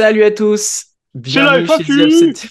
Salut 0.00 0.24
à 0.24 0.30
tous 0.30 0.86
Bienvenue 1.12 1.66
chez, 1.66 1.84
The 1.84 2.24
Upset... 2.24 2.48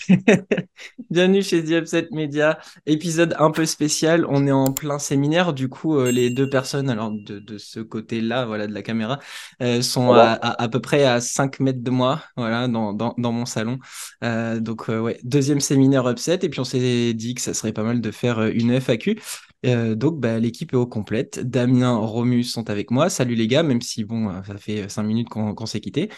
Bienvenue 1.09 1.41
chez 1.41 1.63
The 1.63 1.71
Upset 1.81 2.07
Media, 2.11 2.59
épisode 2.85 3.35
un 3.39 3.49
peu 3.49 3.65
spécial. 3.65 4.23
On 4.29 4.45
est 4.45 4.51
en 4.51 4.71
plein 4.71 4.99
séminaire, 4.99 5.51
du 5.53 5.67
coup, 5.67 5.97
euh, 5.97 6.11
les 6.11 6.29
deux 6.29 6.47
personnes, 6.47 6.91
alors 6.91 7.09
de, 7.09 7.39
de 7.39 7.57
ce 7.57 7.79
côté-là, 7.79 8.45
voilà, 8.45 8.67
de 8.67 8.73
la 8.73 8.83
caméra, 8.83 9.17
euh, 9.63 9.81
sont 9.81 10.13
à, 10.13 10.33
à, 10.33 10.69
peu 10.69 10.79
près 10.79 11.05
à 11.05 11.21
5 11.21 11.59
mètres 11.59 11.81
de 11.81 11.89
moi, 11.89 12.21
voilà, 12.37 12.67
dans, 12.67 12.93
dans, 12.93 13.15
dans 13.17 13.31
mon 13.31 13.47
salon. 13.47 13.79
Euh, 14.23 14.59
donc, 14.59 14.87
ouais, 14.87 15.19
deuxième 15.23 15.59
séminaire 15.59 16.07
Upset, 16.07 16.39
et 16.43 16.49
puis 16.49 16.59
on 16.59 16.65
s'est 16.65 17.15
dit 17.15 17.33
que 17.33 17.41
ça 17.41 17.55
serait 17.55 17.73
pas 17.73 17.83
mal 17.83 17.99
de 17.99 18.11
faire 18.11 18.43
une 18.43 18.79
FAQ. 18.79 19.19
donc, 19.63 20.19
bah, 20.19 20.37
l'équipe 20.37 20.71
est 20.71 20.77
au 20.77 20.85
complète. 20.85 21.39
Damien, 21.39 21.95
Romus 21.97 22.43
sont 22.43 22.69
avec 22.69 22.91
moi. 22.91 23.09
Salut 23.09 23.33
les 23.33 23.47
gars, 23.47 23.63
même 23.63 23.81
si 23.81 24.03
bon, 24.03 24.31
ça 24.43 24.55
fait 24.57 24.87
5 24.87 25.01
minutes 25.01 25.29
qu'on 25.29 25.55
qu 25.55 25.65
s'est 25.65 25.79
quitté. 25.79 26.11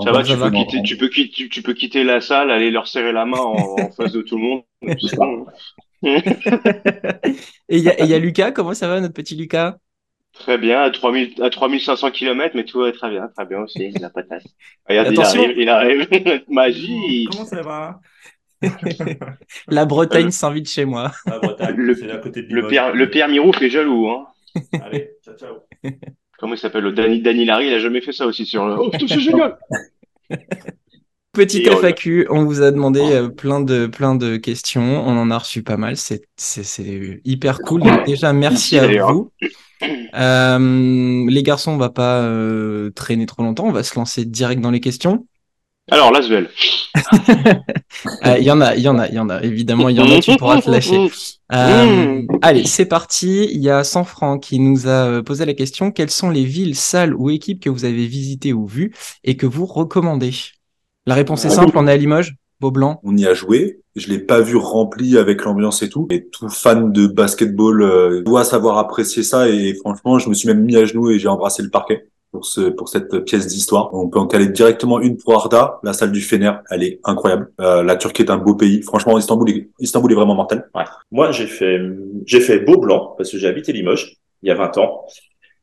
Ça 0.00 0.12
va, 0.12 0.22
tu, 0.22 0.36
peux 0.36 0.50
quitter, 0.50 0.82
tu, 0.82 0.96
peux 0.96 1.08
quitter, 1.08 1.48
tu, 1.48 1.62
peux 1.62 1.74
quitter 1.74 2.04
la 2.04 2.20
salle, 2.20 2.50
aller 2.50 2.70
leur 2.70 2.88
serrer 2.88 3.12
la 3.12 3.26
main 3.26 3.38
en, 3.38 3.76
en 3.78 3.90
face 3.92 4.12
de 4.12 4.22
tout 4.22 4.36
le 4.38 4.42
monde. 4.42 4.62
et 4.82 4.96
il 7.76 7.78
y, 7.78 7.82
y, 7.82 8.14
a 8.14 8.18
Lucas, 8.18 8.52
comment 8.52 8.74
ça 8.74 8.88
va 8.88 9.00
notre 9.00 9.14
petit 9.14 9.36
Lucas? 9.36 9.76
Très 10.32 10.56
bien, 10.56 10.80
à, 10.82 10.90
3000, 10.90 11.42
à 11.42 11.50
3500 11.50 12.10
km, 12.10 12.56
mais 12.56 12.64
tout 12.64 12.80
va 12.80 12.90
très 12.92 13.10
bien, 13.10 13.28
très 13.28 13.44
bien 13.44 13.58
aussi, 13.60 13.90
la 13.92 14.08
patate. 14.08 14.44
Regarde, 14.88 15.08
Attention. 15.08 15.42
il 15.56 15.68
arrive, 15.68 16.08
il 16.10 16.28
arrive. 16.28 16.44
Magie. 16.48 17.28
Comment 17.30 17.44
ça 17.44 17.60
va? 17.60 18.00
La 19.68 19.84
Bretagne 19.84 20.30
s'invite 20.30 20.68
chez 20.68 20.84
moi. 20.84 21.10
La 21.26 21.38
Bretagne, 21.38 21.94
c'est 21.94 22.10
à 22.10 22.18
côté 22.18 22.42
de 22.42 22.54
le 22.54 22.66
Pierre, 22.66 22.94
le 22.94 23.10
Pierre 23.10 23.28
Mirouf 23.28 23.60
est 23.60 23.70
jaloux. 23.70 24.08
Hein. 24.08 24.26
Allez, 24.80 25.10
ciao, 25.22 25.36
ciao. 25.36 25.56
Comment 26.42 26.54
il 26.54 26.58
s'appelle 26.58 26.82
le 26.82 26.90
Danny, 26.90 27.22
Danny 27.22 27.44
Larry, 27.44 27.68
il 27.68 27.74
a 27.74 27.78
jamais 27.78 28.00
fait 28.00 28.10
ça 28.10 28.26
aussi 28.26 28.44
sur 28.44 28.66
le. 28.66 28.74
Oh 28.76 28.90
c'est 28.98 29.06
génial 29.20 29.56
Petite 31.32 31.68
FAQ, 31.68 32.26
on 32.30 32.44
vous 32.44 32.62
a 32.62 32.72
demandé 32.72 33.00
euh, 33.00 33.28
plein 33.28 33.60
de 33.60 33.86
plein 33.86 34.16
de 34.16 34.36
questions, 34.38 35.06
on 35.06 35.16
en 35.16 35.30
a 35.30 35.38
reçu 35.38 35.62
pas 35.62 35.76
mal, 35.76 35.96
c'est 35.96 36.24
c'est 36.36 37.20
hyper 37.24 37.60
cool. 37.60 37.82
Donc 37.82 38.06
déjà 38.06 38.32
merci 38.32 38.76
à 38.76 38.88
vous. 39.04 39.30
Euh, 40.14 41.24
les 41.28 41.42
garçons, 41.44 41.70
on 41.70 41.76
va 41.76 41.90
pas 41.90 42.22
euh, 42.22 42.90
traîner 42.90 43.26
trop 43.26 43.44
longtemps, 43.44 43.66
on 43.66 43.72
va 43.72 43.84
se 43.84 43.94
lancer 43.94 44.24
direct 44.24 44.60
dans 44.60 44.72
les 44.72 44.80
questions. 44.80 45.28
Alors, 45.90 46.12
Lasvel. 46.12 46.48
Il 48.38 48.44
y 48.44 48.50
en 48.50 48.60
a, 48.60 48.76
il 48.76 48.82
y 48.82 48.88
en 48.88 48.98
a, 48.98 49.08
il 49.08 49.14
y 49.14 49.18
en 49.18 49.28
a. 49.28 49.42
Évidemment, 49.42 49.88
il 49.88 49.96
y 49.96 50.00
en 50.00 50.10
a, 50.10 50.20
tu 50.20 50.36
pourras 50.36 50.60
te 50.60 50.70
lâcher. 50.70 51.10
Euh, 51.54 52.22
allez, 52.40 52.64
c'est 52.64 52.86
parti. 52.86 53.46
Il 53.52 53.60
y 53.60 53.68
a 53.68 53.84
Sanfran 53.84 54.38
qui 54.38 54.58
nous 54.58 54.88
a 54.88 55.22
posé 55.22 55.44
la 55.44 55.52
question. 55.52 55.90
Quelles 55.90 56.08
sont 56.08 56.30
les 56.30 56.44
villes, 56.44 56.74
salles 56.74 57.14
ou 57.14 57.28
équipes 57.28 57.60
que 57.60 57.68
vous 57.68 57.84
avez 57.84 58.06
visitées 58.06 58.54
ou 58.54 58.66
vues 58.66 58.94
et 59.22 59.36
que 59.36 59.44
vous 59.44 59.66
recommandez? 59.66 60.32
La 61.04 61.14
réponse 61.14 61.44
est 61.44 61.50
simple, 61.50 61.76
on 61.76 61.86
est 61.86 61.92
à 61.92 61.96
Limoges, 61.98 62.36
Beaublanc. 62.58 63.00
On 63.02 63.18
y 63.18 63.26
a 63.26 63.34
joué. 63.34 63.82
Je 63.96 64.08
l'ai 64.08 64.18
pas 64.18 64.40
vu 64.40 64.56
rempli 64.56 65.18
avec 65.18 65.44
l'ambiance 65.44 65.82
et 65.82 65.90
tout. 65.90 66.06
Et 66.10 66.26
tout 66.28 66.48
fan 66.48 66.90
de 66.90 67.06
basketball 67.06 67.82
euh, 67.82 68.22
doit 68.22 68.44
savoir 68.44 68.78
apprécier 68.78 69.22
ça. 69.22 69.50
Et 69.50 69.74
franchement, 69.74 70.18
je 70.18 70.30
me 70.30 70.34
suis 70.34 70.48
même 70.48 70.64
mis 70.64 70.76
à 70.76 70.86
genoux 70.86 71.10
et 71.10 71.18
j'ai 71.18 71.28
embrassé 71.28 71.62
le 71.62 71.68
parquet 71.68 72.06
pour 72.32 72.46
ce 72.46 72.62
pour 72.62 72.88
cette 72.88 73.24
pièce 73.24 73.46
d'histoire. 73.46 73.94
On 73.94 74.08
peut 74.08 74.18
en 74.18 74.26
caler 74.26 74.48
directement 74.48 75.00
une 75.00 75.16
pour 75.16 75.34
Arda, 75.34 75.78
la 75.84 75.92
salle 75.92 76.10
du 76.10 76.20
Fener, 76.20 76.52
elle 76.70 76.82
est 76.82 76.98
incroyable. 77.04 77.52
Euh, 77.60 77.82
la 77.82 77.96
Turquie 77.96 78.22
est 78.22 78.30
un 78.30 78.38
beau 78.38 78.54
pays. 78.54 78.82
Franchement, 78.82 79.16
Istanbul 79.18 79.50
est, 79.50 79.68
Istanbul 79.78 80.10
est 80.10 80.16
vraiment 80.16 80.34
mortel. 80.34 80.68
Ouais. 80.74 80.84
Moi, 81.12 81.30
j'ai 81.30 81.46
fait 81.46 81.78
j'ai 82.26 82.40
fait 82.40 82.58
Beau 82.58 82.78
Blanc 82.78 83.14
parce 83.16 83.30
que 83.30 83.38
j'ai 83.38 83.46
habité 83.46 83.72
Limoges 83.72 84.16
il 84.42 84.48
y 84.48 84.50
a 84.50 84.54
20 84.54 84.78
ans. 84.78 85.04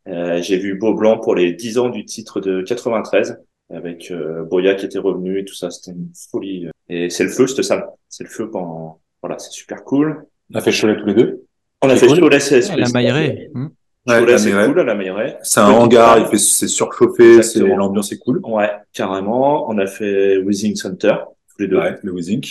Euh, 0.07 0.41
j'ai 0.41 0.57
vu 0.57 0.75
Beau 0.75 0.93
Blanc 0.93 1.17
pour 1.17 1.35
les 1.35 1.51
10 1.51 1.79
ans 1.79 1.89
du 1.89 2.05
titre 2.05 2.39
de 2.39 2.61
93 2.61 3.41
avec 3.71 4.09
euh, 4.11 4.43
Boya 4.45 4.75
qui 4.75 4.85
était 4.85 4.99
revenu 4.99 5.39
et 5.39 5.45
tout 5.45 5.55
ça, 5.55 5.69
c'était 5.69 5.91
une 5.91 6.09
folie. 6.31 6.67
Et 6.87 7.09
c'est 7.09 7.23
le 7.23 7.29
feu 7.29 7.47
cette 7.47 7.63
salle. 7.63 7.87
C'est 8.07 8.23
le 8.23 8.29
feu 8.29 8.49
pendant 8.49 9.01
voilà, 9.21 9.37
c'est 9.37 9.51
super 9.51 9.83
cool. 9.83 10.25
On 10.53 10.57
a 10.57 10.61
fait 10.61 10.71
Cholet 10.71 10.97
tous 10.97 11.05
les 11.05 11.13
deux. 11.13 11.43
On 11.81 11.89
a 11.89 11.95
fait 11.95 12.07
cool. 12.07 12.19
Cholet 12.19 12.39
CSP. 12.39 12.75
La 12.77 12.89
Mailleret. 12.89 13.49
Hmm. 13.53 13.67
Ouais, 14.09 14.37
c'est 14.37 14.51
cool 14.51 14.81
la. 14.81 15.37
C'est 15.43 15.59
un 15.59 15.71
hangar, 15.71 16.29
c'est 16.37 16.67
surchauffé, 16.67 17.43
c'est, 17.43 17.59
l'ambiance 17.59 18.11
est 18.11 18.19
cool. 18.19 18.41
Ouais, 18.43 18.71
carrément. 18.93 19.69
On 19.69 19.77
a 19.77 19.87
fait 19.87 20.37
Wizing 20.37 20.75
Center, 20.75 21.15
tous 21.49 21.61
les 21.61 21.67
deux. 21.67 21.77
Ouais, 21.77 21.97
le 22.03 22.11
Wizing. 22.11 22.43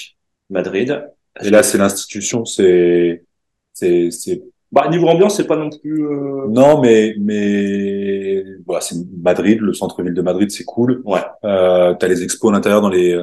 Madrid. 0.50 1.04
Et 1.42 1.50
là, 1.50 1.62
c'est 1.62 1.78
l'institution, 1.78 2.44
c'est, 2.44 3.24
c'est, 3.72 4.10
c'est. 4.10 4.42
Bah, 4.70 4.88
niveau 4.90 5.06
ambiance, 5.08 5.36
c'est 5.36 5.46
pas 5.46 5.56
non 5.56 5.70
plus, 5.70 6.06
euh... 6.06 6.46
Non, 6.48 6.80
mais, 6.82 7.14
mais, 7.18 8.44
voilà, 8.66 8.82
c'est 8.82 8.96
Madrid, 9.22 9.60
le 9.60 9.72
centre-ville 9.72 10.12
de 10.12 10.22
Madrid, 10.22 10.50
c'est 10.50 10.64
cool. 10.64 11.00
Ouais. 11.04 11.20
Euh, 11.44 11.94
t'as 11.94 12.08
les 12.08 12.22
expos 12.22 12.50
à 12.50 12.54
l'intérieur 12.54 12.82
dans 12.82 12.90
les, 12.90 13.14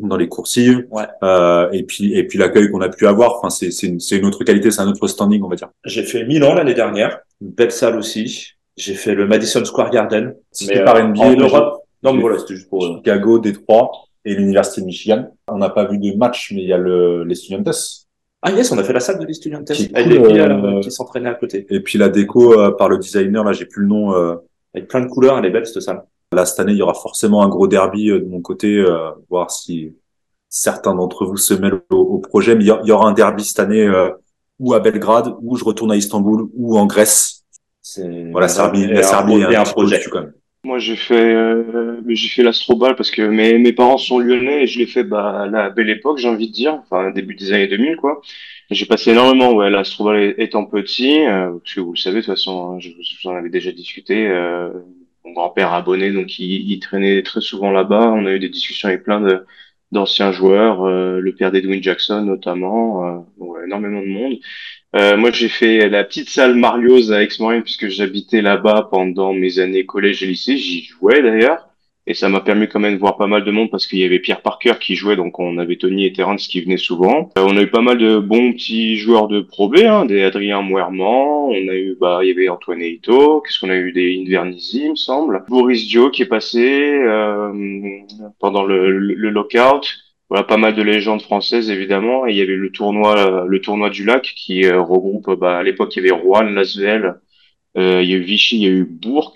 dans 0.00 0.16
les 0.16 0.28
coursives. 0.28 0.86
Ouais. 0.90 1.04
Euh, 1.22 1.70
et 1.72 1.82
puis, 1.82 2.14
et 2.14 2.24
puis 2.24 2.38
l'accueil 2.38 2.70
qu'on 2.70 2.80
a 2.80 2.88
pu 2.88 3.06
avoir, 3.06 3.36
enfin, 3.36 3.50
c'est, 3.50 3.70
c'est 3.70 3.86
une, 3.86 3.98
une 4.10 4.26
autre 4.26 4.44
qualité, 4.44 4.70
c'est 4.70 4.80
un 4.80 4.88
autre 4.88 5.06
standing, 5.06 5.42
on 5.42 5.48
va 5.48 5.56
dire. 5.56 5.70
J'ai 5.84 6.02
fait 6.02 6.24
Milan 6.24 6.54
l'année 6.54 6.74
dernière. 6.74 7.20
Une 7.40 7.50
belle 7.50 7.72
salle 7.72 7.96
aussi. 7.96 8.54
J'ai 8.76 8.94
fait 8.94 9.14
le 9.14 9.26
Madison 9.26 9.64
Square 9.64 9.90
Garden. 9.90 10.34
C'était 10.50 10.80
euh, 10.80 10.84
par 10.84 11.02
NBA. 11.02 11.20
En 11.20 11.36
Europe. 11.36 11.78
Non, 12.02 12.12
mais 12.12 12.20
voilà, 12.20 12.38
c'était 12.38 12.54
juste 12.54 12.68
pour... 12.68 12.82
Chicago, 12.82 13.38
Détroit 13.38 13.90
et 14.24 14.34
l'Université 14.34 14.80
de 14.80 14.86
Michigan. 14.86 15.28
On 15.48 15.58
n'a 15.58 15.70
pas 15.70 15.84
vu 15.84 15.98
de 15.98 16.16
match, 16.16 16.52
mais 16.52 16.62
il 16.62 16.68
y 16.68 16.72
a 16.72 16.78
le, 16.78 17.24
les 17.24 17.34
Studiantes. 17.34 17.68
Ah 18.44 18.50
yes, 18.50 18.72
on 18.72 18.78
a 18.78 18.82
fait 18.82 18.92
la 18.92 19.00
salle 19.00 19.20
de 19.20 19.24
l'Estudiantes. 19.24 19.70
Qui, 19.72 19.88
cool, 19.88 20.02
les 20.02 20.18
euh, 20.18 20.80
qui 20.80 20.90
s'entraînaient 20.90 21.28
à 21.28 21.34
côté. 21.34 21.64
Et 21.70 21.80
puis 21.80 21.96
la 21.96 22.08
déco 22.08 22.58
euh, 22.58 22.72
par 22.72 22.88
le 22.88 22.98
designer, 22.98 23.44
là, 23.44 23.52
j'ai 23.52 23.66
plus 23.66 23.82
le 23.82 23.88
nom. 23.88 24.14
Euh... 24.14 24.34
Avec 24.74 24.88
plein 24.88 25.00
de 25.00 25.06
couleurs, 25.06 25.38
elle 25.38 25.44
est 25.44 25.50
belle 25.50 25.66
cette 25.66 25.82
salle. 25.82 26.02
Là, 26.32 26.46
cette 26.46 26.60
année, 26.60 26.72
il 26.72 26.78
y 26.78 26.82
aura 26.82 26.94
forcément 26.94 27.42
un 27.42 27.48
gros 27.48 27.68
derby 27.68 28.10
euh, 28.10 28.20
de 28.20 28.26
mon 28.26 28.40
côté, 28.40 28.78
euh, 28.78 29.10
voir 29.30 29.50
si 29.50 29.92
certains 30.48 30.94
d'entre 30.94 31.24
vous 31.24 31.36
se 31.36 31.54
mêlent 31.54 31.80
au, 31.90 31.96
au 31.96 32.18
projet. 32.18 32.54
Mais 32.54 32.64
il 32.64 32.68
y, 32.68 32.92
aura 32.92 33.08
un 33.08 33.12
derby 33.12 33.44
cette 33.44 33.60
année 33.60 33.90
ou 34.58 34.74
à 34.74 34.80
Belgrade, 34.80 35.34
ou 35.40 35.56
je 35.56 35.64
retourne 35.64 35.92
à 35.92 35.96
Istanbul, 35.96 36.48
ou 36.54 36.78
en 36.78 36.86
Grèce. 36.86 37.44
Voilà, 38.30 38.48
Serbie, 38.48 38.86
la 38.86 39.02
Serbie 39.02 39.40
est 39.40 39.56
un, 39.56 39.62
un 39.62 39.64
projet. 39.64 40.00
Quand 40.10 40.20
même. 40.20 40.32
Moi, 40.64 40.78
j'ai 40.78 40.94
fait, 40.94 41.34
euh, 41.34 42.00
j'ai 42.06 42.28
fait 42.28 42.44
l'Astrobal 42.44 42.94
parce 42.94 43.10
que 43.10 43.22
mes, 43.22 43.58
mes 43.58 43.72
parents 43.72 43.98
sont 43.98 44.20
lyonnais 44.20 44.62
et 44.62 44.66
je 44.68 44.78
l'ai 44.78 44.86
fait 44.86 45.02
bah, 45.02 45.42
à 45.42 45.46
la 45.48 45.70
belle 45.70 45.90
époque, 45.90 46.18
j'ai 46.18 46.28
envie 46.28 46.46
de 46.48 46.52
dire, 46.52 46.74
enfin 46.74 47.10
début 47.10 47.34
des 47.34 47.52
années 47.52 47.66
2000, 47.66 47.96
quoi. 47.96 48.20
J'ai 48.70 48.86
passé 48.86 49.10
énormément, 49.10 49.52
ouais, 49.54 49.70
l'Astrobal 49.70 50.34
étant 50.38 50.64
petit, 50.66 51.26
euh, 51.26 51.58
parce 51.58 51.74
que 51.74 51.80
vous 51.80 51.92
le 51.94 51.98
savez, 51.98 52.20
de 52.20 52.26
toute 52.26 52.34
façon, 52.34 52.74
hein, 52.74 52.78
je 52.78 52.90
vous 52.90 53.28
en 53.28 53.34
avais 53.34 53.50
déjà 53.50 53.72
discuté. 53.72 54.28
Euh, 54.28 54.70
mon 55.24 55.32
grand-père 55.32 55.72
abonné, 55.72 56.10
donc 56.12 56.38
il, 56.38 56.70
il, 56.70 56.80
traînait 56.80 57.22
très 57.22 57.40
souvent 57.40 57.70
là-bas. 57.70 58.12
On 58.12 58.26
a 58.26 58.32
eu 58.32 58.38
des 58.38 58.48
discussions 58.48 58.88
avec 58.88 59.04
plein 59.04 59.44
d'anciens 59.92 60.32
joueurs, 60.32 60.84
euh, 60.84 61.20
le 61.20 61.34
père 61.34 61.52
d'Edwin 61.52 61.82
Jackson 61.82 62.22
notamment, 62.22 63.06
euh, 63.06 63.18
ouais, 63.38 63.64
énormément 63.66 64.00
de 64.00 64.06
monde. 64.06 64.38
Euh, 64.96 65.16
moi, 65.16 65.30
j'ai 65.30 65.48
fait 65.48 65.88
la 65.88 66.04
petite 66.04 66.28
salle 66.28 66.54
Mario's 66.54 67.12
à 67.12 67.22
Aix-Marine 67.22 67.62
puisque 67.62 67.88
j'habitais 67.88 68.42
là-bas 68.42 68.88
pendant 68.90 69.32
mes 69.32 69.58
années 69.58 69.86
collège 69.86 70.22
et 70.22 70.26
lycée. 70.26 70.56
J'y 70.56 70.84
jouais 70.84 71.22
d'ailleurs. 71.22 71.71
Et 72.06 72.14
ça 72.14 72.28
m'a 72.28 72.40
permis 72.40 72.68
quand 72.68 72.80
même 72.80 72.94
de 72.94 72.98
voir 72.98 73.16
pas 73.16 73.28
mal 73.28 73.44
de 73.44 73.50
monde 73.52 73.70
parce 73.70 73.86
qu'il 73.86 74.00
y 74.00 74.04
avait 74.04 74.18
Pierre 74.18 74.42
Parker 74.42 74.74
qui 74.80 74.96
jouait, 74.96 75.14
donc 75.14 75.38
on 75.38 75.56
avait 75.58 75.76
Tony 75.76 76.04
et 76.04 76.12
Terence 76.12 76.48
qui 76.48 76.60
venaient 76.60 76.76
souvent. 76.76 77.30
Euh, 77.38 77.44
on 77.46 77.56
a 77.56 77.62
eu 77.62 77.68
pas 77.68 77.80
mal 77.80 77.98
de 77.98 78.18
bons 78.18 78.52
petits 78.52 78.96
joueurs 78.96 79.28
de 79.28 79.40
Pro 79.40 79.68
B, 79.68 79.76
hein, 79.78 80.04
des 80.04 80.22
Adrien 80.22 80.62
Mouerman, 80.62 81.04
on 81.06 81.68
a 81.68 81.74
eu, 81.74 81.96
bah, 82.00 82.20
il 82.22 82.28
y 82.28 82.32
avait 82.32 82.48
Antoine 82.48 82.82
Eito, 82.82 83.40
qu'est-ce 83.40 83.60
qu'on 83.60 83.70
a 83.70 83.76
eu 83.76 83.92
des 83.92 84.20
Invernizzi, 84.20 84.82
il 84.84 84.90
me 84.90 84.96
semble. 84.96 85.44
Boris 85.48 85.86
Dio 85.86 86.10
qui 86.10 86.22
est 86.22 86.26
passé 86.26 86.92
euh, 86.92 87.52
pendant 88.40 88.64
le, 88.64 88.98
le, 88.98 89.14
le 89.14 89.30
lockout 89.30 89.86
voilà 90.32 90.44
pas 90.44 90.56
mal 90.56 90.74
de 90.74 90.82
légendes 90.82 91.20
françaises 91.20 91.70
évidemment 91.70 92.26
et 92.26 92.30
il 92.30 92.36
y 92.38 92.40
avait 92.40 92.56
le 92.56 92.72
tournoi 92.72 93.44
le 93.46 93.60
tournoi 93.60 93.90
du 93.90 94.02
lac 94.04 94.22
qui 94.22 94.64
euh, 94.64 94.80
regroupe 94.80 95.30
bah, 95.38 95.58
à 95.58 95.62
l'époque 95.62 95.94
il 95.94 96.02
y 96.02 96.08
avait 96.08 96.18
Rouen 96.18 96.44
Lasvel 96.44 97.16
euh, 97.76 98.00
il 98.02 98.08
y 98.08 98.14
a 98.14 98.16
eu 98.16 98.22
Vichy 98.22 98.56
il 98.56 98.62
y 98.62 98.66
a 98.66 98.70
eu 98.70 98.84
Bourg 98.84 99.34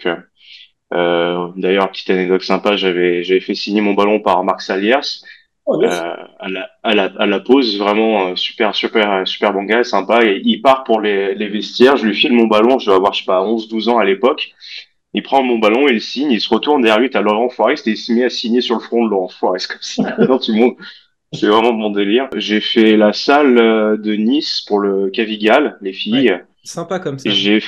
d'ailleurs 0.90 1.90
petite 1.90 2.10
anecdote 2.10 2.42
sympa 2.42 2.76
j'avais 2.76 3.22
j'avais 3.24 3.40
fait 3.40 3.54
signer 3.54 3.80
mon 3.80 3.94
ballon 3.94 4.20
par 4.20 4.44
Marc 4.44 4.62
Saliers 4.62 5.00
oh, 5.66 5.82
euh, 5.82 6.14
à, 6.38 6.48
la, 6.48 6.70
à, 6.82 6.94
la, 6.94 7.04
à 7.18 7.26
la 7.26 7.40
pause 7.40 7.78
vraiment 7.78 8.28
euh, 8.28 8.36
super 8.36 8.74
super 8.74 9.26
super 9.26 9.52
bon 9.52 9.64
gars 9.64 9.84
sympa 9.84 10.24
et 10.24 10.40
il 10.44 10.62
part 10.62 10.84
pour 10.84 11.00
les, 11.00 11.34
les 11.34 11.48
vestiaires 11.48 11.96
je 11.96 12.06
lui 12.06 12.14
file 12.14 12.32
mon 12.32 12.46
ballon 12.46 12.78
je 12.78 12.86
dois 12.86 12.96
avoir 12.96 13.12
je 13.12 13.20
sais 13.20 13.26
pas 13.26 13.42
11 13.42 13.68
12 13.68 13.88
ans 13.88 13.98
à 13.98 14.04
l'époque 14.04 14.52
il 15.16 15.22
prend 15.22 15.42
mon 15.42 15.58
ballon, 15.58 15.88
il 15.88 16.02
signe, 16.02 16.30
il 16.30 16.42
se 16.42 16.50
retourne 16.50 16.82
derrière 16.82 17.00
lui, 17.00 17.08
t'as 17.08 17.22
Laurent 17.22 17.48
Forest 17.48 17.86
et 17.86 17.92
il 17.92 17.96
se 17.96 18.12
met 18.12 18.24
à 18.24 18.28
signer 18.28 18.60
sur 18.60 18.74
le 18.74 18.82
front 18.82 19.02
de 19.02 19.08
Laurent 19.08 19.28
Forest 19.28 19.68
comme 19.68 19.78
ça. 19.80 20.14
non, 20.28 20.38
tout 20.38 20.52
le 20.52 20.58
monde. 20.58 20.74
C'est 21.32 21.46
vraiment 21.46 21.72
mon 21.72 21.88
délire. 21.88 22.28
J'ai 22.36 22.60
fait 22.60 22.98
la 22.98 23.14
salle 23.14 23.58
euh, 23.58 23.96
de 23.96 24.12
Nice 24.12 24.60
pour 24.60 24.78
le 24.78 25.08
Cavigal, 25.08 25.78
les 25.80 25.94
filles. 25.94 26.32
Ouais, 26.32 26.44
sympa 26.64 26.98
comme 26.98 27.18
ça. 27.18 27.30
J'ai 27.30 27.62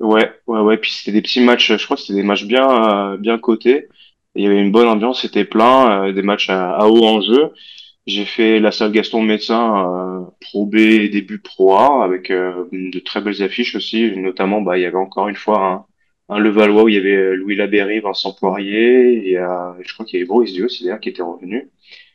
ouais, 0.00 0.30
ouais, 0.46 0.60
ouais. 0.60 0.76
Puis 0.78 0.92
c'était 0.92 1.12
des 1.12 1.22
petits 1.22 1.40
matchs. 1.40 1.76
Je 1.76 1.84
crois 1.84 1.96
que 1.96 2.02
c'était 2.02 2.20
des 2.20 2.22
matchs 2.22 2.44
bien, 2.44 3.12
euh, 3.12 3.16
bien 3.16 3.38
cotés. 3.38 3.88
Il 4.36 4.44
y 4.44 4.46
avait 4.46 4.60
une 4.60 4.70
bonne 4.70 4.88
ambiance, 4.88 5.22
c'était 5.22 5.46
plein, 5.46 6.08
euh, 6.08 6.12
des 6.12 6.22
matchs 6.22 6.50
à, 6.50 6.76
à, 6.76 6.86
haut 6.86 7.04
enjeu. 7.04 7.52
J'ai 8.06 8.24
fait 8.24 8.60
la 8.60 8.70
salle 8.70 8.92
Gaston 8.92 9.22
Médecin 9.22 10.20
euh, 10.20 10.24
Pro 10.40 10.66
B 10.66 10.76
début 11.10 11.40
Pro 11.40 11.74
A 11.74 12.04
avec 12.04 12.30
euh, 12.30 12.66
de 12.72 12.98
très 13.00 13.20
belles 13.20 13.42
affiches 13.42 13.74
aussi. 13.74 14.12
Notamment, 14.16 14.60
bah, 14.60 14.78
il 14.78 14.82
y 14.82 14.86
avait 14.86 14.96
encore 14.96 15.28
une 15.28 15.36
fois 15.36 15.86
un, 16.28 16.34
un 16.34 16.38
Levallois 16.38 16.84
où 16.84 16.88
il 16.88 16.94
y 16.96 16.98
avait 16.98 17.34
Louis 17.34 17.56
Laberry, 17.56 18.00
Vincent 18.00 18.34
Poirier, 18.34 19.30
et 19.30 19.34
je 19.34 19.94
crois 19.94 20.04
qu'il 20.06 20.18
y 20.18 20.22
avait 20.22 20.28
Boris 20.28 20.52
Dio 20.52 20.66
aussi 20.66 20.84
d'ailleurs 20.84 21.00
qui 21.00 21.08
était 21.08 21.22
revenu. 21.22 21.70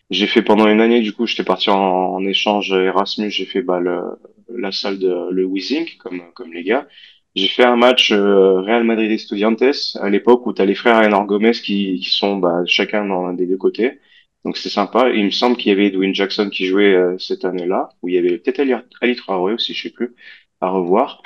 J'ai 0.09 0.27
fait 0.27 0.41
pendant 0.41 0.67
une 0.67 0.81
année, 0.81 1.01
du 1.01 1.13
coup, 1.13 1.25
j'étais 1.25 1.43
parti 1.43 1.69
en, 1.69 2.23
échange 2.25 2.71
Erasmus, 2.73 3.31
j'ai 3.31 3.45
fait 3.45 3.61
bah, 3.61 3.79
le, 3.79 4.01
la 4.49 4.71
salle 4.71 4.99
de 4.99 5.29
le 5.31 5.45
Wizing, 5.45 5.97
comme, 5.97 6.21
comme 6.33 6.53
les 6.53 6.63
gars. 6.63 6.87
J'ai 7.35 7.47
fait 7.47 7.63
un 7.63 7.77
match 7.77 8.11
euh, 8.11 8.59
Real 8.61 8.83
Madrid 8.83 9.09
Estudiantes 9.11 9.63
à 9.95 10.09
l'époque 10.09 10.45
où 10.47 10.53
tu 10.53 10.61
as 10.61 10.65
les 10.65 10.75
frères 10.75 10.97
Enor 11.05 11.25
Gomez 11.25 11.51
qui, 11.53 11.99
qui 11.99 12.09
sont 12.09 12.37
bah, 12.37 12.63
chacun 12.65 13.05
dans 13.05 13.25
un 13.25 13.33
des 13.33 13.45
deux 13.45 13.57
côtés. 13.57 13.99
Donc 14.43 14.57
c'était 14.57 14.69
sympa. 14.69 15.09
Il 15.11 15.25
me 15.25 15.31
semble 15.31 15.55
qu'il 15.55 15.69
y 15.69 15.71
avait 15.71 15.87
Edwin 15.87 16.13
Jackson 16.13 16.49
qui 16.49 16.65
jouait 16.65 16.93
euh, 16.93 17.17
cette 17.19 17.45
année-là, 17.45 17.89
où 18.01 18.09
il 18.09 18.15
y 18.15 18.17
avait 18.17 18.37
peut-être 18.37 18.59
Ali, 18.59 18.73
Ali 19.01 19.15
Traoré 19.15 19.53
aussi, 19.53 19.73
je 19.73 19.83
sais 19.83 19.89
plus, 19.91 20.15
à 20.61 20.69
revoir. 20.69 21.21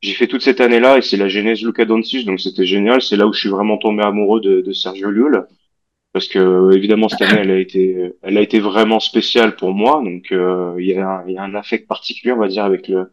J'ai 0.00 0.14
fait 0.14 0.28
toute 0.28 0.42
cette 0.42 0.60
année-là 0.62 0.98
et 0.98 1.02
c'est 1.02 1.16
la 1.18 1.28
genèse 1.28 1.62
Luca 1.62 1.84
Doncic, 1.84 2.24
donc 2.26 2.40
c'était 2.40 2.64
génial. 2.66 3.02
C'est 3.02 3.16
là 3.16 3.26
où 3.26 3.32
je 3.34 3.40
suis 3.40 3.50
vraiment 3.50 3.76
tombé 3.76 4.02
amoureux 4.02 4.40
de, 4.40 4.62
de 4.62 4.72
Sergio 4.72 5.10
Llull 5.10 5.46
parce 6.12 6.28
que 6.28 6.74
évidemment 6.74 7.08
cette 7.08 7.22
année 7.22 7.40
elle 7.42 7.50
a 7.50 7.58
été 7.58 8.12
elle 8.22 8.36
a 8.38 8.40
été 8.40 8.58
vraiment 8.60 9.00
spéciale 9.00 9.56
pour 9.56 9.72
moi 9.72 10.02
donc 10.04 10.32
euh, 10.32 10.74
il 10.78 10.86
y, 10.86 10.94
a 10.96 11.08
un, 11.08 11.28
y 11.28 11.38
a 11.38 11.42
un 11.42 11.54
affect 11.54 11.86
particulier 11.86 12.32
on 12.32 12.38
va 12.38 12.48
dire 12.48 12.64
avec 12.64 12.88
le 12.88 13.10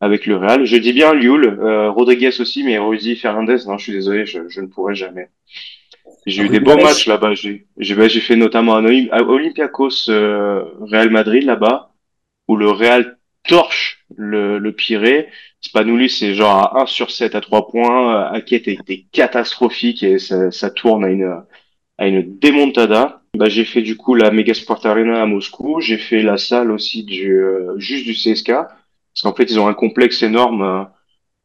avec 0.00 0.26
le 0.26 0.36
Real 0.36 0.64
je 0.64 0.76
dis 0.76 0.92
bien 0.92 1.14
Lioul 1.14 1.44
euh, 1.44 1.90
Rodriguez 1.90 2.40
aussi 2.40 2.64
mais 2.64 2.78
Rudy 2.78 3.16
Fernandez 3.16 3.58
non 3.66 3.78
je 3.78 3.84
suis 3.84 3.92
désolé 3.92 4.26
je, 4.26 4.48
je 4.48 4.60
ne 4.60 4.66
pourrais 4.66 4.94
jamais 4.94 5.28
j'ai 6.26 6.42
eu 6.42 6.48
des 6.48 6.60
beaux 6.60 6.76
matchs 6.76 7.06
là-bas 7.06 7.34
j'ai 7.34 7.66
j'ai 7.78 7.94
bah, 7.94 8.08
j'ai 8.08 8.20
fait 8.20 8.36
notamment 8.36 8.76
un 8.76 8.84
Olympiakos 8.84 10.08
euh, 10.08 10.64
Real 10.80 11.10
Madrid 11.10 11.44
là-bas 11.44 11.92
où 12.48 12.56
le 12.56 12.70
Real 12.70 13.18
torche 13.48 14.04
le, 14.16 14.58
le 14.58 14.72
Pirée 14.72 15.28
Spanoulis, 15.60 16.08
c'est 16.08 16.34
genre 16.34 16.56
à 16.56 16.82
1 16.82 16.86
sur 16.86 17.10
7 17.10 17.34
à 17.34 17.40
3 17.40 17.68
points. 17.68 18.26
Aket 18.32 18.66
était 18.68 19.04
catastrophique 19.12 20.02
et 20.02 20.18
ça, 20.18 20.50
ça 20.50 20.70
tourne 20.70 21.04
à 21.04 21.08
une, 21.08 21.42
à 21.98 22.06
une 22.06 22.38
démontada. 22.38 23.22
Bah, 23.36 23.48
j'ai 23.48 23.64
fait 23.64 23.82
du 23.82 23.96
coup 23.96 24.14
la 24.14 24.30
Megasport 24.30 24.84
Arena 24.86 25.22
à 25.22 25.26
Moscou. 25.26 25.80
J'ai 25.80 25.98
fait 25.98 26.22
la 26.22 26.38
salle 26.38 26.70
aussi 26.70 27.04
du 27.04 27.40
euh, 27.40 27.78
juste 27.78 28.06
du 28.06 28.14
CSK 28.14 28.52
parce 29.14 29.22
qu'en 29.22 29.34
fait 29.34 29.50
ils 29.50 29.60
ont 29.60 29.68
un 29.68 29.74
complexe 29.74 30.22
énorme. 30.22 30.62
Euh, 30.62 30.84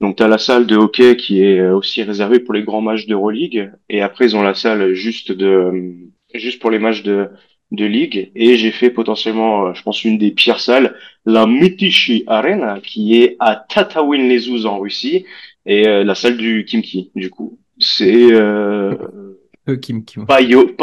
donc 0.02 0.18
tu 0.18 0.24
as 0.24 0.28
la 0.28 0.38
salle 0.38 0.68
de 0.68 0.76
hockey 0.76 1.16
qui 1.16 1.44
est 1.44 1.60
euh, 1.60 1.76
aussi 1.76 2.04
réservée 2.04 2.40
pour 2.40 2.54
les 2.54 2.64
grands 2.64 2.82
matchs 2.82 3.08
d'Euroleague 3.08 3.72
et 3.90 4.02
après 4.02 4.26
ils 4.26 4.36
ont 4.36 4.44
la 4.44 4.54
salle 4.54 4.94
juste 4.94 5.32
de 5.32 5.94
juste 6.34 6.62
pour 6.62 6.72
les 6.72 6.80
matchs 6.80 7.04
de 7.04 7.30
de 7.72 7.86
ligue 7.86 8.32
et 8.36 8.58
j'ai 8.58 8.72
fait 8.72 8.90
potentiellement 8.90 9.74
je 9.74 9.82
pense 9.82 10.04
une 10.04 10.18
des 10.18 10.32
pires 10.32 10.60
salles 10.60 10.96
la 11.26 11.48
Mutishi 11.48 12.24
Arena 12.28 12.80
qui 12.82 13.22
est 13.22 13.38
à 13.40 13.56
Tatawin-les-Ouz 13.56 14.66
en 14.66 14.80
Russie 14.80 15.26
et 15.66 15.84
la 16.04 16.14
salle 16.14 16.38
du 16.38 16.64
Kimki 16.66 17.12
du 17.16 17.32
coup 17.32 17.58
c'est 17.80 18.32
euh, 19.68 19.78
Kim 19.82 20.04
Kim. 20.04 20.26
Payo, 20.26 20.76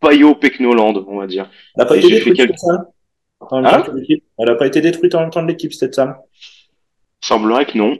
Payo, 0.00 0.34
Pecnoland, 0.34 1.04
on 1.08 1.18
va 1.18 1.26
dire. 1.26 1.50
Pas, 1.76 1.86
été 3.40 3.60
détruite, 3.62 4.06
quelques... 4.06 4.20
hein 4.20 4.26
Elle 4.38 4.48
a 4.50 4.54
pas 4.54 4.66
été 4.66 4.80
détruite 4.80 5.14
en 5.14 5.20
même 5.20 5.30
temps 5.30 5.42
de 5.42 5.48
l'équipe, 5.48 5.72
cette 5.72 5.94
salle 5.94 6.16
Semblerait 7.22 7.66
que 7.66 7.76
non. 7.76 7.98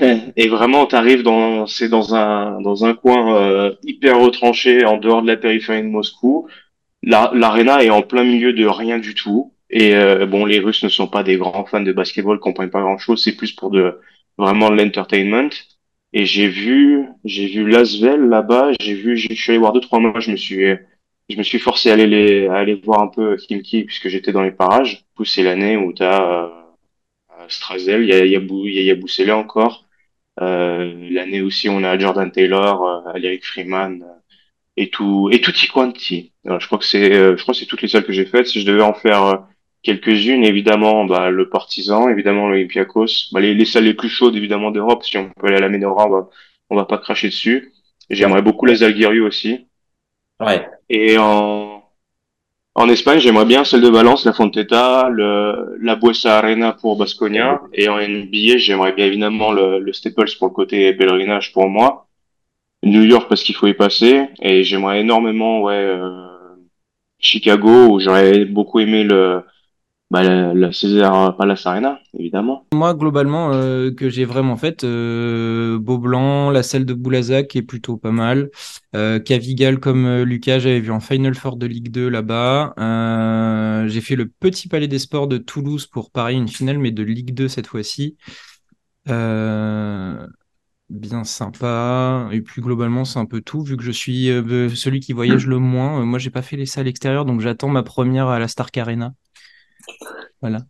et 0.36 0.48
vraiment, 0.48 0.86
tu 0.86 0.94
arrives 0.94 1.22
dans, 1.22 1.66
c'est 1.66 1.88
dans 1.88 2.14
un, 2.14 2.60
dans 2.60 2.84
un 2.84 2.94
coin 2.94 3.36
euh, 3.36 3.74
hyper 3.82 4.20
retranché 4.20 4.84
en 4.84 4.96
dehors 4.96 5.22
de 5.22 5.26
la 5.26 5.36
périphérie 5.36 5.82
de 5.82 5.88
Moscou. 5.88 6.48
L'arena 7.02 7.82
est 7.82 7.90
en 7.90 8.02
plein 8.02 8.22
milieu 8.22 8.52
de 8.52 8.66
rien 8.66 8.98
du 8.98 9.14
tout. 9.14 9.54
Et 9.70 9.94
euh, 9.94 10.26
bon, 10.26 10.44
les 10.44 10.60
Russes 10.60 10.84
ne 10.84 10.88
sont 10.88 11.08
pas 11.08 11.24
des 11.24 11.36
grands 11.36 11.64
fans 11.64 11.80
de 11.80 11.92
basketball, 11.92 12.38
comprennent 12.38 12.70
pas 12.70 12.80
grand 12.82 12.98
chose. 12.98 13.22
C'est 13.22 13.36
plus 13.36 13.52
pour 13.52 13.70
de 13.70 13.98
vraiment 14.38 14.70
de 14.70 14.76
l'entertainment. 14.76 15.50
Et 16.12 16.24
j'ai 16.24 16.48
vu, 16.48 17.06
j'ai 17.24 17.46
vu 17.46 17.68
Lasvel 17.68 18.20
là-bas. 18.28 18.70
J'ai 18.80 18.94
vu, 18.94 19.16
je 19.16 19.32
suis 19.34 19.50
allé 19.50 19.58
voir 19.58 19.72
deux 19.72 19.80
trois 19.80 19.98
mois. 19.98 20.20
Je 20.20 20.30
me 20.30 20.36
suis, 20.36 20.64
je 21.30 21.38
me 21.38 21.42
suis 21.42 21.58
forcé 21.58 21.90
à 21.90 21.94
aller 21.94 22.06
les, 22.06 22.46
à 22.48 22.56
aller 22.56 22.74
voir 22.74 23.00
un 23.02 23.08
peu 23.08 23.36
Kimki 23.36 23.84
puisque 23.84 24.08
j'étais 24.08 24.32
dans 24.32 24.42
les 24.42 24.50
parages. 24.52 25.04
C'est 25.24 25.42
l'année 25.42 25.76
où 25.76 25.92
t'as 25.92 26.46
euh, 26.46 26.48
Strazel, 27.48 28.02
il 28.02 28.08
y 28.08 28.12
a, 28.12 28.24
y 28.24 28.36
a, 28.36 28.40
il 28.40 28.84
y 28.84 29.30
a 29.30 29.36
encore. 29.36 29.86
Euh, 30.40 31.08
l'année 31.10 31.42
aussi, 31.42 31.68
on 31.68 31.84
a 31.84 31.98
Jordan 31.98 32.30
Taylor, 32.30 32.82
euh, 32.84 33.38
Freeman 33.42 34.02
euh, 34.02 34.06
et 34.76 34.88
tout, 34.90 35.28
et 35.32 35.40
tout 35.40 35.52
je 35.54 35.68
crois 35.68 35.92
que 35.92 35.98
c'est, 36.84 37.12
euh, 37.14 37.36
je 37.36 37.42
crois 37.42 37.54
c'est 37.54 37.66
toutes 37.66 37.82
les 37.82 37.88
salles 37.88 38.04
que 38.04 38.12
j'ai 38.12 38.24
faites. 38.26 38.46
Si 38.46 38.60
je 38.60 38.66
devais 38.66 38.82
en 38.82 38.94
faire 38.94 39.46
quelques-unes, 39.82 40.44
évidemment, 40.44 41.04
bah, 41.04 41.30
le 41.30 41.48
Partisan, 41.50 42.08
évidemment 42.08 42.48
l'Olympiakos, 42.48 43.30
bah, 43.32 43.40
les, 43.40 43.54
les, 43.54 43.64
salles 43.64 43.84
les 43.84 43.94
plus 43.94 44.08
chaudes, 44.08 44.36
évidemment, 44.36 44.70
d'Europe. 44.70 45.04
Si 45.04 45.18
on 45.18 45.30
peut 45.30 45.48
aller 45.48 45.56
à 45.56 45.60
la 45.60 45.68
Menora, 45.68 46.06
on 46.06 46.10
va, 46.10 46.30
on 46.70 46.76
va 46.76 46.84
pas 46.86 46.98
cracher 46.98 47.28
dessus. 47.28 47.72
J'aimerais 48.08 48.42
beaucoup 48.42 48.66
les 48.66 48.82
Alguirius 48.82 49.26
aussi. 49.26 49.66
Ouais. 50.40 50.66
Et 50.88 51.18
en, 51.18 51.82
en 52.74 52.88
Espagne, 52.88 53.18
j'aimerais 53.20 53.44
bien 53.44 53.64
celle 53.64 53.82
de 53.82 53.88
Valence, 53.88 54.24
la 54.24 54.32
Fonteta, 54.32 55.08
le, 55.10 55.76
la 55.82 55.96
Buesa 55.96 56.38
Arena 56.38 56.72
pour 56.72 56.96
Basconia. 56.96 57.60
Et 57.72 57.88
en 57.88 57.98
NBA, 57.98 58.56
j'aimerais 58.58 58.92
bien 58.92 59.06
évidemment 59.06 59.52
le, 59.52 59.78
le 59.78 59.92
Staples 59.92 60.30
pour 60.38 60.48
le 60.48 60.54
côté 60.54 60.92
pèlerinage 60.94 61.52
pour 61.52 61.68
moi. 61.68 62.06
New 62.82 63.02
York 63.02 63.28
parce 63.28 63.42
qu'il 63.42 63.54
faut 63.54 63.66
y 63.66 63.74
passer. 63.74 64.28
Et 64.40 64.64
j'aimerais 64.64 65.00
énormément, 65.00 65.62
ouais, 65.62 65.74
euh, 65.74 66.26
Chicago 67.18 67.88
où 67.88 68.00
j'aurais 68.00 68.44
beaucoup 68.46 68.80
aimé 68.80 69.04
le, 69.04 69.42
bah, 70.10 70.24
la, 70.24 70.72
César 70.72 71.36
Palace 71.36 71.66
Arena, 71.66 72.00
évidemment. 72.18 72.66
Moi, 72.74 72.94
globalement, 72.94 73.52
euh, 73.52 73.92
que 73.92 74.08
j'ai 74.08 74.24
vraiment 74.24 74.56
fait, 74.56 74.82
euh, 74.82 75.78
Beaublanc, 75.78 76.50
la 76.50 76.64
salle 76.64 76.84
de 76.84 76.94
Boulazac 76.94 77.54
est 77.54 77.62
plutôt 77.62 77.96
pas 77.96 78.10
mal. 78.10 78.50
Euh, 78.96 79.20
Cavigal 79.20 79.78
comme 79.78 80.06
euh, 80.06 80.24
Lucas, 80.24 80.58
j'avais 80.58 80.80
vu 80.80 80.90
en 80.90 80.98
Final 80.98 81.36
Four 81.36 81.56
de 81.56 81.66
Ligue 81.66 81.92
2 81.92 82.08
là-bas. 82.08 82.74
J'ai 83.86 84.00
fait 84.00 84.16
le 84.16 84.28
Petit 84.28 84.66
Palais 84.68 84.88
des 84.88 84.98
Sports 84.98 85.28
de 85.28 85.38
Toulouse 85.38 85.86
pour 85.86 86.10
pareil, 86.10 86.36
une 86.36 86.48
finale, 86.48 86.78
mais 86.78 86.90
de 86.90 87.04
Ligue 87.04 87.32
2 87.32 87.46
cette 87.46 87.68
fois-ci. 87.68 88.16
Bien 90.88 91.22
sympa. 91.22 92.28
Et 92.32 92.40
puis 92.40 92.60
globalement, 92.60 93.04
c'est 93.04 93.20
un 93.20 93.26
peu 93.26 93.40
tout. 93.42 93.62
Vu 93.62 93.76
que 93.76 93.84
je 93.84 93.92
suis 93.92 94.26
celui 94.74 94.98
qui 94.98 95.12
voyage 95.12 95.46
le 95.46 95.58
moins, 95.58 96.04
moi, 96.04 96.18
j'ai 96.18 96.30
pas 96.30 96.42
fait 96.42 96.56
les 96.56 96.66
salles 96.66 96.88
extérieures, 96.88 97.24
donc 97.24 97.40
j'attends 97.40 97.68
ma 97.68 97.84
première 97.84 98.26
à 98.26 98.40
la 98.40 98.48
Stark 98.48 98.76
Arena. 98.76 99.14
Voilà. 100.40 100.60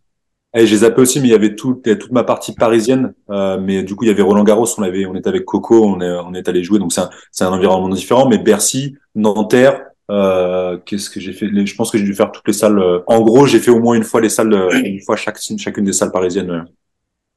Et 0.53 0.67
j'ai 0.67 0.77
zappé 0.77 1.01
aussi, 1.01 1.21
mais 1.21 1.29
il 1.29 1.31
y 1.31 1.35
avait 1.35 1.55
tout, 1.55 1.75
toute 1.75 2.11
ma 2.11 2.23
partie 2.23 2.53
parisienne. 2.53 3.13
Euh, 3.29 3.57
mais 3.59 3.83
du 3.83 3.95
coup, 3.95 4.03
il 4.03 4.07
y 4.07 4.11
avait 4.11 4.21
Roland 4.21 4.43
Garros, 4.43 4.67
on 4.77 4.83
avait, 4.83 5.05
on 5.05 5.15
était 5.15 5.29
avec 5.29 5.45
Coco, 5.45 5.85
on 5.85 6.01
est, 6.01 6.11
on 6.11 6.33
est 6.33 6.47
allé 6.49 6.61
jouer, 6.61 6.77
donc 6.77 6.91
c'est 6.91 7.01
un, 7.01 7.09
c'est 7.31 7.45
un 7.45 7.53
environnement 7.53 7.89
différent. 7.89 8.27
Mais 8.27 8.37
Bercy, 8.37 8.97
Nanterre, 9.15 9.79
euh, 10.09 10.77
qu'est-ce 10.85 11.09
que 11.09 11.21
j'ai 11.21 11.31
fait? 11.31 11.47
Je 11.47 11.75
pense 11.75 11.89
que 11.89 11.97
j'ai 11.97 12.03
dû 12.03 12.13
faire 12.13 12.31
toutes 12.31 12.47
les 12.47 12.53
salles. 12.53 12.79
Euh, 12.79 12.99
en 13.07 13.21
gros, 13.21 13.45
j'ai 13.45 13.59
fait 13.59 13.71
au 13.71 13.79
moins 13.79 13.95
une 13.95 14.03
fois 14.03 14.19
les 14.19 14.27
salles, 14.27 14.53
euh, 14.53 14.69
une 14.83 15.01
fois 15.01 15.15
chaque, 15.15 15.39
chacune 15.57 15.85
des 15.85 15.93
salles 15.93 16.11
parisiennes 16.11 16.65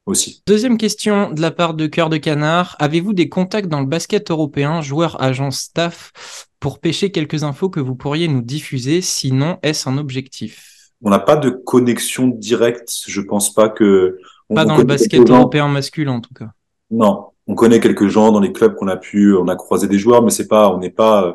aussi. 0.05 0.43
Deuxième 0.45 0.77
question 0.77 1.31
de 1.31 1.41
la 1.41 1.51
part 1.51 1.73
de 1.73 1.87
Cœur 1.87 2.09
de 2.09 2.17
Canard. 2.17 2.75
Avez-vous 2.79 3.13
des 3.13 3.29
contacts 3.29 3.69
dans 3.69 3.79
le 3.79 3.87
basket 3.87 4.29
européen, 4.29 4.81
joueurs, 4.81 5.21
agents, 5.21 5.51
staff, 5.51 6.47
pour 6.59 6.79
pêcher 6.79 7.11
quelques 7.11 7.43
infos 7.43 7.69
que 7.69 7.79
vous 7.79 7.95
pourriez 7.95 8.27
nous 8.27 8.41
diffuser? 8.41 8.99
Sinon, 8.99 9.57
est-ce 9.63 9.87
un 9.87 9.97
objectif? 9.97 10.74
On 11.05 11.11
n'a 11.11 11.19
pas 11.19 11.37
de 11.37 11.51
connexion 11.51 12.27
directe. 12.27 12.91
Je 13.07 13.21
pense 13.21 13.53
pas 13.53 13.69
que. 13.69 14.17
pas 14.53 14.65
dans 14.65 14.75
le 14.75 14.83
basket 14.83 15.29
européen 15.29 15.67
masculin 15.69 16.13
en 16.13 16.21
tout 16.21 16.33
cas. 16.33 16.49
Non, 16.91 17.27
on 17.47 17.55
connaît 17.55 17.79
quelques 17.79 18.07
gens 18.07 18.31
dans 18.31 18.39
les 18.39 18.51
clubs 18.51 18.75
qu'on 18.75 18.87
a 18.87 18.97
pu, 18.97 19.33
on 19.35 19.47
a 19.47 19.55
croisé 19.55 19.87
des 19.87 19.99
joueurs, 19.99 20.23
mais 20.23 20.31
c'est 20.31 20.47
pas, 20.47 20.69
on 20.69 20.79
n'est 20.79 20.89
pas 20.89 21.25
euh, 21.25 21.33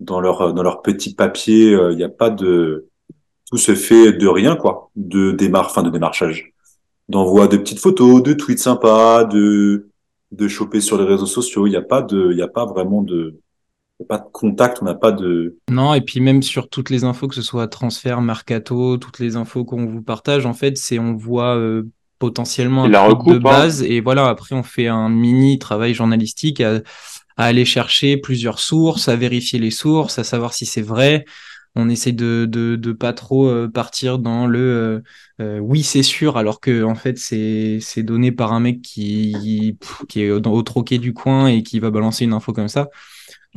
dans 0.00 0.20
leur 0.20 0.54
dans 0.54 0.62
leur 0.62 0.82
petit 0.82 1.14
papier. 1.14 1.74
Euh, 1.74 1.92
il 1.92 1.96
n'y 1.96 2.04
a 2.04 2.08
pas 2.08 2.30
de, 2.30 2.86
tout 3.50 3.58
se 3.58 3.74
fait 3.74 4.12
de 4.12 4.28
rien 4.28 4.54
quoi, 4.54 4.90
de 4.94 5.32
démarche, 5.32 5.72
fin 5.72 5.82
de 5.82 5.90
démarchage, 5.90 6.52
d'envoi 7.08 7.48
de 7.48 7.56
petites 7.56 7.80
photos, 7.80 8.22
de 8.22 8.32
tweets 8.34 8.60
sympas, 8.60 9.24
de 9.24 9.88
de 10.30 10.46
choper 10.46 10.80
sur 10.80 10.96
les 10.96 11.04
réseaux 11.04 11.26
sociaux. 11.26 11.66
Il 11.66 11.70
n'y 11.70 11.76
a 11.76 11.82
pas 11.82 12.02
de, 12.02 12.28
il 12.30 12.38
y 12.38 12.42
a 12.42 12.48
pas 12.48 12.66
vraiment 12.66 13.02
de 13.02 13.40
pas 14.04 14.18
de 14.18 14.26
contact, 14.32 14.78
on 14.80 14.84
n'a 14.84 14.94
pas 14.94 15.12
de. 15.12 15.58
Non, 15.68 15.94
et 15.94 16.00
puis 16.00 16.20
même 16.20 16.42
sur 16.42 16.68
toutes 16.68 16.90
les 16.90 17.04
infos, 17.04 17.28
que 17.28 17.34
ce 17.34 17.42
soit 17.42 17.66
transfert, 17.68 18.20
mercato, 18.20 18.96
toutes 18.96 19.18
les 19.18 19.36
infos 19.36 19.64
qu'on 19.64 19.86
vous 19.86 20.02
partage, 20.02 20.46
en 20.46 20.54
fait, 20.54 20.78
c'est 20.78 20.98
on 20.98 21.14
voit 21.14 21.56
euh, 21.56 21.88
potentiellement 22.18 22.84
un 22.84 22.88
la 22.88 23.08
de 23.08 23.34
hein. 23.34 23.38
base, 23.38 23.82
et 23.82 24.00
voilà, 24.00 24.28
après 24.28 24.54
on 24.54 24.62
fait 24.62 24.86
un 24.86 25.08
mini 25.08 25.58
travail 25.58 25.94
journalistique 25.94 26.60
à, 26.60 26.80
aller 27.36 27.64
chercher 27.64 28.16
plusieurs 28.16 28.58
sources, 28.58 29.08
à 29.08 29.16
vérifier 29.16 29.58
les 29.58 29.70
sources, 29.70 30.18
à 30.18 30.24
savoir 30.24 30.54
si 30.54 30.66
c'est 30.66 30.82
vrai. 30.82 31.24
On 31.76 31.88
essaie 31.88 32.12
de, 32.12 32.46
de, 32.48 32.74
de 32.74 32.92
pas 32.92 33.12
trop 33.12 33.46
euh, 33.46 33.68
partir 33.68 34.18
dans 34.18 34.48
le 34.48 35.04
euh, 35.40 35.58
oui 35.60 35.84
c'est 35.84 36.02
sûr 36.02 36.36
alors 36.36 36.60
que 36.60 36.82
en 36.82 36.96
fait 36.96 37.18
c'est 37.18 37.78
c'est 37.80 38.02
donné 38.02 38.32
par 38.32 38.52
un 38.52 38.58
mec 38.58 38.82
qui 38.82 39.76
qui 40.08 40.22
est 40.22 40.30
au 40.30 40.62
troquet 40.62 40.98
du 40.98 41.12
coin 41.12 41.46
et 41.46 41.62
qui 41.62 41.78
va 41.78 41.90
balancer 41.90 42.24
une 42.24 42.32
info 42.32 42.52
comme 42.52 42.66
ça 42.66 42.88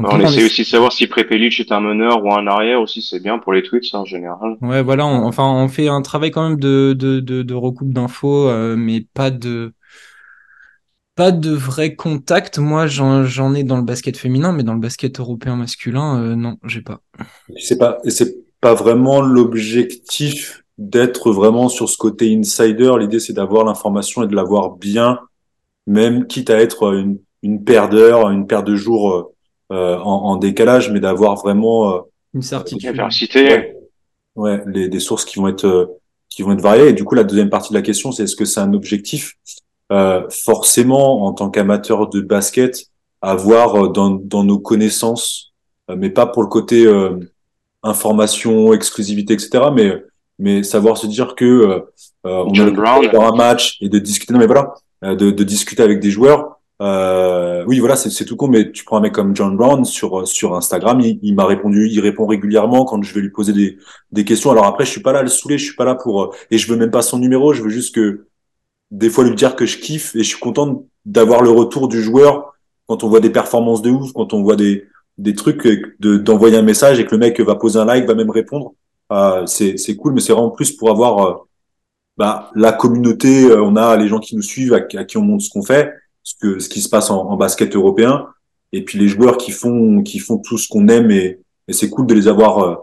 on 0.04 0.20
essaie 0.20 0.44
aussi 0.44 0.62
de 0.62 0.68
savoir 0.68 0.92
si 0.92 1.08
Prepelic 1.08 1.60
est 1.60 1.72
un 1.72 1.80
meneur 1.80 2.24
ou 2.24 2.34
un 2.34 2.48
arrière 2.48 2.82
aussi, 2.82 3.02
c'est 3.02 3.20
bien 3.20 3.40
pour 3.40 3.54
les 3.54 3.64
tweets 3.64 3.94
en 3.94 4.06
général. 4.06 4.58
Ouais, 4.62 4.82
voilà, 4.82 5.06
on, 5.06 5.26
enfin 5.26 5.44
on 5.44 5.68
fait 5.68 5.88
un 5.88 6.02
travail 6.02 6.32
quand 6.32 6.48
même 6.50 6.60
de, 6.60 6.94
de, 6.94 7.20
de, 7.20 7.44
de 7.44 7.54
recoupe 7.54 7.94
d'infos, 7.94 8.48
euh, 8.48 8.76
mais 8.78 9.06
pas 9.14 9.32
de 9.32 9.74
pas 11.16 11.32
de 11.32 11.52
vrai 11.52 11.96
contact. 11.96 12.58
Moi, 12.58 12.88
j'en 12.88 13.54
ai 13.54 13.64
dans 13.64 13.78
le 13.78 13.84
basket 13.84 14.18
féminin, 14.18 14.54
mais 14.54 14.64
dans 14.64 14.74
le 14.74 14.80
basket 14.80 15.20
européen 15.20 15.56
masculin, 15.56 16.20
euh, 16.22 16.36
non, 16.36 16.58
j'ai 16.66 16.82
pas. 16.82 17.02
C'est 17.58 17.78
pas, 17.78 18.00
c'est 18.08 18.38
pas 18.62 18.74
vraiment 18.74 19.22
l'objectif 19.22 20.64
d'être 20.78 21.32
vraiment 21.32 21.70
sur 21.70 21.90
ce 21.90 21.98
côté 21.98 22.34
insider. 22.34 22.92
L'idée, 22.98 23.20
c'est 23.20 23.34
d'avoir 23.34 23.66
l'information 23.66 24.24
et 24.24 24.28
de 24.28 24.36
l'avoir 24.36 24.78
bien, 24.78 25.20
même 25.86 26.28
quitte 26.28 26.50
à 26.50 26.60
être 26.60 26.94
une, 26.94 27.20
une 27.44 27.64
paire 27.64 27.90
d'heures, 27.90 28.30
une 28.32 28.48
paire 28.48 28.64
de 28.64 28.76
jours 28.76 29.32
euh, 29.72 29.98
en, 30.00 30.26
en, 30.26 30.36
décalage, 30.36 30.92
mais 30.92 31.00
d'avoir 31.00 31.36
vraiment 31.36 31.94
euh, 31.94 32.00
une 32.34 32.42
certitude. 32.42 33.00
Ouais, 33.00 33.76
ouais 34.36 34.64
les, 34.66 34.90
des 34.90 35.00
sources 35.00 35.24
qui 35.24 35.40
vont 35.40 35.48
être 35.48 35.66
euh, 35.66 35.86
qui 36.30 36.44
vont 36.44 36.52
être 36.52 36.62
variées. 36.62 36.90
Et 36.90 36.94
du 36.94 37.06
coup, 37.06 37.16
la 37.16 37.24
deuxième 37.24 37.50
partie 37.50 37.70
de 37.70 37.78
la 37.78 37.82
question, 37.82 38.12
c'est 38.12 38.24
est-ce 38.24 38.36
que 38.36 38.44
c'est 38.44 38.60
un 38.60 38.74
objectif 38.74 39.36
euh, 39.92 40.28
forcément 40.30 41.26
en 41.26 41.34
tant 41.34 41.50
qu'amateur 41.50 42.10
de 42.10 42.20
basket 42.20 42.86
avoir 43.22 43.90
dans, 43.90 44.10
dans 44.10 44.44
nos 44.44 44.58
connaissances, 44.58 45.54
mais 45.96 46.10
pas 46.10 46.26
pour 46.26 46.42
le 46.42 46.48
côté 46.48 46.92
information, 47.84 48.74
exclusivité, 48.74 49.34
etc. 49.36 49.66
Mais 49.74 50.04
mais 50.40 50.64
savoir 50.64 50.98
se 50.98 51.06
dire 51.06 51.36
que 51.36 51.46
euh, 51.46 51.80
on 52.24 52.54
John 52.54 52.74
Brown. 52.74 53.06
un 53.14 53.36
match 53.36 53.78
et 53.80 53.90
de 53.90 54.00
discuter. 54.00 54.34
Non, 54.34 54.40
mais 54.40 54.48
voilà, 54.48 54.74
de, 55.04 55.30
de 55.30 55.44
discuter 55.44 55.84
avec 55.84 56.00
des 56.00 56.10
joueurs 56.10 56.61
euh, 56.82 57.64
oui, 57.68 57.80
voilà, 57.80 57.96
c'est 57.96 58.26
tout 58.26 58.36
con, 58.36 58.48
mais 58.48 58.72
tu 58.72 58.84
prends 58.84 58.98
un 58.98 59.02
mec 59.02 59.14
comme 59.14 59.36
John 59.36 59.56
Brown 59.56 59.86
sur 59.86 60.28
sur 60.28 60.56
Instagram, 60.56 61.00
il, 61.00 61.20
il 61.22 61.36
m'a 61.36 61.46
répondu, 61.46 61.88
il 61.88 62.00
répond 62.00 62.26
régulièrement 62.26 62.86
quand 62.86 63.02
je 63.04 63.14
vais 63.14 63.22
lui 63.22 63.30
poser 63.30 63.54
des, 63.54 63.78
des 64.12 64.26
questions. 64.26 64.52
Alors 64.52 64.66
après, 64.66 64.86
je 64.86 64.90
suis 64.90 65.02
pas 65.02 65.14
là 65.14 65.20
à 65.20 65.24
le 65.24 65.30
saouler, 65.30 65.60
je 65.60 65.66
suis 65.66 65.76
pas 65.76 65.86
là 65.86 65.96
pour 65.96 66.36
et 66.50 66.58
je 66.58 66.68
veux 66.72 66.78
même 66.78 66.90
pas 66.90 67.04
son 67.04 67.20
numéro, 67.20 67.54
je 67.54 67.62
veux 67.62 67.70
juste 67.70 67.94
que 67.94 68.26
des 68.90 69.10
fois 69.10 69.24
lui 69.24 69.36
dire 69.36 69.56
que 69.56 69.66
je 69.66 69.78
kiffe 69.78 70.16
et 70.16 70.24
je 70.24 70.30
suis 70.30 70.40
content 70.40 70.86
d'avoir 71.06 71.42
le 71.44 71.52
retour 71.52 71.88
du 71.88 72.02
joueur 72.02 72.54
quand 72.88 73.04
on 73.04 73.10
voit 73.10 73.20
des 73.22 73.30
performances 73.30 73.82
de 73.82 73.92
ouf, 73.92 74.12
quand 74.14 74.34
on 74.34 74.42
voit 74.42 74.56
des 74.56 74.88
des 75.18 75.36
trucs 75.36 75.68
de 76.00 76.18
d'envoyer 76.18 76.58
un 76.58 76.64
message 76.64 77.00
et 77.00 77.06
que 77.06 77.12
le 77.12 77.20
mec 77.20 77.40
va 77.42 77.56
poser 77.56 77.80
un 77.80 77.86
like, 77.86 78.06
va 78.06 78.16
même 78.16 78.32
répondre. 78.32 78.74
Euh, 79.12 79.46
c'est 79.46 79.78
c'est 79.78 79.96
cool, 79.96 80.14
mais 80.14 80.22
c'est 80.22 80.34
vraiment 80.34 80.50
plus 80.52 80.72
pour 80.72 80.90
avoir 80.90 81.28
euh, 81.28 81.34
bah, 82.18 82.50
la 82.56 82.72
communauté. 82.74 83.46
Euh, 83.46 83.62
on 83.64 83.76
a 83.76 83.98
les 83.98 84.08
gens 84.08 84.20
qui 84.20 84.36
nous 84.36 84.42
suivent, 84.42 84.74
à, 84.74 84.78
à 84.78 85.04
qui 85.06 85.18
on 85.18 85.22
montre 85.22 85.44
ce 85.44 85.50
qu'on 85.50 85.64
fait 85.64 85.94
ce 86.24 86.36
que 86.40 86.60
ce 86.60 86.70
qui 86.70 86.82
se 86.82 86.90
passe 86.90 87.10
en, 87.10 87.30
en, 87.30 87.38
basket 87.38 87.76
européen. 87.76 88.28
Et 88.72 88.84
puis 88.84 88.98
les 89.00 89.08
joueurs 89.08 89.38
qui 89.38 89.52
font 89.52 90.02
qui 90.04 90.20
font 90.20 90.38
tout 90.38 90.58
ce 90.58 90.68
qu'on 90.68 90.88
aime 90.88 91.12
et, 91.12 91.40
et 91.68 91.74
c'est 91.74 91.90
cool 91.90 92.08
de 92.08 92.14
les 92.14 92.28
avoir 92.28 92.60
euh, 92.60 92.76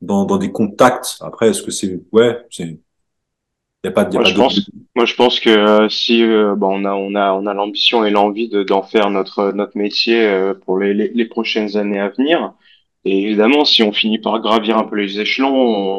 dans, 0.00 0.24
dans 0.24 0.38
des 0.38 0.52
contacts. 0.52 1.18
Après 1.20 1.50
est-ce 1.50 1.62
que 1.62 1.70
c'est 1.70 2.00
ouais 2.12 2.38
c'est 2.50 2.78
y 3.84 3.88
a 3.88 3.92
pas, 3.92 4.02
y 4.02 4.06
a 4.06 4.10
moi, 4.10 4.22
pas 4.22 4.28
je 4.28 4.34
pense, 4.34 4.70
moi 4.94 5.04
je 5.04 5.14
pense 5.14 5.40
que 5.40 5.50
euh, 5.50 5.88
si 5.88 6.22
euh, 6.22 6.56
on 6.60 6.84
a 6.84 6.92
on 6.94 7.14
a 7.14 7.32
on 7.32 7.46
a 7.46 7.54
l'ambition 7.54 8.04
et 8.04 8.10
l'envie 8.10 8.48
de 8.48 8.62
d'en 8.62 8.82
faire 8.82 9.10
notre 9.10 9.52
notre 9.52 9.76
métier 9.78 10.26
euh, 10.26 10.54
pour 10.54 10.78
les, 10.78 10.92
les, 10.92 11.08
les 11.14 11.24
prochaines 11.26 11.76
années 11.76 12.00
à 12.00 12.08
venir 12.08 12.54
et 13.06 13.22
évidemment, 13.22 13.64
si 13.64 13.84
on 13.84 13.92
finit 13.92 14.18
par 14.18 14.40
gravir 14.40 14.76
un 14.76 14.82
peu 14.82 14.96
les 14.96 15.20
échelons, 15.20 15.54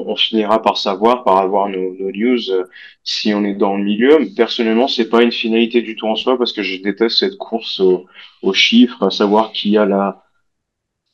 on, 0.05 0.15
finira 0.17 0.61
par 0.61 0.77
savoir, 0.77 1.23
par 1.23 1.37
avoir 1.37 1.69
nos, 1.69 1.93
news, 2.11 2.51
euh, 2.51 2.65
si 3.05 3.33
on 3.33 3.45
est 3.45 3.53
dans 3.53 3.77
le 3.77 3.83
milieu. 3.83 4.19
Personnellement, 4.35 4.89
c'est 4.89 5.07
pas 5.07 5.23
une 5.23 5.31
finalité 5.31 5.81
du 5.81 5.95
tout 5.95 6.07
en 6.07 6.17
soi 6.17 6.37
parce 6.37 6.51
que 6.51 6.63
je 6.63 6.81
déteste 6.81 7.19
cette 7.19 7.37
course 7.37 7.79
aux, 7.79 8.53
chiffres, 8.53 9.03
à 9.03 9.09
savoir 9.09 9.53
qui 9.53 9.77
a 9.77 9.85
la 9.85 10.23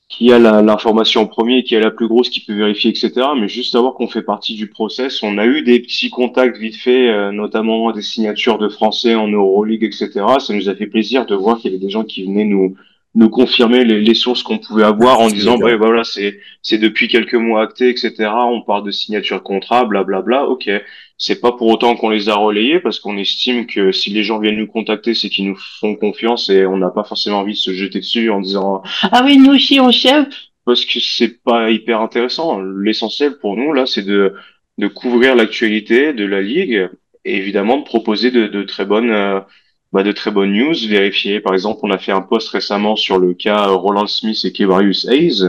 qui 0.10 0.32
a 0.32 0.40
l'information 0.40 1.22
en 1.22 1.28
premier, 1.28 1.64
qui 1.64 1.76
a 1.76 1.80
la 1.80 1.92
plus 1.92 2.08
grosse, 2.08 2.30
qui 2.30 2.44
peut 2.44 2.54
vérifier, 2.54 2.90
etc. 2.90 3.12
Mais 3.40 3.48
juste 3.48 3.72
savoir 3.72 3.94
qu'on 3.94 4.08
fait 4.08 4.22
partie 4.22 4.56
du 4.56 4.70
process. 4.70 5.22
On 5.24 5.38
a 5.38 5.46
eu 5.46 5.62
des 5.62 5.80
petits 5.80 6.10
contacts 6.10 6.58
vite 6.58 6.76
fait, 6.76 7.10
euh, 7.10 7.32
notamment 7.32 7.92
des 7.92 8.02
signatures 8.02 8.58
de 8.58 8.70
Français 8.70 9.16
en 9.16 9.28
Euroleague, 9.28 9.84
etc. 9.84 10.10
Ça 10.40 10.54
nous 10.54 10.70
a 10.70 10.76
fait 10.76 10.88
plaisir 10.88 11.26
de 11.28 11.36
voir 11.36 11.58
qu'il 11.58 11.72
y 11.72 11.76
avait 11.76 11.84
des 11.84 11.92
gens 11.92 12.04
qui 12.04 12.24
venaient 12.26 12.46
nous 12.46 12.76
nous 13.16 13.30
confirmer 13.30 13.84
les, 13.86 14.02
les 14.02 14.14
sources 14.16 14.42
qu'on 14.42 14.58
pouvait 14.58 14.84
avoir 14.84 15.20
en 15.20 15.28
disant 15.28 15.58
bah, 15.58 15.76
voilà 15.76 16.04
c'est 16.04 16.40
c'est 16.64 16.80
depuis 16.80 17.08
quelques 17.08 17.36
mois 17.36 17.62
acté 17.64 17.90
etc 17.90 18.14
on 18.34 18.62
parle 18.62 18.86
de 18.86 18.92
signature 18.92 19.38
de 19.38 19.44
contrat 19.44 19.86
blablabla 19.86 20.46
ok. 20.48 20.70
C'est 21.18 21.40
pas 21.40 21.52
pour 21.52 21.68
autant 21.68 21.96
qu'on 21.96 22.10
les 22.10 22.28
a 22.28 22.36
relayés 22.36 22.80
parce 22.80 23.00
qu'on 23.00 23.18
estime 23.18 23.68
que 23.68 23.92
si 23.92 24.10
les 24.10 24.24
gens 24.24 24.40
viennent 24.40 24.58
nous 24.58 24.68
contacter 24.68 25.14
c'est 25.14 25.30
qu'ils 25.30 25.48
nous 25.48 25.58
font 25.80 25.96
confiance 25.96 26.50
et 26.50 26.66
on 26.66 26.78
n'a 26.78 26.90
pas 26.90 27.04
forcément 27.04 27.40
envie 27.40 27.54
de 27.54 27.58
se 27.58 27.72
jeter 27.72 28.00
dessus 28.00 28.32
en 28.32 28.42
disant 28.42 28.82
ah 29.04 29.22
oui 29.24 29.38
nous 29.38 29.54
aussi 29.54 29.80
on 29.80 29.92
sait 29.92 30.24
parce 30.66 30.84
que 30.86 31.00
c'est 31.00 31.44
pas 31.44 31.70
hyper 31.70 32.02
intéressant. 32.02 32.62
L'essentiel 32.62 33.38
pour 33.38 33.56
nous 33.58 33.74
là 33.74 33.86
c'est 33.86 34.06
de 34.06 34.34
de 34.80 34.88
couvrir 34.88 35.36
l'actualité 35.36 36.14
de 36.14 36.26
la 36.26 36.42
ligue 36.42 36.90
et 37.26 37.38
évidemment 37.38 37.78
de 37.78 37.84
proposer 37.84 38.32
de, 38.32 38.48
de 38.48 38.64
très 38.64 38.86
bonnes 38.86 39.12
euh, 39.12 39.40
bah, 39.94 40.02
de 40.02 40.12
très 40.12 40.32
bonnes 40.32 40.52
news 40.52 40.76
vérifiées. 40.88 41.40
Par 41.40 41.54
exemple, 41.54 41.82
on 41.84 41.92
a 41.92 42.00
fait 42.00 42.12
un 42.12 42.22
post 42.22 42.50
récemment 42.50 42.96
sur 42.96 43.20
le 43.20 43.36
cas 43.36 43.68
Roland 43.68 44.08
Smith 44.08 44.40
et 44.44 44.52
Kevarius 44.52 45.06
Hayes. 45.06 45.44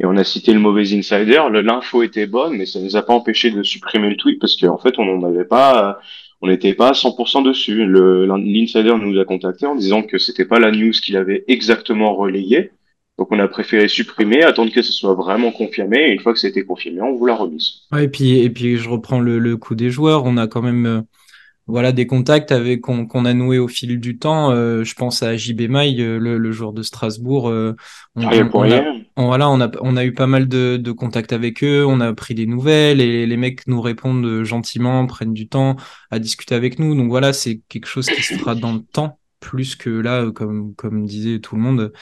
Et 0.00 0.06
on 0.06 0.16
a 0.16 0.24
cité 0.24 0.52
le 0.52 0.60
mauvais 0.60 0.94
insider. 0.94 1.42
L'info 1.50 2.02
était 2.02 2.26
bonne, 2.26 2.56
mais 2.56 2.66
ça 2.66 2.78
ne 2.78 2.84
nous 2.84 2.96
a 2.96 3.02
pas 3.02 3.12
empêché 3.12 3.50
de 3.50 3.62
supprimer 3.64 4.10
le 4.10 4.16
tweet 4.16 4.40
parce 4.40 4.56
qu'en 4.56 4.78
fait, 4.78 4.98
on 4.98 5.04
n'en 5.04 5.28
avait 5.28 5.44
pas, 5.44 5.98
on 6.40 6.48
n'était 6.48 6.74
pas 6.74 6.90
à 6.90 6.92
100% 6.92 7.44
dessus. 7.44 7.84
L'insider 7.86 8.94
nous 8.96 9.18
a 9.18 9.24
contacté 9.24 9.66
en 9.66 9.74
disant 9.74 10.02
que 10.02 10.18
c'était 10.18 10.44
pas 10.44 10.60
la 10.60 10.70
news 10.70 10.92
qu'il 10.92 11.16
avait 11.16 11.44
exactement 11.48 12.14
relayée. 12.14 12.70
Donc 13.18 13.30
on 13.30 13.38
a 13.38 13.46
préféré 13.46 13.86
supprimer, 13.86 14.42
attendre 14.42 14.72
que 14.72 14.82
ce 14.82 14.92
soit 14.92 15.14
vraiment 15.14 15.52
confirmé, 15.52 15.98
et 15.98 16.12
une 16.12 16.18
fois 16.18 16.32
que 16.32 16.40
c'était 16.40 16.64
confirmé, 16.64 17.00
on 17.00 17.14
vous 17.14 17.26
l'a 17.26 17.36
remise. 17.36 17.82
Et 17.96 18.08
puis 18.08 18.38
et 18.40 18.50
puis 18.50 18.76
je 18.76 18.88
reprends 18.88 19.20
le, 19.20 19.38
le 19.38 19.56
coup 19.56 19.76
des 19.76 19.90
joueurs. 19.90 20.24
On 20.24 20.36
a 20.36 20.48
quand 20.48 20.62
même 20.62 20.86
euh, 20.86 21.00
voilà 21.66 21.92
des 21.92 22.06
contacts 22.06 22.52
avec 22.52 22.82
qu'on 22.82 23.24
a 23.24 23.32
noué 23.32 23.58
au 23.58 23.68
fil 23.68 23.98
du 23.98 24.18
temps. 24.18 24.50
Euh, 24.50 24.84
je 24.84 24.94
pense 24.94 25.22
à 25.22 25.36
JB 25.36 25.62
Maille, 25.70 26.02
euh, 26.02 26.18
le, 26.18 26.36
le 26.36 26.52
joueur 26.52 26.72
de 26.72 26.82
Strasbourg. 26.82 27.48
Euh, 27.48 27.74
on, 28.16 28.24
on, 28.24 28.50
on, 28.52 28.70
a, 28.70 28.82
on, 29.16 29.26
voilà, 29.26 29.48
on 29.48 29.60
a 29.60 29.70
on 29.80 29.96
a 29.96 30.04
eu 30.04 30.12
pas 30.12 30.26
mal 30.26 30.46
de, 30.46 30.76
de 30.76 30.92
contacts 30.92 31.32
avec 31.32 31.64
eux. 31.64 31.84
On 31.86 32.00
a 32.00 32.12
pris 32.12 32.34
des 32.34 32.46
nouvelles 32.46 33.00
et 33.00 33.26
les 33.26 33.36
mecs 33.38 33.66
nous 33.66 33.80
répondent 33.80 34.44
gentiment, 34.44 35.06
prennent 35.06 35.32
du 35.32 35.48
temps 35.48 35.76
à 36.10 36.18
discuter 36.18 36.54
avec 36.54 36.78
nous. 36.78 36.94
Donc 36.94 37.08
voilà, 37.08 37.32
c'est 37.32 37.60
quelque 37.68 37.86
chose 37.86 38.06
qui 38.06 38.22
se 38.22 38.34
fera 38.34 38.54
dans 38.54 38.74
le 38.74 38.80
temps 38.80 39.18
plus 39.40 39.74
que 39.76 39.90
là, 39.90 40.30
comme 40.32 40.74
comme 40.74 41.06
disait 41.06 41.38
tout 41.38 41.56
le 41.56 41.62
monde, 41.62 41.92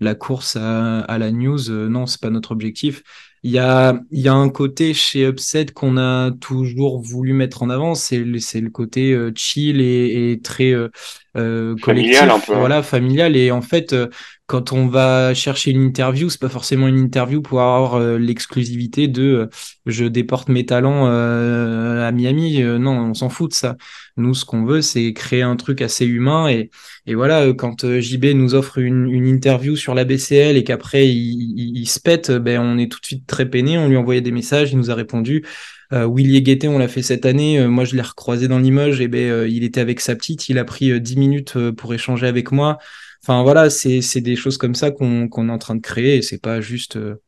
la 0.00 0.14
course 0.14 0.56
à, 0.56 1.00
à 1.00 1.18
la 1.18 1.32
news. 1.32 1.70
non, 1.88 2.06
c'est 2.06 2.20
pas 2.20 2.30
notre 2.30 2.52
objectif 2.52 3.02
il 3.42 3.50
y 3.52 3.58
a, 3.58 4.00
il 4.10 4.20
y 4.20 4.28
a 4.28 4.34
un 4.34 4.48
côté 4.50 4.94
chez 4.94 5.26
Upset 5.28 5.66
qu'on 5.66 5.96
a 5.96 6.30
toujours 6.40 7.00
voulu 7.00 7.32
mettre 7.32 7.62
en 7.62 7.70
avant, 7.70 7.94
c'est 7.94 8.18
le, 8.18 8.38
c'est 8.40 8.60
le 8.60 8.70
côté 8.70 9.12
euh, 9.12 9.32
chill 9.34 9.80
et, 9.80 10.32
et 10.32 10.40
très 10.40 10.72
euh, 10.72 10.88
euh, 11.36 11.76
collectif, 11.80 12.18
familial 12.18 12.30
un 12.30 12.40
peu. 12.40 12.54
voilà, 12.54 12.82
familial. 12.82 13.36
Et 13.36 13.50
en 13.50 13.62
fait, 13.62 13.92
euh, 13.92 14.08
quand 14.48 14.72
on 14.72 14.88
va 14.88 15.34
chercher 15.34 15.70
une 15.70 15.82
interview, 15.82 16.28
c'est 16.30 16.40
pas 16.40 16.48
forcément 16.48 16.88
une 16.88 16.98
interview 16.98 17.42
pour 17.42 17.60
avoir 17.60 17.94
euh, 17.94 18.18
l'exclusivité 18.18 19.06
de 19.06 19.22
euh, 19.22 19.46
je 19.86 20.06
déporte 20.06 20.48
mes 20.48 20.66
talents 20.66 21.06
à 21.06 22.10
Miami. 22.12 22.62
non, 22.62 23.10
on 23.10 23.14
s'en 23.14 23.28
fout 23.28 23.50
de 23.50 23.54
ça. 23.54 23.76
Nous, 24.16 24.34
ce 24.34 24.44
qu'on 24.44 24.64
veut, 24.64 24.82
c'est 24.82 25.12
créer 25.12 25.42
un 25.42 25.56
truc 25.56 25.82
assez 25.82 26.06
humain. 26.06 26.48
Et, 26.48 26.70
et 27.06 27.14
voilà, 27.14 27.52
quand 27.52 28.00
JB 28.00 28.26
nous 28.34 28.54
offre 28.54 28.78
une, 28.78 29.08
une 29.08 29.26
interview 29.26 29.76
sur 29.76 29.94
la 29.94 30.04
BCL 30.04 30.56
et 30.56 30.64
qu'après 30.64 31.06
il, 31.08 31.52
il, 31.56 31.78
il, 31.78 31.86
se 31.86 32.00
pète, 32.00 32.30
ben 32.32 32.60
on 32.60 32.78
est 32.78 32.90
tout 32.90 33.00
de 33.00 33.06
suite 33.06 33.26
très 33.26 33.48
peiné. 33.48 33.78
On 33.78 33.88
lui 33.88 33.96
envoyait 33.96 34.20
des 34.20 34.32
messages, 34.32 34.72
il 34.72 34.78
nous 34.78 34.90
a 34.90 34.94
répondu. 34.94 35.44
Euh, 35.92 36.06
Willy 36.06 36.42
Guettet, 36.42 36.68
on 36.68 36.78
l'a 36.78 36.88
fait 36.88 37.02
cette 37.02 37.24
année. 37.24 37.58
Euh, 37.58 37.68
moi, 37.68 37.84
je 37.84 37.96
l'ai 37.96 38.02
recroisé 38.02 38.48
dans 38.48 38.58
Limoges. 38.58 39.00
Et 39.00 39.08
ben, 39.08 39.30
euh, 39.30 39.48
il 39.48 39.64
était 39.64 39.80
avec 39.80 40.00
sa 40.00 40.14
petite. 40.14 40.48
Il 40.48 40.58
a 40.58 40.64
pris 40.64 41.00
10 41.00 41.16
minutes 41.16 41.70
pour 41.70 41.94
échanger 41.94 42.26
avec 42.26 42.52
moi. 42.52 42.78
Enfin, 43.22 43.42
voilà, 43.42 43.70
c'est 43.70 44.00
c'est 44.00 44.20
des 44.20 44.36
choses 44.36 44.58
comme 44.58 44.74
ça 44.74 44.90
qu'on 44.90 45.28
qu'on 45.28 45.48
est 45.48 45.52
en 45.52 45.58
train 45.58 45.74
de 45.76 45.80
créer. 45.80 46.16
Et 46.16 46.22
c'est 46.22 46.40
pas 46.40 46.60
juste 46.60 46.96
de 46.98 47.20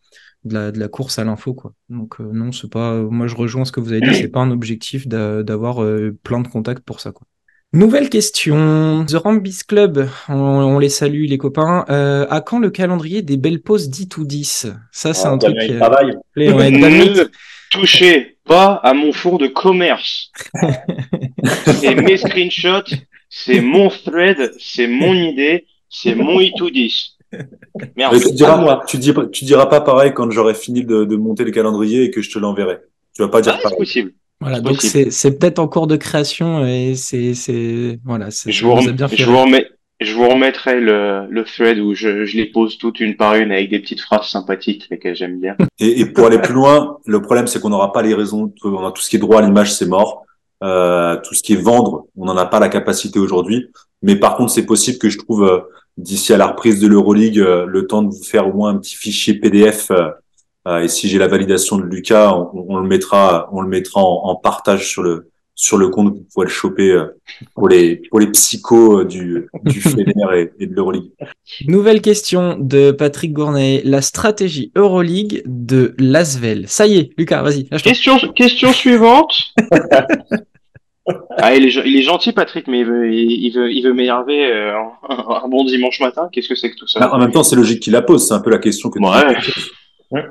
la, 0.45 0.73
de 0.73 0.79
la 0.79 0.89
course 0.89 1.19
à 1.19 1.25
l'info, 1.25 1.55
quoi. 1.55 1.73
Donc 1.89 2.19
non, 2.21 2.53
c'est 2.53 2.71
pas. 2.71 2.95
moi, 3.03 3.27
je 3.27 3.37
rejoins 3.37 3.65
ce 3.65 3.73
que 3.73 3.81
vous 3.81 3.93
avez 3.93 4.01
dit. 4.01 4.15
C'est 4.15 4.29
pas 4.29 4.41
un 4.41 4.51
objectif 4.51 5.07
d'avoir 5.09 5.85
plein 6.23 6.41
de 6.41 6.49
contacts 6.49 6.85
pour 6.85 7.01
ça, 7.01 7.13
quoi. 7.13 7.27
Nouvelle 7.73 8.11
question. 8.11 9.07
The 9.07 9.15
Rambis 9.15 9.61
Club, 9.67 10.09
on, 10.29 10.35
on, 10.35 10.81
les 10.81 10.89
salue 10.89 11.27
les 11.29 11.39
copains. 11.39 11.85
Euh, 11.89 12.27
à 12.29 12.41
quand 12.41 12.59
le 12.59 12.69
calendrier 12.71 13.23
des 13.23 13.37
belles 13.37 13.63
pauses 13.63 13.89
10 13.89 14.09
ou 14.17 14.25
10 14.25 14.67
Ça, 14.91 15.15
c'est 15.15 15.29
Ah, 15.29 15.31
un 15.31 15.39
truc. 15.39 15.57
Euh, 15.57 15.79
travaille. 15.79 16.17
plaît, 16.33 16.53
ouais, 16.53 16.71
Ne 16.73 17.31
touchez 17.71 18.39
pas 18.45 18.81
à 18.83 18.93
mon 18.93 19.13
four 19.13 19.39
de 19.39 19.47
commerce. 19.47 20.33
c'est 21.65 21.95
mes 21.95 22.17
screenshots, 22.17 22.93
c'est 23.29 23.61
mon 23.61 23.89
thread, 23.89 24.53
c'est 24.59 24.89
mon 24.89 25.15
idée, 25.15 25.65
c'est 25.91 26.15
mon 26.15 26.41
i210. 26.41 27.11
Merde. 27.97 28.15
Mais 28.15 28.21
tu 28.21 28.33
diras, 28.33 28.83
tu 28.87 28.97
diras, 28.99 29.27
tu 29.27 29.45
diras 29.45 29.67
pas 29.67 29.81
pareil 29.83 30.13
quand 30.15 30.31
j'aurai 30.31 30.55
fini 30.55 30.85
de, 30.85 31.05
de 31.05 31.17
monter 31.17 31.45
le 31.45 31.51
calendrier 31.51 32.05
et 32.05 32.11
que 32.11 32.23
je 32.23 32.31
te 32.31 32.39
l'enverrai. 32.39 32.79
Tu 33.15 33.23
vas 33.23 33.29
pas 33.29 33.41
dire 33.43 33.53
Ah, 33.55 33.59
c'est 33.59 33.63
pareil. 33.65 33.79
possible. 33.79 34.13
Voilà, 34.41 34.57
C'est 34.57 34.63
donc 34.63 34.75
possible. 34.77 34.93
c'est 35.05 35.11
c'est 35.11 35.39
peut-être 35.39 35.59
en 35.59 35.69
cours 35.69 35.87
de 35.87 35.97
création 35.97 36.65
et 36.67 36.95
c'est 36.97 37.35
c'est 37.35 37.99
voilà, 38.05 38.31
c'est 38.31 38.51
Je 38.51 38.65
vous, 38.65 38.75
rem- 38.75 38.91
bien 38.93 39.07
fait 39.07 39.17
je 39.17 39.27
vous 39.27 39.39
remets, 39.39 39.67
je 40.01 40.15
vous 40.15 40.27
remettrai 40.29 40.81
le, 40.81 41.27
le 41.29 41.45
thread 41.45 41.79
où 41.79 41.95
je, 41.95 42.25
je 42.25 42.37
les 42.39 42.47
pose 42.47 42.79
toutes 42.79 43.01
une 43.01 43.17
par 43.17 43.35
une 43.35 43.53
avec 43.53 43.69
des 43.69 43.79
petites 43.81 44.01
phrases 44.01 44.29
sympathiques 44.31 44.87
et 44.91 44.99
que 44.99 45.13
j'aime 45.15 45.39
bien. 45.41 45.57
Et, 45.79 46.01
et 46.01 46.07
pour 46.07 46.27
aller 46.27 46.39
plus 46.41 46.55
loin, 46.55 46.97
le 47.07 47.21
problème 47.23 47.47
c'est 47.47 47.61
qu'on 47.61 47.69
n'aura 47.69 47.93
pas 47.93 48.01
les 48.03 48.15
raisons. 48.15 48.53
On 48.65 48.87
a 48.87 48.93
tout 48.93 49.03
ce 49.03 49.11
qui 49.11 49.17
est 49.17 49.21
droit 49.21 49.39
à 49.41 49.43
l'image, 49.43 49.73
c'est 49.75 49.87
mort. 49.87 50.25
Euh, 50.65 51.17
tout 51.23 51.35
ce 51.35 51.43
qui 51.43 51.53
est 51.55 51.63
vendre, 51.63 52.07
on 52.17 52.25
n'en 52.27 52.37
a 52.37 52.45
pas 52.47 52.61
la 52.61 52.69
capacité 52.69 53.19
aujourd'hui. 53.19 53.69
Mais 54.03 54.17
par 54.17 54.37
contre, 54.37 54.51
c'est 54.53 54.67
possible 54.67 54.99
que 54.99 55.09
je 55.11 55.19
trouve 55.19 55.45
euh, 55.45 55.61
d'ici 55.97 56.33
à 56.33 56.37
la 56.37 56.47
reprise 56.47 56.81
de 56.81 56.87
l'Euroleague 56.87 57.39
euh, 57.39 57.67
le 57.67 57.87
temps 57.87 58.03
de 58.03 58.09
vous 58.09 58.23
faire 58.23 58.49
au 58.49 58.53
moins 58.53 58.71
un 58.71 58.79
petit 58.79 58.97
fichier 58.97 59.35
PDF. 59.35 59.91
et 60.67 60.89
si 60.89 61.09
j'ai 61.09 61.19
la 61.19 61.29
validation 61.29 61.79
de 61.79 61.85
Lucas, 61.85 62.35
on, 62.55 62.79
le 62.79 62.87
mettra, 62.87 63.49
on 63.53 63.61
le 63.61 63.69
mettra 63.69 64.01
en, 64.01 64.37
partage 64.37 64.89
sur 64.89 65.03
le 65.03 65.31
sur 65.55 65.77
le 65.77 65.89
compte. 65.89 66.15
Vous 66.15 66.27
pouvez 66.33 66.47
le 66.47 66.53
choper 66.53 67.03
pour 67.55 67.69
les 67.69 67.97
pour 68.11 68.21
les 68.21 68.29
psychos 68.29 69.05
du 69.05 69.49
du 69.65 69.79
et, 70.35 70.53
et 70.59 70.67
de 70.67 70.75
l'Euroleague. 70.75 71.11
Nouvelle 71.67 72.01
question 72.01 72.57
de 72.59 72.93
Patrick 72.93 73.33
Gournay. 73.33 73.83
La 73.85 74.03
stratégie 74.03 74.71
Euroleague 74.77 75.43
de 75.47 75.95
Lasvel. 75.99 76.69
Ça 76.69 76.87
y 76.87 76.99
est, 76.99 77.11
Lucas, 77.17 77.43
vas-y. 77.43 77.69
Question 77.69 78.19
question 78.35 78.73
suivante. 78.73 79.33
Ah, 81.37 81.55
il, 81.55 81.65
est, 81.67 82.03
gentil, 82.03 82.33
Patrick, 82.33 82.67
mais 82.67 82.81
il 82.81 82.87
veut, 82.87 83.13
il 83.13 83.51
veut, 83.51 83.73
il 83.73 83.83
veut 83.83 83.93
m'énerver 83.93 84.47
euh, 84.47 84.75
un, 85.09 85.49
bon 85.49 85.65
dimanche 85.65 86.01
matin. 86.01 86.29
Qu'est-ce 86.33 86.49
que 86.49 86.55
c'est 86.55 86.71
que 86.71 86.77
tout 86.77 86.87
ça? 86.87 87.01
Bah, 87.01 87.11
En 87.13 87.19
même 87.19 87.33
temps, 87.33 87.43
c'est 87.43 87.57
logique 87.57 87.81
qu'il 87.81 87.93
la 87.93 88.03
pose. 88.03 88.27
C'est 88.27 88.35
un 88.35 88.41
peu 88.41 88.51
la 88.51 88.59
question 88.59 88.91
que 88.91 88.99
ouais. 88.99 90.23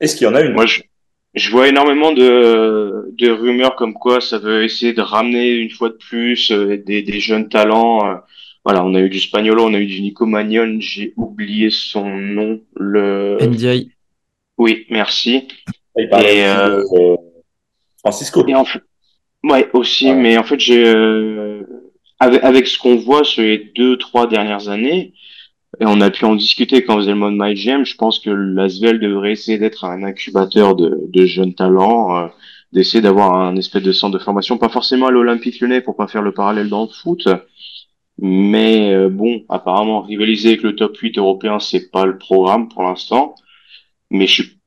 Est-ce 0.00 0.16
qu'il 0.16 0.26
y 0.26 0.30
en 0.30 0.34
a 0.34 0.42
une? 0.42 0.52
Moi, 0.52 0.66
je, 0.66 1.50
vois 1.50 1.68
énormément 1.68 2.12
de, 2.12 3.10
de 3.16 3.30
rumeurs 3.30 3.76
comme 3.76 3.94
quoi 3.94 4.20
ça 4.20 4.38
veut 4.38 4.64
essayer 4.64 4.92
de 4.92 5.00
ramener 5.00 5.50
une 5.52 5.70
fois 5.70 5.88
de 5.88 5.94
plus 5.94 6.50
euh, 6.50 6.82
des, 6.84 7.02
des, 7.02 7.20
jeunes 7.20 7.48
talents. 7.48 8.06
Euh. 8.06 8.14
voilà, 8.64 8.84
on 8.84 8.94
a 8.94 9.00
eu 9.00 9.08
du 9.08 9.20
Spagnolo, 9.20 9.64
on 9.64 9.74
a 9.74 9.78
eu 9.78 9.86
du 9.86 10.00
Nico 10.02 10.26
Magnon. 10.26 10.76
J'ai 10.80 11.14
oublié 11.16 11.70
son 11.70 12.08
nom. 12.08 12.60
Le 12.76 13.38
NDI. 13.40 13.90
Oui, 14.58 14.86
merci. 14.90 15.48
Il 15.96 16.08
parlait 16.08 16.44
de 16.44 16.84
Francisco. 17.98 18.44
Et 18.46 18.54
en 18.54 18.64
fait, 18.64 18.80
Ouais, 19.44 19.68
aussi, 19.74 20.10
mais 20.14 20.38
en 20.38 20.42
fait, 20.42 20.58
j'ai 20.58 20.86
euh, 20.86 21.62
avec, 22.18 22.42
avec, 22.42 22.66
ce 22.66 22.78
qu'on 22.78 22.96
voit 22.96 23.24
sur 23.24 23.42
les 23.42 23.58
deux, 23.58 23.98
trois 23.98 24.26
dernières 24.26 24.70
années, 24.70 25.12
et 25.80 25.84
on 25.86 26.00
a 26.00 26.10
pu 26.10 26.24
en 26.24 26.34
discuter 26.34 26.82
quand 26.82 26.94
on 26.94 26.98
faisait 27.00 27.10
le 27.10 27.16
mode 27.16 27.34
MyGM, 27.36 27.84
je 27.84 27.94
pense 27.96 28.20
que 28.20 28.30
l'Asvel 28.30 29.00
devrait 29.00 29.32
essayer 29.32 29.58
d'être 29.58 29.84
un 29.84 30.02
incubateur 30.02 30.74
de, 30.76 30.98
de 31.08 31.26
jeunes 31.26 31.54
talents, 31.54 32.16
euh, 32.16 32.28
d'essayer 32.72 33.02
d'avoir 33.02 33.34
un 33.34 33.56
espèce 33.56 33.82
de 33.82 33.92
centre 33.92 34.18
de 34.18 34.22
formation, 34.22 34.56
pas 34.56 34.70
forcément 34.70 35.08
à 35.08 35.10
l'Olympique 35.10 35.60
Lyonnais 35.60 35.82
pour 35.82 35.94
pas 35.94 36.08
faire 36.08 36.22
le 36.22 36.32
parallèle 36.32 36.70
dans 36.70 36.84
le 36.84 36.88
foot, 36.88 37.28
mais 38.18 38.94
euh, 38.94 39.10
bon, 39.10 39.44
apparemment 39.50 40.00
rivaliser 40.00 40.50
avec 40.50 40.62
le 40.62 40.74
top 40.74 40.96
8 40.96 41.18
européen, 41.18 41.58
c'est 41.58 41.90
pas 41.90 42.06
le 42.06 42.16
programme 42.16 42.68
pour 42.70 42.82
l'instant, 42.82 43.34
mais 44.10 44.26
je 44.26 44.42
suis 44.42 44.58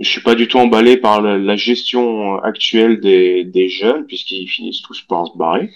je 0.00 0.08
suis 0.08 0.20
pas 0.20 0.34
du 0.34 0.48
tout 0.48 0.58
emballé 0.58 0.96
par 0.96 1.20
la, 1.22 1.56
gestion 1.56 2.38
actuelle 2.42 3.00
des, 3.00 3.44
des 3.44 3.68
jeunes 3.68 4.06
puisqu'ils 4.06 4.48
finissent 4.48 4.82
tous 4.82 5.02
par 5.02 5.26
se 5.26 5.36
barrer 5.36 5.70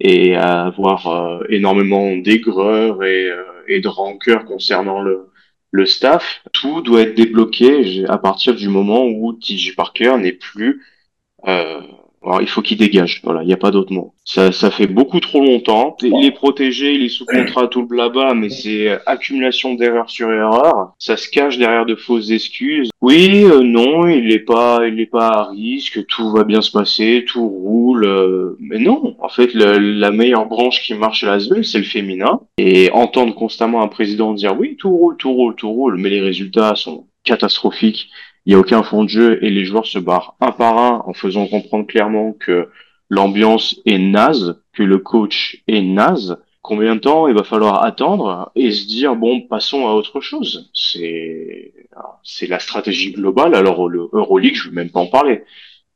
et 0.00 0.34
avoir 0.36 1.06
euh, 1.06 1.44
énormément 1.48 2.16
d'aigreur 2.16 3.04
et, 3.04 3.30
euh, 3.30 3.44
et, 3.68 3.80
de 3.80 3.88
rancœur 3.88 4.44
concernant 4.44 5.00
le, 5.00 5.28
le 5.70 5.86
staff. 5.86 6.42
Tout 6.52 6.82
doit 6.82 7.02
être 7.02 7.14
débloqué 7.14 8.04
à 8.08 8.18
partir 8.18 8.54
du 8.54 8.68
moment 8.68 9.06
où 9.06 9.32
TJ 9.32 9.76
Parker 9.76 10.16
n'est 10.18 10.32
plus 10.32 10.82
euh, 11.46 11.80
alors, 12.24 12.40
il 12.40 12.48
faut 12.48 12.62
qu'il 12.62 12.78
dégage. 12.78 13.20
Voilà, 13.24 13.42
il 13.42 13.46
n'y 13.46 13.52
a 13.52 13.58
pas 13.58 13.70
d'autre 13.70 13.92
mot. 13.92 14.14
Ça, 14.24 14.52
ça 14.52 14.70
fait 14.70 14.86
beaucoup 14.86 15.18
trop 15.18 15.40
longtemps. 15.40 15.96
Il 16.02 16.24
est 16.24 16.30
protégé, 16.32 16.92
il 16.94 17.04
est 17.04 17.08
sous 17.08 17.26
contrat, 17.26 17.66
tout 17.66 17.80
le 17.80 17.86
blabla, 17.86 18.34
mais 18.34 18.48
c'est 18.48 18.88
euh, 18.88 18.98
accumulation 19.06 19.74
d'erreur 19.74 20.08
sur 20.08 20.30
erreur. 20.30 20.94
Ça 20.98 21.16
se 21.16 21.28
cache 21.28 21.58
derrière 21.58 21.84
de 21.84 21.96
fausses 21.96 22.30
excuses. 22.30 22.90
Oui, 23.00 23.44
euh, 23.44 23.62
non, 23.62 24.06
il 24.06 24.28
n'est 24.28 24.38
pas, 24.38 24.86
il 24.86 25.00
est 25.00 25.06
pas 25.06 25.28
à 25.28 25.50
risque. 25.50 26.06
Tout 26.06 26.30
va 26.30 26.44
bien 26.44 26.62
se 26.62 26.70
passer, 26.70 27.24
tout 27.26 27.48
roule. 27.48 28.04
Euh, 28.04 28.56
mais 28.60 28.78
non, 28.78 29.16
en 29.18 29.28
fait, 29.28 29.52
la 29.54 30.10
meilleure 30.12 30.46
branche 30.46 30.82
qui 30.82 30.94
marche 30.94 31.24
à 31.24 31.28
l'ASVEL, 31.28 31.64
c'est 31.64 31.78
le 31.78 31.84
féminin. 31.84 32.40
Et 32.58 32.90
entendre 32.92 33.34
constamment 33.34 33.82
un 33.82 33.88
président 33.88 34.32
dire 34.32 34.56
oui, 34.56 34.76
tout 34.76 34.90
roule, 34.90 35.16
tout 35.16 35.32
roule, 35.32 35.56
tout 35.56 35.70
roule, 35.70 35.98
mais 35.98 36.10
les 36.10 36.20
résultats 36.20 36.76
sont 36.76 37.06
catastrophiques 37.24 38.10
il 38.44 38.50
n'y 38.50 38.54
a 38.56 38.58
aucun 38.58 38.82
fond 38.82 39.04
de 39.04 39.08
jeu 39.08 39.38
et 39.44 39.50
les 39.50 39.64
joueurs 39.64 39.86
se 39.86 39.98
barrent 39.98 40.34
un 40.40 40.52
par 40.52 40.78
un 40.78 41.02
en 41.06 41.12
faisant 41.12 41.46
comprendre 41.46 41.86
clairement 41.86 42.32
que 42.32 42.68
l'ambiance 43.08 43.80
est 43.86 43.98
naze, 43.98 44.60
que 44.72 44.82
le 44.82 44.98
coach 44.98 45.62
est 45.68 45.82
naze. 45.82 46.38
Combien 46.60 46.94
de 46.94 47.00
temps 47.00 47.26
il 47.26 47.34
va 47.34 47.42
falloir 47.42 47.84
attendre 47.84 48.52
et 48.54 48.70
se 48.70 48.86
dire 48.86 49.16
bon 49.16 49.40
passons 49.40 49.88
à 49.88 49.92
autre 49.92 50.20
chose. 50.20 50.70
C'est 50.74 51.72
c'est 52.22 52.46
la 52.46 52.60
stratégie 52.60 53.12
globale. 53.12 53.54
Alors 53.54 53.88
le 53.88 54.08
Euroleague 54.12 54.54
je 54.54 54.68
veux 54.68 54.74
même 54.74 54.90
pas 54.90 55.00
en 55.00 55.06
parler 55.06 55.44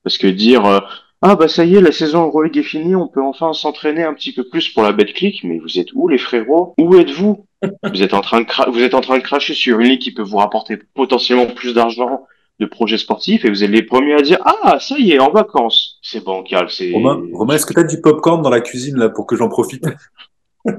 parce 0.03 0.19
que 0.19 0.27
dire 0.27 0.65
euh, 0.67 0.81
ah 1.23 1.35
bah 1.35 1.49
ça 1.49 1.65
y 1.65 1.77
est, 1.77 1.81
la 1.81 1.93
saison 1.93 2.25
Euroleague 2.25 2.59
est 2.59 2.63
finie, 2.63 2.95
on 2.95 3.09
peut 3.09 3.23
enfin 3.23 3.53
s'entraîner 3.53 4.03
un 4.03 4.13
petit 4.13 4.33
peu 4.33 4.45
plus 4.45 4.69
pour 4.69 4.83
la 4.83 4.93
click. 4.93 5.43
Mais 5.45 5.59
vous 5.59 5.79
êtes 5.79 5.93
où 5.95 6.09
les 6.09 6.19
frérots? 6.19 6.75
Où 6.79 6.97
êtes-vous? 6.97 7.47
Vous 7.93 8.03
êtes 8.03 8.15
en 8.15 8.21
train 8.21 8.45
vous 8.69 8.83
êtes 8.83 8.95
en 8.95 9.01
train 9.01 9.19
de 9.19 9.23
cracher 9.23 9.55
sur 9.55 9.81
une 9.81 9.89
ligue 9.89 10.03
qui 10.03 10.13
peut 10.13 10.23
vous 10.23 10.37
rapporter 10.37 10.77
potentiellement 10.95 11.47
plus 11.47 11.75
d'argent 11.75 12.27
de 12.59 12.67
projets 12.67 12.99
sportifs 12.99 13.45
et 13.45 13.51
vous 13.51 13.65
êtes 13.65 13.71
les 13.71 13.83
premiers 13.83 14.15
à 14.15 14.23
dire 14.23 14.39
ah 14.45 14.79
ça 14.81 14.99
y 14.99 15.13
est 15.13 15.19
en 15.19 15.31
vacances 15.31 15.99
c'est 16.03 16.25
bancal 16.25 16.69
c'est 16.71 16.91
Romain, 16.93 17.23
Romain 17.33 17.55
est-ce 17.55 17.67
que 17.67 17.75
tu 17.75 17.81
as 17.81 17.85
du 17.85 18.01
popcorn 18.01 18.41
dans 18.43 18.51
la 18.51 18.61
cuisine 18.61 18.97
là 18.97 19.09
pour 19.09 19.27
que 19.27 19.37
j'en 19.37 19.49
profite? 19.49 19.85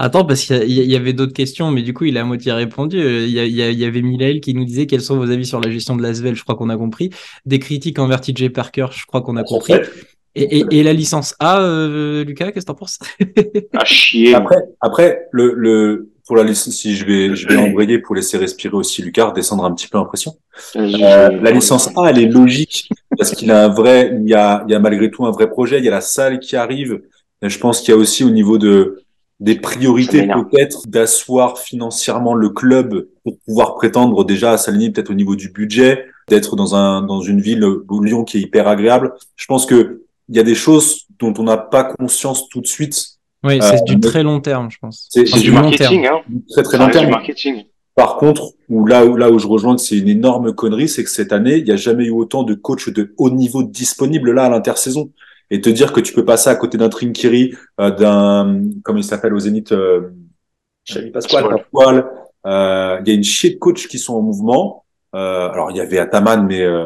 Attends, 0.00 0.24
parce 0.24 0.44
qu'il 0.44 0.70
y, 0.70 0.94
avait 0.94 1.12
d'autres 1.12 1.32
questions, 1.32 1.72
mais 1.72 1.82
du 1.82 1.92
coup, 1.92 2.04
il 2.04 2.16
a 2.18 2.20
à 2.20 2.24
moitié 2.24 2.52
répondu. 2.52 2.98
Il 2.98 3.30
y, 3.30 3.50
y, 3.50 3.84
avait 3.84 4.00
Milael 4.00 4.40
qui 4.40 4.54
nous 4.54 4.64
disait 4.64 4.86
quels 4.86 5.00
sont 5.00 5.16
vos 5.16 5.28
avis 5.28 5.44
sur 5.44 5.60
la 5.60 5.72
gestion 5.72 5.96
de 5.96 6.02
l'Asvel, 6.02 6.36
je 6.36 6.44
crois 6.44 6.54
qu'on 6.54 6.68
a 6.68 6.76
compris. 6.76 7.10
Des 7.46 7.58
critiques 7.58 7.98
envers 7.98 8.20
TJ 8.20 8.50
Parker, 8.50 8.86
je 8.92 9.04
crois 9.06 9.22
qu'on 9.22 9.36
a 9.36 9.42
compris. 9.42 9.74
Et, 10.36 10.64
et, 10.70 10.82
la 10.84 10.92
licence 10.92 11.34
A, 11.40 11.60
euh, 11.62 12.24
Lucas, 12.24 12.52
qu'est-ce 12.52 12.64
que 12.64 12.70
t'en 12.70 12.76
penses? 12.76 13.00
À 13.72 13.84
chier. 13.84 14.34
Après, 14.34 14.62
après 14.80 15.26
le, 15.32 15.52
le, 15.54 16.10
pour 16.28 16.36
la 16.36 16.44
licence, 16.44 16.74
si 16.74 16.94
je 16.94 17.06
vais, 17.06 17.34
je 17.34 17.48
vais 17.48 17.56
embrayer 17.56 17.98
pour 17.98 18.14
laisser 18.14 18.36
respirer 18.36 18.76
aussi 18.76 19.00
Lucas, 19.00 19.32
descendre 19.34 19.64
un 19.64 19.72
petit 19.72 19.88
peu 19.88 19.96
l'impression. 19.96 20.36
Euh, 20.76 21.30
la 21.30 21.50
licence 21.50 21.88
A, 21.96 22.10
elle 22.10 22.18
est 22.18 22.26
logique 22.26 22.90
parce 23.16 23.30
qu'il 23.30 23.50
a 23.50 23.64
un 23.64 23.68
vrai, 23.68 24.12
il 24.14 24.28
y 24.28 24.34
a, 24.34 24.62
il 24.68 24.72
y 24.72 24.74
a 24.74 24.78
malgré 24.78 25.10
tout 25.10 25.24
un 25.24 25.30
vrai 25.30 25.48
projet. 25.48 25.78
Il 25.78 25.86
y 25.86 25.88
a 25.88 25.90
la 25.90 26.02
salle 26.02 26.38
qui 26.38 26.54
arrive. 26.54 27.00
je 27.40 27.58
pense 27.58 27.80
qu'il 27.80 27.94
y 27.94 27.96
a 27.96 27.96
aussi 27.96 28.24
au 28.24 28.30
niveau 28.30 28.58
de 28.58 29.02
des 29.40 29.54
priorités 29.54 30.26
peut-être 30.26 30.86
d'asseoir 30.88 31.58
financièrement 31.58 32.34
le 32.34 32.50
club 32.50 33.06
pour 33.22 33.38
pouvoir 33.46 33.76
prétendre 33.76 34.24
déjà 34.24 34.52
à 34.52 34.58
s'aligner 34.58 34.90
peut-être 34.90 35.10
au 35.10 35.14
niveau 35.14 35.36
du 35.36 35.48
budget, 35.48 36.06
d'être 36.28 36.56
dans 36.56 36.74
un 36.74 37.00
dans 37.00 37.22
une 37.22 37.40
ville 37.40 37.64
Lyon 38.02 38.24
qui 38.24 38.36
est 38.36 38.40
hyper 38.42 38.68
agréable. 38.68 39.14
Je 39.36 39.46
pense 39.46 39.64
que 39.64 40.02
il 40.28 40.36
y 40.36 40.40
a 40.40 40.42
des 40.42 40.56
choses 40.56 41.06
dont 41.18 41.32
on 41.38 41.44
n'a 41.44 41.56
pas 41.56 41.84
conscience 41.84 42.50
tout 42.50 42.60
de 42.60 42.66
suite 42.66 43.17
oui, 43.44 43.60
c'est 43.62 43.84
du 43.84 43.96
euh, 43.96 44.00
très 44.00 44.22
long 44.22 44.40
terme, 44.40 44.70
je 44.70 44.78
pense. 44.78 45.08
C'est 45.10 45.24
du 45.24 45.52
marketing, 45.52 46.06
hein. 46.06 46.20
Très 46.50 46.62
très 46.62 46.78
long 46.78 46.88
terme. 46.88 47.10
marketing. 47.10 47.64
Par 47.94 48.16
contre, 48.16 48.52
où 48.68 48.86
là 48.86 49.04
où 49.04 49.16
là 49.16 49.30
où 49.30 49.38
je 49.38 49.46
rejoins 49.46 49.74
que 49.74 49.82
c'est 49.82 49.98
une 49.98 50.08
énorme 50.08 50.54
connerie, 50.54 50.88
c'est 50.88 51.02
que 51.02 51.10
cette 51.10 51.32
année, 51.32 51.56
il 51.56 51.64
n'y 51.64 51.72
a 51.72 51.76
jamais 51.76 52.04
eu 52.04 52.10
autant 52.10 52.44
de 52.44 52.54
coachs 52.54 52.90
de 52.90 53.12
haut 53.16 53.30
niveau 53.30 53.62
disponibles 53.62 54.32
là 54.32 54.44
à 54.44 54.48
l'intersaison. 54.50 55.10
Et 55.50 55.60
te 55.60 55.70
dire 55.70 55.92
que 55.92 56.00
tu 56.00 56.12
peux 56.12 56.24
passer 56.24 56.50
à 56.50 56.54
côté 56.54 56.76
d'un 56.78 56.90
Trinkiri, 56.90 57.54
euh, 57.80 57.90
d'un 57.90 58.60
comment 58.84 58.98
il 58.98 59.04
s'appelle 59.04 59.34
au 59.34 59.38
Zénith, 59.38 59.72
euh, 59.72 60.10
Pasquale, 61.12 61.64
euh, 62.46 62.98
il 63.00 63.08
y 63.08 63.10
a 63.10 63.14
une 63.14 63.24
chier 63.24 63.50
de 63.50 63.58
coachs 63.58 63.86
qui 63.88 63.98
sont 63.98 64.14
en 64.14 64.22
mouvement. 64.22 64.84
Euh, 65.14 65.48
alors 65.50 65.70
il 65.70 65.76
y 65.76 65.80
avait 65.80 65.98
Ataman, 65.98 66.46
mais 66.46 66.62
euh, 66.62 66.84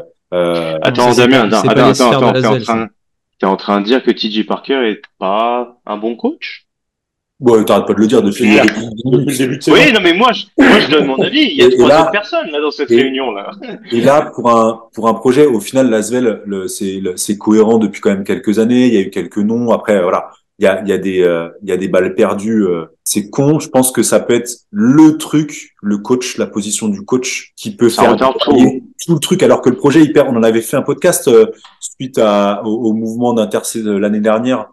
attends 0.81 1.13
Damien, 1.15 1.51
attends, 1.51 1.69
attends, 1.69 2.11
attends, 2.11 2.55
attends, 2.55 2.87
T'es 3.43 3.49
en 3.49 3.57
train 3.57 3.81
de 3.81 3.87
dire 3.87 4.05
que 4.05 4.13
TJ 4.13 4.47
Parker 4.47 4.89
est 4.89 5.03
pas 5.19 5.77
un 5.85 5.97
bon 5.97 6.15
coach? 6.15 6.69
Bon, 7.41 7.65
t'arrêtes 7.65 7.89
pas 7.89 7.95
de 7.95 7.99
le 7.99 8.07
dire 8.07 8.23
depuis, 8.23 8.45
le 8.45 9.37
début 9.37 9.59
de 9.59 9.73
Oui, 9.73 9.93
non, 9.93 9.99
mais 10.01 10.13
moi, 10.13 10.31
je, 10.31 10.45
moi, 10.57 10.79
je 10.79 10.89
donne 10.89 11.07
mon 11.07 11.21
avis. 11.21 11.49
Il 11.51 11.57
y 11.57 11.63
a 11.63 11.71
trois 11.71 12.03
autres 12.03 12.13
personnes 12.13 12.53
là 12.53 12.61
dans 12.61 12.71
cette 12.71 12.91
réunion 12.91 13.33
là. 13.33 13.51
Et 13.91 14.01
là, 14.01 14.31
pour 14.33 14.49
un 14.49 14.83
pour 14.95 15.09
un 15.09 15.15
projet, 15.15 15.47
au 15.47 15.59
final, 15.59 15.91
l'Asvel, 15.91 16.41
c'est 16.69 17.03
c'est 17.17 17.37
cohérent 17.37 17.79
depuis 17.79 18.01
quand 18.01 18.11
même 18.11 18.23
quelques 18.23 18.61
années. 18.61 18.87
Il 18.87 18.95
y 18.95 18.99
a 18.99 19.01
eu 19.01 19.11
quelques 19.11 19.39
noms. 19.39 19.73
Après, 19.73 20.01
voilà, 20.01 20.31
il 20.59 20.65
y 20.65 20.69
a 20.69 20.81
il 20.83 20.89
y 20.89 20.93
a 20.93 20.99
des 20.99 21.23
euh, 21.23 21.49
il 21.63 21.69
y 21.69 21.73
a 21.73 21.77
des 21.77 21.89
balles 21.89 22.15
perdues. 22.15 22.67
Euh, 22.67 22.85
c'est 23.05 23.31
con. 23.31 23.59
Je 23.59 23.69
pense 23.69 23.91
que 23.91 24.03
ça 24.03 24.21
peut 24.21 24.35
être 24.35 24.51
le 24.71 25.17
truc, 25.19 25.75
le 25.83 25.99
coach, 25.99 26.39
la 26.39 26.47
position 26.47 26.89
du 26.89 27.05
coach 27.05 27.53
qui 27.57 27.77
peut 27.77 27.89
faire 27.89 28.17
tout. 28.17 28.83
le 29.09 29.19
truc. 29.19 29.43
Alors 29.43 29.61
que 29.61 29.71
le 29.71 29.77
projet 29.77 30.03
hyper, 30.03 30.29
on 30.29 30.37
en 30.37 30.43
avait 30.43 30.63
fait 30.63 30.77
un 30.77 30.83
podcast 30.83 31.29
euh, 31.29 31.47
suite 31.81 32.19
à, 32.19 32.63
au, 32.65 32.93
mouvement 32.93 33.35
d'intercès 33.35 33.83
de 33.83 33.93
l'année 33.93 34.21
dernière. 34.21 34.69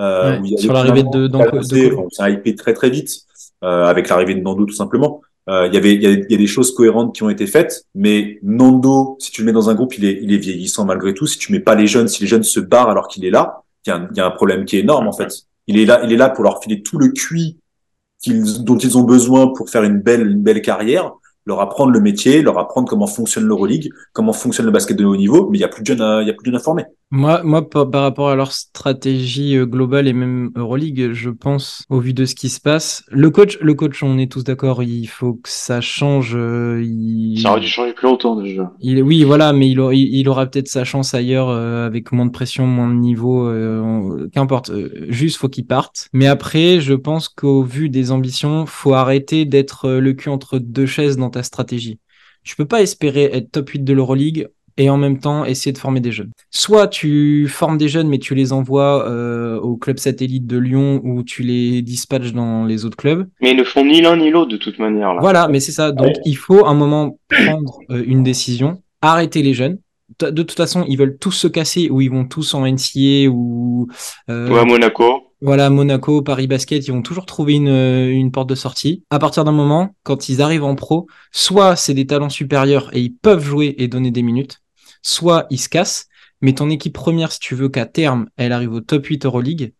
Euh, 0.00 0.42
sur 0.56 0.72
l'arrivée 0.72 1.04
de, 1.04 1.28
Danko. 1.28 1.62
Ça 2.10 2.24
a 2.24 2.30
hypé 2.30 2.54
très 2.56 2.74
très 2.74 2.90
vite 2.90 3.20
euh, 3.62 3.84
avec 3.84 4.08
l'arrivée 4.08 4.34
de 4.34 4.40
Nando 4.40 4.64
tout 4.64 4.74
simplement. 4.74 5.20
Euh, 5.48 5.66
il 5.66 5.74
y 5.74 5.76
avait 5.76 5.94
il 5.94 6.02
y, 6.02 6.06
a, 6.06 6.10
il 6.10 6.26
y, 6.30 6.34
a, 6.34 6.38
des 6.38 6.46
choses 6.46 6.74
cohérentes 6.74 7.14
qui 7.14 7.22
ont 7.22 7.28
été 7.28 7.46
faites, 7.46 7.84
mais 7.94 8.38
Nando, 8.42 9.16
si 9.20 9.30
tu 9.30 9.42
le 9.42 9.46
mets 9.46 9.52
dans 9.52 9.68
un 9.68 9.74
groupe, 9.74 9.96
il 9.98 10.06
est 10.06 10.18
il 10.22 10.32
est 10.32 10.38
vieillissant 10.38 10.86
malgré 10.86 11.12
tout. 11.12 11.26
Si 11.26 11.38
tu 11.38 11.52
mets 11.52 11.60
pas 11.60 11.74
les 11.74 11.86
jeunes, 11.86 12.08
si 12.08 12.22
les 12.22 12.26
jeunes 12.26 12.42
se 12.42 12.60
barrent 12.60 12.88
alors 12.88 13.08
qu'il 13.08 13.24
est 13.26 13.30
là, 13.30 13.63
il 13.86 14.16
y 14.16 14.20
a 14.20 14.26
un 14.26 14.30
problème 14.30 14.64
qui 14.64 14.76
est 14.76 14.80
énorme 14.80 15.08
en 15.08 15.12
fait. 15.12 15.32
Il 15.66 15.78
est 15.78 15.86
là, 15.86 16.02
il 16.04 16.12
est 16.12 16.16
là 16.16 16.30
pour 16.30 16.44
leur 16.44 16.62
filer 16.62 16.82
tout 16.82 16.98
le 16.98 17.08
cuit 17.08 17.58
dont 18.26 18.78
ils 18.78 18.96
ont 18.96 19.02
besoin 19.02 19.52
pour 19.52 19.68
faire 19.68 19.82
une 19.82 20.00
belle, 20.00 20.26
une 20.26 20.42
belle 20.42 20.62
carrière. 20.62 21.12
Leur 21.46 21.60
apprendre 21.60 21.92
le 21.92 22.00
métier, 22.00 22.42
leur 22.42 22.58
apprendre 22.58 22.88
comment 22.88 23.06
fonctionne 23.06 23.44
l'Euroleague, 23.44 23.90
comment 24.12 24.32
fonctionne 24.32 24.66
le 24.66 24.72
basket 24.72 24.96
de 24.96 25.04
haut 25.04 25.16
niveau, 25.16 25.48
mais 25.50 25.58
il 25.58 25.60
y 25.60 25.64
a 25.64 25.68
plus 25.68 25.82
de 25.82 25.86
jeunes 25.86 26.00
à, 26.00 26.22
il 26.22 26.28
y 26.28 26.30
a 26.30 26.34
plus 26.34 26.44
de 26.44 26.46
jeunes 26.46 26.60
à 26.60 26.62
former. 26.62 26.84
Moi, 27.10 27.42
moi 27.44 27.68
par, 27.68 27.88
rapport 27.92 28.28
à 28.28 28.34
leur 28.34 28.50
stratégie 28.50 29.56
euh, 29.56 29.66
globale 29.66 30.08
et 30.08 30.12
même 30.12 30.50
Euroleague, 30.56 31.12
je 31.12 31.30
pense, 31.30 31.84
au 31.88 32.00
vu 32.00 32.12
de 32.12 32.24
ce 32.24 32.34
qui 32.34 32.48
se 32.48 32.60
passe, 32.60 33.04
le 33.08 33.30
coach, 33.30 33.56
le 33.60 33.74
coach, 33.74 34.02
on 34.02 34.18
est 34.18 34.30
tous 34.30 34.42
d'accord, 34.42 34.82
il 34.82 35.06
faut 35.06 35.34
que 35.34 35.48
ça 35.48 35.80
change. 35.80 36.34
Euh, 36.34 36.82
il... 36.84 37.38
Ça 37.40 37.52
aurait 37.52 37.60
dû 37.60 37.68
changer 37.68 37.92
plus 37.92 38.08
longtemps 38.08 38.34
déjà. 38.34 38.72
Il, 38.80 39.00
oui, 39.02 39.22
voilà, 39.22 39.52
mais 39.52 39.68
il, 39.68 39.78
aura, 39.78 39.94
il, 39.94 40.28
aura 40.28 40.46
peut-être 40.46 40.66
sa 40.66 40.82
chance 40.82 41.14
ailleurs 41.14 41.50
euh, 41.50 41.86
avec 41.86 42.10
moins 42.10 42.26
de 42.26 42.32
pression, 42.32 42.66
moins 42.66 42.88
de 42.88 42.98
niveau, 42.98 43.48
qu'importe. 44.32 44.72
juste, 45.08 45.36
faut 45.36 45.48
qu'il 45.48 45.66
parte. 45.66 46.08
Mais 46.12 46.26
après, 46.26 46.80
je 46.80 46.94
pense 46.94 47.28
qu'au 47.28 47.62
vu 47.62 47.90
des 47.90 48.10
ambitions, 48.10 48.66
faut 48.66 48.94
arrêter 48.94 49.44
d'être 49.44 49.88
le 49.88 50.12
cul 50.14 50.30
entre 50.30 50.58
deux 50.58 50.86
chaises 50.86 51.16
dans 51.16 51.30
ta 51.34 51.42
stratégie. 51.42 51.98
Tu 52.44 52.56
peux 52.56 52.66
pas 52.66 52.82
espérer 52.82 53.30
être 53.32 53.50
top 53.50 53.70
8 53.70 53.84
de 53.84 53.92
l'Euroleague 53.92 54.48
et 54.76 54.90
en 54.90 54.96
même 54.96 55.18
temps 55.18 55.44
essayer 55.44 55.72
de 55.72 55.78
former 55.78 56.00
des 56.00 56.12
jeunes. 56.12 56.30
Soit 56.50 56.88
tu 56.88 57.48
formes 57.48 57.78
des 57.78 57.88
jeunes 57.88 58.08
mais 58.08 58.18
tu 58.18 58.34
les 58.34 58.52
envoies 58.52 59.08
euh, 59.08 59.58
au 59.60 59.76
club 59.76 59.98
satellite 59.98 60.46
de 60.46 60.58
Lyon 60.58 61.00
ou 61.04 61.22
tu 61.22 61.42
les 61.42 61.82
dispatches 61.82 62.32
dans 62.32 62.64
les 62.64 62.84
autres 62.84 62.96
clubs. 62.96 63.28
Mais 63.40 63.52
ils 63.52 63.56
ne 63.56 63.64
font 63.64 63.84
ni 63.84 64.00
l'un 64.00 64.16
ni 64.16 64.30
l'autre 64.30 64.50
de 64.50 64.56
toute 64.56 64.78
manière. 64.78 65.14
Là. 65.14 65.20
Voilà, 65.20 65.48
mais 65.48 65.60
c'est 65.60 65.72
ça. 65.72 65.92
Donc 65.92 66.12
il 66.24 66.36
faut 66.36 66.66
un 66.66 66.74
moment 66.74 67.18
prendre 67.28 67.78
euh, 67.90 68.02
une 68.06 68.22
décision, 68.22 68.82
arrêter 69.00 69.42
les 69.42 69.54
jeunes. 69.54 69.78
De 70.20 70.42
toute 70.42 70.56
façon, 70.56 70.84
ils 70.86 70.98
veulent 70.98 71.16
tous 71.18 71.32
se 71.32 71.48
casser 71.48 71.88
ou 71.90 72.00
ils 72.00 72.10
vont 72.10 72.26
tous 72.26 72.54
en 72.54 72.66
NCA 72.66 73.28
ou, 73.30 73.88
euh, 74.30 74.50
ou 74.50 74.56
à 74.56 74.64
Monaco. 74.64 75.33
Voilà, 75.44 75.68
Monaco, 75.68 76.22
Paris 76.22 76.46
Basket, 76.46 76.86
ils 76.88 76.90
vont 76.90 77.02
toujours 77.02 77.26
trouver 77.26 77.52
une, 77.52 77.68
euh, 77.68 78.08
une 78.10 78.32
porte 78.32 78.48
de 78.48 78.54
sortie. 78.54 79.04
À 79.10 79.18
partir 79.18 79.44
d'un 79.44 79.52
moment, 79.52 79.94
quand 80.02 80.30
ils 80.30 80.40
arrivent 80.40 80.64
en 80.64 80.74
pro, 80.74 81.06
soit 81.32 81.76
c'est 81.76 81.92
des 81.92 82.06
talents 82.06 82.30
supérieurs 82.30 82.88
et 82.96 83.00
ils 83.02 83.14
peuvent 83.14 83.44
jouer 83.44 83.74
et 83.76 83.86
donner 83.86 84.10
des 84.10 84.22
minutes, 84.22 84.62
soit 85.02 85.46
ils 85.50 85.60
se 85.60 85.68
cassent. 85.68 86.06
Mais 86.40 86.54
ton 86.54 86.70
équipe 86.70 86.94
première, 86.94 87.30
si 87.30 87.40
tu 87.40 87.54
veux 87.54 87.68
qu'à 87.68 87.84
terme, 87.84 88.26
elle 88.38 88.52
arrive 88.52 88.72
au 88.72 88.80
top 88.80 89.04
8 89.04 89.26
Euroleague, 89.26 89.74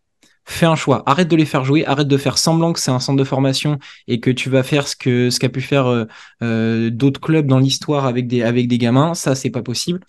fais 0.45 0.67
un 0.67 0.75
choix. 0.75 1.01
Arrête 1.07 1.29
de 1.29 1.35
les 1.35 1.45
faire 1.45 1.65
jouer, 1.65 1.83
arrête 1.83 2.07
de 2.07 2.17
faire 2.17 2.37
semblant 2.37 2.71
que 2.71 2.79
c'est 2.79 2.91
un 2.91 2.99
centre 2.99 3.17
de 3.17 3.23
formation 3.23 3.79
et 4.07 4.19
que 4.19 4.29
tu 4.29 4.51
vas 4.51 4.61
faire 4.61 4.87
ce 4.87 4.95
que 4.95 5.31
ce 5.31 5.39
qu'a 5.39 5.49
pu 5.49 5.61
faire 5.61 5.87
euh, 5.87 6.05
euh, 6.43 6.91
d'autres 6.91 7.19
clubs 7.19 7.47
dans 7.47 7.57
l'histoire 7.57 8.05
avec 8.05 8.27
des 8.27 8.43
avec 8.43 8.67
des 8.67 8.77
gamins. 8.77 9.15
Ça, 9.15 9.33
c'est 9.33 9.49
pas 9.49 9.63
possible 9.63 10.01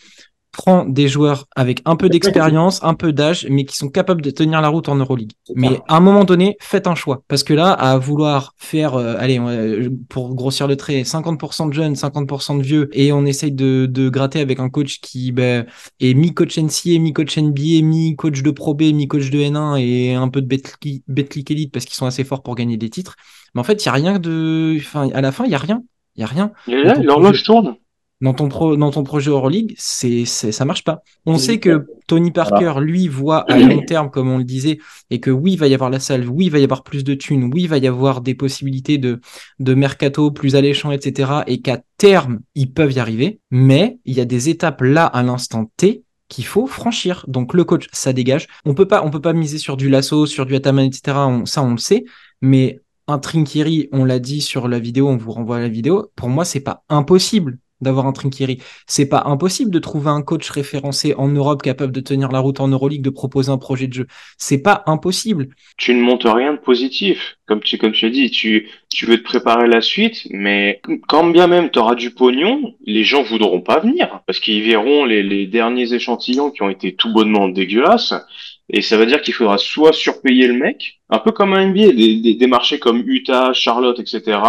prends 0.56 0.84
des 0.86 1.06
joueurs 1.06 1.46
avec 1.54 1.82
un 1.84 1.96
peu 1.96 2.08
d'expérience, 2.08 2.82
un 2.82 2.94
peu 2.94 3.12
d'âge, 3.12 3.46
mais 3.50 3.64
qui 3.64 3.76
sont 3.76 3.90
capables 3.90 4.22
de 4.22 4.30
tenir 4.30 4.62
la 4.62 4.68
route 4.68 4.88
en 4.88 4.96
Euroleague. 4.96 5.32
Mais 5.54 5.80
à 5.86 5.96
un 5.96 6.00
moment 6.00 6.24
donné, 6.24 6.56
faites 6.60 6.86
un 6.86 6.94
choix. 6.94 7.22
Parce 7.28 7.44
que 7.44 7.52
là, 7.52 7.72
à 7.72 7.98
vouloir 7.98 8.54
faire, 8.56 8.94
euh, 8.94 9.16
allez, 9.18 9.40
pour 10.08 10.34
grossir 10.34 10.66
le 10.66 10.76
trait, 10.76 11.02
50% 11.02 11.68
de 11.68 11.74
jeunes, 11.74 11.94
50% 11.94 12.56
de 12.56 12.62
vieux, 12.62 12.88
et 12.92 13.12
on 13.12 13.26
essaye 13.26 13.52
de, 13.52 13.86
de 13.86 14.08
gratter 14.08 14.40
avec 14.40 14.58
un 14.58 14.70
coach 14.70 15.00
qui 15.00 15.30
ben, 15.30 15.66
est 16.00 16.14
mi-coach 16.14 16.58
NCA, 16.58 16.98
mi-coach 16.98 17.36
NBA, 17.36 17.82
mi-coach 17.82 18.42
de 18.42 18.50
Pro 18.50 18.74
B, 18.74 18.82
mi-coach 18.94 19.30
de 19.30 19.38
N1 19.38 19.78
et 19.78 20.14
un 20.14 20.28
peu 20.28 20.40
de 20.40 20.48
Betclic 21.06 21.50
Elite 21.50 21.72
parce 21.72 21.84
qu'ils 21.84 21.96
sont 21.96 22.06
assez 22.06 22.24
forts 22.24 22.42
pour 22.42 22.54
gagner 22.54 22.78
des 22.78 22.88
titres. 22.88 23.16
Mais 23.54 23.60
en 23.60 23.64
fait, 23.64 23.84
il 23.84 23.88
n'y 23.88 23.90
a 23.90 23.92
rien 23.92 24.18
de. 24.18 24.76
Enfin, 24.78 25.10
à 25.12 25.20
la 25.20 25.32
fin, 25.32 25.44
il 25.44 25.48
n'y 25.48 25.54
a 25.54 25.58
rien. 25.58 25.82
Il 26.16 26.20
n'y 26.20 26.24
a 26.24 26.28
rien. 26.28 26.52
l'horloge 27.02 27.42
tourne 27.42 27.76
dans 28.20 28.32
ton, 28.32 28.48
pro, 28.48 28.76
dans 28.76 28.90
ton 28.90 29.04
projet 29.04 29.30
Euroleague, 29.30 29.74
c'est, 29.76 30.24
c'est, 30.24 30.50
ça 30.50 30.64
marche 30.64 30.84
pas. 30.84 31.02
On 31.26 31.36
sait 31.36 31.58
que 31.58 31.86
Tony 32.06 32.30
Parker, 32.30 32.74
lui, 32.80 33.08
voit 33.08 33.50
à 33.50 33.58
long 33.58 33.82
terme, 33.82 34.10
comme 34.10 34.30
on 34.30 34.38
le 34.38 34.44
disait, 34.44 34.78
et 35.10 35.20
que 35.20 35.30
oui, 35.30 35.52
il 35.52 35.58
va 35.58 35.66
y 35.66 35.74
avoir 35.74 35.90
la 35.90 36.00
salle, 36.00 36.26
oui, 36.28 36.46
il 36.46 36.50
va 36.50 36.58
y 36.58 36.64
avoir 36.64 36.82
plus 36.82 37.04
de 37.04 37.14
thunes, 37.14 37.50
oui, 37.52 37.62
il 37.62 37.68
va 37.68 37.76
y 37.76 37.86
avoir 37.86 38.22
des 38.22 38.34
possibilités 38.34 38.96
de, 38.96 39.20
de 39.58 39.74
mercato 39.74 40.30
plus 40.30 40.56
alléchant, 40.56 40.92
etc., 40.92 41.40
et 41.46 41.60
qu'à 41.60 41.82
terme, 41.98 42.40
ils 42.54 42.72
peuvent 42.72 42.92
y 42.92 43.00
arriver. 43.00 43.40
Mais 43.50 43.98
il 44.06 44.14
y 44.14 44.20
a 44.20 44.24
des 44.24 44.48
étapes 44.48 44.80
là, 44.80 45.04
à 45.04 45.22
l'instant 45.22 45.70
T, 45.76 46.04
qu'il 46.28 46.46
faut 46.46 46.66
franchir. 46.66 47.24
Donc 47.28 47.52
le 47.52 47.64
coach, 47.64 47.86
ça 47.92 48.14
dégage. 48.14 48.46
On 48.64 48.74
peut 48.74 48.88
pas, 48.88 49.04
on 49.04 49.10
peut 49.10 49.20
pas 49.20 49.34
miser 49.34 49.58
sur 49.58 49.76
du 49.76 49.90
lasso, 49.90 50.24
sur 50.24 50.46
du 50.46 50.54
ataman, 50.54 50.86
etc. 50.86 51.18
ça, 51.44 51.62
on 51.62 51.72
le 51.72 51.78
sait. 51.78 52.04
Mais 52.40 52.80
un 53.08 53.18
Trinkiri, 53.18 53.88
on 53.92 54.04
l'a 54.04 54.18
dit 54.18 54.40
sur 54.40 54.68
la 54.68 54.78
vidéo, 54.78 55.08
on 55.08 55.16
vous 55.16 55.32
renvoie 55.32 55.58
à 55.58 55.60
la 55.60 55.68
vidéo. 55.68 56.10
Pour 56.16 56.28
moi, 56.28 56.44
c'est 56.44 56.60
pas 56.60 56.82
impossible 56.88 57.58
d'avoir 57.80 58.06
un 58.06 58.12
Trinkiri. 58.12 58.58
C'est 58.86 59.08
pas 59.08 59.24
impossible 59.26 59.70
de 59.70 59.78
trouver 59.78 60.10
un 60.10 60.22
coach 60.22 60.48
référencé 60.50 61.14
en 61.16 61.28
Europe 61.28 61.62
capable 61.62 61.92
de 61.92 62.00
tenir 62.00 62.30
la 62.32 62.38
route 62.38 62.60
en 62.60 62.68
Euroleague, 62.68 63.02
de 63.02 63.10
proposer 63.10 63.50
un 63.50 63.58
projet 63.58 63.86
de 63.86 63.92
jeu. 63.92 64.06
C'est 64.38 64.62
pas 64.62 64.82
impossible. 64.86 65.48
Tu 65.76 65.94
ne 65.94 66.00
montes 66.00 66.24
rien 66.24 66.54
de 66.54 66.58
positif. 66.58 67.36
Comme 67.46 67.60
tu, 67.60 67.78
comme 67.78 67.92
tu 67.92 68.06
as 68.06 68.10
dit, 68.10 68.30
tu, 68.30 68.68
tu 68.92 69.06
veux 69.06 69.18
te 69.18 69.22
préparer 69.22 69.68
la 69.68 69.80
suite, 69.80 70.26
mais 70.30 70.80
quand 71.06 71.28
bien 71.28 71.46
même 71.46 71.70
tu 71.70 71.78
auras 71.78 71.94
du 71.94 72.10
pognon, 72.10 72.74
les 72.84 73.04
gens 73.04 73.22
voudront 73.22 73.60
pas 73.60 73.78
venir 73.78 74.20
parce 74.26 74.40
qu'ils 74.40 74.62
verront 74.62 75.04
les, 75.04 75.22
les 75.22 75.46
derniers 75.46 75.92
échantillons 75.92 76.50
qui 76.50 76.62
ont 76.62 76.70
été 76.70 76.94
tout 76.94 77.12
bonnement 77.12 77.48
dégueulasses. 77.48 78.14
Et 78.68 78.82
ça 78.82 78.96
veut 78.96 79.06
dire 79.06 79.22
qu'il 79.22 79.32
faudra 79.32 79.58
soit 79.58 79.92
surpayer 79.92 80.48
le 80.48 80.54
mec, 80.54 81.00
un 81.08 81.20
peu 81.20 81.30
comme 81.30 81.52
un 81.52 81.66
NBA, 81.68 81.92
des, 81.92 82.34
des 82.34 82.46
marchés 82.48 82.80
comme 82.80 83.04
Utah, 83.06 83.52
Charlotte, 83.52 84.00
etc 84.00 84.40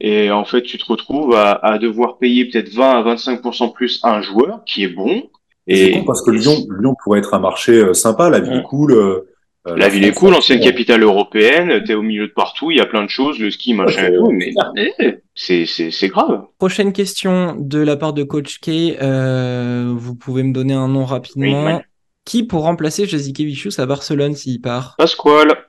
et 0.00 0.30
en 0.30 0.44
fait, 0.44 0.62
tu 0.62 0.78
te 0.78 0.84
retrouves 0.84 1.34
à, 1.34 1.52
à 1.52 1.78
devoir 1.78 2.18
payer 2.18 2.44
peut-être 2.44 2.68
20 2.68 3.06
à 3.06 3.14
25% 3.14 3.72
plus 3.72 4.00
un 4.02 4.20
joueur 4.20 4.62
qui 4.66 4.84
est 4.84 4.88
bon. 4.88 5.24
Et 5.66 5.94
c'est 5.94 6.04
parce 6.04 6.22
que 6.22 6.30
Lyon, 6.30 6.66
Lyon 6.78 6.94
pourrait 7.02 7.18
être 7.18 7.34
un 7.34 7.38
marché 7.38 7.72
euh, 7.72 7.94
sympa, 7.94 8.30
la 8.30 8.40
ville 8.40 8.58
est 8.58 8.62
cool. 8.62 8.92
Euh, 8.92 9.32
la, 9.64 9.88
ville 9.88 10.04
est 10.04 10.12
cool, 10.12 10.32
ancienne 10.32 10.60
capitale 10.60 11.02
européenne, 11.02 11.82
t'es 11.84 11.94
au 11.94 12.02
milieu 12.02 12.28
de 12.28 12.32
partout, 12.32 12.70
il 12.70 12.76
y 12.76 12.80
a 12.80 12.86
plein 12.86 13.02
de 13.02 13.10
choses, 13.10 13.40
le 13.40 13.50
ski, 13.50 13.74
machin 13.74 14.06
et 14.06 14.16
tout, 14.16 14.30
mais 14.30 14.52
c'est, 15.34 15.66
c'est, 15.66 15.90
c'est 15.90 16.08
grave. 16.08 16.44
Prochaine 16.58 16.92
question 16.92 17.56
de 17.58 17.80
la 17.80 17.96
part 17.96 18.12
de 18.12 18.22
Coach 18.22 18.60
K, 18.60 18.96
euh, 19.02 19.92
vous 19.96 20.14
pouvez 20.14 20.44
me 20.44 20.52
donner 20.52 20.74
un 20.74 20.88
nom 20.88 21.04
rapidement. 21.04 21.80
Qui 22.24 22.42
pour 22.42 22.62
remplacer 22.62 23.06
Jazikevichus 23.06 23.78
à 23.78 23.86
Barcelone 23.86 24.34
s'il 24.34 24.60
part? 24.60 24.96
Pasquale. 24.98 25.65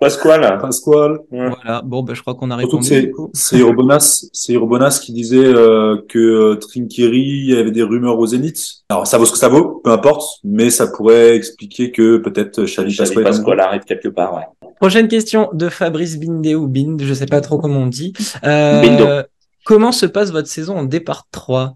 Pasquale. 0.00 0.58
Pasquale. 0.60 1.18
Voilà. 1.30 1.82
Bon, 1.84 2.02
ben, 2.02 2.14
je 2.14 2.20
crois 2.20 2.34
qu'on 2.34 2.50
a 2.50 2.56
répondu. 2.56 3.12
C'est 3.32 3.58
Urbonas, 3.58 4.26
c'est 4.32 4.52
Urbonas 4.52 5.00
qui 5.02 5.12
disait 5.12 5.44
euh, 5.44 5.96
que 6.08 6.18
euh, 6.18 6.54
Trinkiri, 6.56 7.20
il 7.20 7.50
y 7.50 7.56
avait 7.56 7.70
des 7.70 7.82
rumeurs 7.82 8.18
au 8.18 8.26
Zénith. 8.26 8.84
Alors, 8.88 9.06
ça 9.06 9.18
vaut 9.18 9.24
ce 9.24 9.32
que 9.32 9.38
ça 9.38 9.48
vaut, 9.48 9.80
peu 9.84 9.90
importe, 9.90 10.40
mais 10.44 10.70
ça 10.70 10.88
pourrait 10.88 11.36
expliquer 11.36 11.92
que 11.92 12.18
peut-être 12.18 12.64
Xavi 12.64 12.96
Pasquale, 12.96 13.24
Pasquale 13.24 13.60
arrive 13.60 13.82
quelque 13.82 14.08
part, 14.08 14.34
ouais. 14.34 14.68
Prochaine 14.80 15.08
question 15.08 15.48
de 15.52 15.68
Fabrice 15.68 16.18
Binde 16.18 16.46
ou 16.46 16.68
Bind, 16.68 17.02
je 17.02 17.14
sais 17.14 17.26
pas 17.26 17.40
trop 17.40 17.58
comment 17.58 17.80
on 17.80 17.86
dit. 17.86 18.12
Euh, 18.44 19.22
comment 19.64 19.92
se 19.92 20.06
passe 20.06 20.30
votre 20.30 20.48
saison 20.48 20.76
en 20.76 20.84
départ 20.84 21.26
3 21.32 21.74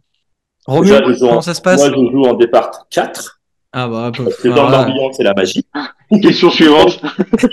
Romain, 0.67 1.01
comment 1.19 1.41
ça 1.41 1.55
se 1.55 1.61
passe? 1.61 1.81
Moi, 1.81 1.91
je 1.91 2.13
joue 2.13 2.23
en 2.23 2.35
départ 2.35 2.87
4. 2.91 3.42
Ah 3.75 3.89
bah, 3.89 4.13
Parce 4.15 4.37
que 4.37 4.49
dans 4.49 4.69
l'ambiance, 4.69 5.17
c'est 5.17 5.23
la 5.23 5.33
magie. 5.35 5.67
Question 6.23 6.51
suivante. 6.51 7.01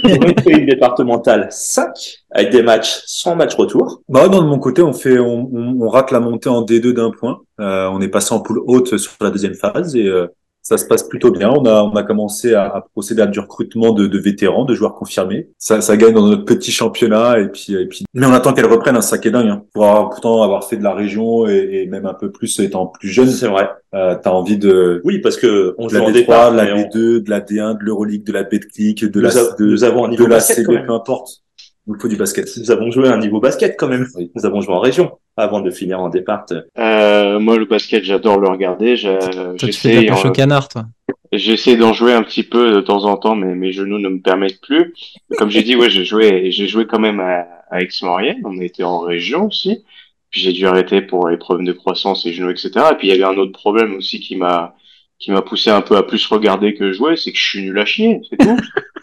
fait 0.05 0.51
une 0.51 0.65
départementale 0.65 1.47
5 1.49 1.87
avec 2.31 2.49
des 2.49 2.61
matchs 2.61 3.01
sans 3.05 3.35
match 3.35 3.55
retour. 3.55 4.01
Bah, 4.09 4.27
non, 4.27 4.41
de 4.41 4.47
mon 4.47 4.59
côté, 4.59 4.81
on 4.81 4.91
fait, 4.91 5.17
on, 5.17 5.49
on, 5.53 5.87
rate 5.87 6.11
la 6.11 6.19
montée 6.19 6.49
en 6.49 6.63
D2 6.63 6.91
d'un 6.91 7.11
point. 7.11 7.39
Euh, 7.61 7.87
on 7.87 8.01
est 8.01 8.09
passé 8.09 8.33
en 8.33 8.41
poule 8.41 8.59
haute 8.65 8.97
sur 8.97 9.13
la 9.21 9.29
deuxième 9.29 9.55
phase 9.55 9.95
et 9.95 10.07
euh, 10.07 10.27
ça 10.69 10.77
se 10.77 10.85
passe 10.85 11.01
plutôt 11.01 11.31
bien. 11.31 11.49
On 11.49 11.65
a, 11.65 11.81
on 11.81 11.95
a 11.95 12.03
commencé 12.03 12.53
à, 12.53 12.65
à 12.65 12.81
procéder 12.81 13.23
à 13.23 13.25
du 13.25 13.39
recrutement 13.39 13.91
de, 13.91 14.05
de, 14.05 14.19
vétérans, 14.19 14.65
de 14.65 14.75
joueurs 14.75 14.93
confirmés. 14.93 15.49
Ça, 15.57 15.81
ça 15.81 15.97
gagne 15.97 16.13
dans 16.13 16.27
notre 16.27 16.45
petit 16.45 16.71
championnat 16.71 17.39
et 17.39 17.47
puis, 17.47 17.73
et 17.73 17.87
puis. 17.87 18.05
Mais 18.13 18.27
on 18.27 18.33
attend 18.33 18.53
qu'elle 18.53 18.67
reprenne 18.67 18.95
un 18.95 19.01
sac 19.01 19.25
et 19.25 19.31
dingue. 19.31 19.47
Hein. 19.47 19.63
Pour 19.73 19.85
avoir, 19.85 20.09
pourtant 20.11 20.43
avoir 20.43 20.63
fait 20.65 20.77
de 20.77 20.83
la 20.83 20.93
région 20.93 21.47
et, 21.47 21.81
et 21.81 21.87
même 21.87 22.05
un 22.05 22.13
peu 22.13 22.29
plus 22.29 22.59
étant 22.59 22.85
plus 22.85 23.09
jeune. 23.09 23.29
C'est 23.29 23.47
vrai. 23.47 23.67
Euh, 23.95 24.15
T'as 24.21 24.29
envie 24.29 24.59
de. 24.59 25.01
Oui, 25.05 25.17
parce 25.17 25.37
que 25.37 25.73
on 25.79 25.87
de 25.87 25.93
la 25.95 26.01
D3, 26.01 26.51
de 26.51 26.57
la 26.57 26.75
B2, 26.75 27.23
de 27.23 27.29
la 27.31 27.39
D1, 27.39 27.79
de 27.79 27.83
l'Euroleague, 27.83 28.23
de 28.23 28.31
la 28.31 28.43
Betclic, 28.43 29.05
de 29.05 29.19
la, 29.19 29.31
de, 29.31 29.65
nous 29.65 29.83
avons 29.83 30.05
un 30.05 30.09
niveau 30.09 30.25
de 30.25 30.29
la 30.29 30.39
CB, 30.39 30.85
peu 30.85 30.93
importe. 30.93 31.41
Il 31.89 31.99
faut 31.99 32.07
du 32.07 32.17
basket. 32.17 32.47
Nous 32.57 32.69
avons 32.71 32.91
joué 32.91 33.07
à 33.07 33.13
un 33.13 33.17
niveau 33.17 33.39
basket 33.39 33.75
quand 33.77 33.87
même. 33.87 34.07
Nous 34.35 34.45
avons 34.45 34.61
joué 34.61 34.73
en 34.73 34.79
région 34.79 35.11
avant 35.35 35.59
de 35.59 35.71
finir 35.71 35.99
en 35.99 36.09
départ. 36.09 36.45
Euh, 36.77 37.39
moi, 37.39 37.57
le 37.57 37.65
basket, 37.65 38.03
j'adore 38.03 38.39
le 38.39 38.47
regarder. 38.47 38.95
J'essaie 38.95 40.09
euh, 40.09 40.29
canard, 40.31 40.69
toi. 40.69 40.85
J'essaie 41.31 41.77
d'en 41.77 41.93
jouer 41.93 42.13
un 42.13 42.23
petit 42.23 42.43
peu 42.43 42.73
de 42.73 42.81
temps 42.81 43.05
en 43.05 43.17
temps, 43.17 43.35
mais 43.35 43.55
mes 43.55 43.71
genoux 43.71 43.97
ne 43.97 44.09
me 44.09 44.21
permettent 44.21 44.61
plus. 44.61 44.93
Comme 45.37 45.49
j'ai 45.49 45.63
dit, 45.63 45.75
ouais, 45.75 45.89
j'ai 45.89 46.05
joué, 46.05 46.51
j'ai 46.51 46.67
joué 46.67 46.85
quand 46.85 46.99
même 46.99 47.19
à, 47.19 47.47
à 47.71 47.81
Aix-Maurienne. 47.81 48.41
On 48.45 48.59
était 48.61 48.83
en 48.83 48.99
région 48.99 49.47
aussi. 49.47 49.83
Puis 50.29 50.41
j'ai 50.41 50.53
dû 50.53 50.67
arrêter 50.67 51.01
pour 51.01 51.27
les 51.27 51.37
problèmes 51.37 51.65
de 51.65 51.73
croissance 51.73 52.25
et 52.25 52.33
genoux, 52.33 52.51
etc. 52.51 52.71
Et 52.91 52.95
puis 52.95 53.07
il 53.07 53.11
y 53.11 53.13
avait 53.13 53.33
un 53.35 53.37
autre 53.37 53.51
problème 53.51 53.95
aussi 53.95 54.19
qui 54.19 54.35
m'a 54.35 54.75
qui 55.19 55.31
m'a 55.31 55.41
poussé 55.41 55.69
un 55.69 55.81
peu 55.81 55.97
à 55.97 56.03
plus 56.03 56.25
regarder 56.27 56.73
que 56.73 56.93
jouer, 56.93 57.17
c'est 57.17 57.31
que 57.31 57.37
je 57.37 57.43
suis 57.43 57.61
nul 57.61 57.77
à 57.77 57.85
chier, 57.85 58.21
c'est 58.29 58.37
tout. 58.37 58.57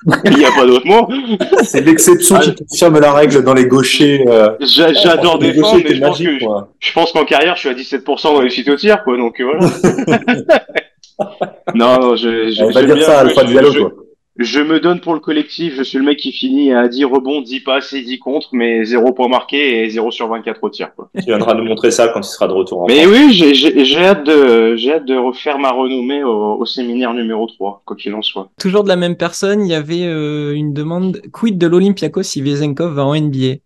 Il 0.25 0.37
n'y 0.37 0.45
a 0.45 0.53
pas 0.53 0.65
d'autre 0.65 0.87
mot. 0.87 1.09
C'est 1.65 1.81
l'exception 1.81 2.39
qui 2.39 2.55
confirme 2.55 3.01
la 3.01 3.13
règle 3.13 3.43
dans 3.43 3.55
les 3.55 3.67
gauchers. 3.67 4.25
Euh... 4.29 4.51
J'adore 4.61 5.39
défendre, 5.39 5.83
mais 5.83 5.95
je 5.95 6.01
pense, 6.01 6.19
que, 6.19 6.39
je, 6.79 6.93
pense 6.93 7.13
qu'en 7.13 7.25
carrière, 7.25 7.57
je 7.57 7.61
suis 7.61 7.69
à 7.69 7.75
17% 7.75 8.35
de 8.35 8.39
réussite 8.39 8.69
au 8.69 8.77
tir, 8.77 9.03
quoi, 9.03 9.17
donc 9.17 9.41
voilà. 9.41 9.59
non, 11.75 11.99
non, 11.99 12.17
je, 12.17 12.51
je, 12.51 12.63
On 12.63 12.71
va 12.71 12.83
dire 12.83 13.03
ça, 13.03 13.21
Alpha 13.21 13.45
Diallo, 13.45 13.73
quoi. 13.73 14.06
Je 14.39 14.61
me 14.61 14.81
donne 14.81 15.01
pour 15.01 15.15
le 15.15 15.21
collectif. 15.21 15.75
Je 15.77 15.83
suis 15.83 15.99
le 15.99 16.05
mec 16.05 16.19
qui 16.19 16.33
finit 16.33 16.73
à 16.73 16.89
10 16.89 17.05
rebonds, 17.05 17.41
10 17.41 17.61
passes 17.61 17.93
et 17.93 18.03
10 18.03 18.19
contre, 18.19 18.49
mais 18.53 18.85
0 18.85 19.13
points 19.13 19.29
marqués 19.29 19.85
et 19.85 19.89
0 19.91 20.11
sur 20.11 20.29
24 20.29 20.63
au 20.63 20.71
tir. 20.71 20.95
Quoi. 20.95 21.09
Tu 21.19 21.25
viendras 21.27 21.55
nous 21.55 21.65
montrer 21.65 21.91
ça 21.91 22.09
quand 22.09 22.21
il 22.21 22.25
sera 22.31 22.47
de 22.49 22.53
retour 22.53 22.83
en 22.83 22.87
Mais 22.87 23.05
France. 23.05 23.17
oui, 23.17 23.33
j'ai- 23.33 23.55
j'ai 23.55 23.85
j'ai 23.85 24.05
hâte 24.05 24.25
de, 24.25 24.77
j'ai 24.77 24.93
hâte 24.95 25.07
de 25.07 25.17
refaire 25.17 25.59
ma 25.59 25.71
renommée 25.71 26.23
au, 26.25 26.55
au 26.59 26.67
séminaire 26.67 27.15
numéro 27.15 27.47
3, 27.47 27.83
quoi 27.87 27.97
qu'il 27.97 28.15
en 28.15 28.23
soit. 28.23 28.51
Toujours 28.61 28.85
de 28.85 28.89
la 28.89 28.97
même 28.97 29.17
personne, 29.17 29.63
il 29.65 29.71
y 29.71 29.75
avait 29.75 30.05
euh, 30.05 30.53
une 30.55 30.73
demande 30.73 31.21
quid 31.33 31.59
de 31.59 31.67
l'Olympiakos 31.67 32.23
si 32.25 32.43
Vezenkov 32.43 32.93
va 32.95 33.05
en 33.07 33.15
NBA. 33.15 33.57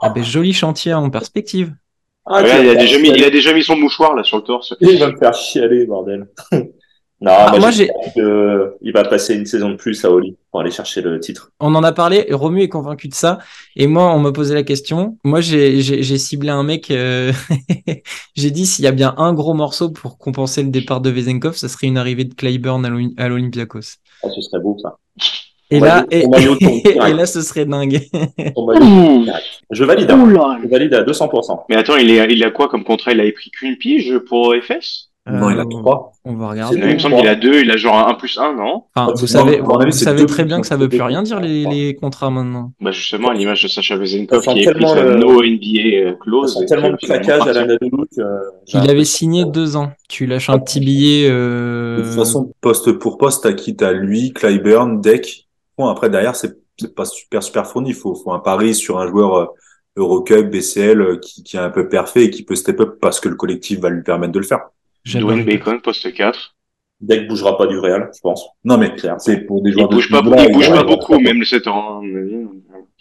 Ah 0.00 0.10
ben, 0.10 0.22
joli 0.22 0.52
chantier 0.52 0.92
en 0.92 1.08
perspective. 1.08 1.72
Ah, 2.28 2.42
Ouais, 2.42 2.64
il, 2.64 2.68
a 2.70 2.74
déjà 2.74 2.98
mis, 2.98 3.08
il 3.10 3.22
a 3.24 3.30
déjà 3.30 3.52
mis 3.54 3.62
son 3.62 3.76
mouchoir 3.76 4.14
là 4.16 4.24
sur 4.24 4.36
le 4.38 4.42
torse. 4.42 4.74
Il 4.80 4.98
va 4.98 5.12
me 5.12 5.16
faire 5.16 5.32
chialer, 5.32 5.86
bordel. 5.86 6.26
non, 7.20 7.32
Ah, 7.34 7.56
moi, 7.58 7.70
j'ai 7.70 7.88
que 8.14 8.74
il 8.82 8.92
va 8.92 9.04
passer 9.04 9.34
une 9.34 9.46
saison 9.46 9.70
de 9.70 9.76
plus 9.76 10.04
à 10.04 10.10
Oli 10.10 10.36
pour 10.50 10.60
aller 10.60 10.70
chercher 10.70 11.00
le 11.00 11.18
titre. 11.18 11.50
On 11.60 11.74
en 11.74 11.82
a 11.82 11.92
parlé, 11.92 12.26
Romu 12.30 12.62
est 12.62 12.68
convaincu 12.68 13.08
de 13.08 13.14
ça. 13.14 13.38
Et 13.74 13.86
moi, 13.86 14.12
on 14.14 14.18
m'a 14.18 14.32
posé 14.32 14.54
la 14.54 14.62
question. 14.62 15.16
Moi, 15.24 15.40
j'ai 15.40 16.02
ciblé 16.18 16.50
un 16.50 16.62
mec. 16.62 16.90
euh, 16.90 17.32
j'ai 18.36 18.50
dit 18.50 18.66
s'il 18.66 18.84
y 18.84 18.88
a 18.88 18.92
bien 18.92 19.14
un 19.16 19.32
gros 19.32 19.54
morceau 19.54 19.90
pour 19.90 20.18
compenser 20.18 20.62
le 20.62 20.68
départ 20.68 21.00
de 21.00 21.08
Vezenkov, 21.10 21.56
ça 21.56 21.68
serait 21.68 21.86
une 21.86 21.98
arrivée 21.98 22.24
de 22.24 22.34
Clyburn 22.34 22.84
à 22.84 22.90
l'Oly- 22.90 23.14
à 23.16 23.28
l'Olympiakos. 23.28 23.96
Ah, 24.22 24.28
ce 24.34 24.40
serait 24.42 24.60
beau, 24.62 24.76
ça. 24.82 24.96
Et 25.70 25.80
là, 25.80 26.04
et, 26.10 26.24
là, 27.14 27.26
ce 27.26 27.40
serait 27.40 27.64
dingue. 27.64 28.00
Direct. 28.12 29.44
Je 29.70 29.84
valide. 29.84 30.10
hein. 30.10 30.58
Je 30.62 30.68
valide 30.68 30.94
à 30.94 31.02
200%. 31.02 31.64
Mais 31.68 31.76
attends, 31.76 31.96
il, 31.96 32.10
est, 32.10 32.32
il 32.32 32.44
a 32.44 32.50
quoi 32.50 32.68
comme 32.68 32.84
contrat? 32.84 33.12
Il 33.12 33.20
a 33.20 33.32
pris 33.32 33.50
qu'une 33.50 33.76
pige 33.76 34.18
pour 34.28 34.54
FS 34.54 35.10
Non, 35.28 35.50
il 35.50 35.58
a 35.58 35.62
Euh, 35.62 35.64
trois. 35.68 36.12
On 36.24 36.34
va 36.34 36.50
regarder. 36.50 36.76
Il 36.78 36.84
me 36.94 36.98
semble 36.98 37.16
qu'il 37.16 37.26
a 37.28 37.34
deux, 37.34 37.60
il 37.60 37.70
a 37.70 37.76
genre 37.76 37.96
un 37.98 38.10
1 38.12 38.14
plus 38.14 38.38
1, 38.38 38.54
non? 38.54 38.84
Enfin, 38.94 39.12
vous 39.16 39.26
savez, 39.26 39.56
avis, 39.58 39.60
vous 39.86 39.90
savez 39.92 40.24
très 40.26 40.44
bien 40.44 40.60
que 40.60 40.66
ça 40.66 40.76
veut 40.76 40.88
plus 40.88 41.02
rien 41.02 41.22
dire 41.22 41.40
les, 41.40 41.64
les 41.64 41.94
contrats 41.94 42.30
maintenant. 42.30 42.72
Bah 42.80 42.92
justement, 42.92 43.30
à 43.30 43.34
l'image 43.34 43.62
de 43.62 43.68
Sacha 43.68 43.96
Vezenkov 43.96 44.40
qui 44.42 44.68
a 44.68 44.72
pris 44.72 44.86
sa 44.86 45.02
le- 45.02 45.16
no 45.16 45.42
NBA 45.42 45.56
Ils 45.64 46.16
clause. 46.20 46.64
tellement 46.68 46.90
de 46.90 46.96
claquage 46.96 47.42
à 47.48 47.52
la 47.52 47.76
que. 47.78 48.20
euh, 48.20 48.38
Il 48.72 48.88
avait 48.88 49.04
signé 49.04 49.44
deux 49.44 49.76
ans. 49.76 49.90
Tu 50.08 50.26
lâches 50.26 50.48
un 50.50 50.58
petit 50.58 50.78
billet. 50.80 51.28
euh, 51.28 51.98
De 51.98 52.02
toute 52.04 52.12
façon, 52.14 52.52
poste 52.60 52.92
pour 52.92 53.18
poste, 53.18 53.42
t'as 53.42 53.52
qui? 53.52 53.74
T'as 53.76 53.92
lui, 53.92 54.32
Clyburn, 54.32 55.00
Deck. 55.00 55.48
Bon, 55.76 55.86
après, 55.88 56.08
derrière, 56.08 56.36
c'est 56.36 56.56
pas 56.94 57.04
super, 57.04 57.42
super 57.42 57.66
fourni. 57.66 57.90
Il 57.90 57.94
faut, 57.94 58.14
faut 58.14 58.32
un 58.32 58.38
pari 58.38 58.74
sur 58.74 58.98
un 58.98 59.08
joueur 59.08 59.34
euh, 59.34 59.46
Eurocup, 59.96 60.50
BCL, 60.50 61.00
euh, 61.00 61.16
qui, 61.18 61.42
qui 61.42 61.56
est 61.56 61.60
un 61.60 61.70
peu 61.70 61.88
parfait 61.88 62.24
et 62.24 62.30
qui 62.30 62.44
peut 62.44 62.54
step 62.54 62.80
up 62.80 62.98
parce 63.00 63.18
que 63.18 63.28
le 63.28 63.34
collectif 63.34 63.80
va 63.80 63.88
lui 63.90 64.02
permettre 64.02 64.32
de 64.32 64.38
le 64.38 64.44
faire. 64.44 64.60
Dwayne 65.14 65.44
Bacon, 65.44 65.80
poste 65.80 66.12
4. 66.12 66.54
Deck 67.00 67.28
bougera 67.28 67.58
pas 67.58 67.66
du 67.66 67.78
Real, 67.78 68.10
je 68.14 68.20
pense. 68.20 68.46
Non, 68.64 68.78
mais 68.78 68.94
Clair. 68.94 69.16
c'est 69.18 69.40
pour 69.40 69.62
des 69.62 69.70
Il 69.70 69.74
joueurs 69.74 69.88
de 69.88 69.94
bouge 69.94 70.10
pas, 70.10 70.22
niveau-là, 70.22 70.44
il 70.48 70.52
bouge 70.52 70.68
ouais, 70.70 70.76
pas 70.76 70.84
beaucoup, 70.84 71.18
même 71.18 71.38
le 71.38 71.44
7 71.44 71.66
ans, 71.66 72.00
avis. 72.00 72.46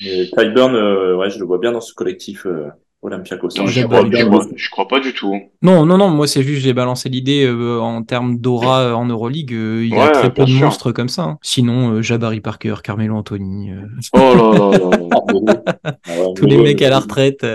Mais 0.02 0.30
Clyburn, 0.30 0.76
euh, 0.76 1.15
ouais, 1.15 1.30
je 1.30 1.39
le 1.39 1.46
vois 1.46 1.60
bien 1.60 1.72
dans 1.72 1.80
ce 1.82 1.94
collectif 1.94 2.46
euh, 2.46 2.68
Olympiakos. 3.06 3.50
Non, 3.58 3.68
je 3.68 3.82
crois, 3.84 4.04
je, 4.12 4.26
crois, 4.26 4.46
je 4.56 4.70
crois 4.70 4.88
pas 4.88 5.00
du 5.00 5.13
tout. 5.13 5.34
Non, 5.62 5.86
non, 5.86 5.98
non, 5.98 6.10
moi 6.10 6.28
c'est 6.28 6.44
juste 6.44 6.62
j'ai 6.62 6.74
balancé 6.74 7.10
l'idée 7.10 7.46
euh, 7.46 7.80
en 7.80 8.04
termes 8.04 8.38
d'aura 8.38 8.82
euh, 8.82 8.94
en 8.94 9.06
Euroleague. 9.06 9.54
euh, 9.54 9.84
il 9.86 9.94
y 9.96 10.00
a 10.00 10.10
très 10.10 10.34
peu 10.34 10.44
de 10.46 10.50
sûr. 10.50 10.65
monstres 10.65 10.91
comme 10.91 11.10
ça. 11.10 11.24
hein. 11.24 11.38
Sinon, 11.41 11.91
euh, 11.94 12.02
Jabari 12.02 12.41
Parker, 12.41 12.76
Carmelo 12.84 13.15
Anthony, 13.15 13.72
euh, 13.72 13.82
Oh 14.13 14.18
là 14.18 14.58
là 14.58 14.78
là 14.78 14.89
là. 14.89 15.63
Ah. 15.88 15.94
Ah 16.08 16.12
ouais, 16.22 16.34
tous 16.36 16.46
les 16.46 16.58
mecs 16.58 16.82
à 16.82 16.89
la 16.89 17.00
retraite. 17.00 17.46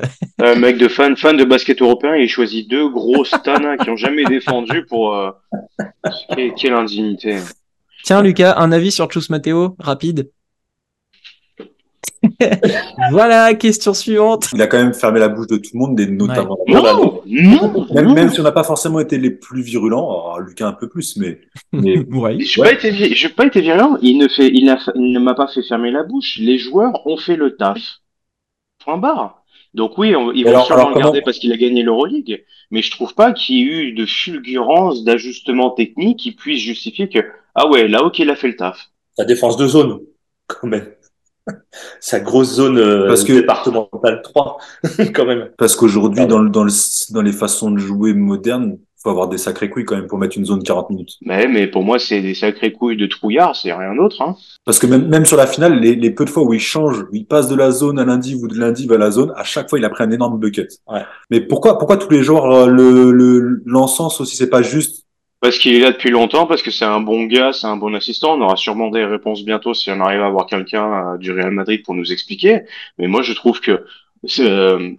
Un 0.40 0.54
mec 0.54 0.78
de 0.78 0.88
fan, 0.88 1.16
fan 1.16 1.36
de 1.36 1.44
basket 1.44 1.80
européen, 1.82 2.14
il 2.16 2.28
choisit 2.28 2.68
deux 2.68 2.88
gros 2.88 3.24
stana 3.24 3.76
qui 3.76 3.90
ont 3.90 3.96
jamais 3.96 4.24
défendu 4.24 4.84
pour. 4.88 5.14
Euh... 5.14 5.30
Quelle, 6.34 6.54
quelle 6.54 6.72
indignité. 6.74 7.36
Tiens, 8.04 8.22
Lucas, 8.22 8.54
un 8.58 8.72
avis 8.72 8.90
sur 8.92 9.10
Chus 9.10 9.28
Matteo, 9.30 9.76
rapide. 9.78 10.30
voilà, 13.10 13.54
question 13.54 13.94
suivante. 13.94 14.48
Il 14.52 14.60
a 14.62 14.66
quand 14.66 14.78
même 14.78 14.94
fermé 14.94 15.20
la 15.20 15.28
bouche 15.28 15.46
de 15.46 15.56
tout 15.56 15.70
le 15.74 15.78
monde, 15.78 15.98
et 16.00 16.06
notamment. 16.06 16.58
Non, 16.68 16.82
non, 16.82 17.22
Même, 17.26 18.06
non. 18.06 18.14
même 18.14 18.30
si 18.30 18.40
on 18.40 18.42
n'a 18.42 18.52
pas 18.52 18.64
forcément 18.64 19.00
été 19.00 19.18
les 19.18 19.30
plus 19.30 19.62
virulents, 19.62 20.10
alors, 20.10 20.40
Lucas 20.40 20.66
un 20.68 20.72
peu 20.72 20.88
plus, 20.88 21.16
mais, 21.16 21.40
mais 21.72 21.98
ouais. 22.14 22.38
J'ai 22.40 22.62
pas 22.62 22.72
été, 22.72 22.90
pas 23.36 23.48
virulent. 23.48 23.96
Il 24.02 24.18
ne 24.18 24.28
fait, 24.28 24.48
il, 24.48 24.64
ne 24.66 25.18
m'a 25.18 25.34
pas 25.34 25.48
fait 25.48 25.62
fermer 25.62 25.90
la 25.90 26.02
bouche. 26.02 26.38
Les 26.38 26.58
joueurs 26.58 27.06
ont 27.06 27.16
fait 27.16 27.36
le 27.36 27.56
taf. 27.56 27.78
Point 28.84 28.98
barre. 28.98 29.42
Donc 29.72 29.98
oui, 29.98 30.16
on- 30.16 30.32
ils 30.32 30.42
vont 30.44 30.50
Alors- 30.50 30.66
sûrement 30.66 30.80
alors 30.86 30.94
le 30.96 31.00
garder 31.00 31.18
comment- 31.20 31.24
parce 31.26 31.38
qu'il 31.38 31.52
a 31.52 31.56
gagné 31.56 31.82
l'Euroleague. 31.82 32.44
Mais 32.70 32.82
je 32.82 32.90
trouve 32.90 33.14
pas 33.14 33.32
qu'il 33.32 33.56
y 33.56 33.60
ait 33.60 33.64
eu 33.64 33.92
de 33.92 34.06
fulgurance, 34.06 35.04
d'ajustement 35.04 35.70
technique 35.70 36.18
qui 36.18 36.32
puisse 36.32 36.60
justifier 36.60 37.08
que, 37.08 37.18
ah 37.54 37.68
ouais, 37.68 37.88
là, 37.88 38.02
ok, 38.04 38.18
il 38.20 38.30
a 38.30 38.36
fait 38.36 38.48
le 38.48 38.56
taf. 38.56 38.90
Sa 39.16 39.24
défense 39.24 39.56
de 39.56 39.66
zone, 39.66 40.00
quand 40.46 40.66
même. 40.68 40.86
Sa 42.00 42.20
grosse 42.20 42.54
zone 42.54 42.78
euh, 42.78 43.06
Parce 43.08 43.24
que- 43.24 43.32
départementale 43.32 44.20
3, 44.22 44.58
quand 45.14 45.26
même. 45.26 45.50
parce 45.58 45.76
qu'aujourd'hui, 45.76 46.26
dans, 46.26 46.38
le, 46.40 46.50
dans, 46.50 46.64
le, 46.64 46.72
dans 47.12 47.22
les 47.22 47.32
façons 47.32 47.70
de 47.70 47.78
jouer 47.78 48.14
modernes, 48.14 48.78
faut 49.02 49.08
avoir 49.08 49.28
des 49.28 49.38
sacrés 49.38 49.70
couilles 49.70 49.86
quand 49.86 49.96
même 49.96 50.06
pour 50.08 50.18
mettre 50.18 50.36
une 50.36 50.44
zone 50.44 50.62
40 50.62 50.90
minutes. 50.90 51.12
Mais, 51.22 51.48
mais 51.48 51.66
pour 51.66 51.82
moi, 51.82 51.98
c'est 51.98 52.20
des 52.20 52.34
sacrés 52.34 52.70
couilles 52.72 52.98
de 52.98 53.06
trouillard, 53.06 53.56
c'est 53.56 53.72
rien 53.72 53.94
d'autre, 53.94 54.20
hein. 54.20 54.36
Parce 54.66 54.78
que 54.78 54.86
même, 54.86 55.08
même 55.08 55.24
sur 55.24 55.38
la 55.38 55.46
finale, 55.46 55.80
les, 55.80 55.96
les 55.96 56.10
peu 56.10 56.26
de 56.26 56.30
fois 56.30 56.42
où 56.42 56.52
il 56.52 56.60
change, 56.60 57.00
où 57.04 57.14
il 57.14 57.24
passe 57.24 57.48
de 57.48 57.54
la 57.56 57.70
zone 57.70 57.98
à 57.98 58.04
lundi 58.04 58.34
ou 58.34 58.46
de 58.46 58.58
lundi 58.58 58.86
à 58.92 58.98
la 58.98 59.10
zone, 59.10 59.32
à 59.36 59.44
chaque 59.44 59.70
fois, 59.70 59.78
il 59.78 59.86
a 59.86 59.88
pris 59.88 60.04
un 60.04 60.10
énorme 60.10 60.38
bucket. 60.38 60.68
Ouais. 60.86 61.00
Mais 61.30 61.40
pourquoi, 61.40 61.78
pourquoi 61.78 61.96
tous 61.96 62.10
les 62.10 62.22
joueurs 62.22 62.44
euh, 62.52 62.66
le, 62.66 63.10
le, 63.10 63.62
l'encensent 63.64 64.20
aussi? 64.20 64.36
C'est 64.36 64.50
pas 64.50 64.60
juste 64.60 65.06
Parce 65.40 65.58
qu'il 65.58 65.74
est 65.74 65.80
là 65.80 65.90
depuis 65.92 66.10
longtemps, 66.10 66.46
parce 66.46 66.62
que 66.62 66.70
c'est 66.70 66.84
un 66.84 67.00
bon 67.00 67.24
gars, 67.24 67.52
c'est 67.52 67.66
un 67.66 67.76
bon 67.76 67.94
assistant. 67.94 68.36
On 68.36 68.42
aura 68.42 68.56
sûrement 68.56 68.90
des 68.90 69.04
réponses 69.04 69.44
bientôt 69.44 69.72
si 69.72 69.90
on 69.90 70.00
arrive 70.00 70.20
à 70.20 70.26
avoir 70.26 70.46
quelqu'un 70.46 71.14
euh, 71.14 71.18
du 71.18 71.32
Real 71.32 71.50
Madrid 71.50 71.82
pour 71.82 71.94
nous 71.94 72.12
expliquer. 72.12 72.62
Mais 72.98 73.06
moi, 73.06 73.22
je 73.22 73.32
trouve 73.32 73.60
que 73.60 73.84
euh, 74.40 74.96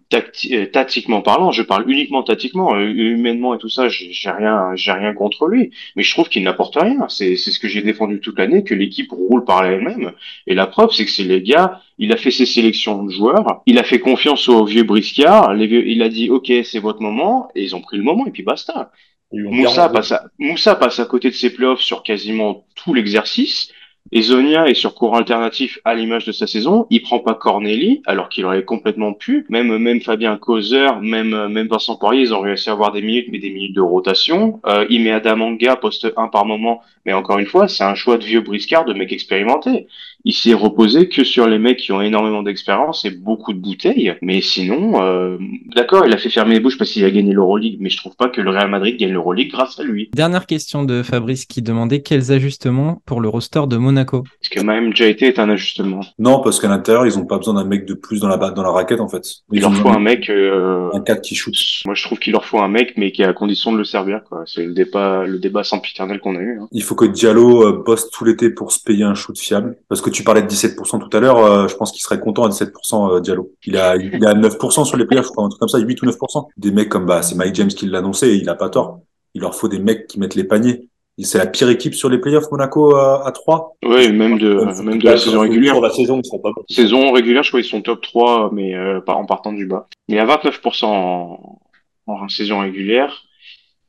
euh, 0.52 0.66
tactiquement 0.66 1.22
parlant, 1.22 1.52
je 1.52 1.62
parle 1.62 1.90
uniquement 1.90 2.24
tactiquement, 2.24 2.74
euh, 2.74 2.88
humainement 2.88 3.54
et 3.54 3.60
tout 3.60 3.70
ça, 3.70 3.88
j'ai 3.88 4.32
rien, 4.32 4.72
j'ai 4.76 4.92
rien 4.92 5.14
contre 5.14 5.48
lui. 5.48 5.70
Mais 5.96 6.02
je 6.02 6.12
trouve 6.12 6.28
qu'il 6.28 6.44
n'apporte 6.44 6.76
rien. 6.76 7.08
C'est 7.08 7.36
c'est 7.36 7.52
ce 7.52 7.60
que 7.60 7.68
j'ai 7.68 7.82
défendu 7.84 8.20
toute 8.20 8.40
l'année, 8.40 8.64
que 8.64 8.74
l'équipe 8.74 9.12
roule 9.12 9.46
par 9.46 9.64
elle-même. 9.64 10.14
Et 10.48 10.56
la 10.56 10.66
preuve, 10.66 10.92
c'est 10.92 11.06
que 11.06 11.12
c'est 11.12 11.24
les 11.24 11.42
gars. 11.44 11.82
Il 12.00 12.12
a 12.14 12.18
fait 12.18 12.32
ses 12.32 12.48
sélections 12.48 13.04
de 13.04 13.12
joueurs. 13.12 13.62
Il 13.68 13.78
a 13.78 13.84
fait 13.84 14.00
confiance 14.00 14.50
aux 14.50 14.66
vieux 14.66 14.84
briscards. 14.84 15.54
Les 15.54 15.68
vieux, 15.68 15.88
il 15.88 16.02
a 16.02 16.10
dit, 16.10 16.30
OK, 16.32 16.52
c'est 16.64 16.80
votre 16.80 17.02
moment. 17.02 17.50
Et 17.56 17.64
ils 17.64 17.76
ont 17.76 17.82
pris 17.82 17.98
le 17.98 18.04
moment 18.04 18.26
et 18.26 18.32
puis 18.32 18.44
basta. 18.44 18.92
Moussa 19.34 19.90
passe, 19.90 20.12
à, 20.12 20.24
Moussa 20.40 20.76
passe 20.76 21.00
à 21.00 21.06
côté 21.06 21.30
de 21.30 21.36
ses 21.36 21.52
playoffs 21.52 21.82
sur 21.82 22.04
quasiment 22.04 22.66
tout 22.76 22.94
l'exercice. 22.94 23.72
Et 24.12 24.24
Zonia 24.24 24.68
est 24.68 24.74
sur 24.74 24.94
cours 24.94 25.16
alternatif 25.16 25.80
à 25.86 25.94
l'image 25.94 26.26
de 26.26 26.32
sa 26.32 26.48
saison. 26.48 26.86
Il 26.90 27.02
prend 27.02 27.20
pas 27.20 27.34
Corneli, 27.34 28.02
alors 28.06 28.28
qu'il 28.30 28.46
aurait 28.46 28.66
complètement 28.66 29.14
pu. 29.14 29.46
Même, 29.50 29.78
même 29.78 30.02
Fabien 30.02 30.38
Causer, 30.38 30.88
même, 31.02 31.48
même 31.48 31.68
Vincent 31.68 31.96
Poirier, 31.96 32.24
ils 32.24 32.34
ont 32.34 32.42
réussi 32.42 32.70
à 32.70 32.74
avoir 32.74 32.92
des 32.92 33.02
minutes, 33.02 33.28
mais 33.32 33.40
des 33.40 33.52
minutes 33.52 33.76
de 33.76 33.82
rotation. 33.82 34.60
Euh, 34.66 34.86
il 34.90 35.04
met 35.04 35.12
Adamanga, 35.12 35.78
poste 35.78 36.12
1 36.18 36.28
par 36.28 36.46
moment. 36.46 36.82
Mais 37.06 37.14
encore 37.14 37.40
une 37.40 37.46
fois, 37.46 37.68
c'est 37.68 37.84
un 37.84 37.96
choix 37.96 38.18
de 38.18 38.26
vieux 38.26 38.42
briscard, 38.42 38.84
de 38.86 38.94
mec 38.94 39.14
expérimenté. 39.14 39.88
Il 40.26 40.34
s'est 40.34 40.54
reposé 40.54 41.10
que 41.10 41.24
sur 41.24 41.48
les 41.48 41.58
mecs 41.60 41.78
qui 41.78 41.92
ont 41.92 42.02
énormément 42.02 42.44
d'expérience 42.44 43.06
et 43.06 43.12
beaucoup 43.12 43.54
de 43.54 43.60
bouteilles. 43.60 44.16
Mais 44.22 44.42
sinon, 44.42 45.02
euh, 45.04 45.38
d'accord, 45.76 46.06
il 46.06 46.14
a 46.14 46.18
fait 46.18 46.30
fermer 46.30 46.54
les 46.56 46.60
bouches 46.60 46.78
parce 46.78 46.92
qu'il 46.92 47.04
a 47.06 47.12
gagné 47.12 47.34
l'Euroleague, 47.34 47.78
mais 47.80 47.90
je 47.90 47.98
trouve 47.98 48.16
pas 48.16 48.30
que 48.30 48.42
le 48.42 48.50
Real 48.52 48.70
Madrid 48.70 48.98
gagne 48.98 49.12
l'Euroleague 49.14 49.52
grâce 49.52 49.80
à 49.80 49.84
lui. 49.84 50.10
Dernière 50.14 50.46
question 50.46 50.84
de 50.84 51.02
Fabrice 51.04 51.46
qui 51.46 51.62
demandait 51.62 52.02
quels 52.02 52.32
ajustements 52.32 53.02
pour 53.06 53.22
le 53.22 53.30
roster 53.30 53.62
de 53.68 53.78
Monaco. 53.78 54.24
Parce 54.42 54.50
que 54.50 54.60
même 54.62 54.96
JT 54.96 55.26
est 55.26 55.40
un 55.40 55.50
ajustement? 55.50 56.02
Non, 56.20 56.42
parce 56.42 56.60
qu'à 56.60 56.68
l'intérieur, 56.68 57.06
ils 57.06 57.18
ont 57.18 57.26
pas 57.26 57.38
besoin 57.38 57.56
d'un 57.56 57.66
mec 57.66 57.86
de 57.86 57.94
plus 57.94 58.20
dans 58.20 58.28
la, 58.28 58.38
dans 58.38 58.64
la 58.64 58.72
raquette, 58.72 59.00
en 59.02 59.08
fait. 59.10 59.24
Il 59.52 59.58
Ils 59.58 59.62
leur 59.62 59.72
ont 59.72 59.74
faut 59.74 59.90
un 59.90 60.00
mec. 60.00 60.30
euh, 60.30 60.90
un 60.94 61.02
4 61.02 61.22
qui 61.22 61.36
shoot. 61.36 61.54
Moi, 61.86 61.96
je 61.96 62.04
trouve 62.04 62.20
qu'il 62.20 62.34
leur 62.34 62.46
faut 62.46 62.60
un 62.60 62.68
mec, 62.68 62.94
mais 62.98 63.12
qui 63.12 63.24
a 63.24 63.30
à 63.30 63.34
condition 63.34 63.72
de 63.72 63.78
le 63.78 63.84
servir. 63.86 64.22
quoi. 64.30 64.44
C'est 64.46 64.66
le 64.66 64.74
débat, 64.74 65.26
le 65.26 65.40
débat 65.40 65.64
sempiternel 65.64 66.20
qu'on 66.20 66.36
a 66.36 66.40
eu. 66.40 66.60
hein. 66.62 66.68
Il 66.72 66.84
faut 66.84 66.96
que 66.96 67.06
Diallo 67.06 67.66
euh, 67.68 67.84
bosse 67.84 68.10
tout 68.12 68.26
l'été 68.26 68.50
pour 68.52 68.72
se 68.72 68.80
payer 68.84 69.04
un 69.04 69.16
shoot 69.16 69.38
fiable. 69.38 69.78
Parce 69.90 70.02
que 70.02 70.11
tu 70.12 70.24
parlais 70.24 70.42
de 70.42 70.48
17% 70.48 71.00
tout 71.00 71.18
à 71.18 71.20
l'heure, 71.20 71.38
euh, 71.38 71.68
je 71.68 71.76
pense 71.76 71.92
qu'il 71.92 72.02
serait 72.02 72.20
content 72.20 72.44
à 72.44 72.50
17% 72.50 73.16
euh, 73.16 73.20
Diallo. 73.20 73.52
Il 73.66 73.78
a, 73.78 73.96
il 73.96 74.26
a 74.26 74.34
9% 74.34 74.86
sur 74.86 74.98
les 74.98 75.06
playoffs, 75.06 75.28
je 75.28 75.32
crois, 75.32 75.46
un 75.46 75.50
truc 75.50 75.60
comme 75.60 75.70
ça, 75.70 75.80
8 75.80 76.02
ou 76.02 76.06
9%. 76.06 76.48
Des 76.58 76.72
mecs 76.72 76.90
comme, 76.90 77.06
bah, 77.06 77.22
c'est 77.22 77.36
Mike 77.36 77.56
James 77.56 77.70
qui 77.70 77.86
l'a 77.88 78.00
annoncé 78.00 78.28
et 78.28 78.36
il 78.36 78.50
a 78.50 78.56
pas 78.56 78.70
tort. 78.70 79.00
Il 79.34 79.42
leur 79.42 79.56
faut 79.56 79.68
des 79.68 79.80
mecs 79.80 80.08
qui 80.08 80.20
mettent 80.20 80.36
les 80.36 80.44
paniers. 80.44 80.90
C'est 81.24 81.38
la 81.38 81.46
pire 81.46 81.70
équipe 81.70 81.94
sur 81.94 82.10
les 82.10 82.18
playoffs, 82.18 82.50
Monaco, 82.52 82.96
à, 82.96 83.28
à 83.28 83.32
3. 83.32 83.78
Oui, 83.86 84.12
même 84.12 84.40
de, 84.40 84.56
Ouais, 84.56 84.84
même 84.84 84.98
de 84.98 85.06
la 85.06 85.18
saison 85.18 85.42
régulière. 85.42 85.74
Pour 85.74 85.84
la 85.84 85.92
saison, 85.92 86.20
ils 86.20 86.26
seront 86.26 86.40
pas 86.40 86.52
bons. 86.52 86.64
Saison 86.68 87.12
régulière, 87.12 87.44
je 87.44 87.50
crois 87.50 87.62
qu'ils 87.62 87.70
sont 87.70 87.82
top 87.82 88.02
3, 88.02 88.50
mais 88.54 88.74
euh, 88.74 89.02
en 89.08 89.26
partant 89.26 89.54
du 89.54 89.68
bas. 89.68 89.88
Il 90.08 90.16
est 90.16 90.20
à 90.20 90.26
29% 90.26 90.86
en, 90.86 91.60
en 92.08 92.30
saison 92.30 92.60
régulière. 92.60 93.24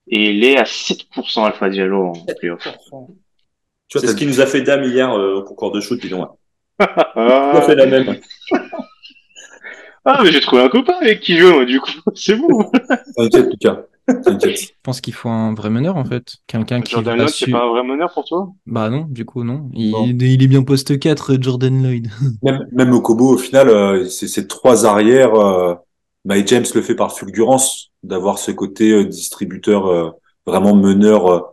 Et 0.09 0.31
il 0.31 0.45
est 0.45 0.59
à 0.59 0.65
7% 0.65 1.45
Alpha 1.45 1.71
Diallo 1.71 2.09
en 2.09 2.25
playoff. 2.39 2.69
Tu 3.93 3.99
vois, 3.99 4.07
C'est 4.07 4.15
ce 4.15 4.17
qui 4.17 4.27
nous 4.27 4.41
a 4.41 4.47
fait 4.47 4.63
dame 4.63 4.85
hier 4.85 5.13
euh, 5.13 5.35
au 5.37 5.43
concours 5.43 5.71
de 5.71 5.81
shoot, 5.81 6.01
dis 6.01 6.09
donc. 6.09 6.27
Ah, 6.79 7.13
On 7.55 7.59
a 7.59 7.63
fait 7.63 7.75
la 7.75 7.87
même. 7.87 8.17
Ah, 10.05 10.21
mais 10.25 10.33
j'ai 10.33 10.41
trouvé 10.41 10.63
un 10.63 10.69
copain 10.69 10.95
avec 11.01 11.21
qui 11.21 11.37
jouer, 11.37 11.53
moi, 11.53 11.65
du 11.65 11.79
coup. 11.79 11.93
C'est 12.17 12.35
bon. 12.35 12.69
T'inquiète, 13.17 13.51
Lucas. 13.53 13.83
Je 14.09 14.71
pense 14.83 15.01
qu'il 15.01 15.15
faut 15.15 15.29
un 15.29 15.55
vrai 15.55 15.71
meneur 15.71 15.97
en 15.97 16.05
fait. 16.05 16.39
Quelqu'un 16.49 16.81
qui 16.81 16.91
Jordan 16.91 17.19
Lloyd, 17.19 17.29
c'est 17.29 17.53
pas 17.53 17.63
un 17.63 17.69
vrai 17.69 17.85
meneur 17.85 18.13
pour 18.13 18.25
toi? 18.25 18.49
Bah 18.67 18.91
non, 18.91 19.07
du 19.09 19.25
coup 19.25 19.45
non. 19.45 19.71
Il, 19.73 20.25
est 20.25 20.47
bien 20.49 20.65
poste 20.65 20.99
4, 20.99 21.41
Jordan 21.41 21.81
Lloyd. 21.81 22.11
Même, 22.43 22.67
même 22.73 22.93
au 22.93 23.01
Kobo, 23.01 23.35
au 23.35 23.39
final, 23.39 23.69
euh, 23.69 24.09
c'est 24.09 24.27
ces 24.27 24.49
trois 24.49 24.87
arrières. 24.87 25.37
Euh, 25.37 25.77
Mike 26.25 26.49
James 26.49 26.65
le 26.75 26.83
fait 26.83 26.95
par 26.95 27.17
fulgurance, 27.17 27.91
d'avoir 28.03 28.39
ce 28.39 28.51
côté 28.51 28.93
euh, 28.93 29.05
distributeur 29.05 29.87
euh, 29.87 30.11
vraiment 30.47 30.75
meneur. 30.75 31.52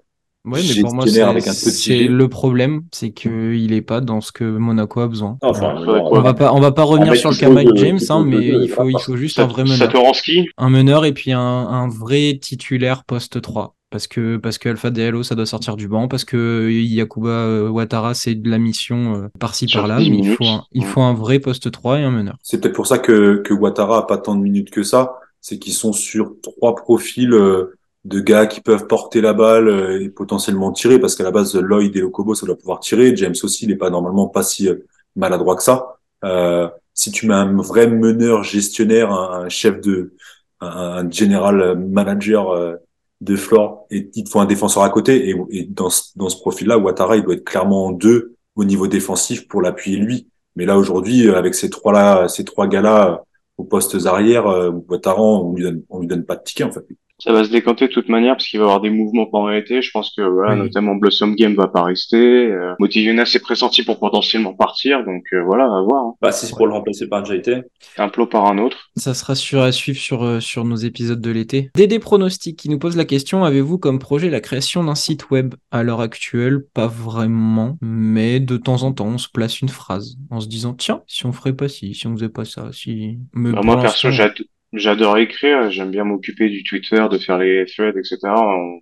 Ouais, 0.52 0.62
mais 0.68 0.82
pour 0.82 0.94
moi, 0.94 1.06
c'est 1.08 2.08
le 2.08 2.28
problème, 2.28 2.82
c'est 2.92 3.12
qu'il 3.12 3.74
est 3.74 3.82
pas 3.82 4.02
dans 4.02 4.22
ce 4.22 4.32
que 4.32 4.44
Monaco 4.44 5.00
a 5.02 5.08
besoin. 5.08 5.38
Enfin, 5.42 5.76
ouais. 5.86 6.00
On 6.04 6.22
va 6.22 6.34
pas, 6.34 6.54
on 6.54 6.60
va 6.60 6.72
pas 6.72 6.84
revenir 6.84 7.10
Avec 7.10 7.20
sur 7.20 7.32
le 7.32 7.36
cas 7.38 7.50
Mike 7.50 7.76
James, 7.76 8.00
hein, 8.10 8.24
mais 8.26 8.38
de- 8.52 8.64
il 8.64 8.70
faut, 8.70 8.90
il 8.90 9.00
faut 9.00 9.16
juste 9.18 9.40
un 9.40 9.48
vrai 9.48 9.64
meneur. 9.64 9.78
Satoransky 9.78 10.48
Un 10.58 10.70
meneur 10.70 11.06
et 11.06 11.14
puis 11.14 11.32
un, 11.32 11.40
un 11.40 11.88
vrai 11.88 12.38
titulaire 12.42 13.04
poste 13.04 13.42
3. 13.42 13.76
Parce 13.92 14.06
que, 14.06 14.38
parce 14.38 14.60
que 14.60 14.70
Alpha 14.70 14.92
DLO, 14.92 15.24
ça 15.24 15.34
doit 15.34 15.48
sortir 15.48 15.76
du 15.76 15.88
banc, 15.88 16.08
parce 16.08 16.24
que 16.24 16.70
Yakuba 16.70 17.30
euh, 17.30 17.70
Ouattara, 17.70 18.14
c'est 18.14 18.36
de 18.36 18.48
la 18.48 18.60
mission 18.60 19.16
euh, 19.16 19.28
par-ci 19.40 19.66
par-là, 19.66 19.98
10 19.98 20.12
mais 20.12 20.18
il 20.20 20.36
faut, 20.36 20.46
un, 20.46 20.64
il 20.74 20.86
faut 20.86 21.02
un 21.02 21.16
vrai 21.16 21.40
poste 21.40 21.72
3 21.72 22.00
et 22.00 22.04
un 22.04 22.12
meneur. 22.12 22.36
C'est 22.44 22.62
peut-être 22.62 22.76
pour 22.76 22.86
ça 22.86 23.00
que, 23.00 23.42
que 23.44 23.52
Ouattara 23.52 23.98
a 23.98 24.02
pas 24.04 24.20
tant 24.20 24.36
de 24.36 24.42
minutes 24.42 24.70
que 24.70 24.84
ça. 24.84 25.16
C'est 25.42 25.58
qu'ils 25.58 25.74
sont 25.74 25.94
sur 25.94 26.34
trois 26.44 26.76
profils 26.76 27.34
euh, 27.34 27.79
de 28.06 28.20
gars 28.20 28.48
qui 28.48 28.62
peuvent 28.62 28.88
porter 28.88 29.22
la 29.22 29.34
balle 29.34 29.68
euh, 29.68 30.02
et 30.02 30.10
potentiellement 30.10 30.72
tirer, 30.72 31.00
parce 31.00 31.16
qu'à 31.16 31.24
la 31.24 31.32
base, 31.32 31.56
Lloyd 31.56 31.96
et 31.96 32.02
Lokobo, 32.02 32.34
ça 32.36 32.46
doit 32.46 32.58
pouvoir 32.58 32.80
tirer. 32.80 33.16
James 33.16 33.36
aussi, 33.44 33.66
il 33.66 33.72
est 33.72 33.76
pas 33.76 33.90
normalement 33.90 34.28
pas 34.28 34.44
si 34.44 34.70
euh, 34.70 34.76
maladroit 35.16 35.56
que 35.56 35.64
ça. 35.64 35.98
Euh, 36.24 36.70
si 36.94 37.12
tu 37.12 37.28
mets 37.28 37.34
un 37.34 37.56
vrai 37.58 37.88
meneur 37.88 38.44
gestionnaire, 38.44 39.12
un, 39.12 39.50
chef 39.50 39.82
de, 39.82 40.14
un, 40.62 41.10
general 41.10 41.78
manager 41.78 42.50
euh, 42.52 42.76
de 43.22 43.36
floor, 43.36 43.86
et 43.92 44.10
il 44.16 44.24
te 44.24 44.30
faut 44.30 44.40
un 44.40 44.46
défenseur 44.46 44.84
à 44.84 44.90
côté. 44.90 45.30
Et, 45.30 45.36
et 45.52 45.64
dans 45.66 45.90
ce, 45.90 46.04
dans 46.16 46.30
ce 46.30 46.38
profil-là, 46.38 46.78
Ouattara, 46.78 47.18
il 47.18 47.24
doit 47.24 47.36
être 47.36 47.46
clairement 47.46 47.88
en 47.88 47.92
deux 47.92 48.36
au 48.56 48.64
niveau 48.66 48.88
défensif 48.88 49.48
pour 49.48 49.62
l'appuyer 49.62 49.98
lui. 49.98 50.28
Mais 50.56 50.66
là 50.66 50.78
aujourd'hui, 50.78 51.30
avec 51.30 51.56
ces 51.56 51.70
trois 51.70 51.94
là, 51.94 52.28
ces 52.28 52.44
trois 52.44 52.68
gars-là 52.68 53.24
aux 53.58 53.64
postes 53.64 54.06
arrière, 54.06 54.46
Ouattara, 54.88 55.22
on 55.22 55.54
lui 55.54 55.64
donne, 55.64 55.84
on 55.90 56.00
lui 56.00 56.08
donne 56.08 56.26
pas 56.26 56.36
de 56.36 56.44
ticket 56.44 56.64
en 56.64 56.72
fait. 56.72 56.86
Ça 57.22 57.34
va 57.34 57.44
se 57.44 57.50
décanter 57.52 57.88
de 57.88 57.94
toute 57.94 58.08
manière 58.10 58.36
parce 58.36 58.48
qu'il 58.48 58.60
va 58.60 58.66
y 58.66 58.68
avoir 58.68 58.82
des 58.82 58.90
mouvements 58.90 59.26
pendant 59.26 59.50
l'été. 59.50 59.82
Je 59.82 59.92
pense 59.92 60.14
que 60.16 60.22
voilà, 60.22 60.54
Oui. 60.54 60.60
notamment 60.60 60.96
Blossom 60.96 61.36
Game 61.36 61.54
va 61.56 61.68
pas 61.68 61.84
rester. 61.84 62.18
Euh, 62.48 62.74
Moti 62.80 63.02
Younes 63.04 63.20
est 63.20 63.40
pressenti 63.42 63.84
pour 63.84 64.00
potentiellement 64.00 64.54
partir, 64.54 65.04
donc 65.04 65.24
euh, 65.34 65.44
voilà, 65.44 65.66
à 65.66 65.82
voir. 65.84 66.06
hein. 66.06 66.14
Bah, 66.22 66.32
si 66.32 66.46
c'est 66.48 66.56
pour 66.56 66.68
le 66.68 66.74
remplacer 66.74 67.08
par 67.08 67.26
JT. 67.26 67.62
Un 67.98 68.10
plot 68.10 68.28
par 68.28 68.46
un 68.46 68.58
autre. 68.58 68.90
Ça 68.96 69.14
sera 69.14 69.36
sûr 69.36 69.62
à 69.62 69.72
suivre 69.72 70.00
sur, 70.00 70.24
euh, 70.24 70.40
sur 70.40 70.64
nos 70.66 70.78
épisodes 70.78 71.20
de 71.22 71.32
l'été. 71.32 71.70
Dédé 71.76 72.00
Pronostic 72.00 72.58
qui 72.58 72.70
nous 72.70 72.80
pose 72.80 72.96
la 72.96 73.06
question 73.06 73.44
avez-vous 73.44 73.78
comme 73.80 74.00
projet 74.00 74.30
la 74.30 74.40
création 74.42 74.84
d'un 74.84 74.96
site 74.96 75.30
web? 75.30 75.56
À 75.72 75.84
l'heure 75.84 76.02
actuelle, 76.02 76.64
pas 76.74 76.88
vraiment, 76.88 77.78
mais 77.82 78.40
de 78.40 78.58
temps 78.58 78.84
en 78.84 78.94
temps, 78.94 79.08
on 79.08 79.18
se 79.18 79.28
place 79.30 79.60
une 79.62 79.70
phrase 79.70 80.16
en 80.30 80.40
se 80.40 80.48
disant 80.48 80.74
tiens, 80.74 81.02
si 81.08 81.26
on 81.26 81.32
ferait 81.34 81.54
pas 81.54 81.68
ci, 81.68 81.94
si 81.94 82.08
on 82.08 82.16
faisait 82.16 82.30
pas 82.30 82.46
ça, 82.46 82.70
si. 82.72 83.20
Mais 83.34 83.52
Bah, 83.52 83.62
moi 83.64 83.80
perso, 83.82 84.10
j'ad- 84.10 84.34
j'adore 84.74 85.18
écrire. 85.18 85.70
J'aime 85.72 85.92
bien 85.92 86.04
m'occuper 86.04 86.50
du 86.50 86.64
Twitter, 86.64 87.04
de 87.12 87.18
faire 87.18 87.38
les 87.38 87.66
threads, 87.66 87.98
etc. 87.98 88.18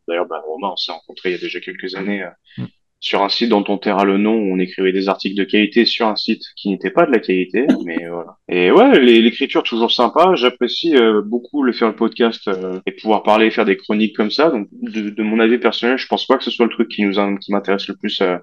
D'ailleurs, 0.07 0.27
bah, 0.27 0.41
Romain, 0.47 0.69
on 0.73 0.75
s'est 0.75 0.91
rencontrés 0.91 1.29
il 1.29 1.31
y 1.33 1.35
a 1.35 1.41
déjà 1.41 1.59
quelques 1.59 1.95
années. 1.95 2.23
euh, 2.23 2.29
Mm. 2.57 2.65
Sur 2.99 3.21
un 3.21 3.29
site 3.29 3.49
dont 3.49 3.63
on 3.67 3.77
taira 3.77 4.05
le 4.05 4.17
nom, 4.17 4.33
où 4.33 4.55
on 4.55 4.57
écrivait 4.57 4.91
des 4.91 5.07
articles 5.07 5.37
de 5.37 5.43
qualité 5.43 5.85
sur 5.85 6.07
un 6.07 6.15
site 6.15 6.41
qui 6.55 6.69
n'était 6.69 6.89
pas 6.89 7.05
de 7.05 7.11
la 7.11 7.19
qualité, 7.19 7.67
mais 7.85 8.07
voilà. 8.09 8.37
Et 8.49 8.71
ouais, 8.71 8.99
l'écriture 8.99 9.61
toujours 9.61 9.91
sympa. 9.91 10.33
J'apprécie 10.33 10.95
euh, 10.97 11.21
beaucoup 11.23 11.61
le 11.61 11.73
faire 11.73 11.89
le 11.89 11.95
podcast 11.95 12.47
euh, 12.47 12.79
et 12.87 12.91
pouvoir 12.91 13.21
parler, 13.21 13.51
faire 13.51 13.65
des 13.65 13.77
chroniques 13.77 14.15
comme 14.15 14.31
ça. 14.31 14.49
Donc, 14.49 14.67
de, 14.71 15.11
de 15.11 15.23
mon 15.23 15.39
avis 15.39 15.59
personnel, 15.59 15.99
je 15.99 16.07
pense 16.07 16.25
pas 16.25 16.37
que 16.37 16.43
ce 16.43 16.49
soit 16.49 16.65
le 16.65 16.71
truc 16.71 16.89
qui 16.89 17.03
nous 17.03 17.13
qui 17.37 17.51
m'intéresse 17.51 17.87
le 17.87 17.95
plus 17.95 18.19
à 18.19 18.41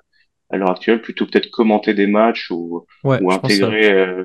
l'heure 0.56 0.70
actuelle. 0.70 1.02
Plutôt 1.02 1.26
peut-être 1.26 1.50
commenter 1.50 1.92
des 1.92 2.06
matchs 2.06 2.52
ou 2.52 2.86
Ouais, 3.02 3.20
ou 3.20 3.32
intégrer 3.32 3.92
euh, 3.92 4.24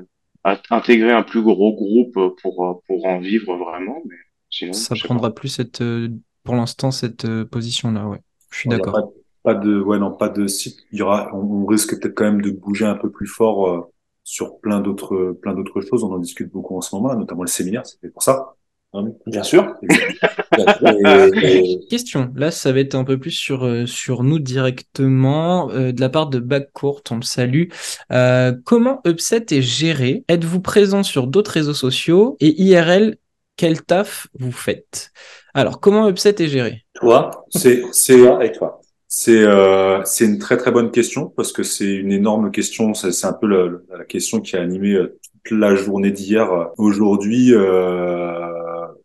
intégrer 0.70 1.12
un 1.12 1.22
plus 1.22 1.42
gros 1.42 1.74
groupe 1.74 2.18
pour 2.42 2.64
euh, 2.64 2.74
pour 2.86 3.06
en 3.06 3.18
vivre 3.20 3.56
vraiment. 3.56 4.02
Mais 4.06 4.16
sinon, 4.50 4.72
Ça 4.72 4.94
prendra 4.96 5.34
plus 5.34 5.48
cette, 5.48 5.80
euh, 5.80 6.08
pour 6.44 6.54
l'instant 6.54 6.90
cette 6.90 7.24
euh, 7.24 7.44
position-là, 7.44 8.08
ouais. 8.08 8.18
Je 8.50 8.58
suis 8.58 8.68
d'accord. 8.68 8.92
Pas, 9.42 9.54
pas 9.54 9.54
de, 9.54 9.80
ouais, 9.80 9.98
non, 9.98 10.12
pas 10.12 10.28
de 10.28 10.46
site. 10.46 10.78
Il 10.92 10.98
y 10.98 11.02
aura, 11.02 11.30
on, 11.34 11.62
on 11.62 11.66
risque 11.66 11.98
peut-être 12.00 12.14
quand 12.14 12.24
même 12.24 12.42
de 12.42 12.50
bouger 12.50 12.86
un 12.86 12.96
peu 12.96 13.10
plus 13.10 13.26
fort 13.26 13.68
euh, 13.68 13.80
sur 14.24 14.58
plein 14.60 14.80
d'autres, 14.80 15.36
plein 15.40 15.54
d'autres 15.54 15.80
choses. 15.80 16.04
On 16.04 16.12
en 16.12 16.18
discute 16.18 16.50
beaucoup 16.50 16.76
en 16.76 16.80
ce 16.80 16.94
moment, 16.94 17.14
notamment 17.14 17.42
le 17.42 17.48
séminaire. 17.48 17.86
C'est 17.86 18.00
fait 18.00 18.10
pour 18.10 18.22
ça. 18.22 18.54
Hein, 18.92 19.04
Bien 19.26 19.42
sûr. 19.42 19.76
Et- 19.82 19.86
et- 21.42 21.86
Question, 21.88 22.32
là 22.34 22.50
ça 22.50 22.72
va 22.72 22.80
être 22.80 22.94
un 22.94 23.04
peu 23.04 23.18
plus 23.18 23.30
sur, 23.30 23.64
euh, 23.64 23.86
sur 23.86 24.22
nous 24.24 24.38
directement, 24.38 25.70
euh, 25.70 25.92
de 25.92 26.00
la 26.00 26.08
part 26.08 26.28
de 26.28 26.38
Backcourt, 26.40 27.02
on 27.10 27.16
le 27.16 27.22
salue. 27.22 27.68
Euh, 28.12 28.52
comment 28.64 29.00
Upset 29.06 29.46
est 29.50 29.62
géré? 29.62 30.24
Êtes-vous 30.28 30.60
présent 30.60 31.02
sur 31.02 31.26
d'autres 31.26 31.52
réseaux 31.52 31.74
sociaux? 31.74 32.36
Et 32.40 32.60
IRL, 32.62 33.16
quel 33.56 33.82
taf 33.82 34.26
vous 34.38 34.52
faites? 34.52 35.10
Alors, 35.54 35.80
comment 35.80 36.08
Upset 36.08 36.36
est 36.42 36.48
géré? 36.48 36.84
Toi, 36.94 37.30
c'est, 37.50 37.82
c'est, 37.92 38.18
toi 38.18 38.44
et 38.44 38.52
toi. 38.52 38.80
C'est 39.12 39.42
euh, 39.42 40.02
c'est 40.04 40.24
une 40.24 40.38
très 40.38 40.56
très 40.56 40.70
bonne 40.70 40.92
question 40.92 41.26
parce 41.36 41.52
que 41.52 41.64
c'est 41.64 41.92
une 41.92 42.12
énorme 42.12 42.52
question. 42.52 42.94
C'est 42.94 43.10
c'est 43.12 43.26
un 43.26 43.32
peu 43.32 43.48
la, 43.48 43.68
la 43.98 44.04
question 44.04 44.40
qui 44.40 44.56
a 44.56 44.62
animé 44.62 44.92
euh, 44.92 45.18
toute 45.44 45.58
la 45.58 45.74
journée 45.74 46.12
d'hier. 46.12 46.48
Aujourd'hui, 46.78 47.52
euh, 47.52 48.39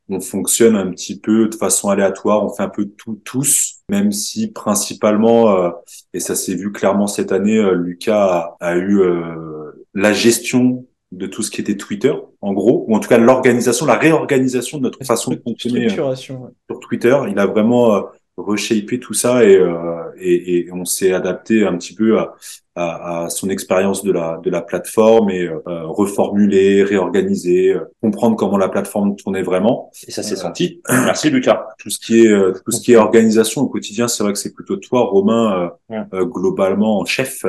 on 0.09 0.19
fonctionne 0.19 0.75
un 0.75 0.91
petit 0.91 1.19
peu 1.19 1.47
de 1.47 1.55
façon 1.55 1.89
aléatoire. 1.89 2.43
On 2.43 2.49
fait 2.49 2.63
un 2.63 2.69
peu 2.69 2.85
tout 2.85 3.19
tous, 3.23 3.81
même 3.89 4.11
si 4.11 4.51
principalement, 4.51 5.55
euh, 5.57 5.69
et 6.13 6.19
ça 6.19 6.35
s'est 6.35 6.55
vu 6.55 6.71
clairement 6.71 7.07
cette 7.07 7.31
année, 7.31 7.57
euh, 7.57 7.73
Lucas 7.73 8.55
a, 8.59 8.67
a 8.67 8.75
eu 8.75 8.99
euh, 8.99 9.71
la 9.93 10.13
gestion 10.13 10.85
de 11.11 11.27
tout 11.27 11.43
ce 11.43 11.51
qui 11.51 11.61
était 11.61 11.77
Twitter, 11.77 12.13
en 12.41 12.53
gros, 12.53 12.85
ou 12.87 12.95
en 12.95 12.99
tout 12.99 13.07
cas 13.07 13.17
l'organisation, 13.17 13.85
la 13.85 13.95
réorganisation 13.95 14.77
de 14.77 14.83
notre 14.83 15.03
façon 15.05 15.31
de 15.31 15.41
fonctionner 15.41 15.87
ouais. 15.87 16.15
sur 16.15 16.49
Twitter. 16.81 17.17
Il 17.29 17.39
a 17.39 17.45
vraiment 17.45 18.03
reshapé 18.37 18.99
tout 18.99 19.13
ça 19.13 19.43
et, 19.45 19.55
euh, 19.55 20.03
et, 20.19 20.59
et 20.67 20.71
on 20.73 20.85
s'est 20.85 21.13
adapté 21.13 21.65
un 21.65 21.77
petit 21.77 21.95
peu 21.95 22.17
à, 22.19 22.35
à, 22.75 23.23
à 23.25 23.29
son 23.29 23.49
expérience 23.49 24.03
de 24.03 24.11
la, 24.11 24.39
de 24.43 24.49
la 24.49 24.61
plateforme 24.61 25.29
et 25.29 25.43
euh, 25.47 25.59
reformuler, 25.87 26.83
réorganiser, 26.83 27.73
euh, 27.73 27.85
comprendre 28.01 28.35
comment 28.35 28.57
la 28.57 28.67
plateforme 28.69 29.15
tournait 29.15 29.41
vraiment. 29.43 29.89
Et 30.07 30.11
ça 30.11 30.21
s'est 30.23 30.33
Euh, 30.33 30.37
senti. 30.37 30.81
Merci 30.89 31.29
Lucas. 31.29 31.65
Tout 31.79 31.89
ce 31.89 31.99
qui 31.99 32.25
est 32.25 32.31
euh, 32.31 32.51
tout 32.65 32.71
ce 32.71 32.81
qui 32.81 32.91
est 32.93 32.97
organisation 32.97 33.61
au 33.61 33.67
quotidien, 33.69 34.07
c'est 34.09 34.23
vrai 34.23 34.33
que 34.33 34.39
c'est 34.39 34.53
plutôt 34.53 34.75
toi, 34.77 35.01
Romain, 35.05 35.69
euh, 35.89 35.95
Ouais. 35.95 36.03
euh, 36.13 36.25
globalement 36.25 36.99
en 36.99 37.05
chef. 37.05 37.45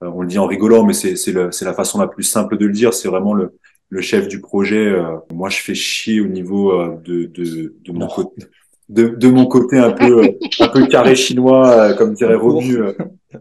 on 0.00 0.20
le 0.22 0.26
dit 0.28 0.38
en 0.38 0.46
rigolant, 0.46 0.84
mais 0.84 0.94
c'est 0.94 1.16
c'est 1.16 1.32
la 1.64 1.74
façon 1.74 1.98
la 2.00 2.08
plus 2.08 2.24
simple 2.24 2.58
de 2.58 2.66
le 2.66 2.72
dire. 2.72 2.92
C'est 2.92 3.08
vraiment 3.08 3.34
le 3.34 3.54
le 3.88 4.00
chef 4.00 4.26
du 4.26 4.40
projet. 4.40 4.86
euh, 4.88 5.16
moi, 5.32 5.48
je 5.48 5.58
fais 5.58 5.74
chier 5.74 6.20
au 6.20 6.26
niveau 6.26 6.72
euh, 6.72 6.96
de 7.04 7.24
de 7.26 7.74
de 7.80 7.92
mon 7.92 8.06
côté. 8.08 8.44
De, 8.92 9.08
de 9.08 9.28
mon 9.28 9.46
côté 9.46 9.78
un 9.78 9.92
peu 9.92 10.22
euh, 10.24 10.28
un 10.60 10.68
peu 10.68 10.86
carré 10.86 11.14
chinois 11.16 11.70
euh, 11.70 11.94
comme 11.94 12.12
dirait 12.12 12.34
Romu 12.34 12.76
euh, 12.76 12.92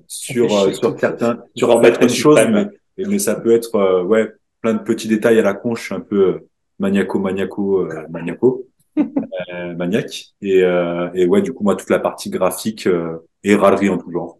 sur 0.07 0.49
sur 0.75 0.97
certains 0.99 1.39
sur 1.55 1.69
en 1.75 1.79
mettre 1.81 2.01
une 2.01 2.09
suprême. 2.09 2.71
mais, 2.97 3.05
mais 3.05 3.19
ça 3.19 3.35
peut 3.35 3.51
être 3.51 3.75
euh, 3.75 4.03
ouais 4.03 4.31
plein 4.61 4.75
de 4.75 4.79
petits 4.79 5.09
détails 5.09 5.39
à 5.39 5.43
la 5.43 5.53
con 5.53 5.75
je 5.75 5.83
suis 5.83 5.93
un 5.93 5.99
peu 5.99 6.41
maniaco 6.79 7.19
maniaco 7.19 7.81
euh, 7.81 8.05
maniaco 8.09 8.65
euh, 8.97 9.75
maniaque 9.75 10.27
et 10.41 10.63
euh, 10.63 11.09
et 11.13 11.25
ouais 11.25 11.41
du 11.41 11.51
coup 11.53 11.63
moi 11.65 11.75
toute 11.75 11.89
la 11.89 11.99
partie 11.99 12.29
graphique 12.29 12.87
euh, 12.87 13.17
et 13.43 13.55
râlerie 13.55 13.89
en 13.89 13.97
tout 13.97 14.11
genre 14.11 14.39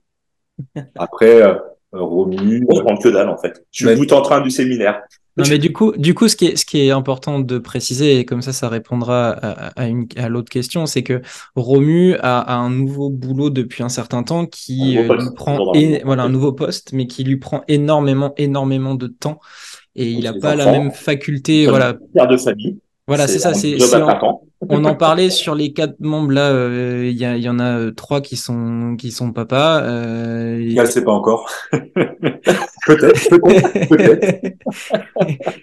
après 0.96 1.42
euh, 1.42 1.56
Romu 1.94 2.66
On 2.70 2.80
prend 2.84 2.96
que 2.98 3.10
dalle 3.10 3.30
en 3.30 3.38
fait. 3.38 3.66
Je 3.72 3.88
suis 3.88 3.96
bout 3.98 4.14
en 4.14 4.22
train 4.22 4.40
du 4.42 4.50
séminaire. 4.50 5.02
Non, 5.38 5.46
mais 5.50 5.60
du 5.60 5.72
coup, 5.72 5.94
du 5.96 6.14
coup, 6.14 6.28
ce 6.28 6.36
qui 6.36 6.48
est, 6.48 6.56
ce 6.58 6.66
qui 6.66 6.80
est 6.86 6.92
important 6.92 7.40
de 7.40 7.58
préciser, 7.58 8.20
et 8.20 8.26
comme 8.26 8.42
ça, 8.42 8.52
ça 8.52 8.68
répondra 8.68 9.30
à, 9.30 9.68
à, 9.82 9.88
une, 9.88 10.06
à 10.18 10.28
l'autre 10.28 10.50
question, 10.50 10.86
c'est 10.86 11.04
que 11.04 11.22
Romu 11.56 12.16
a, 12.16 12.40
a 12.40 12.56
un 12.56 12.70
nouveau 12.70 13.10
boulot 13.10 13.50
depuis 13.50 13.82
un 13.82 13.90
certain 13.90 14.24
temps 14.24 14.46
qui 14.46 14.98
euh, 14.98 15.08
poste. 15.08 15.22
lui 15.22 15.36
prend, 15.36 15.58
voilà, 16.04 16.24
un 16.24 16.30
nouveau 16.30 16.52
poste, 16.52 16.92
mais 16.94 17.08
qui 17.08 17.24
lui 17.24 17.38
prend 17.38 17.62
énormément, 17.68 18.34
énormément 18.38 18.96
de 18.96 19.08
temps. 19.08 19.40
Et 19.96 20.10
il 20.10 20.24
n'a 20.24 20.34
pas 20.34 20.56
la 20.56 20.72
même 20.72 20.92
faculté, 20.92 21.66
voilà. 21.66 21.96
Père 22.14 22.28
de 22.28 22.38
famille. 22.38 22.80
Voilà, 23.08 23.28
c'est 23.28 23.40
ça, 23.40 23.54
c'est, 23.54 23.78
on 24.70 24.86
en 24.86 24.96
parlait 24.96 25.30
sur 25.30 25.56
les 25.56 25.74
quatre 25.74 26.00
membres 26.00 26.32
là, 26.32 26.52
euh, 26.52 27.10
il 27.12 27.18
y, 27.18 27.24
y 27.44 27.50
en 27.50 27.60
a 27.60 27.78
euh, 27.78 27.92
trois 27.92 28.22
qui 28.22 28.38
sont, 28.38 28.96
qui 28.98 29.12
sont 29.12 29.34
papas. 29.34 29.82
Euh, 29.84 30.60
et- 30.60 30.76
Gal 30.76 30.88
c'est 30.88 31.04
pas 31.04 31.12
encore 31.12 31.50
peut-être 32.86 33.30
peut-être 33.30 33.90
peut-être 33.90 34.58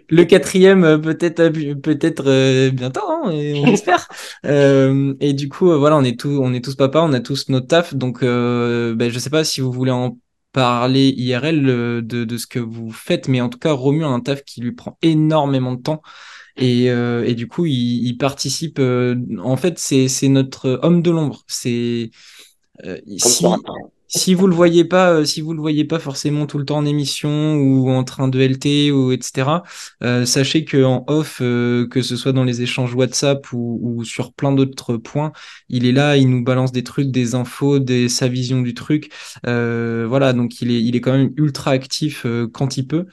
le 0.08 0.24
quatrième 0.24 0.84
euh, 0.84 0.98
peut-être 0.98 1.40
euh, 1.40 1.74
peut-être 1.74 2.24
euh, 2.26 2.70
bientôt 2.70 3.00
hein, 3.08 3.22
on 3.24 3.66
espère 3.72 4.08
Euh, 4.44 5.14
et 5.20 5.32
du 5.32 5.48
coup 5.48 5.66
voilà 5.78 5.96
on 5.96 6.04
est 6.04 6.18
tous 6.18 6.38
on 6.38 6.52
est 6.54 6.64
tous 6.64 6.74
papas 6.74 7.02
on 7.02 7.12
a 7.12 7.20
tous 7.20 7.48
notre 7.48 7.66
taf 7.66 7.94
donc 7.94 8.22
euh, 8.22 8.94
ben, 8.94 9.10
je 9.10 9.18
sais 9.18 9.30
pas 9.30 9.44
si 9.44 9.60
vous 9.60 9.72
voulez 9.72 9.90
en 9.90 10.18
parler 10.52 11.14
IRL 11.16 11.64
de, 12.06 12.24
de, 12.24 12.36
ce 12.38 12.46
que 12.46 12.58
vous 12.58 12.90
faites, 12.90 13.28
mais 13.28 13.42
en 13.42 13.50
tout 13.50 13.58
cas, 13.58 13.72
Romu 13.72 14.02
a 14.02 14.08
un 14.08 14.18
taf 14.18 14.42
qui 14.44 14.62
lui 14.62 14.72
prend 14.72 14.96
énormément 15.02 15.72
de 15.72 15.82
temps. 15.82 16.00
Et, 16.56 16.86
et 16.86 17.34
du 17.34 17.46
coup, 17.46 17.66
il, 17.66 18.06
il 18.06 18.16
participe. 18.16 18.80
en 18.80 19.56
fait, 19.56 19.78
c'est 19.78 20.28
notre 20.28 20.80
homme 20.82 21.02
de 21.02 21.10
l'ombre. 21.10 21.44
C'est 21.46 22.10
si, 23.18 23.44
si 24.08 24.34
vous 24.34 24.46
le 24.46 24.54
voyez 24.54 24.84
pas, 24.84 25.10
euh, 25.12 25.24
si 25.24 25.40
vous 25.42 25.52
le 25.52 25.60
voyez 25.60 25.84
pas 25.84 25.98
forcément 25.98 26.46
tout 26.46 26.58
le 26.58 26.64
temps 26.64 26.78
en 26.78 26.86
émission 26.86 27.56
ou 27.56 27.90
en 27.90 28.04
train 28.04 28.28
de 28.28 28.40
LT 28.40 28.90
ou 28.90 29.12
etc. 29.12 29.62
Euh, 30.02 30.24
sachez 30.24 30.64
que 30.64 30.82
en 30.82 31.04
off, 31.08 31.40
euh, 31.42 31.86
que 31.88 32.00
ce 32.02 32.16
soit 32.16 32.32
dans 32.32 32.44
les 32.44 32.62
échanges 32.62 32.94
WhatsApp 32.94 33.46
ou, 33.52 34.02
sur 34.04 34.32
plein 34.32 34.52
d'autres 34.52 34.96
points, 34.96 35.32
il 35.68 35.86
est 35.86 35.92
là, 35.92 36.16
il 36.16 36.30
nous 36.30 36.42
balance 36.42 36.72
des 36.72 36.82
trucs, 36.84 37.10
des 37.10 37.34
infos, 37.34 37.78
des, 37.78 38.08
sa 38.08 38.28
vision 38.28 38.62
du 38.62 38.74
truc. 38.74 39.12
voilà, 39.44 40.32
donc 40.32 40.60
il 40.62 40.70
est, 40.70 40.82
il 40.82 40.96
est 40.96 41.00
quand 41.00 41.12
même 41.12 41.32
ultra 41.36 41.72
actif 41.72 42.26
quand 42.52 42.76
il 42.76 42.86
peut. 42.86 43.06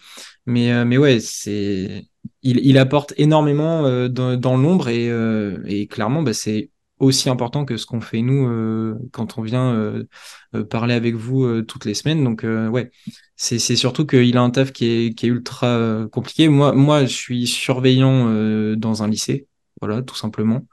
Mais, 0.46 0.86
mais 0.86 0.98
ouais, 0.98 1.20
c'est, 1.20 2.06
il, 2.44 2.60
il 2.66 2.78
apporte 2.78 3.14
énormément 3.18 4.08
dans, 4.10 4.38
dans 4.38 4.58
l'ombre 4.58 4.90
et, 4.90 5.10
et 5.66 5.88
clairement, 5.88 6.22
bah, 6.24 6.34
c'est 6.34 6.70
aussi 7.00 7.30
important 7.30 7.66
que 7.66 7.78
ce 7.78 7.86
qu'on 7.86 8.02
fait 8.02 8.22
nous 8.22 8.48
euh, 8.48 8.96
quand 9.12 9.38
on 9.38 9.42
vient 9.42 9.74
euh, 9.74 10.04
euh, 10.56 10.64
parler 10.64 10.94
avec 10.94 11.16
vous 11.16 11.62
toutes 11.64 11.86
les 11.86 11.94
semaines. 11.94 12.24
Donc 12.24 12.44
ouais, 12.44 12.92
c'est 13.36 13.60
surtout 13.60 14.06
qu'il 14.06 14.38
a 14.38 14.42
un 14.42 14.50
taf 14.50 14.72
qui 14.72 14.86
est, 14.88 15.14
qui 15.14 15.26
est 15.26 15.30
ultra 15.30 16.08
compliqué. 16.12 16.48
Moi, 16.48 16.74
moi, 16.74 17.06
je 17.06 17.14
suis 17.14 17.48
surveillant 17.48 18.76
dans 18.76 19.04
un 19.04 19.10
lycée, 19.10 19.48
voilà, 19.82 20.02
tout 20.02 20.16
simplement. 20.16 20.66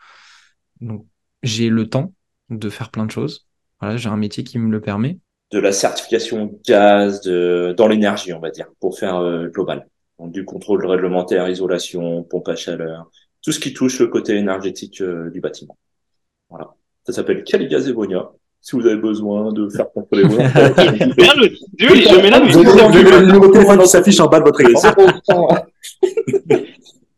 Donc 0.81 1.07
j'ai 1.43 1.69
le 1.69 1.89
temps 1.89 2.15
de 2.51 2.69
faire 2.69 2.91
plein 2.91 3.07
de 3.07 3.11
choses. 3.11 3.47
Voilà, 3.81 3.97
j'ai 3.97 4.09
un 4.09 4.17
métier 4.17 4.45
qui 4.45 4.59
me 4.59 4.71
le 4.71 4.81
permet. 4.81 5.19
De 5.51 5.59
la 5.59 5.73
certification 5.73 6.59
gaz, 6.67 7.21
de 7.23 7.75
dans 7.77 7.89
l'énergie, 7.89 8.33
on 8.33 8.41
va 8.41 8.51
dire, 8.51 8.69
pour 8.81 8.99
faire 8.99 9.21
global. 9.51 9.87
Donc, 10.19 10.33
du 10.33 10.45
contrôle 10.45 10.87
réglementaire, 10.87 11.49
isolation, 11.49 12.23
pompe 12.23 12.49
à 12.49 12.55
chaleur, 12.55 13.11
tout 13.43 13.51
ce 13.51 13.59
qui 13.59 13.75
touche 13.75 13.99
le 13.99 14.07
côté 14.07 14.37
énergétique 14.37 15.03
du 15.03 15.41
bâtiment. 15.41 15.77
Voilà. 16.53 16.69
Ça 17.05 17.15
s'appelle 17.15 17.43
Caligaz 17.43 17.89
Evonia. 17.89 18.31
Si 18.61 18.77
vous 18.77 18.87
avez 18.87 18.97
besoin 18.97 19.53
de 19.53 19.69
faire 19.69 19.91
contrôler 19.91 20.23
vos 20.29 20.37
je 20.37 22.21
mets 22.23 22.31
là, 22.31 22.39
le 22.39 23.27
numéro 23.27 23.49
de 23.49 23.53
téléphone 23.53 23.81
qui 23.81 23.89
s'affiche 23.89 24.21
en 24.21 24.29
bas 24.29 24.39
de 24.39 24.45
votre 24.45 24.61
écran. 24.61 24.93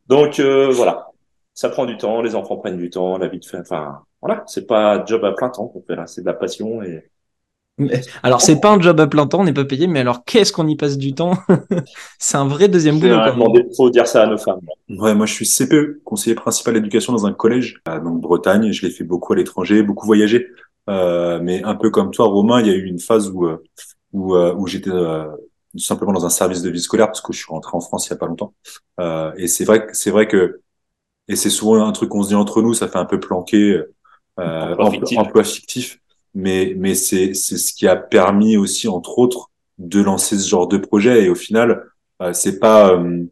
Donc, 0.09 0.39
euh, 0.39 0.71
voilà. 0.71 1.09
Ça 1.53 1.69
prend 1.69 1.85
du 1.85 1.99
temps, 1.99 2.23
les 2.23 2.35
enfants 2.35 2.57
prennent 2.57 2.79
du 2.79 2.89
temps, 2.89 3.19
la 3.19 3.29
vie 3.29 3.41
de 3.41 3.45
fait, 3.45 3.59
enfin, 3.59 4.01
voilà. 4.23 4.43
C'est 4.47 4.67
pas 4.67 5.05
job 5.05 5.25
à 5.25 5.33
plein 5.33 5.51
temps 5.51 5.67
qu'on 5.67 5.83
fait 5.83 5.97
là. 5.97 6.07
C'est 6.07 6.23
de 6.23 6.27
la 6.27 6.35
passion 6.35 6.83
et, 6.83 7.05
alors, 8.23 8.41
c'est 8.41 8.61
pas 8.61 8.73
un 8.73 8.81
job 8.81 9.01
à 9.01 9.07
plein 9.07 9.27
temps, 9.27 9.41
on 9.41 9.45
n'est 9.45 9.53
pas 9.53 9.65
payé, 9.65 9.87
mais 9.87 10.01
alors 10.01 10.25
qu'est-ce 10.25 10.53
qu'on 10.53 10.69
y 10.69 10.77
passe 10.77 10.97
du 10.97 11.13
temps? 11.13 11.37
C'est 12.21 12.37
un 12.37 12.47
vrai 12.47 12.69
deuxième 12.69 13.01
boulot. 13.01 13.17
Il 13.37 13.75
faut 13.77 13.91
dire 13.91 14.07
ça 14.07 14.23
à 14.23 14.27
nos 14.27 14.39
femmes. 14.39 14.61
Ouais, 14.89 15.15
moi 15.15 15.27
je 15.27 15.33
suis 15.33 15.47
CPE, 15.47 16.03
conseiller 16.05 16.37
principal 16.37 16.75
d'éducation 16.75 17.13
dans 17.13 17.27
un 17.27 17.33
collège, 17.33 17.81
à 17.85 17.99
donc 17.99 18.21
Bretagne. 18.21 18.71
Je 18.71 18.87
l'ai 18.87 18.93
fait 18.93 19.03
beaucoup 19.03 19.33
à 19.33 19.37
l'étranger, 19.37 19.83
beaucoup 19.83 20.07
voyagé. 20.07 20.47
Euh, 20.89 21.41
mais 21.43 21.65
un 21.65 21.75
peu 21.75 21.91
comme 21.91 22.11
toi, 22.11 22.27
Romain, 22.27 22.61
il 22.61 22.67
y 22.69 22.71
a 22.71 22.75
eu 22.75 22.85
une 22.85 23.01
phase 23.01 23.29
où 23.31 23.47
euh, 23.47 23.57
où, 24.13 24.37
euh, 24.37 24.55
où 24.55 24.67
j'étais 24.67 24.91
euh, 24.91 25.27
simplement 25.77 26.13
dans 26.13 26.25
un 26.25 26.31
service 26.31 26.63
de 26.63 26.71
vie 26.71 26.81
scolaire 26.81 27.09
parce 27.09 27.21
que 27.21 27.33
je 27.33 27.39
suis 27.39 27.51
rentré 27.51 27.77
en 27.77 27.81
France 27.81 28.07
il 28.07 28.11
y 28.11 28.13
a 28.15 28.17
pas 28.17 28.27
longtemps. 28.27 28.55
Euh, 29.01 29.33
et 29.37 29.49
c'est 29.49 29.65
vrai, 29.65 29.87
c'est 29.93 30.11
vrai 30.11 30.29
que 30.29 30.61
et 31.27 31.37
c'est 31.37 31.51
souvent 31.51 31.85
un 31.85 31.93
truc 31.93 32.11
qu'on 32.11 32.23
se 32.23 32.29
dit 32.29 32.35
entre 32.35 32.63
nous, 32.63 32.75
ça 32.75 32.87
fait 32.87 32.99
un 32.99 33.07
peu 33.07 33.19
planquer 33.19 33.81
emploi 34.37 34.91
emploi 35.17 35.45
fictif 35.45 35.99
mais 36.35 36.75
mais 36.77 36.95
c'est 36.95 37.35
c'est 37.35 37.57
ce 37.59 37.73
qui 37.73 37.87
a 37.87 37.97
permis 37.97 38.57
aussi 38.57 38.89
entre 38.89 39.19
autres 39.19 39.51
de 39.79 40.01
lancer 40.01 40.39
ce 40.39 40.49
genre 40.49 40.69
de 40.69 40.79
projet. 40.79 41.25
Et 41.25 41.29
au 41.29 41.35
final 41.35 41.85
euh, 42.23 42.33
c'est 42.33 42.59
pas 42.59 42.95
euh, 42.95 43.25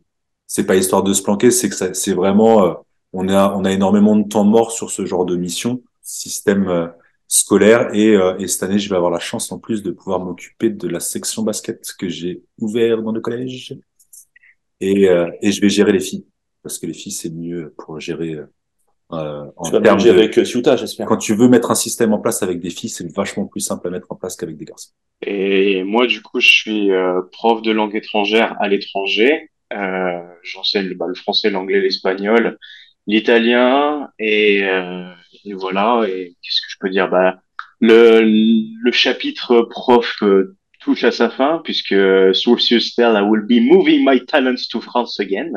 c'est 0.46 0.66
pas 0.66 0.76
histoire 0.76 1.02
de 1.02 1.12
se 1.12 1.22
planquer. 1.22 1.50
C'est 1.50 1.68
que 1.68 1.94
c'est 1.94 2.14
vraiment 2.14 2.64
euh, 2.66 2.74
on 3.12 3.28
a 3.28 3.54
on 3.56 3.64
a 3.64 3.72
énormément 3.72 4.16
de 4.16 4.28
temps 4.28 4.44
mort 4.44 4.72
sur 4.72 4.90
ce 4.90 5.06
genre 5.06 5.24
de 5.26 5.36
mission 5.36 5.82
système 6.02 6.92
scolaire. 7.28 7.94
Et, 7.94 8.14
et 8.38 8.48
cette 8.48 8.64
année 8.64 8.78
je 8.78 8.88
vais 8.90 8.96
avoir 8.96 9.10
la 9.10 9.20
chance 9.20 9.52
en 9.52 9.58
plus 9.58 9.82
de 9.82 9.90
pouvoir 9.92 10.20
m'occuper 10.20 10.70
de 10.70 10.88
la 10.88 11.00
section 11.00 11.42
basket 11.42 11.92
que 11.98 12.08
j'ai 12.08 12.42
ouvert 12.58 13.02
dans 13.02 13.12
le 13.12 13.20
collège. 13.20 13.76
Et 14.80 15.04
et 15.04 15.52
je 15.52 15.60
vais 15.60 15.68
gérer 15.68 15.92
les 15.92 16.00
filles. 16.00 16.26
Parce 16.62 16.78
que 16.78 16.86
les 16.86 16.94
filles 16.94 17.12
c'est 17.12 17.30
mieux 17.30 17.74
pour 17.78 18.00
gérer 18.00 18.36
euh, 19.12 19.44
en 19.56 19.64
tu 19.64 19.72
vas 19.72 19.92
avec 20.10 20.38
euh, 20.38 20.44
j'espère. 20.44 21.06
Quand 21.06 21.16
tu 21.16 21.34
veux 21.34 21.48
mettre 21.48 21.70
un 21.70 21.74
système 21.74 22.12
en 22.12 22.18
place 22.18 22.42
avec 22.42 22.60
des 22.60 22.70
filles, 22.70 22.90
c'est 22.90 23.10
vachement 23.14 23.46
plus 23.46 23.60
simple 23.60 23.88
à 23.88 23.90
mettre 23.90 24.06
en 24.10 24.16
place 24.16 24.36
qu'avec 24.36 24.56
des 24.56 24.64
garçons. 24.64 24.90
Et 25.24 25.82
moi, 25.84 26.06
du 26.06 26.22
coup, 26.22 26.40
je 26.40 26.48
suis 26.48 26.90
euh, 26.90 27.20
prof 27.30 27.62
de 27.62 27.70
langue 27.70 27.94
étrangère 27.94 28.56
à 28.60 28.68
l'étranger. 28.68 29.50
Euh, 29.72 30.20
J'enseigne 30.42 30.94
bah, 30.94 31.06
le 31.08 31.14
français, 31.14 31.50
l'anglais, 31.50 31.80
l'espagnol, 31.80 32.58
l'italien 33.06 34.10
et, 34.18 34.64
euh, 34.64 35.12
et, 35.44 35.54
voilà. 35.54 36.02
Et 36.08 36.36
qu'est-ce 36.42 36.60
que 36.60 36.68
je 36.70 36.76
peux 36.80 36.90
dire? 36.90 37.08
Bah, 37.08 37.40
le, 37.80 38.22
le 38.22 38.92
chapitre 38.92 39.62
prof 39.62 40.22
touche 40.84 41.04
à 41.04 41.12
sa 41.12 41.30
fin 41.30 41.60
puisque 41.64 41.94
Sourcius 42.34 42.94
tell 42.94 43.14
I 43.16 43.22
will 43.22 43.42
be 43.42 43.60
moving 43.60 44.04
my 44.04 44.24
talents 44.24 44.66
to 44.70 44.80
France 44.80 45.20
again 45.20 45.52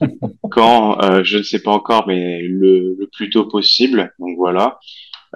quand 0.50 1.02
euh, 1.02 1.24
je 1.24 1.38
ne 1.38 1.42
sais 1.42 1.60
pas 1.62 1.72
encore 1.72 2.06
mais 2.06 2.42
le, 2.42 2.96
le 2.98 3.06
plus 3.12 3.30
tôt 3.30 3.46
possible. 3.46 4.12
Donc 4.18 4.36
voilà. 4.36 4.78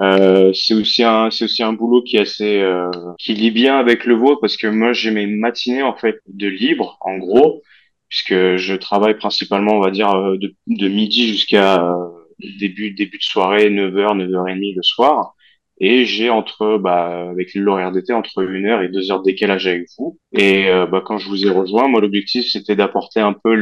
Euh, 0.00 0.52
c'est 0.54 0.74
aussi 0.74 1.02
un 1.02 1.30
c'est 1.30 1.44
aussi 1.44 1.62
un 1.62 1.72
boulot 1.72 2.02
qui 2.02 2.16
est 2.16 2.20
assez 2.20 2.60
euh, 2.60 2.90
qui 3.18 3.34
lie 3.34 3.50
bien 3.50 3.78
avec 3.78 4.06
le 4.06 4.14
vôtre 4.14 4.40
parce 4.40 4.56
que 4.56 4.66
moi 4.66 4.92
j'ai 4.92 5.10
mes 5.10 5.26
matinées 5.26 5.82
en 5.82 5.94
fait 5.94 6.20
de 6.28 6.46
libre 6.46 6.96
en 7.00 7.18
gros 7.18 7.60
puisque 8.08 8.56
je 8.56 8.74
travaille 8.74 9.18
principalement 9.18 9.74
on 9.74 9.80
va 9.80 9.90
dire 9.90 10.10
euh, 10.10 10.38
de, 10.38 10.54
de 10.68 10.88
midi 10.88 11.28
jusqu'à 11.28 11.84
euh, 11.84 12.08
début 12.58 12.92
début 12.92 13.18
de 13.18 13.22
soirée 13.22 13.68
9h 13.68 14.16
9h30 14.16 14.76
le 14.76 14.82
soir 14.82 15.34
et 15.80 16.04
j'ai 16.04 16.28
entre 16.28 16.78
bah 16.78 17.30
avec 17.30 17.54
l'horaire 17.54 17.90
d'été 17.90 18.12
entre 18.12 18.42
une 18.42 18.66
heure 18.66 18.82
et 18.82 18.88
deux 18.88 19.10
heures 19.10 19.20
de 19.20 19.30
décalage 19.30 19.66
avec 19.66 19.86
vous. 19.98 20.18
Et 20.32 20.68
euh, 20.68 20.86
bah, 20.86 21.02
quand 21.04 21.18
je 21.18 21.28
vous 21.28 21.46
ai 21.46 21.50
rejoint 21.50 21.88
moi 21.88 22.00
l'objectif 22.00 22.46
c'était 22.46 22.76
d'apporter 22.76 23.20
un 23.20 23.32
peu 23.32 23.54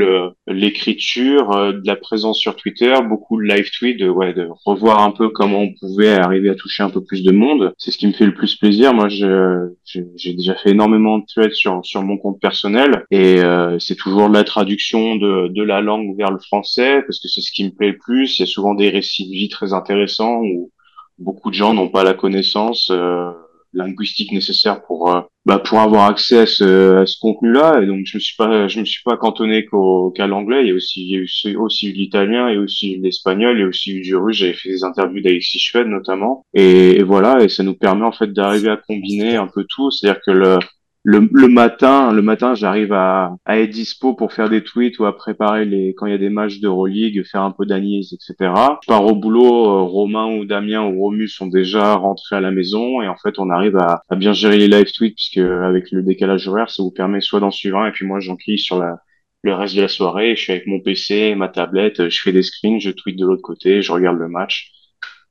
l'écriture 0.47 1.53
euh, 1.53 1.73
de 1.73 1.87
la 1.87 1.97
présence 1.97 2.39
sur 2.39 2.57
Twitter 2.57 2.95
beaucoup 3.09 3.41
de 3.41 3.47
live 3.47 3.71
tweets 3.71 4.01
de 4.01 4.09
ouais 4.09 4.35
de 4.35 4.49
revoir 4.65 5.03
un 5.03 5.13
peu 5.13 5.29
comment 5.29 5.61
on 5.61 5.73
pouvait 5.79 6.15
arriver 6.15 6.51
à 6.51 6.55
toucher 6.55 6.83
un 6.83 6.91
peu 6.91 7.03
plus 7.03 7.23
de 7.23 7.33
monde. 7.33 7.73
C'est 7.79 7.91
ce 7.91 7.99
qui 7.99 8.07
me 8.07 8.13
fait 8.13 8.27
le 8.27 8.35
plus 8.35 8.57
plaisir. 8.57 8.93
Moi 8.93 9.09
j'ai 9.09 10.35
déjà 10.35 10.57
fait 10.57 10.71
énormément 10.71 11.19
de 11.19 11.25
threads 11.27 11.55
sur 11.55 11.85
sur 11.85 12.03
mon 12.03 12.19
compte 12.19 12.41
personnel. 12.41 13.05
Et 13.11 13.41
euh, 13.41 13.79
c'est 13.79 13.97
toujours 13.97 14.29
la 14.29 14.45
traduction 14.45 15.17
de 15.17 15.49
de 15.49 15.63
la 15.63 15.81
langue 15.81 16.17
vers 16.17 16.31
le 16.31 16.39
français 16.39 17.03
parce 17.03 17.21
que 17.21 17.29
c'est 17.29 17.41
ce 17.41 17.53
qui 17.53 17.65
me 17.65 17.71
plaît 17.71 17.93
le 17.93 17.99
plus. 17.99 18.39
Il 18.39 18.43
y 18.43 18.45
a 18.45 18.47
souvent 18.47 18.75
des 18.75 18.91
récits 18.91 19.29
de 19.29 19.35
vie 19.35 19.49
très 19.49 19.73
intéressants 19.73 20.41
où 20.43 20.71
beaucoup 21.19 21.51
de 21.51 21.55
gens 21.55 21.75
n'ont 21.75 21.89
pas 21.89 22.05
la 22.05 22.15
connaissance 22.15 22.91
euh, 22.91 23.31
linguistique 23.73 24.33
nécessaire 24.33 24.83
pour 24.83 25.15
euh, 25.15 25.21
bah, 25.45 25.59
pour 25.59 25.81
avoir 25.81 26.07
accès 26.07 26.41
à 26.41 26.47
ce, 26.47 26.97
à 26.97 27.07
ce 27.07 27.19
contenu-là. 27.21 27.81
Et 27.83 27.87
donc 27.87 28.05
je 28.05 28.17
me 28.17 28.21
suis 28.21 28.37
pas 28.37 28.69
je 28.69 28.81
me 28.81 28.85
suis 28.85 29.03
pas 29.03 29.17
cantonné 29.17 29.65
qu'au 29.65 30.11
qu'à 30.11 30.27
l'anglais. 30.27 30.63
Il 30.63 30.69
y 30.69 30.73
a 30.73 30.75
aussi 30.75 31.03
il 31.03 31.11
y 31.11 31.57
a 31.57 31.61
aussi, 31.61 31.89
eu 31.89 31.93
l'italien, 31.93 32.49
et 32.49 32.57
aussi 32.59 32.99
l'espagnol, 32.99 33.61
et 33.61 33.65
aussi 33.65 34.01
du 34.01 34.17
russe. 34.17 34.39
J'avais 34.39 34.53
fait 34.53 34.71
des 34.71 34.85
interviews 34.85 35.21
d'Alexis 35.21 35.59
Schwed 35.59 35.87
notamment. 35.87 36.45
Et, 36.55 36.99
et, 36.99 37.03
voilà. 37.03 37.43
Et 37.43 37.49
ça 37.49 37.63
nous 37.63 37.75
permet 37.75 38.05
en 38.05 38.13
fait 38.13 38.33
d'arriver 38.33 38.71
à 38.71 38.77
combiner 38.77 39.37
un 39.37 39.49
peu 39.49 39.65
tout. 39.69 39.91
C'est-à-dire 39.91 40.21
que 40.25 40.31
le 40.31 40.59
le, 41.05 41.29
le, 41.33 41.49
matin, 41.49 42.13
le 42.13 42.23
matin, 42.23 42.55
j'arrive 42.55 42.93
à, 42.93 43.37
à, 43.45 43.59
être 43.59 43.71
dispo 43.71 44.15
pour 44.15 44.33
faire 44.33 44.51
des 44.51 44.63
tweets 44.65 44.99
ou 44.99 45.07
à 45.07 45.17
préparer 45.17 45.65
les 45.65 45.95
quand 45.95 46.07
il 46.07 46.13
y 46.13 46.15
a 46.15 46.19
des 46.19 46.29
matchs 46.29 46.61
d'Euroleague, 46.61 47.25
faire 47.25 47.43
un 47.43 47.53
peu 47.53 47.67
d'analyse, 47.67 48.13
etc. 48.13 48.53
Je 48.83 48.87
pars 48.87 49.05
au 49.05 49.15
boulot, 49.15 49.67
euh, 49.67 49.83
Romain 49.83 50.27
ou 50.37 50.45
Damien 50.45 50.85
ou 50.85 51.01
Romus 51.01 51.29
sont 51.29 51.47
déjà 51.47 51.95
rentrés 51.95 52.37
à 52.37 52.41
la 52.41 52.51
maison 52.51 53.01
et 53.01 53.09
en 53.09 53.17
fait 53.17 53.39
on 53.39 53.49
arrive 53.51 53.77
à, 53.77 54.03
à 54.09 54.17
bien 54.17 54.33
gérer 54.33 54.59
les 54.59 54.69
live 54.69 54.93
tweets 54.93 55.15
puisque 55.15 55.39
avec 55.39 55.91
le 55.93 56.03
décalage 56.03 56.49
horaire, 56.49 56.71
ça 56.71 56.83
vous 56.83 56.91
permet 56.91 57.21
soit 57.21 57.41
d'en 57.41 57.51
suivre 57.51 57.79
un 57.79 57.89
et 57.89 57.93
puis 57.93 58.07
moi 58.07 58.21
j'enquille 58.21 58.59
sur 58.59 58.79
la 58.79 58.99
le 59.43 59.55
reste 59.55 59.77
de 59.77 59.83
la 59.83 59.89
soirée. 59.89 60.37
Je 60.37 60.43
suis 60.43 60.53
avec 60.53 60.67
mon 60.67 60.81
PC, 60.81 61.35
ma 61.35 61.49
tablette, 61.49 62.09
je 62.09 62.21
fais 62.21 62.33
des 62.33 62.43
screens, 62.43 62.81
je 62.81 62.91
tweet 62.91 63.17
de 63.17 63.27
l'autre 63.27 63.43
côté, 63.43 63.83
je 63.83 63.93
regarde 63.93 64.19
le 64.19 64.29
match. 64.29 64.73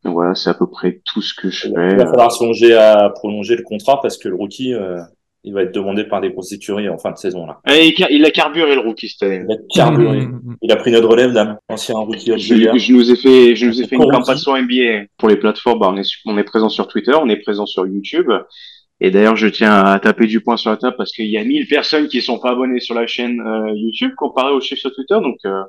Donc 0.04 0.14
voilà, 0.14 0.36
c'est 0.36 0.50
à 0.50 0.54
peu 0.54 0.70
près 0.70 1.02
tout 1.06 1.22
ce 1.22 1.34
que 1.34 1.50
je 1.50 1.68
fais. 1.68 1.92
Il 1.92 1.98
va 1.98 2.06
falloir 2.06 2.32
songer 2.32 2.74
à 2.74 3.10
prolonger 3.10 3.56
le 3.56 3.64
contrat 3.64 4.00
parce 4.02 4.18
que 4.18 4.30
le 4.30 4.36
rookie, 4.36 4.74
euh, 4.74 5.00
il 5.44 5.54
va 5.54 5.64
être 5.64 5.74
demandé 5.74 6.04
par 6.04 6.20
des 6.20 6.30
grosses 6.30 6.52
écuries 6.52 6.90
en 6.90 6.98
fin 6.98 7.12
de 7.12 7.18
saison 7.18 7.46
là. 7.46 7.60
Et 7.70 7.94
il 8.10 8.26
a 8.26 8.32
carburé 8.32 8.76
le 8.76 8.82
rookie 8.82 9.08
cette 9.10 9.24
année. 9.24 9.46
Il 9.48 9.54
a 9.54 9.58
carburé. 9.74 10.22
Mm, 10.22 10.32
mm, 10.32 10.42
mm. 10.44 10.56
Il 10.62 10.72
a 10.72 10.76
pris 10.76 10.92
notre 10.92 11.08
relève, 11.08 11.32
dame. 11.32 11.58
Ancien 11.70 11.98
rookie. 11.98 12.32
Je, 12.38 12.78
je, 12.78 12.94
nous 12.94 13.12
ai 13.12 13.16
fait, 13.16 13.56
je 13.56 13.66
nous 13.66 13.82
ai 13.82 13.88
fait 13.88 13.96
une 13.96 14.12
campagne 14.12 14.38
sur 14.38 14.58
NBA 14.58 15.06
pour 15.18 15.30
les 15.30 15.38
plateformes. 15.38 15.80
Bah, 15.80 15.90
on 15.92 15.98
est, 15.98 16.10
on 16.26 16.38
est 16.38 16.44
présent 16.44 16.70
sur 16.70 16.88
Twitter, 16.88 17.14
on 17.14 17.30
est 17.30 17.38
présent 17.38 17.66
sur 17.66 17.88
YouTube. 17.88 18.30
Et 19.00 19.12
d'ailleurs, 19.12 19.36
je 19.36 19.48
tiens 19.48 19.84
à 19.84 20.00
taper 20.00 20.26
du 20.26 20.42
poing 20.42 20.58
sur 20.58 20.72
la 20.72 20.78
table 20.78 20.96
parce 20.98 21.12
qu'il 21.12 21.28
y 21.28 21.38
a 21.38 21.44
1000 21.44 21.68
personnes 21.68 22.08
qui 22.08 22.22
sont 22.22 22.40
pas 22.40 22.52
abonnées 22.52 22.80
sur 22.80 22.96
la 22.96 23.06
chaîne 23.06 23.40
euh, 23.42 23.72
YouTube 23.76 24.14
comparé 24.18 24.52
aux 24.52 24.62
chiffres 24.62 24.82
sur 24.82 24.94
Twitter. 24.94 25.14
Donc, 25.22 25.38
euh, 25.46 25.64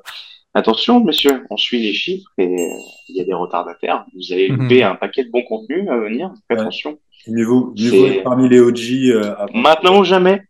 attention, 0.55 1.03
messieurs, 1.03 1.43
on 1.51 1.57
suit 1.57 1.79
les 1.79 1.93
chiffres 1.93 2.29
et 2.39 2.47
euh, 2.47 2.79
il 3.07 3.17
y 3.17 3.21
a 3.21 3.23
des 3.23 3.33
retardataires. 3.33 4.05
Vous 4.15 4.33
allez 4.33 4.47
louper 4.47 4.83
un 4.83 4.95
paquet 4.95 5.23
de 5.23 5.29
bons 5.29 5.43
contenus 5.43 5.87
à 5.89 5.97
venir. 5.97 6.31
Attention. 6.49 6.97
Mieux 7.27 7.45
vaut 7.45 7.73
être 7.75 8.23
parmi 8.23 8.49
les 8.49 8.59
OG. 8.59 8.79
Euh, 9.11 9.35
Maintenant 9.53 9.99
ou 9.99 10.03
jamais 10.03 10.41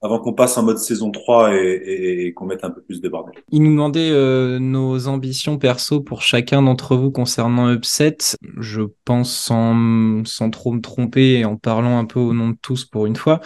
avant 0.00 0.20
qu'on 0.20 0.32
passe 0.32 0.56
en 0.56 0.62
mode 0.62 0.78
saison 0.78 1.10
3 1.10 1.56
et, 1.56 2.26
et, 2.26 2.32
qu'on 2.32 2.46
mette 2.46 2.62
un 2.62 2.70
peu 2.70 2.80
plus 2.80 3.00
de 3.00 3.08
bordel. 3.08 3.34
Il 3.50 3.64
nous 3.64 3.70
demandait 3.70 4.10
euh, 4.12 4.60
nos 4.60 5.08
ambitions 5.08 5.58
perso 5.58 6.00
pour 6.00 6.22
chacun 6.22 6.62
d'entre 6.62 6.94
vous 6.94 7.10
concernant 7.10 7.72
Upset. 7.72 8.18
Je 8.58 8.82
pense 9.04 9.34
sans, 9.34 10.24
sans 10.24 10.50
trop 10.50 10.70
me 10.70 10.80
tromper 10.80 11.40
et 11.40 11.44
en 11.44 11.56
parlant 11.56 11.98
un 11.98 12.04
peu 12.04 12.20
au 12.20 12.32
nom 12.32 12.50
de 12.50 12.56
tous 12.62 12.84
pour 12.84 13.06
une 13.06 13.16
fois, 13.16 13.40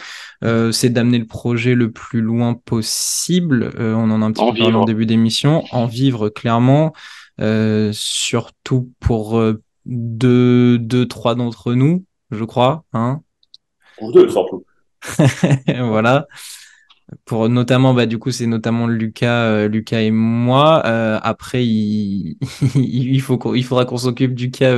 euh, 0.45 0.73
c'est 0.73 0.91
d'amener 0.91 1.19
le 1.19 1.27
projet 1.27 1.75
le 1.75 1.91
plus 1.91 2.21
loin 2.21 2.53
possible. 2.53 3.73
Euh, 3.79 3.95
on 3.95 4.11
en 4.11 4.21
a 4.21 4.27
un 4.27 4.33
petit 4.33 4.45
peu 4.45 4.59
parlé 4.59 4.77
en 4.77 4.85
début 4.85 5.07
d'émission. 5.07 5.65
En 5.73 5.87
vivre 5.87 6.29
clairement, 6.29 6.93
euh, 7.41 7.91
surtout 7.95 8.93
pour 9.01 9.39
euh, 9.39 9.63
deux, 9.87 10.79
deux, 10.79 11.07
trois 11.09 11.35
d'entre 11.35 11.73
nous, 11.73 12.05
je 12.33 12.45
crois. 12.45 12.85
Hein 12.93 13.23
pour 13.99 14.13
deux, 14.13 14.29
surtout. 14.29 14.65
voilà. 15.69 16.27
Pour 17.25 17.49
notamment, 17.49 17.95
bah, 17.95 18.07
du 18.07 18.19
coup, 18.19 18.31
c'est 18.31 18.47
notamment 18.47 18.87
Lucas, 18.87 19.45
euh, 19.45 19.69
Lucas 19.69 20.01
et 20.01 20.11
moi. 20.11 20.83
Euh, 20.87 21.19
après, 21.23 21.65
il, 21.65 22.37
il, 22.75 23.21
faut 23.21 23.55
il 23.55 23.65
faudra 23.65 23.85
qu'on 23.85 23.99
s'occupe 23.99 24.35
du 24.35 24.51
cas 24.51 24.75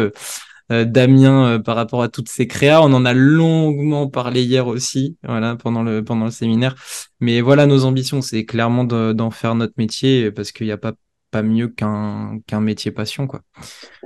euh, 0.73 0.85
Damien 0.85 1.61
par 1.61 1.77
rapport 1.77 2.03
à 2.03 2.09
toutes 2.09 2.29
ces 2.29 2.47
créas. 2.47 2.83
On 2.83 2.93
en 2.93 3.05
a 3.05 3.13
longuement 3.13 4.09
parlé 4.09 4.43
hier 4.43 4.67
aussi, 4.67 5.17
voilà, 5.23 5.57
pendant 5.57 5.83
le, 5.83 6.03
pendant 6.03 6.25
le 6.25 6.31
séminaire. 6.31 6.75
Mais 7.21 7.41
voilà, 7.41 7.67
nos 7.67 7.85
ambitions, 7.85 8.21
c'est 8.21 8.45
clairement 8.45 8.85
d'en 8.85 9.31
faire 9.31 9.55
notre 9.55 9.75
métier 9.77 10.31
parce 10.33 10.53
qu'il 10.53 10.67
n'y 10.67 10.73
a 10.73 10.79
pas, 10.79 10.93
pas 11.31 11.43
mieux 11.43 11.69
qu'un 11.69 12.41
qu'un 12.47 12.61
métier 12.61 12.91
passion, 12.91 13.27
quoi. 13.27 13.43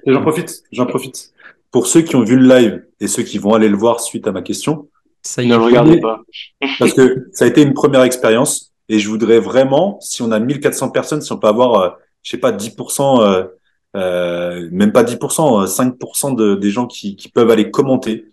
J'en 0.06 0.20
profite, 0.20 0.62
j'en 0.72 0.86
profite. 0.86 1.32
Pour 1.70 1.86
ceux 1.86 2.02
qui 2.02 2.16
ont 2.16 2.24
vu 2.24 2.36
le 2.36 2.48
live 2.48 2.84
et 3.00 3.08
ceux 3.08 3.22
qui 3.22 3.38
vont 3.38 3.54
aller 3.54 3.68
le 3.68 3.76
voir 3.76 4.00
suite 4.00 4.26
à 4.26 4.32
ma 4.32 4.42
question, 4.42 4.88
ça 5.22 5.42
ne 5.42 5.48
le 5.48 5.56
regardez 5.56 6.00
pas. 6.00 6.22
Parce 6.78 6.94
que 6.94 7.28
ça 7.32 7.44
a 7.44 7.48
été 7.48 7.62
une 7.62 7.74
première 7.74 8.02
expérience 8.02 8.72
et 8.88 8.98
je 8.98 9.08
voudrais 9.08 9.38
vraiment, 9.38 9.98
si 10.00 10.22
on 10.22 10.30
a 10.30 10.38
1400 10.38 10.90
personnes, 10.90 11.20
si 11.20 11.32
on 11.32 11.38
peut 11.38 11.48
avoir, 11.48 11.74
euh, 11.74 11.90
je 12.22 12.30
sais 12.30 12.38
pas, 12.38 12.52
10%, 12.52 13.22
euh, 13.22 13.44
euh, 13.96 14.68
même 14.72 14.92
pas 14.92 15.04
10%, 15.04 15.66
5% 15.66 16.34
de, 16.34 16.54
des 16.54 16.70
gens 16.70 16.86
qui, 16.86 17.16
qui 17.16 17.28
peuvent 17.28 17.50
aller 17.50 17.70
commenter, 17.70 18.32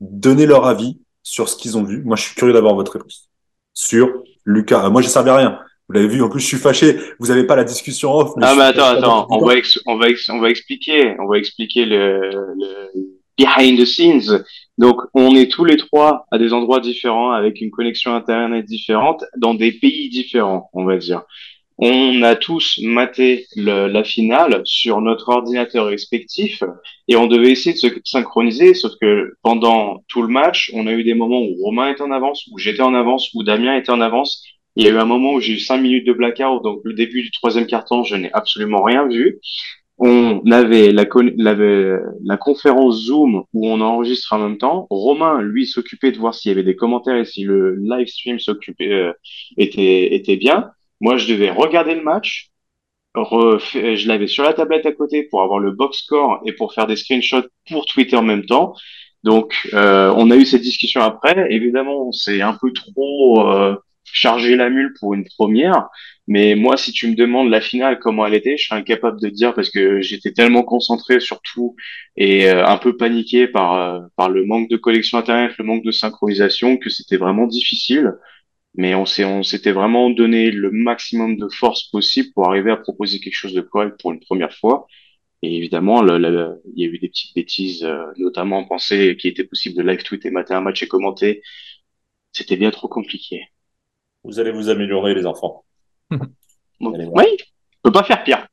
donner 0.00 0.46
leur 0.46 0.66
avis 0.66 0.98
sur 1.22 1.48
ce 1.48 1.56
qu'ils 1.56 1.78
ont 1.78 1.84
vu. 1.84 2.02
Moi, 2.02 2.16
je 2.16 2.22
suis 2.22 2.34
curieux 2.34 2.52
d'avoir 2.52 2.74
votre 2.74 2.92
réponse. 2.92 3.30
Sur 3.72 4.08
Lucas. 4.44 4.88
moi, 4.90 5.02
je 5.02 5.08
servi 5.08 5.30
à 5.30 5.36
rien. 5.36 5.60
Vous 5.88 5.94
l'avez 5.94 6.08
vu, 6.08 6.22
en 6.22 6.28
plus, 6.28 6.40
je 6.40 6.46
suis 6.46 6.56
fâché. 6.56 6.96
Vous 7.18 7.28
n'avez 7.28 7.44
pas 7.44 7.56
la 7.56 7.64
discussion 7.64 8.12
off. 8.14 8.32
ah, 8.40 8.54
mais 8.56 8.62
attends, 8.62 8.96
attends. 8.96 9.26
On 9.28 9.38
va, 9.38 9.54
on, 9.86 9.96
va 9.96 10.06
on 10.30 10.40
va 10.40 10.50
expliquer. 10.50 11.14
On 11.18 11.26
va 11.26 11.38
expliquer 11.38 11.84
le, 11.84 12.20
le 12.58 12.90
behind 13.36 13.78
the 13.78 13.84
scenes. 13.84 14.44
Donc, 14.78 14.96
on 15.14 15.36
est 15.36 15.50
tous 15.50 15.64
les 15.64 15.76
trois 15.76 16.26
à 16.30 16.38
des 16.38 16.52
endroits 16.52 16.80
différents, 16.80 17.32
avec 17.32 17.60
une 17.60 17.70
connexion 17.70 18.14
internet 18.14 18.64
différente, 18.64 19.24
dans 19.36 19.54
des 19.54 19.72
pays 19.72 20.08
différents, 20.08 20.70
on 20.72 20.84
va 20.84 20.96
dire. 20.96 21.22
On 21.76 22.22
a 22.22 22.36
tous 22.36 22.78
maté 22.82 23.46
le, 23.56 23.88
la 23.88 24.04
finale 24.04 24.62
sur 24.64 25.00
notre 25.00 25.28
ordinateur 25.30 25.86
respectif 25.86 26.62
et 27.08 27.16
on 27.16 27.26
devait 27.26 27.50
essayer 27.50 27.72
de 27.72 27.78
se 27.78 27.88
synchroniser, 28.04 28.74
sauf 28.74 28.92
que 29.00 29.34
pendant 29.42 30.04
tout 30.06 30.22
le 30.22 30.28
match, 30.28 30.70
on 30.74 30.86
a 30.86 30.92
eu 30.92 31.02
des 31.02 31.14
moments 31.14 31.40
où 31.40 31.56
Romain 31.64 31.90
était 31.90 32.02
en 32.02 32.12
avance, 32.12 32.46
où 32.52 32.58
j'étais 32.58 32.82
en 32.82 32.94
avance, 32.94 33.30
où 33.34 33.42
Damien 33.42 33.76
était 33.76 33.90
en 33.90 34.00
avance. 34.00 34.44
Il 34.76 34.84
y 34.84 34.88
a 34.88 34.90
eu 34.90 34.98
un 34.98 35.04
moment 35.04 35.34
où 35.34 35.40
j'ai 35.40 35.54
eu 35.54 35.58
cinq 35.60 35.78
minutes 35.78 36.06
de 36.06 36.12
blackout, 36.12 36.62
donc 36.62 36.80
le 36.84 36.94
début 36.94 37.22
du 37.22 37.30
troisième 37.30 37.66
carton, 37.66 38.02
je 38.04 38.16
n'ai 38.16 38.32
absolument 38.32 38.82
rien 38.82 39.06
vu 39.08 39.40
on 39.98 40.42
avait 40.50 40.90
la, 40.90 41.04
la, 42.24 42.36
conférence 42.36 43.04
Zoom 43.04 43.44
où 43.52 43.68
on 43.68 43.80
enregistre 43.80 44.32
en 44.32 44.38
même 44.38 44.58
temps. 44.58 44.86
Romain, 44.90 45.40
lui, 45.40 45.66
s'occupait 45.66 46.10
de 46.10 46.18
voir 46.18 46.34
s'il 46.34 46.48
y 46.50 46.52
avait 46.52 46.64
des 46.64 46.74
commentaires 46.74 47.16
et 47.16 47.24
si 47.24 47.44
le 47.44 47.76
live 47.76 48.08
stream 48.08 48.38
s'occupait 48.40 48.92
euh, 48.92 49.12
était, 49.56 50.14
était 50.14 50.36
bien. 50.36 50.70
Moi, 51.00 51.16
je 51.16 51.28
devais 51.28 51.50
regarder 51.50 51.94
le 51.94 52.02
match. 52.02 52.50
je 53.14 54.08
l'avais 54.08 54.26
sur 54.26 54.42
la 54.42 54.52
tablette 54.52 54.86
à 54.86 54.92
côté 54.92 55.24
pour 55.24 55.42
avoir 55.42 55.60
le 55.60 55.70
box 55.70 55.98
score 55.98 56.42
et 56.44 56.52
pour 56.52 56.74
faire 56.74 56.88
des 56.88 56.96
screenshots 56.96 57.46
pour 57.68 57.86
Twitter 57.86 58.16
en 58.16 58.22
même 58.22 58.46
temps. 58.46 58.74
Donc, 59.22 59.54
euh, 59.74 60.12
on 60.16 60.30
a 60.30 60.36
eu 60.36 60.44
cette 60.44 60.62
discussion 60.62 61.02
après. 61.02 61.46
Évidemment, 61.50 62.10
c'est 62.10 62.42
un 62.42 62.54
peu 62.60 62.72
trop 62.72 63.48
euh, 63.48 63.76
chargé 64.14 64.56
la 64.56 64.70
mule 64.70 64.94
pour 64.98 65.12
une 65.14 65.24
première. 65.36 65.88
Mais 66.26 66.54
moi, 66.54 66.76
si 66.78 66.92
tu 66.92 67.08
me 67.08 67.14
demandes 67.14 67.50
la 67.50 67.60
finale, 67.60 67.98
comment 67.98 68.26
elle 68.26 68.34
était, 68.34 68.56
je 68.56 68.66
serais 68.66 68.80
incapable 68.80 69.20
de 69.20 69.28
dire 69.28 69.54
parce 69.54 69.70
que 69.70 70.00
j'étais 70.00 70.32
tellement 70.32 70.62
concentré 70.62 71.20
sur 71.20 71.42
tout 71.42 71.76
et 72.16 72.48
euh, 72.48 72.64
un 72.66 72.78
peu 72.78 72.96
paniqué 72.96 73.46
par, 73.48 73.74
euh, 73.74 74.00
par 74.16 74.30
le 74.30 74.46
manque 74.46 74.70
de 74.70 74.76
collection 74.78 75.18
Internet, 75.18 75.52
le 75.58 75.64
manque 75.64 75.84
de 75.84 75.90
synchronisation, 75.90 76.78
que 76.78 76.88
c'était 76.90 77.18
vraiment 77.18 77.46
difficile. 77.46 78.12
Mais 78.76 78.94
on 78.94 79.06
s'est, 79.06 79.24
on 79.24 79.42
s'était 79.42 79.72
vraiment 79.72 80.10
donné 80.10 80.50
le 80.50 80.70
maximum 80.70 81.36
de 81.36 81.48
force 81.48 81.84
possible 81.90 82.30
pour 82.34 82.48
arriver 82.48 82.70
à 82.72 82.76
proposer 82.76 83.20
quelque 83.20 83.34
chose 83.34 83.54
de 83.54 83.60
correct 83.60 84.00
pour 84.00 84.12
une 84.12 84.20
première 84.20 84.52
fois. 84.54 84.86
Et 85.42 85.56
évidemment, 85.56 86.02
il 86.06 86.54
y 86.76 86.84
a 86.84 86.88
eu 86.88 86.98
des 86.98 87.08
petites 87.08 87.34
bêtises, 87.34 87.84
euh, 87.84 88.04
notamment 88.18 88.64
penser 88.64 89.16
qu'il 89.16 89.30
était 89.30 89.44
possible 89.44 89.76
de 89.76 89.82
live 89.82 90.02
tweet 90.02 90.24
et 90.26 90.30
mater 90.30 90.54
un 90.54 90.60
match 90.62 90.82
et 90.82 90.88
commenter. 90.88 91.42
C'était 92.32 92.56
bien 92.56 92.70
trop 92.70 92.88
compliqué. 92.88 93.42
Vous 94.24 94.40
allez 94.40 94.50
vous 94.50 94.68
améliorer, 94.68 95.14
les 95.14 95.26
enfants. 95.26 95.64
oui, 96.10 96.18
on 96.80 97.14
peut 97.82 97.92
pas 97.92 98.04
faire 98.04 98.24
pire. 98.24 98.46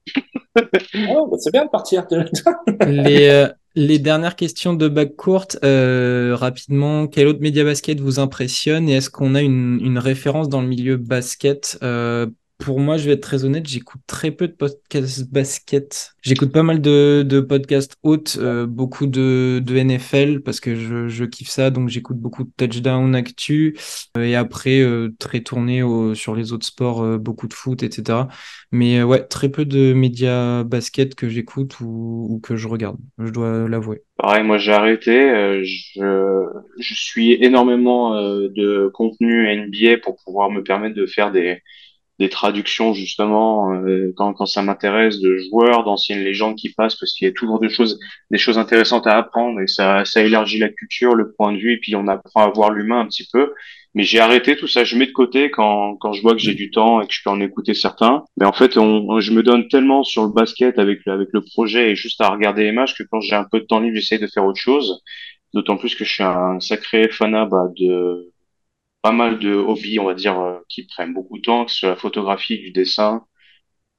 oh, 1.10 1.28
bah 1.28 1.38
c'est 1.40 1.52
bien 1.52 1.66
de 1.66 1.70
partir. 1.70 2.06
les, 2.86 3.30
euh, 3.30 3.48
les 3.76 4.00
dernières 4.00 4.36
questions 4.36 4.74
de 4.74 4.88
bac 4.90 5.16
courte, 5.16 5.58
euh, 5.64 6.36
rapidement, 6.36 7.08
quel 7.08 7.28
autre 7.28 7.40
média 7.40 7.64
basket 7.64 8.00
vous 8.02 8.20
impressionne 8.20 8.90
et 8.90 8.94
est-ce 8.96 9.10
qu'on 9.10 9.34
a 9.34 9.42
une, 9.42 9.80
une, 9.82 9.98
référence 9.98 10.50
dans 10.50 10.62
le 10.62 10.68
milieu 10.68 10.98
basket 10.98 11.80
euh, 11.84 12.28
pour 12.62 12.80
moi, 12.80 12.98
je 12.98 13.08
vais 13.08 13.14
être 13.14 13.22
très 13.22 13.44
honnête, 13.44 13.68
j'écoute 13.68 14.02
très 14.06 14.30
peu 14.30 14.48
de 14.48 14.54
podcasts 14.54 15.30
basket. 15.32 16.14
J'écoute 16.22 16.52
pas 16.52 16.62
mal 16.62 16.80
de, 16.80 17.46
podcasts 17.48 17.96
hautes, 18.04 18.38
euh, 18.40 18.68
beaucoup 18.68 19.08
de, 19.08 19.62
NFL 19.68 20.42
parce 20.42 20.60
que 20.60 20.76
je, 20.76 21.26
kiffe 21.26 21.50
ça, 21.50 21.72
donc 21.72 21.90
j'écoute 21.90 22.18
beaucoup 22.18 22.44
de 22.44 22.52
touchdown 22.56 23.16
actu 23.16 23.78
euh, 24.16 24.24
et 24.24 24.36
après 24.36 24.80
euh, 24.80 25.10
très 25.18 25.42
tourné 25.42 25.82
sur 26.14 26.36
les 26.36 26.54
autres 26.54 26.66
sports, 26.66 27.18
beaucoup 27.18 27.48
de 27.48 27.54
foot, 27.54 27.82
etc. 27.82 28.20
Mais 28.72 29.02
ouais, 29.02 29.24
très 29.24 29.50
peu 29.50 29.66
de 29.66 29.94
médias 29.94 30.64
basket 30.64 31.16
que 31.16 31.30
j'écoute 31.30 31.80
ou, 31.82 32.40
que 32.44 32.56
je 32.56 32.68
regarde, 32.68 32.98
je 33.18 33.32
dois 33.32 33.68
l'avouer. 33.68 34.04
Pareil, 34.18 34.44
moi 34.44 34.60
j'ai 34.60 34.72
arrêté. 34.72 35.64
je 35.64 36.94
suis 36.94 37.34
énormément 37.44 38.22
de 38.22 38.92
contenu 38.94 39.48
NBA 39.48 39.98
pour 40.04 40.18
pouvoir 40.24 40.52
me 40.52 40.62
permettre 40.62 40.96
de 40.96 41.08
faire 41.08 41.32
des 41.32 41.58
des 42.22 42.30
traductions 42.30 42.94
justement 42.94 43.74
euh, 43.74 44.14
quand, 44.16 44.34
quand 44.34 44.46
ça 44.46 44.62
m'intéresse 44.62 45.20
de 45.20 45.38
joueurs, 45.50 45.84
d'anciennes 45.84 46.24
légendes 46.24 46.56
qui 46.56 46.72
passent 46.72 46.96
parce 46.96 47.14
qu'il 47.14 47.28
y 47.28 47.32
a 47.32 47.34
toujours 47.34 47.60
des 47.60 47.70
choses 47.70 48.00
des 48.30 48.38
choses 48.38 48.60
intéressantes 48.60 49.08
à 49.08 49.18
apprendre 49.18 49.60
et 49.60 49.66
ça 49.66 50.06
ça 50.06 50.22
élargit 50.22 50.60
la 50.60 50.70
culture, 50.70 51.16
le 51.16 51.34
point 51.34 51.52
de 51.52 51.58
vue 51.58 51.74
et 51.74 51.78
puis 51.78 51.96
on 51.96 52.08
apprend 52.08 52.44
à 52.44 52.50
voir 52.52 52.70
l'humain 52.70 53.02
un 53.02 53.08
petit 53.08 53.28
peu. 53.34 53.54
Mais 53.96 54.04
j'ai 54.04 54.20
arrêté 54.20 54.56
tout 54.56 54.68
ça, 54.68 54.84
je 54.84 54.96
mets 54.96 55.08
de 55.08 55.12
côté 55.12 55.50
quand 55.50 55.98
quand 55.98 56.14
je 56.14 56.22
vois 56.22 56.34
que 56.34 56.40
j'ai 56.40 56.54
du 56.54 56.70
temps 56.70 57.02
et 57.02 57.08
que 57.08 57.14
je 57.14 57.22
peux 57.24 57.32
en 57.32 57.42
écouter 57.42 57.74
certains. 57.74 58.24
Mais 58.38 58.46
en 58.46 58.54
fait, 58.54 58.78
on, 58.78 59.20
je 59.20 59.32
me 59.34 59.42
donne 59.44 59.68
tellement 59.68 60.04
sur 60.04 60.24
le 60.24 60.32
basket 60.32 60.78
avec 60.78 61.06
avec 61.08 61.30
le 61.34 61.42
projet 61.44 61.92
et 61.92 61.96
juste 61.96 62.22
à 62.22 62.30
regarder 62.30 62.64
les 62.64 62.72
matchs 62.72 62.96
que 62.96 63.04
quand 63.12 63.20
j'ai 63.20 63.36
un 63.36 63.46
peu 63.52 63.60
de 63.60 63.66
temps 63.66 63.80
libre, 63.80 63.96
j'essaie 63.96 64.20
de 64.20 64.28
faire 64.28 64.46
autre 64.46 64.60
chose. 64.60 65.02
D'autant 65.54 65.78
plus 65.78 65.96
que 65.96 66.06
je 66.06 66.14
suis 66.14 66.24
un 66.24 66.60
sacré 66.60 67.10
fanat 67.10 67.46
bah, 67.46 67.68
de 67.78 68.32
pas 69.02 69.12
mal 69.12 69.40
de 69.40 69.54
hobbies, 69.56 70.00
on 70.00 70.06
va 70.06 70.14
dire, 70.16 70.40
euh, 70.40 70.60
qui 70.70 70.86
prennent 70.86 71.14
beaucoup 71.14 71.38
de 71.38 71.44
temps, 71.44 71.66
que 71.66 71.72
ce 71.72 71.80
soit 71.80 71.90
la 71.90 71.96
photographie, 71.96 72.60
du 72.60 72.72
dessin, 72.72 73.26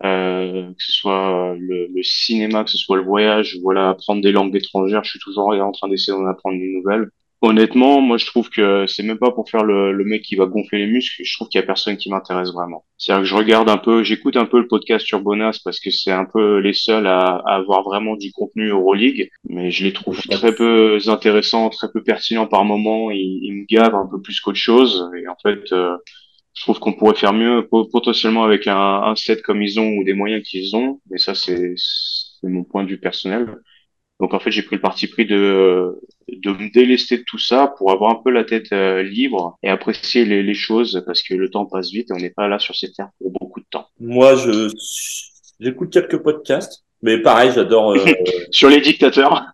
euh, 0.04 0.68
que 0.74 0.82
ce 0.82 0.92
soit 0.92 1.54
le, 1.58 1.88
le, 1.94 2.02
cinéma, 2.02 2.64
que 2.64 2.70
ce 2.70 2.78
soit 2.78 2.96
le 2.96 3.04
voyage, 3.04 3.58
voilà, 3.62 3.90
apprendre 3.90 4.22
des 4.22 4.32
langues 4.32 4.54
étrangères. 4.56 5.04
Je 5.04 5.10
suis 5.10 5.18
toujours 5.20 5.48
en 5.50 5.72
train 5.72 5.88
d'essayer 5.88 6.16
d'en 6.16 6.26
apprendre 6.26 6.58
des 6.58 6.72
nouvelles 6.72 7.10
honnêtement, 7.42 8.00
moi 8.00 8.16
je 8.16 8.26
trouve 8.26 8.48
que 8.48 8.86
c'est 8.86 9.02
même 9.02 9.18
pas 9.18 9.32
pour 9.32 9.50
faire 9.50 9.64
le, 9.64 9.92
le, 9.92 10.04
mec 10.04 10.22
qui 10.22 10.36
va 10.36 10.46
gonfler 10.46 10.78
les 10.78 10.86
muscles. 10.86 11.22
Je 11.24 11.36
trouve 11.36 11.48
qu'il 11.48 11.60
y 11.60 11.62
a 11.62 11.66
personne 11.66 11.96
qui 11.96 12.08
m'intéresse 12.08 12.52
vraiment. 12.52 12.84
C'est-à-dire 12.96 13.22
que 13.22 13.28
je 13.28 13.34
regarde 13.34 13.68
un 13.68 13.76
peu, 13.76 14.02
j'écoute 14.02 14.36
un 14.36 14.46
peu 14.46 14.58
le 14.60 14.68
podcast 14.68 15.04
sur 15.04 15.20
Bonas 15.20 15.60
parce 15.64 15.80
que 15.80 15.90
c'est 15.90 16.12
un 16.12 16.24
peu 16.24 16.58
les 16.58 16.72
seuls 16.72 17.06
à, 17.06 17.42
à, 17.44 17.56
avoir 17.56 17.82
vraiment 17.82 18.16
du 18.16 18.32
contenu 18.32 18.68
Euroleague, 18.68 19.28
mais 19.48 19.70
je 19.70 19.84
les 19.84 19.92
trouve 19.92 20.20
très 20.22 20.54
peu 20.54 20.98
intéressants, 21.06 21.68
très 21.68 21.90
peu 21.92 22.02
pertinents 22.02 22.46
par 22.46 22.64
moment. 22.64 23.10
Ils, 23.10 23.40
ils 23.42 23.52
me 23.52 23.66
gavent 23.66 23.96
un 23.96 24.06
peu 24.06 24.20
plus 24.22 24.40
qu'autre 24.40 24.58
chose. 24.58 25.10
Et 25.20 25.28
en 25.28 25.36
fait, 25.42 25.72
euh, 25.72 25.96
je 26.54 26.62
trouve 26.62 26.78
qu'on 26.78 26.92
pourrait 26.92 27.16
faire 27.16 27.32
mieux 27.32 27.66
potentiellement 27.90 28.44
avec 28.44 28.66
un, 28.66 28.76
un 28.76 29.16
set 29.16 29.42
comme 29.42 29.62
ils 29.62 29.80
ont 29.80 29.96
ou 29.96 30.04
des 30.04 30.12
moyens 30.12 30.46
qu'ils 30.46 30.76
ont. 30.76 31.00
Mais 31.10 31.18
ça, 31.18 31.34
c'est 31.34 31.74
mon 32.42 32.64
point 32.64 32.84
de 32.84 32.90
vue 32.90 32.98
personnel. 32.98 33.56
Donc 34.22 34.34
en 34.34 34.38
fait, 34.38 34.52
j'ai 34.52 34.62
pris 34.62 34.76
le 34.76 34.80
parti 34.80 35.08
pris 35.08 35.26
de, 35.26 36.00
de 36.28 36.50
me 36.52 36.72
délester 36.72 37.18
de 37.18 37.24
tout 37.24 37.40
ça 37.40 37.74
pour 37.76 37.90
avoir 37.90 38.12
un 38.12 38.22
peu 38.22 38.30
la 38.30 38.44
tête 38.44 38.72
euh, 38.72 39.02
libre 39.02 39.58
et 39.64 39.68
apprécier 39.68 40.24
les, 40.24 40.44
les, 40.44 40.54
choses 40.54 41.02
parce 41.04 41.24
que 41.24 41.34
le 41.34 41.50
temps 41.50 41.66
passe 41.66 41.90
vite 41.90 42.08
et 42.10 42.14
on 42.14 42.18
n'est 42.18 42.30
pas 42.30 42.46
là 42.46 42.60
sur 42.60 42.76
cette 42.76 42.94
terre 42.94 43.08
pour 43.18 43.32
beaucoup 43.32 43.58
de 43.58 43.66
temps. 43.68 43.88
Moi, 43.98 44.36
je 44.36 44.68
j'écoute 45.58 45.92
quelques 45.92 46.18
podcasts, 46.18 46.84
mais 47.02 47.18
pareil, 47.18 47.50
j'adore. 47.52 47.96
Euh... 47.96 47.98
sur 48.52 48.68
les 48.68 48.80
dictateurs. 48.80 49.44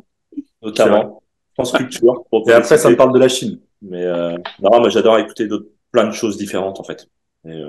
Notamment. 0.62 1.22
France 1.54 1.72
Culture. 1.72 2.22
Et 2.48 2.52
après, 2.52 2.76
ça 2.76 2.90
me 2.90 2.96
parle 2.96 3.14
de 3.14 3.18
la 3.18 3.28
Chine. 3.28 3.60
Mais 3.80 4.04
euh, 4.04 4.36
non, 4.60 4.78
moi 4.78 4.90
j'adore 4.90 5.18
écouter 5.20 5.46
d'autres, 5.48 5.70
plein 5.90 6.06
de 6.06 6.12
choses 6.12 6.36
différentes 6.36 6.78
en 6.78 6.84
fait. 6.84 7.08
Et 7.46 7.62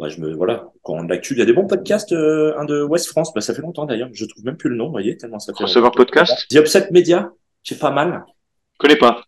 euh, 0.00 0.04
ouais, 0.04 0.10
je 0.10 0.20
me 0.20 0.32
voilà. 0.34 0.70
Quand 0.82 0.94
on 0.94 1.02
l'actu, 1.02 1.34
il 1.34 1.38
y 1.38 1.42
a 1.42 1.46
des 1.46 1.52
bons 1.52 1.66
podcasts. 1.66 2.12
Euh, 2.12 2.54
un 2.58 2.64
de 2.64 2.82
West 2.82 3.08
France, 3.08 3.32
bah, 3.34 3.40
ça 3.40 3.54
fait 3.54 3.62
longtemps 3.62 3.86
d'ailleurs. 3.86 4.08
Je 4.12 4.24
trouve 4.24 4.44
même 4.44 4.56
plus 4.56 4.70
le 4.70 4.76
nom, 4.76 4.86
vous 4.86 4.92
voyez, 4.92 5.16
tellement 5.16 5.38
ça 5.38 5.52
fait. 5.54 5.64
Recevoir 5.64 5.92
podcast. 5.92 6.46
The 6.48 6.56
Upset 6.56 6.88
Media, 6.90 7.30
c'est 7.62 7.78
pas 7.78 7.90
mal. 7.90 8.24
Je 8.74 8.78
connais 8.78 8.96
pas. 8.96 9.22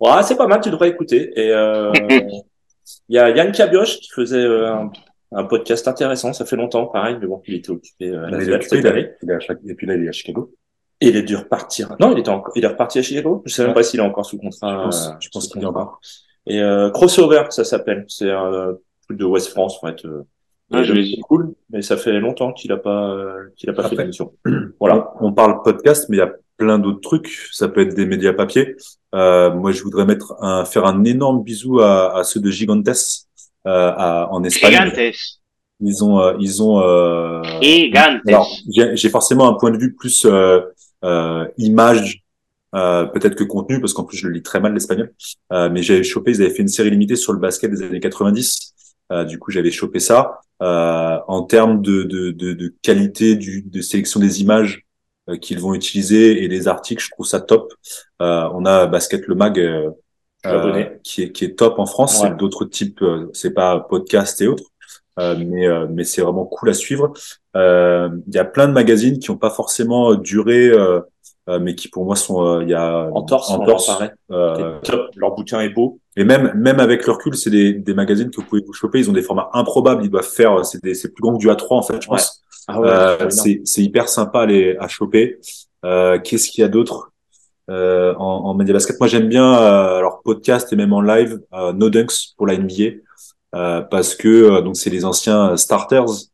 Ouais, 0.00 0.22
c'est 0.22 0.36
pas 0.36 0.46
mal. 0.46 0.60
Tu 0.60 0.70
devrais 0.70 0.88
écouter. 0.88 1.32
Et 1.36 1.52
euh, 1.52 1.92
il 2.10 2.42
y 3.08 3.18
a 3.18 3.30
Yann 3.30 3.52
Cabioche 3.52 3.98
qui 4.00 4.10
faisait 4.10 4.44
euh, 4.44 4.72
un, 4.72 4.92
un, 5.32 5.44
podcast 5.44 5.88
intéressant. 5.88 6.32
Ça 6.32 6.44
fait 6.44 6.56
longtemps, 6.56 6.86
pareil, 6.86 7.16
mais 7.20 7.26
bon, 7.26 7.42
il 7.46 7.54
était 7.54 7.70
occupé 7.70 8.10
euh, 8.10 8.26
à 8.26 8.30
la 8.30 8.38
est 8.38 8.48
est, 8.48 9.16
est 9.22 9.32
à 9.32 9.40
chaque... 9.40 9.58
Et 9.66 9.74
puis 9.74 9.86
là, 9.86 9.94
il 9.94 10.04
est 10.04 10.08
à 10.08 10.12
Chicago. 10.12 10.52
Et 11.00 11.08
il 11.08 11.16
est 11.16 11.22
dû 11.22 11.36
repartir. 11.36 11.94
Non, 12.00 12.12
il 12.12 12.18
était 12.18 12.30
encore, 12.30 12.52
il 12.56 12.64
est 12.64 12.68
reparti 12.68 12.98
à 12.98 13.02
Chicago. 13.02 13.42
Je 13.44 13.52
sais 13.52 13.64
même 13.64 13.74
pas 13.74 13.82
s'il 13.82 14.00
est 14.00 14.02
encore 14.02 14.24
sous 14.24 14.38
contrat. 14.38 14.76
Je 14.76 14.82
pense, 14.84 15.10
je 15.20 15.28
pense 15.28 15.48
qu'il 15.48 15.62
est 15.62 15.66
encore. 15.66 16.00
Et 16.46 16.60
euh, 16.60 16.90
Crossover, 16.90 17.44
ça 17.50 17.64
s'appelle. 17.64 18.06
C'est 18.08 18.30
un 18.30 18.76
truc 19.06 19.18
de 19.18 19.24
West 19.24 19.48
France, 19.48 19.78
en 19.82 19.86
fait. 19.86 20.04
Euh, 20.04 20.22
ah, 20.72 20.82
je 20.82 21.20
cool, 21.20 21.54
mais 21.70 21.80
ça 21.80 21.96
fait 21.96 22.18
longtemps 22.18 22.52
qu'il 22.52 22.72
a 22.72 22.76
pas 22.76 23.10
euh, 23.10 23.52
qu'il 23.56 23.70
a 23.70 23.72
pas 23.72 23.82
Après, 23.82 23.96
fait 23.96 24.02
d'émission. 24.02 24.32
Voilà. 24.80 25.12
On 25.20 25.32
parle 25.32 25.62
podcast, 25.62 26.06
mais 26.08 26.16
il 26.16 26.20
y 26.20 26.22
a 26.22 26.32
plein 26.56 26.78
d'autres 26.78 27.00
trucs. 27.00 27.48
Ça 27.52 27.68
peut 27.68 27.82
être 27.82 27.94
des 27.94 28.06
médias 28.06 28.32
papier. 28.32 28.76
Euh, 29.14 29.52
moi, 29.54 29.70
je 29.70 29.82
voudrais 29.82 30.06
mettre 30.06 30.34
un, 30.42 30.64
faire 30.64 30.84
un 30.84 31.04
énorme 31.04 31.44
bisou 31.44 31.80
à, 31.80 32.18
à 32.18 32.24
ceux 32.24 32.40
de 32.40 32.50
Gigantes 32.50 32.88
euh, 32.88 33.92
à, 33.96 34.28
en 34.32 34.42
Espagne. 34.42 34.72
Gigantes. 34.72 35.14
Ils 35.80 36.02
ont, 36.02 36.20
euh, 36.20 36.34
ils 36.40 36.62
ont. 36.62 36.80
Euh... 36.80 37.42
Gigantes. 37.60 38.22
J'ai 38.94 39.08
forcément 39.10 39.48
un 39.48 39.54
point 39.54 39.70
de 39.70 39.78
vue 39.78 39.94
plus 39.94 40.24
euh, 40.24 40.60
euh, 41.04 41.46
image 41.58 42.26
euh, 42.74 43.06
peut-être 43.06 43.36
que 43.36 43.44
contenu, 43.44 43.80
parce 43.80 43.94
qu'en 43.94 44.04
plus 44.04 44.18
je 44.18 44.26
le 44.26 44.34
lis 44.34 44.42
très 44.42 44.60
mal 44.60 44.74
l'espagnol. 44.74 45.12
Euh, 45.52 45.70
mais 45.70 45.82
j'avais 45.82 46.02
chopé, 46.02 46.32
ils 46.32 46.42
avaient 46.42 46.50
fait 46.50 46.62
une 46.62 46.68
série 46.68 46.90
limitée 46.90 47.16
sur 47.16 47.32
le 47.32 47.38
basket 47.38 47.70
des 47.70 47.82
années 47.82 48.00
90. 48.00 48.74
Euh, 49.12 49.24
du 49.24 49.38
coup, 49.38 49.50
j'avais 49.50 49.70
chopé 49.70 50.00
ça. 50.00 50.40
Euh, 50.62 51.18
en 51.28 51.42
termes 51.42 51.82
de, 51.82 52.02
de, 52.02 52.30
de, 52.30 52.54
de 52.54 52.74
qualité 52.82 53.36
du, 53.36 53.62
de 53.62 53.80
sélection 53.82 54.20
des 54.20 54.40
images 54.40 54.86
euh, 55.28 55.36
qu'ils 55.36 55.60
vont 55.60 55.74
utiliser 55.74 56.42
et 56.42 56.48
des 56.48 56.66
articles, 56.66 57.02
je 57.04 57.10
trouve 57.10 57.26
ça 57.26 57.40
top. 57.40 57.72
on 58.20 58.64
a 58.64 58.86
Basket 58.86 59.26
le 59.26 59.34
Mag 59.34 59.92
qui, 61.02 61.22
est, 61.22 61.32
qui 61.32 61.44
est 61.44 61.58
top 61.58 61.78
en 61.78 61.86
France. 61.86 62.20
Ouais. 62.22 62.28
C'est 62.28 62.36
d'autres 62.36 62.64
types, 62.64 63.04
c'est 63.32 63.52
pas 63.52 63.80
podcast 63.80 64.40
et 64.40 64.46
autres. 64.46 64.70
mais 65.18 65.66
mais 65.90 66.04
c'est 66.04 66.22
vraiment 66.22 66.44
cool 66.46 66.70
à 66.70 66.74
suivre. 66.74 67.12
Il 67.54 68.34
y 68.34 68.38
a 68.38 68.44
plein 68.44 68.68
de 68.68 68.72
magazines 68.72 69.18
qui 69.18 69.30
n'ont 69.30 69.38
pas 69.38 69.50
forcément 69.50 70.14
duré 70.14 70.72
euh, 71.48 71.60
mais 71.60 71.76
qui 71.76 71.88
pour 71.88 72.04
moi 72.04 72.16
sont 72.16 72.44
euh, 72.44 72.62
il 72.64 72.70
y 72.70 72.74
a 72.74 73.08
en 73.12 73.22
torse, 73.22 73.50
en 73.50 73.64
torse 73.64 73.90
euh, 74.32 74.80
top. 74.80 75.10
leur 75.14 75.32
bouquin 75.32 75.60
est 75.60 75.68
beau 75.68 76.00
et 76.16 76.24
même 76.24 76.52
même 76.54 76.80
avec 76.80 77.06
leur 77.06 77.16
recul 77.16 77.36
c'est 77.36 77.50
des, 77.50 77.74
des 77.74 77.94
magazines 77.94 78.30
que 78.30 78.36
vous 78.36 78.46
pouvez 78.46 78.62
vous 78.66 78.72
choper. 78.72 78.98
Ils 78.98 79.10
ont 79.10 79.12
des 79.12 79.22
formats 79.22 79.50
improbables. 79.52 80.04
Ils 80.04 80.10
doivent 80.10 80.28
faire 80.28 80.64
c'est 80.64 80.82
des 80.82 80.94
c'est 80.94 81.12
plus 81.12 81.20
grand 81.20 81.34
que 81.34 81.38
du 81.38 81.48
A3 81.48 81.66
en 81.70 81.82
fait 81.82 82.02
je 82.02 82.08
pense. 82.08 82.42
Ah 82.68 82.80
ouais, 82.80 82.88
euh, 82.88 83.30
c'est 83.30 83.60
c'est 83.64 83.82
hyper 83.82 84.08
sympa 84.08 84.40
à 84.40 84.46
les 84.46 84.76
à 84.78 84.88
choper. 84.88 85.38
Euh, 85.84 86.18
qu'est-ce 86.18 86.48
qu'il 86.48 86.62
y 86.62 86.64
a 86.64 86.68
d'autre 86.68 87.12
euh, 87.68 88.14
en, 88.14 88.46
en 88.46 88.54
média 88.54 88.72
basket 88.72 88.98
moi 88.98 89.08
j'aime 89.08 89.28
bien 89.28 89.52
alors 89.52 90.22
podcast 90.22 90.72
et 90.72 90.76
même 90.76 90.92
en 90.92 91.00
live 91.00 91.40
No 91.52 91.90
Dunks 91.90 92.34
pour 92.36 92.46
la 92.46 92.56
NBA 92.56 93.84
parce 93.90 94.14
que 94.14 94.60
donc 94.62 94.76
c'est 94.76 94.90
les 94.90 95.04
anciens 95.04 95.56
starters. 95.56 96.30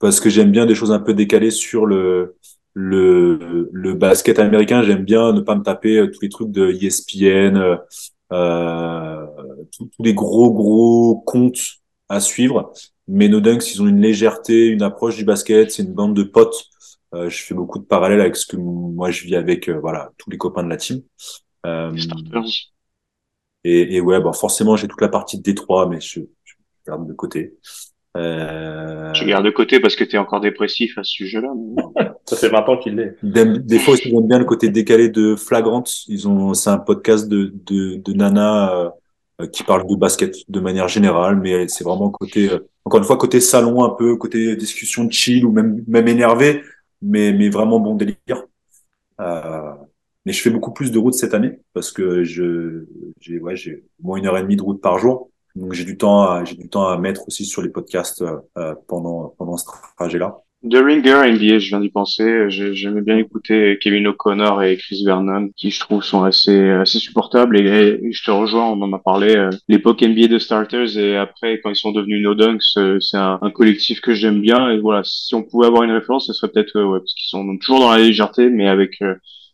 Parce 0.00 0.18
que 0.18 0.30
j'aime 0.30 0.50
bien 0.50 0.64
des 0.64 0.74
choses 0.74 0.92
un 0.92 0.98
peu 0.98 1.12
décalées 1.12 1.50
sur 1.50 1.84
le 1.84 2.36
le, 2.74 3.68
le 3.72 3.94
basket 3.94 4.38
américain, 4.38 4.82
j'aime 4.82 5.04
bien 5.04 5.32
ne 5.32 5.40
pas 5.40 5.56
me 5.56 5.62
taper 5.62 5.98
euh, 5.98 6.10
tous 6.10 6.20
les 6.22 6.28
trucs 6.28 6.50
de 6.50 6.70
ESPN, 6.70 7.56
euh, 7.56 7.76
euh 8.32 9.26
tous, 9.76 9.90
les 9.98 10.14
gros 10.14 10.52
gros 10.52 11.20
comptes 11.26 11.60
à 12.08 12.20
suivre. 12.20 12.72
Mais 13.08 13.28
No 13.28 13.40
Dunks, 13.40 13.74
ils 13.74 13.82
ont 13.82 13.88
une 13.88 14.00
légèreté, 14.00 14.66
une 14.68 14.82
approche 14.82 15.16
du 15.16 15.24
basket, 15.24 15.70
c'est 15.70 15.82
une 15.82 15.94
bande 15.94 16.14
de 16.14 16.22
potes. 16.22 16.70
Euh, 17.14 17.28
je 17.28 17.42
fais 17.42 17.54
beaucoup 17.54 17.80
de 17.80 17.84
parallèles 17.84 18.20
avec 18.20 18.36
ce 18.36 18.46
que 18.46 18.56
moi 18.56 19.10
je 19.10 19.24
vis 19.24 19.34
avec 19.34 19.68
euh, 19.68 19.80
voilà 19.80 20.12
tous 20.16 20.30
les 20.30 20.38
copains 20.38 20.62
de 20.62 20.68
la 20.68 20.76
team. 20.76 21.02
Euh, 21.66 21.92
et, 23.64 23.96
et, 23.96 24.00
ouais, 24.00 24.20
bon, 24.20 24.32
forcément 24.32 24.76
j'ai 24.76 24.86
toute 24.88 25.00
la 25.00 25.08
partie 25.08 25.36
de 25.36 25.42
Détroit, 25.42 25.88
mais 25.88 26.00
je, 26.00 26.20
je 26.44 26.54
garde 26.86 27.06
de 27.06 27.12
côté. 27.12 27.58
Euh... 28.16 29.12
Je 29.14 29.24
garde 29.24 29.44
de 29.44 29.50
côté 29.50 29.80
parce 29.80 29.94
que 29.96 30.04
tu 30.04 30.16
es 30.16 30.18
encore 30.18 30.40
dépressif 30.40 30.98
à 30.98 31.04
ce 31.04 31.12
sujet-là. 31.12 31.52
Ça 32.26 32.36
fait 32.36 32.48
20 32.48 32.68
ans 32.68 32.76
qu'il 32.76 32.96
l'est. 32.96 33.16
Des, 33.22 33.78
fois, 33.78 33.94
ils 34.04 34.14
aiment 34.14 34.26
bien 34.26 34.38
le 34.38 34.44
côté 34.44 34.68
décalé 34.68 35.08
de 35.08 35.36
Flagrant. 35.36 35.84
Ils 36.08 36.28
ont, 36.28 36.54
c'est 36.54 36.70
un 36.70 36.78
podcast 36.78 37.28
de, 37.28 37.52
de, 37.66 37.96
de 37.96 38.12
Nana 38.12 38.92
euh, 39.40 39.46
qui 39.46 39.62
parle 39.62 39.86
de 39.86 39.94
basket 39.94 40.36
de 40.48 40.60
manière 40.60 40.88
générale, 40.88 41.36
mais 41.36 41.68
c'est 41.68 41.84
vraiment 41.84 42.10
côté, 42.10 42.50
euh, 42.50 42.58
encore 42.84 42.98
une 42.98 43.06
fois, 43.06 43.16
côté 43.16 43.40
salon 43.40 43.84
un 43.84 43.90
peu, 43.90 44.16
côté 44.16 44.56
discussion 44.56 45.04
de 45.04 45.12
chill 45.12 45.44
ou 45.44 45.52
même, 45.52 45.82
même 45.86 46.08
énervé, 46.08 46.62
mais, 47.02 47.32
mais 47.32 47.48
vraiment 47.48 47.80
bon 47.80 47.94
délire. 47.94 48.44
Euh, 49.20 49.72
mais 50.26 50.32
je 50.32 50.42
fais 50.42 50.50
beaucoup 50.50 50.72
plus 50.72 50.90
de 50.90 50.98
route 50.98 51.14
cette 51.14 51.34
année 51.34 51.58
parce 51.72 51.92
que 51.92 52.24
je, 52.24 52.84
j'ai, 53.20 53.38
ouais, 53.38 53.56
j'ai 53.56 53.84
au 54.02 54.08
moins 54.08 54.18
une 54.18 54.26
heure 54.26 54.36
et 54.36 54.42
demie 54.42 54.56
de 54.56 54.62
route 54.62 54.80
par 54.80 54.98
jour. 54.98 55.29
Donc 55.56 55.72
j'ai 55.72 55.84
du 55.84 55.96
temps, 55.96 56.44
j'ai 56.44 56.54
du 56.54 56.68
temps 56.68 56.86
à 56.86 56.96
mettre 56.98 57.26
aussi 57.26 57.44
sur 57.44 57.62
les 57.62 57.68
podcasts 57.68 58.22
euh, 58.56 58.74
pendant 58.88 59.34
pendant 59.36 59.56
ce 59.56 59.66
trajet-là. 59.96 60.36
The 60.62 60.74
Ringer 60.74 61.32
NBA, 61.32 61.58
je 61.58 61.68
viens 61.68 61.80
d'y 61.80 61.88
penser. 61.88 62.50
J'aimais 62.50 63.00
bien 63.00 63.16
écouter 63.16 63.78
Kevin 63.80 64.08
O'Connor 64.08 64.62
et 64.62 64.76
Chris 64.76 65.02
Vernon, 65.06 65.48
qui 65.56 65.70
je 65.70 65.80
trouve 65.80 66.04
sont 66.04 66.22
assez 66.22 66.68
assez 66.68 66.98
supportables. 66.98 67.58
Et, 67.58 68.12
je 68.12 68.22
te 68.22 68.30
rejoins, 68.30 68.66
on 68.66 68.82
en 68.82 68.92
a 68.92 68.98
parlé. 68.98 69.34
Euh, 69.34 69.48
l'époque 69.68 70.02
NBA 70.02 70.28
de 70.28 70.38
Starters 70.38 70.98
et 70.98 71.16
après 71.16 71.60
quand 71.60 71.70
ils 71.70 71.76
sont 71.76 71.92
devenus 71.92 72.22
No 72.22 72.34
Dunks, 72.34 72.76
euh, 72.76 73.00
c'est 73.00 73.16
un, 73.16 73.38
un, 73.40 73.50
collectif 73.50 74.02
que 74.02 74.12
j'aime 74.12 74.42
bien. 74.42 74.70
Et 74.70 74.78
voilà, 74.78 75.00
si 75.02 75.34
on 75.34 75.42
pouvait 75.42 75.66
avoir 75.66 75.82
une 75.82 75.92
référence, 75.92 76.26
ce 76.26 76.34
serait 76.34 76.52
peut-être 76.52 76.78
ouais, 76.78 76.98
parce 76.98 77.14
qu'ils 77.14 77.28
sont 77.28 77.56
toujours 77.56 77.80
dans 77.80 77.90
la 77.90 77.98
légèreté, 77.98 78.50
mais 78.50 78.68
avec 78.68 78.98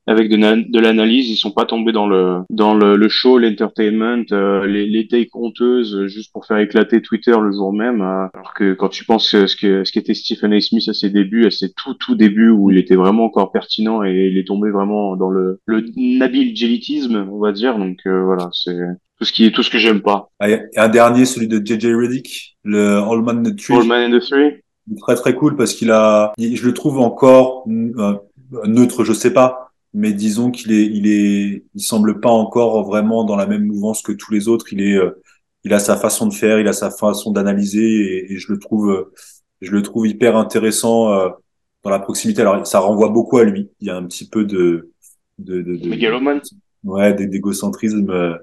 avec 0.06 0.28
de, 0.30 0.36
de 0.36 0.80
l'analyse, 0.80 1.28
ils 1.28 1.36
sont 1.36 1.50
pas 1.50 1.64
tombés 1.64 1.92
dans 1.92 2.06
le 2.06 2.38
dans 2.48 2.74
le, 2.74 2.96
le 2.96 3.08
show, 3.08 3.38
l'entertainment, 3.38 4.24
euh, 4.32 4.64
les, 4.66 4.86
les 4.86 5.08
takes 5.08 5.34
honteuses 5.34 5.94
euh, 5.96 6.06
juste 6.06 6.32
pour 6.32 6.46
faire 6.46 6.58
éclater 6.58 7.02
Twitter 7.02 7.34
le 7.40 7.50
jour 7.52 7.72
même. 7.72 8.00
Euh, 8.00 8.26
alors 8.34 8.54
que 8.54 8.74
quand 8.74 8.88
tu 8.88 9.04
penses 9.04 9.30
ce 9.30 9.56
que 9.56 9.84
ce 9.84 9.92
qu'était 9.92 10.14
Stephen 10.14 10.52
A. 10.52 10.60
Smith 10.60 10.88
à 10.88 10.94
ses 10.94 11.10
débuts, 11.10 11.46
à 11.46 11.50
ses 11.50 11.72
tout 11.72 11.94
tout 11.94 12.14
débuts 12.14 12.50
où 12.50 12.70
il 12.70 12.78
était 12.78 12.94
vraiment 12.94 13.24
encore 13.24 13.50
pertinent 13.50 14.04
et 14.04 14.28
il 14.30 14.38
est 14.38 14.46
tombé 14.46 14.70
vraiment 14.70 15.16
dans 15.16 15.30
le 15.30 15.60
le 15.66 15.84
nabil 15.96 16.54
on 17.30 17.38
va 17.40 17.52
dire. 17.52 17.76
Donc 17.78 17.98
euh, 18.06 18.22
voilà, 18.22 18.48
c'est 18.52 18.78
tout 19.18 19.24
ce 19.24 19.32
qui 19.32 19.44
est 19.44 19.50
tout 19.50 19.64
ce 19.64 19.70
que 19.70 19.78
j'aime 19.78 20.02
pas. 20.02 20.28
un 20.40 20.88
dernier, 20.88 21.24
celui 21.24 21.48
de 21.48 21.58
JJ 21.58 21.86
Reddick, 21.86 22.56
le 22.64 22.98
All 22.98 23.22
Man 23.22 23.42
the 23.42 23.56
Tree. 23.56 23.74
All 23.74 23.84
Man 23.84 24.16
the 24.16 24.22
Three. 24.22 24.62
Très 25.00 25.16
très 25.16 25.34
cool 25.34 25.56
parce 25.56 25.74
qu'il 25.74 25.90
a, 25.90 26.32
je 26.38 26.64
le 26.64 26.72
trouve 26.72 27.00
encore 27.00 27.64
neutre, 27.66 29.02
je 29.02 29.12
sais 29.12 29.32
pas 29.32 29.65
mais 29.96 30.12
disons 30.12 30.50
qu'il 30.50 30.72
est, 30.72 30.86
il 30.86 31.06
est, 31.08 31.64
il 31.74 31.80
semble 31.82 32.20
pas 32.20 32.30
encore 32.30 32.84
vraiment 32.86 33.24
dans 33.24 33.36
la 33.36 33.46
même 33.46 33.64
mouvance 33.66 34.02
que 34.02 34.12
tous 34.12 34.32
les 34.32 34.46
autres. 34.48 34.72
Il 34.72 34.82
est, 34.82 34.96
euh, 34.96 35.22
il 35.64 35.72
a 35.72 35.78
sa 35.78 35.96
façon 35.96 36.26
de 36.26 36.34
faire, 36.34 36.60
il 36.60 36.68
a 36.68 36.74
sa 36.74 36.90
façon 36.90 37.32
d'analyser, 37.32 37.80
et, 37.82 38.32
et, 38.32 38.36
je 38.38 38.52
le 38.52 38.58
trouve, 38.58 39.10
je 39.62 39.72
le 39.72 39.82
trouve 39.82 40.06
hyper 40.06 40.36
intéressant 40.36 41.12
euh, 41.12 41.30
dans 41.82 41.90
la 41.90 41.98
proximité. 41.98 42.42
Alors, 42.42 42.66
ça 42.66 42.80
renvoie 42.80 43.08
beaucoup 43.08 43.38
à 43.38 43.44
lui. 43.44 43.70
Il 43.80 43.88
y 43.88 43.90
a 43.90 43.96
un 43.96 44.04
petit 44.04 44.28
peu 44.28 44.44
de, 44.44 44.92
de, 45.38 45.62
de, 45.62 45.76
de 45.76 45.88
ouais, 46.84 47.14
d'égocentrisme. 47.14 48.38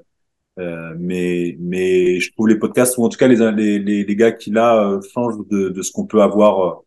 Euh, 0.60 0.96
mais 1.00 1.58
mais 1.60 2.20
je 2.20 2.32
trouve 2.32 2.48
les 2.48 2.60
podcasts 2.60 2.98
ou 2.98 3.04
en 3.04 3.10
tout 3.10 3.18
cas 3.18 3.28
les 3.28 3.38
les 3.52 3.80
les, 3.80 4.04
les 4.04 4.16
gars 4.16 4.32
qui 4.32 4.52
là 4.52 4.88
euh, 4.88 5.02
changent 5.14 5.48
de, 5.50 5.70
de 5.70 5.82
ce 5.82 5.92
qu'on 5.92 6.06
peut 6.06 6.22
avoir. 6.22 6.82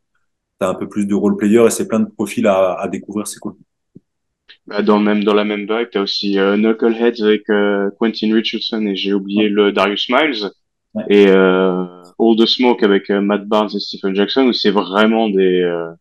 T'as 0.59 0.71
un 0.71 0.75
peu 0.75 0.89
plus 0.89 1.07
de 1.07 1.15
role 1.15 1.37
player 1.37 1.67
et 1.67 1.71
c'est 1.71 1.87
plein 1.89 2.01
de 2.01 2.09
profils 2.09 2.47
à, 2.47 2.75
à 2.75 2.89
découvrir, 2.89 3.27
c'est 3.27 3.41
cool. 3.41 3.57
Bah, 4.67 4.83
dans 4.83 4.99
même 4.99 5.23
dans 5.23 5.35
la 5.35 5.45
même 5.45 5.67
vague, 5.67 5.91
t'as 5.93 6.01
aussi 6.01 6.39
euh, 6.39 6.57
Knuckleheads 6.57 7.23
avec 7.23 7.49
euh, 7.51 7.89
Quentin 8.01 8.35
Richardson 8.35 8.85
et 8.87 8.97
j'ai 8.97 9.13
oublié 9.13 9.49
le 9.49 9.71
Darius 9.71 10.09
Miles 10.09 10.51
ouais. 10.95 11.05
et 11.09 11.29
euh, 11.29 11.85
All 12.19 12.37
the 12.37 12.47
Smoke 12.47 12.85
avec 12.85 13.09
euh, 13.11 13.21
Matt 13.21 13.47
Barnes 13.47 13.71
et 13.73 13.79
Stephen 13.79 14.17
Jackson 14.17 14.47
où 14.47 14.53
c'est 14.53 14.73
vraiment 14.73 15.29
des 15.29 15.63
euh, 15.63 15.93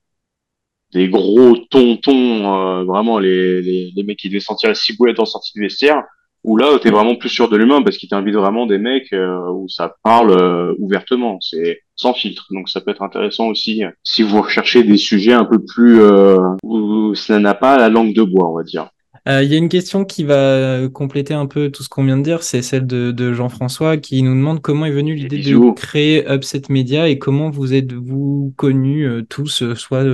des 0.94 1.10
gros 1.10 1.58
tontons, 1.70 2.86
vraiment 2.86 3.20
les, 3.20 3.62
les, 3.62 3.92
les 3.94 4.04
mecs 4.04 4.18
qui 4.18 4.30
devaient 4.30 4.40
sentir 4.40 4.70
la 4.70 4.76
ciboulette 4.76 5.20
en 5.20 5.26
sortie 5.26 5.52
de 5.56 5.62
vestiaire. 5.62 6.04
Où 6.46 6.58
là, 6.58 6.78
t'es 6.80 6.92
vraiment 6.92 7.16
plus 7.16 7.30
sûr 7.30 7.50
de 7.50 7.58
l'humain 7.58 7.82
parce 7.82 7.98
qu'il 7.98 8.08
t'invite 8.08 8.36
vraiment 8.36 8.66
des 8.66 8.78
mecs 8.78 9.14
où 9.52 9.68
ça 9.68 9.96
parle 10.04 10.76
ouvertement. 10.78 11.40
C'est 11.42 11.82
sans 11.96 12.14
filtre. 12.14 12.46
Donc 12.52 12.70
ça 12.70 12.82
peut 12.82 12.92
être 12.92 13.02
intéressant 13.02 13.48
aussi 13.48 13.84
si 14.04 14.24
vous 14.24 14.42
recherchez 14.42 14.84
des 14.84 14.98
sujets 14.98 15.34
un 15.34 15.46
peu 15.46 15.60
plus 15.64 16.02
euh, 16.02 16.38
où 16.64 17.16
cela 17.16 17.40
n'a 17.40 17.54
pas 17.54 17.78
la 17.78 17.90
langue 17.90 18.14
de 18.14 18.24
bois, 18.24 18.50
on 18.50 18.56
va 18.56 18.64
dire. 18.64 18.90
Il 19.28 19.32
euh, 19.32 19.44
y 19.44 19.56
a 19.56 19.58
une 19.58 19.70
question 19.70 20.06
qui 20.06 20.24
va 20.24 20.88
compléter 20.90 21.34
un 21.34 21.48
peu 21.48 21.72
tout 21.72 21.82
ce 21.82 21.90
qu'on 21.90 22.04
vient 22.04 22.18
de 22.18 22.24
dire, 22.24 22.44
c'est 22.44 22.62
celle 22.62 22.86
de, 22.86 23.12
de 23.12 23.34
Jean-François 23.34 23.98
qui 23.98 24.22
nous 24.22 24.36
demande 24.36 24.62
comment 24.62 24.86
est 24.86 24.92
venue 24.92 25.16
l'idée 25.16 25.40
de 25.40 25.74
créer 25.74 26.32
Upset 26.32 26.64
Media 26.70 27.10
et 27.10 27.18
comment 27.18 27.50
vous 27.50 27.74
êtes-vous 27.74 28.54
connus 28.56 29.08
euh, 29.08 29.24
tous, 29.28 29.74
soit 29.74 30.06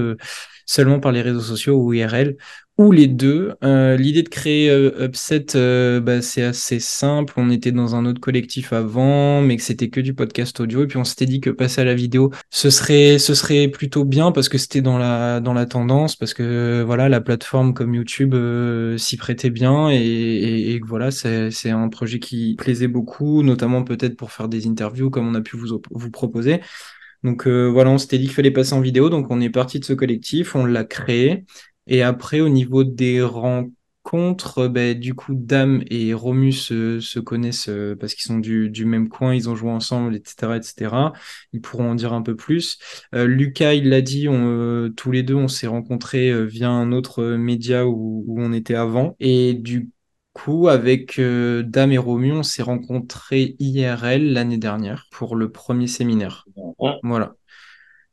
seulement 0.66 1.02
par 1.02 1.12
les 1.12 1.22
réseaux 1.22 1.42
sociaux 1.42 1.76
ou 1.76 1.92
IRL, 1.92 2.38
ou 2.82 2.92
les 2.92 3.08
deux. 3.08 3.54
Euh, 3.64 3.96
l'idée 3.96 4.24
de 4.24 4.30
créer 4.30 4.70
euh, 4.70 5.06
Upset, 5.06 5.56
euh, 5.56 6.00
bah, 6.00 6.22
c'est 6.22 6.42
assez 6.42 6.80
simple. 6.80 7.34
On 7.38 7.50
était 7.50 7.72
dans 7.72 7.96
un 7.96 8.06
autre 8.06 8.20
collectif 8.20 8.74
avant, 8.74 9.42
mais 9.42 9.58
que 9.58 9.64
c'était 9.64 9.90
que 9.90 10.02
du 10.02 10.14
podcast 10.14 10.60
audio. 10.60 10.84
Et 10.84 10.88
puis 10.88 10.98
on 10.98 11.04
s'était 11.04 11.26
dit 11.26 11.42
que 11.42 11.50
passer 11.50 11.82
à 11.82 11.86
la 11.86 11.94
vidéo, 11.94 12.32
ce 12.50 12.70
serait, 12.70 13.20
ce 13.20 13.34
serait 13.36 13.68
plutôt 13.68 14.04
bien 14.04 14.32
parce 14.32 14.50
que 14.50 14.58
c'était 14.58 14.82
dans 14.82 14.98
la, 14.98 15.40
dans 15.40 15.54
la 15.54 15.66
tendance, 15.66 16.16
parce 16.16 16.34
que 16.34 16.84
voilà, 16.86 17.10
la 17.10 17.22
plateforme 17.22 17.74
comme 17.74 17.94
YouTube 17.94 18.36
s'y 18.98 19.18
prêtait 19.18 19.50
bien 19.50 19.90
et, 19.92 20.76
et, 20.76 20.80
voilà, 20.80 21.12
c'est 21.12 21.70
un 21.70 21.90
projet 21.90 22.20
qui 22.20 22.56
plaisait 22.58 22.88
beaucoup, 22.88 23.44
notamment 23.44 23.84
peut-être 23.84 24.16
pour 24.18 24.32
faire 24.32 24.48
des 24.50 24.68
interviews 24.68 25.10
comme 25.10 25.28
on 25.28 25.36
a 25.36 25.42
pu 25.42 25.56
vous, 25.58 25.82
vous 25.92 26.12
proposer. 26.12 26.62
Donc 27.24 27.48
voilà, 27.48 27.92
on 27.92 27.98
s'était 28.00 28.18
dit 28.18 28.26
qu'il 28.26 28.34
fallait 28.34 28.52
passer 28.52 28.74
en 28.74 28.82
vidéo, 28.82 29.10
donc 29.10 29.28
on 29.30 29.40
est 29.42 29.50
parti 29.50 29.80
de 29.80 29.86
ce 29.86 29.94
collectif, 29.94 30.56
on 30.56 30.66
l'a 30.66 30.84
créé. 30.84 31.46
Et 31.88 32.04
après, 32.04 32.40
au 32.42 32.50
niveau 32.50 32.84
des 32.84 33.22
rencontres, 33.22 34.68
ben, 34.68 34.98
du 34.98 35.14
coup, 35.14 35.34
Dame 35.36 35.84
et 35.90 36.14
Romus 36.14 36.54
se, 36.54 37.20
connaissent 37.20 37.70
euh, 37.70 37.96
parce 37.96 38.14
qu'ils 38.14 38.24
sont 38.24 38.40
du, 38.40 38.70
du, 38.70 38.86
même 38.86 39.10
coin, 39.10 39.34
ils 39.34 39.50
ont 39.50 39.56
joué 39.56 39.72
ensemble, 39.72 40.16
etc., 40.16 40.58
etc. 40.58 41.14
Ils 41.54 41.62
pourront 41.62 41.92
en 41.92 41.96
dire 41.96 42.14
un 42.14 42.22
peu 42.22 42.36
plus. 42.36 42.80
Euh, 43.16 43.26
Lucas, 43.26 43.74
il 43.74 43.90
l'a 43.90 44.02
dit, 44.02 44.28
on, 44.28 44.48
euh, 44.48 44.90
tous 44.90 45.12
les 45.12 45.24
deux, 45.24 45.36
on 45.36 45.48
s'est 45.48 45.68
rencontrés 45.68 46.46
via 46.46 46.70
un 46.70 46.92
autre 46.92 47.24
média 47.24 47.88
où, 47.88 48.24
où, 48.28 48.42
on 48.42 48.54
était 48.54 48.76
avant. 48.76 49.16
Et 49.20 49.54
du 49.54 49.90
coup, 50.34 50.68
avec 50.70 51.20
Dame 51.20 51.92
et 51.92 51.98
Romus, 51.98 52.32
on 52.32 52.44
s'est 52.44 52.64
rencontrés 52.64 53.56
IRL 53.60 54.34
l'année 54.34 54.58
dernière 54.58 55.08
pour 55.12 55.36
le 55.36 55.52
premier 55.52 55.88
séminaire. 55.88 56.46
Voilà. 57.04 57.36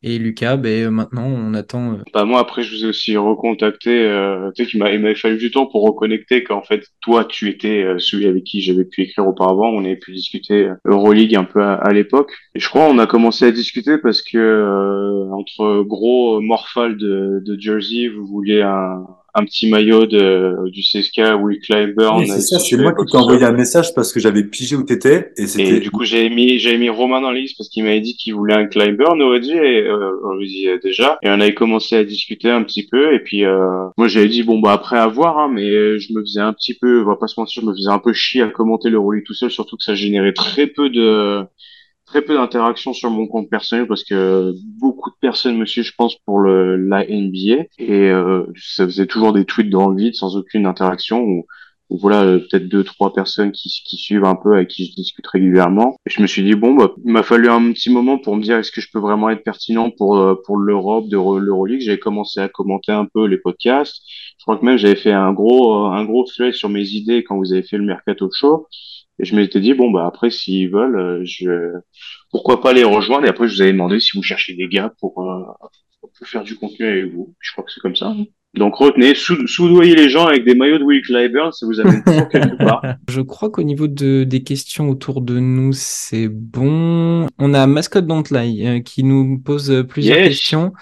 Et 0.05 0.19
Lucas, 0.19 0.57
ben, 0.57 0.87
euh, 0.87 0.91
maintenant, 0.91 1.27
on 1.27 1.55
attend. 1.55 1.95
Euh, 1.95 2.03
bah, 2.15 2.25
moi, 2.25 2.39
après, 2.39 2.63
je 2.63 2.73
vous 2.73 2.85
ai 2.85 2.89
aussi 2.89 3.17
recontacté. 3.17 4.07
Euh, 4.07 4.51
tu 4.55 4.63
sais, 4.63 4.71
qu'il 4.71 4.79
m'avait 4.79 5.15
fallu 5.17 5.39
du 5.39 5.51
temps 5.51 5.67
pour 5.67 5.83
reconnecter 5.83 6.45
qu'en 6.45 6.63
fait, 6.63 6.87
toi, 7.01 7.25
tu 7.25 7.49
étais 7.49 7.83
euh, 7.83 7.99
celui 7.99 8.27
avec 8.27 8.45
qui 8.45 8.63
j'avais 8.63 8.85
pu 8.85 9.03
écrire 9.03 9.27
auparavant. 9.27 9.71
On 9.71 9.85
avait 9.85 9.97
pu 9.97 10.13
discuter 10.13 10.71
Euroleague 10.85 11.35
un 11.35 11.45
peu 11.45 11.63
à, 11.63 11.93
l'époque. 11.93 12.33
Et 12.55 12.61
je 12.61 12.69
crois 12.69 12.89
on 12.89 12.99
a 12.99 13.07
commencé 13.07 13.45
à 13.45 13.51
discuter 13.51 13.99
parce 13.99 14.23
que 14.23 15.29
entre 15.33 15.83
gros 15.83 16.41
Morphal 16.41 16.97
de, 16.97 17.43
de 17.45 17.61
Jersey, 17.61 18.09
vous 18.09 18.27
vouliez 18.27 18.63
un, 18.63 19.05
un 19.35 19.45
petit 19.45 19.69
maillot 19.69 20.07
de, 20.07 20.69
du 20.71 20.81
CSK 20.81 21.39
Will 21.41 21.61
Clyburn. 21.61 22.25
c'est 22.27 22.41
ça, 22.41 22.59
c'est 22.59 22.77
moi 22.77 22.95
qui 22.95 23.05
t'ai 23.11 23.19
envoyé 23.19 23.45
un 23.45 23.53
message 23.53 23.95
parce 23.95 24.13
que 24.13 24.21
j'avais 24.21 24.45
pigé 24.45 24.77
où 24.77 24.83
t'étais 24.83 25.33
et. 25.37 25.47
Et 25.61 25.81
du 25.81 25.91
coup, 25.91 26.05
j'avais 26.05 26.31
mis, 26.31 26.59
j'avais 26.59 26.79
mis 26.79 26.89
Romain 26.89 27.21
dans 27.21 27.31
la 27.31 27.39
liste 27.39 27.57
parce 27.59 27.69
qu'il 27.69 27.85
m'avait 27.85 28.01
dit 28.01 28.17
qu'il 28.17 28.35
voulait 28.35 28.55
un 28.55 28.67
Clyburn, 28.67 29.21
on 29.21 29.39
dit, 29.39 29.53
et, 29.53 29.83
euh, 29.83 30.11
on 30.25 30.35
lui 30.35 30.49
dit 30.49 30.69
euh, 30.69 30.79
déjà. 30.83 31.19
Et 31.23 31.29
on 31.29 31.41
avait 31.41 31.55
commencé 31.55 31.97
à 31.97 32.05
discuter 32.05 32.51
un 32.51 32.63
petit 32.63 32.87
peu 32.87 33.15
et 33.15 33.21
puis, 33.21 33.45
euh, 33.45 33.89
moi, 33.97 34.09
j'avais 34.09 34.29
dit, 34.29 34.43
bon, 34.43 34.59
bah, 34.61 34.73
après 34.73 34.99
à 34.99 35.07
voir, 35.07 35.39
hein, 35.39 35.51
mais 35.53 35.99
je 35.99 36.13
me 36.13 36.21
faisais 36.21 36.41
un 36.41 36.53
petit 36.53 36.75
peu, 36.75 37.03
on 37.03 37.07
va 37.07 37.17
pas 37.17 37.29
se 37.29 37.39
mentir, 37.39 37.63
je 37.63 37.69
me 37.69 37.75
faisais 37.75 37.91
un 37.91 37.99
peu 37.99 38.13
chier 38.13 38.43
à 38.43 38.49
commenter 38.49 38.89
le 38.91 38.99
rôle 38.99 39.23
tout 39.25 39.35
seul, 39.35 39.51
surtout 39.51 39.77
que 39.77 39.85
ça 39.85 39.95
générait 39.95 40.33
très 40.33 40.67
peu 40.67 40.91
de, 40.91 41.43
très 42.09 42.23
peu 42.23 42.35
d'interactions 42.35 42.93
sur 42.93 43.11
mon 43.11 43.27
compte 43.27 43.51
personnel 43.51 43.87
parce 43.87 44.03
que 44.03 44.55
beaucoup 44.81 45.11
de 45.11 45.17
personnes 45.21 45.59
me 45.59 45.67
suivent, 45.67 45.85
je 45.85 45.95
pense, 45.97 46.17
pour 46.25 46.41
le, 46.41 46.77
la 46.77 47.05
NBA 47.05 47.65
et 47.79 48.11
euh, 48.11 48.47
ça 48.57 48.85
faisait 48.87 49.07
toujours 49.07 49.33
des 49.33 49.45
tweets 49.45 49.71
dans 49.71 49.89
le 49.89 49.97
vide 49.97 50.15
sans 50.15 50.37
aucune 50.37 50.67
interaction 50.67 51.23
ou, 51.23 51.47
voilà 51.91 52.39
peut-être 52.39 52.69
deux 52.69 52.85
trois 52.85 53.15
personnes 53.15 53.51
qui, 53.51 53.71
qui 53.71 53.97
suivent 53.97 54.27
un 54.27 54.35
peu 54.35 54.57
avec 54.57 54.69
qui 54.69 54.85
je 54.85 54.95
discute 54.95 55.27
régulièrement. 55.27 55.97
Et 56.07 56.11
je 56.11 56.21
me 56.21 56.27
suis 56.27 56.43
dit 56.43 56.55
bon 56.55 56.75
bah 56.75 56.93
il 57.03 57.13
m'a 57.13 57.23
fallu 57.23 57.49
un 57.49 57.73
petit 57.73 57.89
moment 57.91 58.19
pour 58.19 58.37
me 58.37 58.43
dire 58.43 58.59
est-ce 58.59 58.71
que 58.71 58.83
je 58.83 58.91
peux 58.93 58.99
vraiment 58.99 59.31
être 59.31 59.43
pertinent 59.43 59.91
pour 59.91 60.19
euh, 60.19 60.35
pour 60.45 60.59
l'Europe 60.59 61.09
de 61.09 61.17
l'Euroleague? 61.17 61.81
J'avais 61.81 61.99
commencé 61.99 62.41
à 62.41 62.51
commenter 62.51 62.93
un 62.93 63.07
peu 63.07 63.25
les 63.27 63.39
podcasts. 63.39 64.03
Je 64.39 64.45
crois 64.45 64.59
que 64.59 64.67
même 64.67 64.77
j'avais 64.77 64.97
fait 64.97 65.13
un 65.13 65.33
gros 65.33 65.87
un 65.87 66.05
gros 66.05 66.25
thread 66.25 66.53
sur 66.53 66.69
mes 66.69 66.89
idées 66.91 67.25
quand 67.25 67.39
vous 67.39 67.55
avez 67.55 67.63
fait 67.63 67.79
le 67.79 67.85
mercato 67.85 68.29
show 68.35 68.67
et 69.19 69.25
je 69.25 69.35
m'étais 69.35 69.61
dit, 69.61 69.75
bon, 69.75 69.91
bah 69.91 70.07
après, 70.07 70.31
s'ils 70.31 70.71
veulent, 70.71 70.99
euh, 70.99 71.21
je... 71.25 71.73
pourquoi 72.31 72.61
pas 72.61 72.73
les 72.73 72.85
rejoindre? 72.85 73.27
Et 73.27 73.29
après, 73.29 73.49
je 73.49 73.55
vous 73.55 73.63
avais 73.63 73.73
demandé 73.73 74.01
si 74.01 74.17
vous 74.17 74.23
cherchez 74.23 74.55
des 74.55 74.69
gars 74.69 74.93
pour, 75.01 75.23
euh, 75.23 75.43
pour 76.01 76.11
faire 76.25 76.45
du 76.45 76.57
contenu 76.57 76.87
avec 76.87 77.13
vous. 77.13 77.35
Je 77.41 77.53
crois 77.53 77.65
que 77.65 77.73
c'est 77.73 77.81
comme 77.81 77.97
ça. 77.97 78.15
Donc 78.55 78.77
retenez, 78.77 79.15
soudoyez 79.15 79.95
les 79.95 80.09
gens 80.09 80.27
avec 80.27 80.45
des 80.45 80.55
maillots 80.55 80.79
de 80.79 80.85
Will 80.85 81.03
Clyburn, 81.03 81.53
ça 81.53 81.67
vous 81.67 81.81
amène 81.81 82.03
toujours 82.03 82.29
quelque 82.29 82.57
part. 82.65 82.83
Je 83.09 83.21
crois 83.21 83.51
qu'au 83.51 83.63
niveau 83.63 83.89
de, 83.89 84.25
des 84.25 84.43
questions 84.43 84.89
autour 84.89 85.21
de 85.21 85.39
nous, 85.39 85.73
c'est 85.75 86.29
bon. 86.29 87.27
On 87.39 87.55
a 87.55 87.67
Mascot 87.67 88.01
Don't 88.01 88.25
euh, 88.33 88.81
qui 88.81 89.05
nous 89.05 89.39
pose 89.39 89.85
plusieurs 89.89 90.17
questions. 90.17 90.73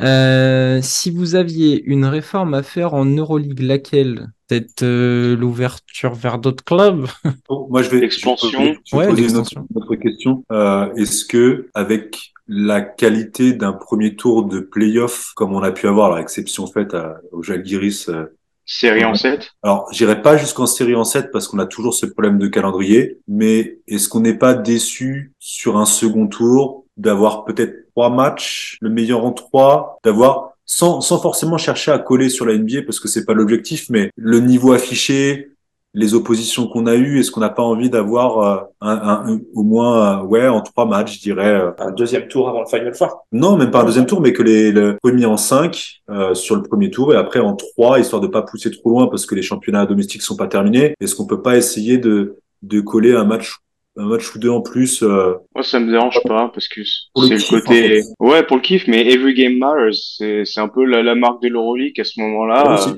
Euh, 0.00 0.78
si 0.82 1.10
vous 1.10 1.34
aviez 1.34 1.82
une 1.84 2.04
réforme 2.04 2.54
à 2.54 2.62
faire 2.62 2.94
en 2.94 3.04
Euroleague, 3.04 3.60
laquelle? 3.60 4.28
Peut-être 4.48 4.82
euh, 4.82 5.36
l'ouverture 5.36 6.14
vers 6.14 6.38
d'autres 6.38 6.64
clubs? 6.64 7.06
Oh, 7.48 7.66
Moi, 7.70 7.82
je 7.82 7.90
vais 7.90 8.00
l'expansion. 8.00 8.76
Ouais, 8.92 9.08
poser 9.08 9.28
une 9.28 9.36
autre, 9.36 9.94
question. 9.96 10.44
Euh, 10.52 10.92
Est-ce 10.94 11.24
que 11.24 11.68
avec 11.74 12.32
la 12.46 12.80
qualité 12.80 13.52
d'un 13.52 13.72
premier 13.72 14.16
tour 14.16 14.44
de 14.44 14.60
playoff, 14.60 15.32
comme 15.36 15.52
on 15.54 15.62
a 15.62 15.70
pu 15.70 15.86
avoir, 15.86 16.12
la 16.12 16.20
exception 16.20 16.66
faite 16.66 16.94
à, 16.94 17.20
au 17.32 17.42
Jalgiris 17.42 18.08
euh, 18.08 18.24
Série 18.70 19.04
en 19.04 19.14
7 19.14 19.50
Alors, 19.62 19.88
j'irai 19.92 20.20
pas 20.20 20.36
jusqu'en 20.36 20.66
série 20.66 20.94
en 20.94 21.04
7 21.04 21.30
parce 21.32 21.48
qu'on 21.48 21.58
a 21.58 21.64
toujours 21.64 21.94
ce 21.94 22.04
problème 22.04 22.38
de 22.38 22.48
calendrier, 22.48 23.18
mais 23.26 23.78
est-ce 23.88 24.10
qu'on 24.10 24.20
n'est 24.20 24.36
pas 24.36 24.52
déçu 24.52 25.32
sur 25.38 25.78
un 25.78 25.86
second 25.86 26.26
tour 26.26 26.84
d'avoir 26.98 27.44
peut-être 27.44 27.86
trois 27.92 28.10
matchs, 28.10 28.76
le 28.80 28.90
meilleur 28.90 29.24
en 29.24 29.32
trois, 29.32 29.98
d'avoir 30.04 30.52
sans, 30.66 31.00
sans 31.00 31.18
forcément 31.18 31.56
chercher 31.56 31.92
à 31.92 31.98
coller 31.98 32.28
sur 32.28 32.44
la 32.44 32.56
NBA 32.56 32.82
parce 32.82 33.00
que 33.00 33.08
c'est 33.08 33.24
pas 33.24 33.32
l'objectif, 33.32 33.88
mais 33.88 34.10
le 34.16 34.40
niveau 34.40 34.72
affiché, 34.72 35.52
les 35.94 36.14
oppositions 36.14 36.66
qu'on 36.66 36.86
a 36.86 36.94
eues, 36.94 37.20
est-ce 37.20 37.30
qu'on 37.30 37.40
n'a 37.40 37.48
pas 37.48 37.62
envie 37.62 37.88
d'avoir 37.88 38.38
euh, 38.38 38.64
un, 38.82 38.96
un, 38.96 39.40
au 39.54 39.62
moins 39.62 40.20
euh, 40.20 40.24
ouais 40.24 40.46
en 40.46 40.60
trois 40.60 40.84
matchs, 40.84 41.16
je 41.16 41.20
dirais 41.22 41.54
euh, 41.54 41.70
un 41.78 41.90
deuxième 41.92 42.28
tour 42.28 42.48
avant 42.48 42.60
le 42.60 42.66
Final 42.66 42.94
Four 42.94 43.26
Non, 43.32 43.56
même 43.56 43.70
pas 43.70 43.80
un 43.80 43.84
deuxième 43.84 44.04
tour, 44.04 44.20
mais 44.20 44.34
que 44.34 44.42
les 44.42 44.70
le 44.70 44.98
premier 45.02 45.24
en 45.24 45.38
cinq 45.38 46.02
sur 46.34 46.56
le 46.56 46.62
premier 46.62 46.90
tour 46.90 47.14
et 47.14 47.16
après 47.16 47.40
en 47.40 47.54
trois, 47.54 47.98
histoire 47.98 48.20
de 48.20 48.26
pas 48.26 48.42
pousser 48.42 48.70
trop 48.70 48.90
loin 48.90 49.06
parce 49.06 49.24
que 49.24 49.34
les 49.34 49.42
championnats 49.42 49.86
domestiques 49.86 50.22
sont 50.22 50.36
pas 50.36 50.46
terminés. 50.46 50.94
Est-ce 51.00 51.14
qu'on 51.14 51.26
peut 51.26 51.42
pas 51.42 51.56
essayer 51.56 51.98
de 51.98 52.36
de 52.62 52.80
coller 52.80 53.14
un 53.14 53.24
match 53.24 53.56
un 53.98 54.06
match 54.06 54.34
ou 54.34 54.38
deux 54.38 54.48
en 54.48 54.62
plus. 54.62 55.02
Euh... 55.02 55.34
Moi, 55.54 55.64
ça 55.64 55.80
me 55.80 55.90
dérange 55.90 56.20
pas 56.24 56.48
parce 56.48 56.68
que 56.68 56.82
c'est 56.84 57.04
le, 57.16 57.50
côté. 57.50 58.02
Ouais, 58.20 58.42
pour 58.44 58.56
le 58.56 58.62
kiff, 58.62 58.86
mais 58.86 59.06
every 59.12 59.34
game 59.34 59.58
matters. 59.58 59.94
C'est 59.94 60.44
c'est 60.44 60.60
un 60.60 60.68
peu 60.68 60.84
la, 60.84 61.02
la 61.02 61.14
marque 61.14 61.42
de 61.42 61.48
l'Euroleague 61.48 62.00
à 62.00 62.04
ce 62.04 62.20
moment-là. 62.20 62.88
Euh, 62.88 62.94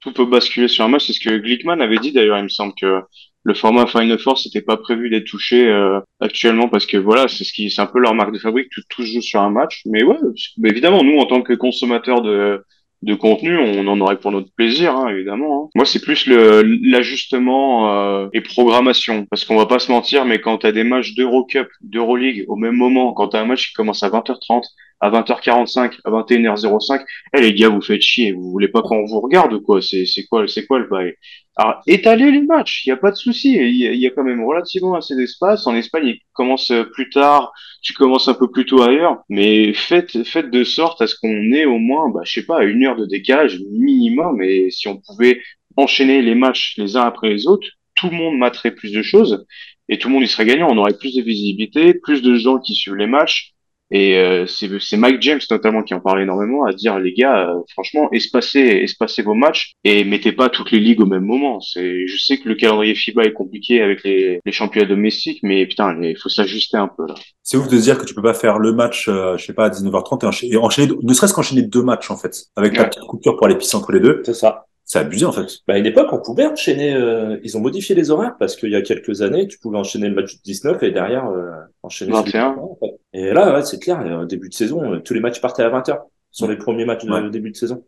tout 0.00 0.12
peut 0.12 0.26
basculer 0.26 0.68
sur 0.68 0.84
un 0.84 0.88
match. 0.88 1.06
C'est 1.06 1.14
ce 1.14 1.20
que 1.20 1.38
Glickman 1.38 1.80
avait 1.80 1.98
dit 1.98 2.12
d'ailleurs. 2.12 2.38
Il 2.38 2.44
me 2.44 2.48
semble 2.48 2.74
que 2.78 3.00
le 3.44 3.54
format 3.54 3.86
Final 3.86 4.18
Four 4.18 4.38
c'était 4.38 4.60
pas 4.60 4.76
prévu 4.76 5.08
d'être 5.08 5.24
touché 5.24 5.66
euh, 5.66 6.00
actuellement 6.20 6.68
parce 6.68 6.84
que 6.84 6.98
voilà, 6.98 7.26
c'est 7.28 7.44
ce 7.44 7.52
qui 7.52 7.70
c'est 7.70 7.80
un 7.80 7.86
peu 7.86 7.98
leur 7.98 8.14
marque 8.14 8.32
de 8.32 8.38
fabrique. 8.38 8.68
Tout, 8.70 8.82
tout 8.90 9.04
joue 9.04 9.22
sur 9.22 9.40
un 9.40 9.50
match. 9.50 9.82
Mais 9.86 10.04
ouais, 10.04 10.16
évidemment, 10.64 11.02
nous 11.02 11.18
en 11.18 11.24
tant 11.24 11.40
que 11.40 11.54
consommateurs 11.54 12.20
de 12.20 12.62
de 13.02 13.14
contenu, 13.14 13.56
on 13.58 13.86
en 13.86 14.00
aurait 14.00 14.18
pour 14.18 14.32
notre 14.32 14.52
plaisir, 14.52 14.96
hein, 14.96 15.08
évidemment. 15.08 15.64
Hein. 15.64 15.70
Moi, 15.76 15.86
c'est 15.86 16.00
plus 16.02 16.26
le 16.26 16.62
l'ajustement 16.62 17.92
euh, 17.92 18.28
et 18.32 18.40
programmation, 18.40 19.26
parce 19.30 19.44
qu'on 19.44 19.56
va 19.56 19.66
pas 19.66 19.78
se 19.78 19.92
mentir, 19.92 20.24
mais 20.24 20.40
quand 20.40 20.58
t'as 20.58 20.72
des 20.72 20.84
matchs 20.84 21.14
d'Eurocup, 21.14 21.68
d'Euroleague 21.80 22.44
au 22.48 22.56
même 22.56 22.74
moment, 22.74 23.12
quand 23.12 23.28
t'as 23.28 23.40
un 23.40 23.46
match 23.46 23.68
qui 23.68 23.74
commence 23.74 24.02
à 24.02 24.08
20h30, 24.08 24.64
à 25.00 25.10
20h45, 25.10 25.98
à 26.04 26.10
21h05, 26.10 27.04
eh 27.36 27.40
les 27.40 27.54
gars, 27.54 27.68
vous 27.68 27.80
faites 27.80 28.00
chier, 28.00 28.32
vous 28.32 28.50
voulez 28.50 28.68
pas 28.68 28.82
qu'on 28.82 29.04
vous 29.04 29.20
regarde 29.20 29.58
quoi? 29.62 29.80
C'est 29.80 30.06
c'est 30.06 30.24
quoi 30.24 30.46
c'est 30.48 30.66
quoi 30.66 30.78
le 30.78 30.88
bail? 30.88 31.14
Alors 31.56 31.80
étalez 31.86 32.30
les 32.30 32.42
matchs, 32.42 32.86
il 32.86 32.90
y 32.90 32.92
a 32.92 32.96
pas 32.96 33.10
de 33.10 33.16
souci, 33.16 33.54
il 33.54 33.74
y, 33.74 34.06
a 34.06 34.10
quand 34.10 34.22
même 34.22 34.44
relativement 34.44 34.94
assez 34.94 35.16
d'espace. 35.16 35.66
En 35.66 35.74
Espagne, 35.74 36.06
il 36.06 36.20
commence 36.32 36.72
plus 36.92 37.10
tard, 37.10 37.52
tu 37.82 37.94
commences 37.94 38.28
un 38.28 38.34
peu 38.34 38.48
plus 38.48 38.64
tôt 38.64 38.80
ailleurs, 38.82 39.18
mais 39.28 39.72
faites 39.72 40.22
faites 40.24 40.50
de 40.50 40.62
sorte 40.62 41.02
à 41.02 41.08
ce 41.08 41.16
qu'on 41.20 41.52
ait 41.52 41.64
au 41.64 41.78
moins, 41.78 42.10
bah 42.10 42.20
je 42.24 42.32
sais 42.32 42.46
pas, 42.46 42.62
une 42.62 42.84
heure 42.84 42.96
de 42.96 43.06
décalage 43.06 43.60
minimum. 43.72 44.40
Et 44.42 44.70
si 44.70 44.86
on 44.86 44.98
pouvait 44.98 45.40
enchaîner 45.76 46.22
les 46.22 46.36
matchs 46.36 46.74
les 46.78 46.96
uns 46.96 47.02
après 47.02 47.28
les 47.28 47.46
autres, 47.48 47.68
tout 47.96 48.10
le 48.10 48.16
monde 48.16 48.38
materait 48.38 48.72
plus 48.72 48.92
de 48.92 49.02
choses 49.02 49.44
et 49.88 49.98
tout 49.98 50.08
le 50.08 50.14
monde 50.14 50.22
y 50.22 50.28
serait 50.28 50.46
gagnant. 50.46 50.68
On 50.70 50.78
aurait 50.78 50.96
plus 50.96 51.16
de 51.16 51.22
visibilité, 51.22 51.94
plus 51.94 52.22
de 52.22 52.36
gens 52.36 52.58
qui 52.58 52.74
suivent 52.74 52.94
les 52.94 53.06
matchs 53.06 53.54
et 53.90 54.18
euh, 54.18 54.46
c'est 54.46 54.96
Mike 54.96 55.22
James 55.22 55.40
notamment 55.50 55.82
qui 55.82 55.94
en 55.94 56.00
parlait 56.00 56.24
énormément 56.24 56.64
à 56.64 56.72
dire 56.72 56.98
les 56.98 57.12
gars, 57.12 57.48
euh, 57.48 57.60
franchement, 57.72 58.08
espacez, 58.12 58.60
espacez 58.60 59.22
vos 59.22 59.34
matchs 59.34 59.74
et 59.84 60.04
mettez 60.04 60.32
pas 60.32 60.48
toutes 60.48 60.70
les 60.70 60.80
ligues 60.80 61.00
au 61.00 61.06
même 61.06 61.24
moment. 61.24 61.60
C'est, 61.60 62.06
je 62.06 62.16
sais 62.18 62.38
que 62.38 62.48
le 62.48 62.54
calendrier 62.54 62.94
FIBA 62.94 63.24
est 63.24 63.32
compliqué 63.32 63.80
avec 63.80 64.04
les, 64.04 64.40
les 64.44 64.52
championnats 64.52 64.88
domestiques, 64.88 65.40
mais 65.42 65.66
putain, 65.66 65.96
il 66.02 66.18
faut 66.18 66.28
s'ajuster 66.28 66.76
un 66.76 66.88
peu 66.88 67.06
là. 67.06 67.14
C'est 67.42 67.56
ouf 67.56 67.68
de 67.68 67.78
dire 67.78 67.98
que 67.98 68.04
tu 68.04 68.14
peux 68.14 68.22
pas 68.22 68.34
faire 68.34 68.58
le 68.58 68.74
match, 68.74 69.08
euh, 69.08 69.36
je 69.38 69.46
sais 69.46 69.54
pas, 69.54 69.66
à 69.66 69.70
19h30 69.70 70.22
et 70.50 70.56
enchaîner, 70.58 70.92
ne 71.02 71.14
serait-ce 71.14 71.32
qu'enchaîner 71.32 71.62
deux 71.62 71.82
matchs 71.82 72.10
en 72.10 72.16
fait, 72.16 72.36
avec 72.56 72.76
la 72.76 72.84
petite 72.84 73.04
coupure 73.04 73.36
pour 73.36 73.46
aller 73.46 73.56
pisser 73.56 73.76
entre 73.76 73.92
les 73.92 74.00
deux. 74.00 74.22
C'est 74.24 74.34
ça. 74.34 74.66
C'est 74.84 74.98
abusé 75.00 75.26
en 75.26 75.32
fait. 75.32 75.46
Bah 75.66 75.74
à 75.74 75.78
une 75.78 75.84
époque, 75.84 76.08
on 76.12 76.20
pouvait 76.20 76.46
enchaîner. 76.46 76.94
Euh, 76.94 77.38
ils 77.42 77.58
ont 77.58 77.60
modifié 77.60 77.94
les 77.94 78.10
horaires 78.10 78.36
parce 78.38 78.56
qu'il 78.56 78.70
y 78.70 78.74
a 78.74 78.80
quelques 78.80 79.20
années, 79.20 79.46
tu 79.46 79.58
pouvais 79.58 79.76
enchaîner 79.76 80.08
le 80.08 80.14
match 80.14 80.36
du 80.36 80.40
19 80.44 80.82
et 80.82 80.90
derrière 80.90 81.26
euh, 81.28 81.50
enchaîner 81.82 82.12
21. 82.12 82.56
en 82.56 82.78
fait. 82.80 82.97
Et 83.12 83.32
là, 83.32 83.54
ouais, 83.54 83.64
c'est 83.64 83.78
clair. 83.80 84.00
Au 84.20 84.24
début 84.26 84.48
de 84.48 84.54
saison, 84.54 84.92
euh, 84.94 85.00
tous 85.00 85.14
les 85.14 85.20
matchs 85.20 85.40
partaient 85.40 85.62
à 85.62 85.68
20h 85.68 85.98
sur 86.30 86.46
les 86.48 86.56
premiers 86.56 86.84
matchs 86.84 87.04
de 87.04 87.28
début 87.28 87.50
de 87.50 87.56
saison. 87.56 87.84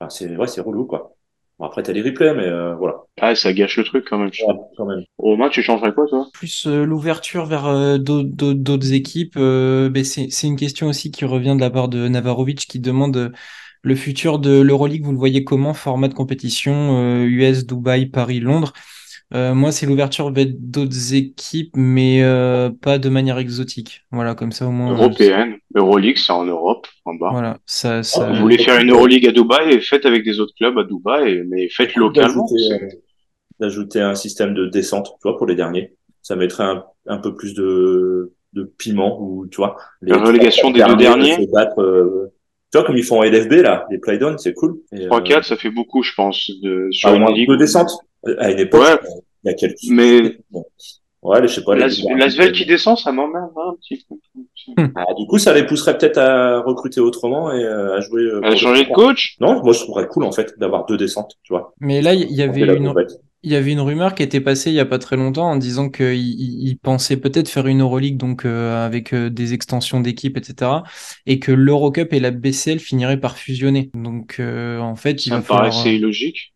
Enfin, 0.00 0.10
c'est 0.10 0.36
ouais, 0.36 0.46
c'est 0.46 0.60
relou 0.60 0.86
quoi. 0.86 1.14
Bon, 1.58 1.66
après, 1.66 1.82
t'as 1.82 1.92
les 1.92 2.00
replays, 2.00 2.32
mais 2.34 2.46
euh, 2.46 2.74
voilà. 2.76 3.02
Ah, 3.20 3.34
ça 3.34 3.52
gâche 3.52 3.76
le 3.76 3.84
truc 3.84 4.06
quand 4.08 4.16
même. 4.18 4.30
Ouais, 4.30 4.54
quand 4.76 4.86
même. 4.86 5.02
Romain, 5.18 5.50
tu 5.50 5.62
changerais 5.62 5.92
quoi, 5.92 6.06
toi? 6.08 6.26
Plus 6.32 6.66
euh, 6.66 6.84
l'ouverture 6.86 7.44
vers 7.44 7.66
euh, 7.66 7.98
d'autres- 7.98 8.92
équipes, 8.94 9.34
euh, 9.36 9.90
ben, 9.90 10.02
c'est 10.04 10.28
c'est 10.30 10.46
une 10.46 10.56
question 10.56 10.86
aussi 10.88 11.10
qui 11.10 11.24
revient 11.26 11.54
de 11.56 11.60
la 11.60 11.68
part 11.70 11.88
de 11.88 12.08
Navarovic 12.08 12.60
qui 12.66 12.80
demande 12.80 13.16
euh, 13.18 13.30
le 13.82 13.94
futur 13.94 14.38
de 14.38 14.60
l'Euroleague, 14.60 15.04
vous 15.04 15.12
le 15.12 15.18
voyez 15.18 15.44
comment, 15.44 15.74
format 15.74 16.08
de 16.08 16.14
compétition, 16.14 16.98
euh, 16.98 17.24
US, 17.24 17.66
Dubaï, 17.66 18.06
Paris, 18.06 18.40
Londres. 18.40 18.72
Euh, 19.32 19.54
moi, 19.54 19.70
c'est 19.70 19.86
l'ouverture 19.86 20.32
vers 20.32 20.46
d'autres 20.58 21.14
équipes, 21.14 21.76
mais 21.76 22.22
euh, 22.22 22.70
pas 22.70 22.98
de 22.98 23.08
manière 23.08 23.38
exotique. 23.38 24.02
Voilà, 24.10 24.34
comme 24.34 24.50
ça 24.50 24.66
au 24.66 24.70
moins. 24.72 24.90
euh, 24.90 24.94
Européenne. 24.94 25.56
Euroleague, 25.74 26.16
c'est 26.16 26.32
en 26.32 26.44
Europe, 26.44 26.88
en 27.04 27.14
bas. 27.14 27.28
Voilà, 27.30 27.58
ça, 27.64 28.02
ça... 28.02 28.28
Vous 28.32 28.40
voulez 28.40 28.58
faire 28.58 28.80
une 28.80 28.90
Euroleague 28.90 29.26
à 29.28 29.32
Dubaï 29.32 29.74
et 29.74 29.80
faites 29.80 30.04
avec 30.04 30.24
des 30.24 30.40
autres 30.40 30.54
clubs 30.56 30.76
à 30.78 30.84
Dubaï, 30.84 31.44
mais 31.48 31.68
faites 31.68 31.94
localement. 31.94 32.48
D'ajouter, 33.60 34.00
un 34.00 34.14
système 34.14 34.54
de 34.54 34.66
descente, 34.66 35.06
tu 35.20 35.28
vois, 35.28 35.36
pour 35.36 35.46
les 35.46 35.54
derniers. 35.54 35.92
Ça 36.22 36.34
mettrait 36.34 36.64
un, 36.64 36.84
un 37.06 37.18
peu 37.18 37.34
plus 37.34 37.54
de, 37.54 38.32
de 38.52 38.64
piment 38.78 39.20
ou, 39.20 39.46
tu 39.46 39.56
vois. 39.58 39.76
Les 40.02 40.12
La 40.12 40.18
relégation 40.18 40.70
des 40.70 40.82
deux 40.82 40.96
derniers. 40.96 41.44
se 41.44 41.50
battre, 41.52 41.80
euh, 41.80 42.32
tu 42.72 42.78
vois, 42.78 42.86
comme 42.86 42.96
ils 42.96 43.04
font 43.04 43.20
en 43.20 43.22
LFB, 43.22 43.52
là, 43.62 43.86
les 43.90 43.98
play-down, 43.98 44.38
c'est 44.38 44.54
cool. 44.54 44.78
Et, 44.92 45.06
euh, 45.06 45.08
3-4, 45.08 45.44
ça 45.44 45.56
fait 45.56 45.70
beaucoup, 45.70 46.02
je 46.02 46.14
pense, 46.14 46.50
de, 46.62 46.88
sur 46.90 47.10
ah, 47.10 47.14
une 47.14 47.22
moins 47.22 47.32
ligue. 47.32 47.48
deux 47.48 47.58
descentes. 47.58 47.90
À 48.38 48.50
une 48.50 48.58
époque, 48.58 48.80
Ouais. 48.80 48.98
il 49.44 49.48
y 49.48 49.50
a 49.50 49.54
quelques... 49.54 49.76
Mais 49.90 50.38
Bon. 50.50 50.64
Ouais, 51.22 51.42
je 51.42 51.48
sais 51.48 51.62
pas. 51.64 51.74
Las- 51.76 52.02
Lasvel 52.16 52.52
qui 52.52 52.64
descend, 52.64 52.96
ça 52.96 53.12
m'emmerde 53.12 53.50
hein, 53.54 53.72
un 53.72 53.76
petit 53.76 54.02
peu. 54.08 54.84
Ah, 54.96 55.04
du 55.18 55.26
coup, 55.26 55.38
ça 55.38 55.52
les 55.52 55.66
pousserait 55.66 55.98
peut-être 55.98 56.16
à 56.16 56.60
recruter 56.60 57.00
autrement 57.00 57.52
et 57.52 57.62
euh, 57.62 57.96
à 57.98 58.00
jouer. 58.00 58.22
euh, 58.22 58.56
changé 58.56 58.84
le- 58.84 58.88
de 58.88 58.94
coach? 58.94 59.36
Non, 59.38 59.62
moi 59.62 59.74
je 59.74 59.80
trouverais 59.80 60.06
cool 60.08 60.24
en 60.24 60.32
fait 60.32 60.54
d'avoir 60.58 60.86
deux 60.86 60.96
descentes, 60.96 61.34
tu 61.42 61.52
vois. 61.52 61.74
Mais 61.78 62.00
là, 62.00 62.14
il 62.14 62.30
y 62.32 62.40
avait 62.40 62.64
la 62.64 62.72
une, 62.72 62.86
compète. 62.88 63.10
il 63.42 63.52
y 63.52 63.56
avait 63.56 63.70
une 63.72 63.80
rumeur 63.80 64.14
qui 64.14 64.22
était 64.22 64.40
passée 64.40 64.70
il 64.70 64.76
y 64.76 64.80
a 64.80 64.86
pas 64.86 64.98
très 64.98 65.16
longtemps 65.16 65.50
en 65.50 65.56
disant 65.56 65.90
qu'il 65.90 66.14
il, 66.14 66.68
il 66.68 66.78
pensait 66.78 67.18
peut-être 67.18 67.50
faire 67.50 67.66
une 67.66 67.82
Euroleague 67.82 68.16
donc 68.16 68.46
euh, 68.46 68.86
avec 68.86 69.12
euh, 69.12 69.28
des 69.28 69.52
extensions 69.52 70.00
d'équipes, 70.00 70.38
etc. 70.38 70.70
Et 71.26 71.38
que 71.38 71.52
l'Eurocup 71.52 72.14
et 72.14 72.20
la 72.20 72.30
BCL 72.30 72.78
finiraient 72.78 73.20
par 73.20 73.36
fusionner. 73.36 73.90
Donc 73.92 74.36
euh, 74.40 74.78
en 74.78 74.96
fait, 74.96 75.26
il 75.26 75.28
Ça 75.28 75.34
va 75.34 75.40
me 75.40 75.42
falloir. 75.44 75.64
paraissait 75.70 75.96
illogique. 75.96 76.54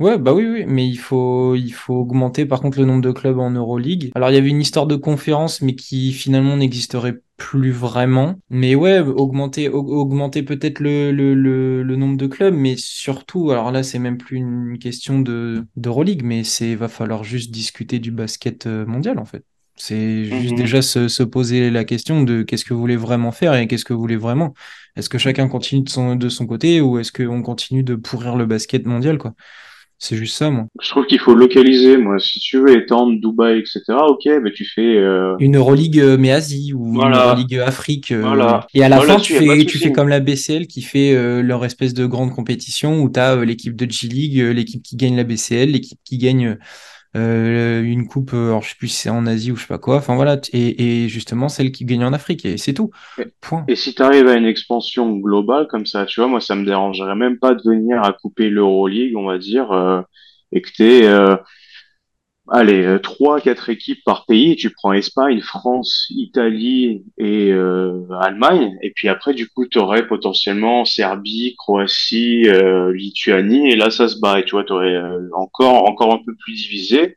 Ouais, 0.00 0.16
bah 0.16 0.32
oui, 0.32 0.46
oui, 0.46 0.64
mais 0.66 0.88
il 0.88 0.96
faut, 0.96 1.54
il 1.56 1.72
faut 1.74 1.92
augmenter 1.94 2.46
par 2.46 2.62
contre 2.62 2.78
le 2.78 2.86
nombre 2.86 3.02
de 3.02 3.12
clubs 3.12 3.38
en 3.38 3.50
Euroleague. 3.50 4.10
Alors 4.14 4.30
il 4.30 4.34
y 4.34 4.38
avait 4.38 4.48
une 4.48 4.62
histoire 4.62 4.86
de 4.86 4.96
conférence, 4.96 5.60
mais 5.60 5.74
qui 5.74 6.14
finalement 6.14 6.56
n'existerait 6.56 7.20
plus 7.36 7.70
vraiment. 7.70 8.36
Mais 8.48 8.74
ouais, 8.74 9.00
augmenter, 9.00 9.68
au- 9.68 9.84
augmenter 10.00 10.42
peut-être 10.42 10.80
le, 10.80 11.12
le, 11.12 11.34
le, 11.34 11.82
le 11.82 11.96
nombre 11.96 12.16
de 12.16 12.26
clubs, 12.26 12.54
mais 12.54 12.76
surtout, 12.78 13.50
alors 13.50 13.70
là 13.72 13.82
c'est 13.82 13.98
même 13.98 14.16
plus 14.16 14.38
une 14.38 14.78
question 14.78 15.20
de 15.20 15.66
d'Euroleague, 15.76 16.22
mais 16.24 16.44
c'est 16.44 16.74
va 16.76 16.88
falloir 16.88 17.22
juste 17.22 17.50
discuter 17.50 17.98
du 17.98 18.10
basket 18.10 18.66
euh, 18.66 18.86
mondial 18.86 19.18
en 19.18 19.26
fait. 19.26 19.44
C'est 19.76 20.24
juste 20.24 20.54
Mhm. 20.54 20.56
déjà 20.56 20.80
se, 20.82 21.08
se 21.08 21.22
poser 21.22 21.70
la 21.70 21.84
question 21.84 22.22
de 22.22 22.42
qu'est-ce 22.42 22.64
que 22.66 22.74
vous 22.74 22.80
voulez 22.80 22.96
vraiment 22.96 23.32
faire 23.32 23.54
et 23.54 23.66
qu'est-ce 23.66 23.84
que 23.84 23.92
vous 23.94 24.00
voulez 24.00 24.16
vraiment. 24.16 24.52
Est-ce 24.96 25.08
que 25.08 25.16
chacun 25.18 25.48
continue 25.48 25.82
de 25.82 25.88
son, 25.88 26.16
de 26.16 26.28
son 26.28 26.46
côté 26.46 26.80
ou 26.82 26.98
est-ce 26.98 27.12
qu'on 27.12 27.40
continue 27.42 27.82
de 27.82 27.94
pourrir 27.94 28.36
le 28.36 28.44
basket 28.46 28.84
mondial, 28.86 29.16
quoi? 29.18 29.32
C'est 30.02 30.16
juste 30.16 30.34
ça, 30.34 30.48
moi. 30.48 30.64
Je 30.80 30.88
trouve 30.88 31.04
qu'il 31.04 31.18
faut 31.18 31.34
localiser, 31.34 31.98
moi. 31.98 32.18
Si 32.18 32.40
tu 32.40 32.58
veux 32.58 32.74
étendre 32.74 33.20
Dubaï, 33.20 33.58
etc., 33.58 33.82
ok, 34.08 34.24
mais 34.42 34.50
tu 34.50 34.64
fais... 34.64 34.96
Euh... 34.96 35.36
Une 35.40 35.56
Euroleague 35.56 36.00
euh, 36.00 36.16
mais 36.18 36.32
Asie 36.32 36.72
ou 36.72 36.94
Voilà. 36.94 37.16
une 37.18 37.22
Euroleague 37.22 37.54
Afrique. 37.58 38.10
euh, 38.10 38.22
Voilà. 38.22 38.66
Et 38.72 38.82
à 38.82 38.88
la 38.88 38.98
fin, 39.02 39.16
tu 39.18 39.34
fais, 39.34 39.64
tu 39.66 39.76
fais 39.76 39.92
comme 39.92 40.08
la 40.08 40.20
BCL 40.20 40.66
qui 40.68 40.80
fait 40.80 41.14
euh, 41.14 41.42
leur 41.42 41.66
espèce 41.66 41.92
de 41.92 42.06
grande 42.06 42.34
compétition 42.34 43.02
où 43.02 43.10
tu 43.10 43.20
as 43.20 43.44
l'équipe 43.44 43.76
de 43.76 43.90
G-League, 43.90 44.40
euh, 44.40 44.54
l'équipe 44.54 44.82
qui 44.82 44.96
gagne 44.96 45.16
la 45.16 45.24
BCL, 45.24 45.70
l'équipe 45.70 45.98
qui 46.02 46.16
gagne 46.16 46.56
euh, 47.16 47.82
une 47.82 48.06
coupe, 48.06 48.32
euh, 48.34 48.48
alors 48.48 48.62
je 48.62 48.70
sais 48.70 48.76
plus 48.78 48.88
si 48.88 48.96
c'est 48.96 49.10
en 49.10 49.26
Asie 49.26 49.50
ou 49.50 49.56
je 49.56 49.62
sais 49.62 49.66
pas 49.68 49.78
quoi. 49.78 49.96
Enfin 49.96 50.14
voilà, 50.14 50.40
et, 50.52 51.04
et 51.04 51.08
justement 51.08 51.48
celle 51.48 51.72
qui 51.72 51.84
gagne 51.84 52.04
en 52.04 52.12
Afrique 52.12 52.44
et 52.44 52.56
c'est 52.56 52.74
tout. 52.74 52.90
Point. 53.40 53.64
Et 53.68 53.76
si 53.76 53.94
tu 53.94 54.02
arrives 54.02 54.28
à 54.28 54.34
une 54.34 54.46
expansion 54.46 55.16
globale 55.16 55.66
comme 55.68 55.86
ça, 55.86 56.06
tu 56.06 56.20
vois, 56.20 56.28
moi, 56.28 56.40
ça 56.40 56.54
me 56.54 56.64
dérangerait 56.64 57.16
même 57.16 57.38
pas 57.38 57.54
de 57.54 57.62
venir 57.64 58.02
à 58.02 58.12
couper 58.12 58.48
l'Euroleague, 58.48 59.16
on 59.16 59.26
va 59.26 59.38
dire, 59.38 59.72
euh, 59.72 60.02
et 60.52 60.62
que 60.62 60.70
euh, 60.80 61.36
allez, 62.50 62.84
euh, 62.84 62.98
trois, 62.98 63.40
quatre 63.40 63.68
équipes 63.70 64.02
par 64.04 64.26
pays. 64.26 64.56
Tu 64.56 64.70
prends 64.70 64.92
Espagne, 64.92 65.40
France, 65.40 66.06
Italie 66.10 67.04
et 67.18 67.50
euh, 67.52 68.02
Allemagne. 68.20 68.76
Et 68.82 68.90
puis 68.94 69.08
après, 69.08 69.34
du 69.34 69.48
coup, 69.48 69.66
tu 69.66 69.78
aurais 69.78 70.06
potentiellement 70.06 70.84
Serbie, 70.84 71.54
Croatie, 71.58 72.48
euh, 72.48 72.92
Lituanie. 72.92 73.70
Et 73.70 73.76
là, 73.76 73.90
ça 73.90 74.08
se 74.08 74.18
bat. 74.20 74.40
Et 74.40 74.44
tu 74.44 74.52
vois, 74.52 74.64
tu 74.64 74.72
aurais 74.72 74.96
encore, 75.34 75.88
encore 75.88 76.12
un 76.12 76.18
peu 76.24 76.34
plus 76.38 76.54
divisé. 76.54 77.16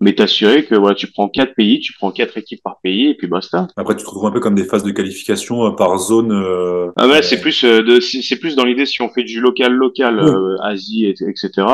Mais 0.00 0.12
t'assurer 0.14 0.64
que 0.66 0.74
voilà, 0.74 0.94
tu 0.96 1.06
prends 1.06 1.28
quatre 1.28 1.54
pays, 1.54 1.78
tu 1.80 1.92
prends 1.94 2.10
quatre 2.10 2.36
équipes 2.36 2.60
par 2.62 2.78
pays 2.82 3.06
et 3.10 3.14
puis 3.14 3.28
basta. 3.28 3.68
Après, 3.76 3.94
tu 3.96 4.02
te 4.02 4.08
retrouves 4.08 4.26
un 4.26 4.32
peu 4.32 4.40
comme 4.40 4.56
des 4.56 4.64
phases 4.64 4.82
de 4.82 4.90
qualification 4.90 5.64
euh, 5.66 5.70
par 5.70 5.96
zone. 5.98 6.32
euh, 6.32 6.90
Ah 6.96 7.06
euh, 7.06 7.22
c'est 7.22 7.40
plus 7.40 7.64
euh, 7.64 7.80
de, 7.82 8.00
c'est 8.00 8.36
plus 8.36 8.56
dans 8.56 8.64
l'idée 8.64 8.86
si 8.86 9.00
on 9.02 9.08
fait 9.08 9.22
du 9.22 9.40
local 9.40 9.72
local, 9.72 10.18
euh, 10.18 10.56
Asie, 10.62 11.06
et- 11.06 11.14
etc. 11.28 11.66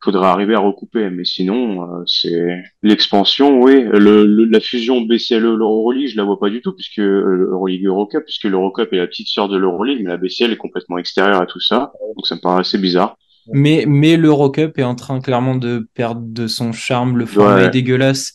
Faudrait 0.00 0.26
arriver 0.28 0.54
à 0.54 0.60
recouper, 0.60 1.10
mais 1.10 1.24
sinon 1.24 1.82
euh, 1.82 2.02
c'est 2.06 2.62
l'expansion, 2.82 3.60
oui. 3.60 3.82
Le, 3.82 4.24
le- 4.24 4.44
la 4.44 4.60
fusion 4.60 5.00
BCL 5.00 5.42
l'Euroleague, 5.42 6.08
je 6.08 6.16
la 6.16 6.22
vois 6.22 6.38
pas 6.38 6.50
du 6.50 6.60
tout 6.62 6.72
puisque 6.72 7.00
euh, 7.00 7.46
l'Euroleague 7.48 7.84
Eurocup, 7.84 8.24
puisque 8.24 8.44
l'Eurocup 8.44 8.92
est 8.92 8.96
la 8.96 9.08
petite 9.08 9.26
sœur 9.28 9.48
de 9.48 9.56
l'Euroleague, 9.56 10.00
mais 10.04 10.10
la 10.10 10.16
BCL 10.16 10.52
est 10.52 10.56
complètement 10.56 10.98
extérieure 10.98 11.42
à 11.42 11.46
tout 11.46 11.60
ça, 11.60 11.92
donc 12.16 12.26
ça 12.28 12.36
me 12.36 12.40
paraît 12.40 12.60
assez 12.60 12.78
bizarre. 12.78 13.16
Mais, 13.52 13.84
mais 13.88 14.16
l'Eurocup 14.16 14.78
est 14.78 14.84
en 14.84 14.94
train 14.94 15.20
clairement 15.20 15.56
de 15.56 15.88
perdre 15.94 16.20
de 16.24 16.46
son 16.46 16.72
charme, 16.72 17.16
le 17.18 17.26
format 17.26 17.56
Ouais. 17.56 17.64
est 17.64 17.70
dégueulasse. 17.70 18.34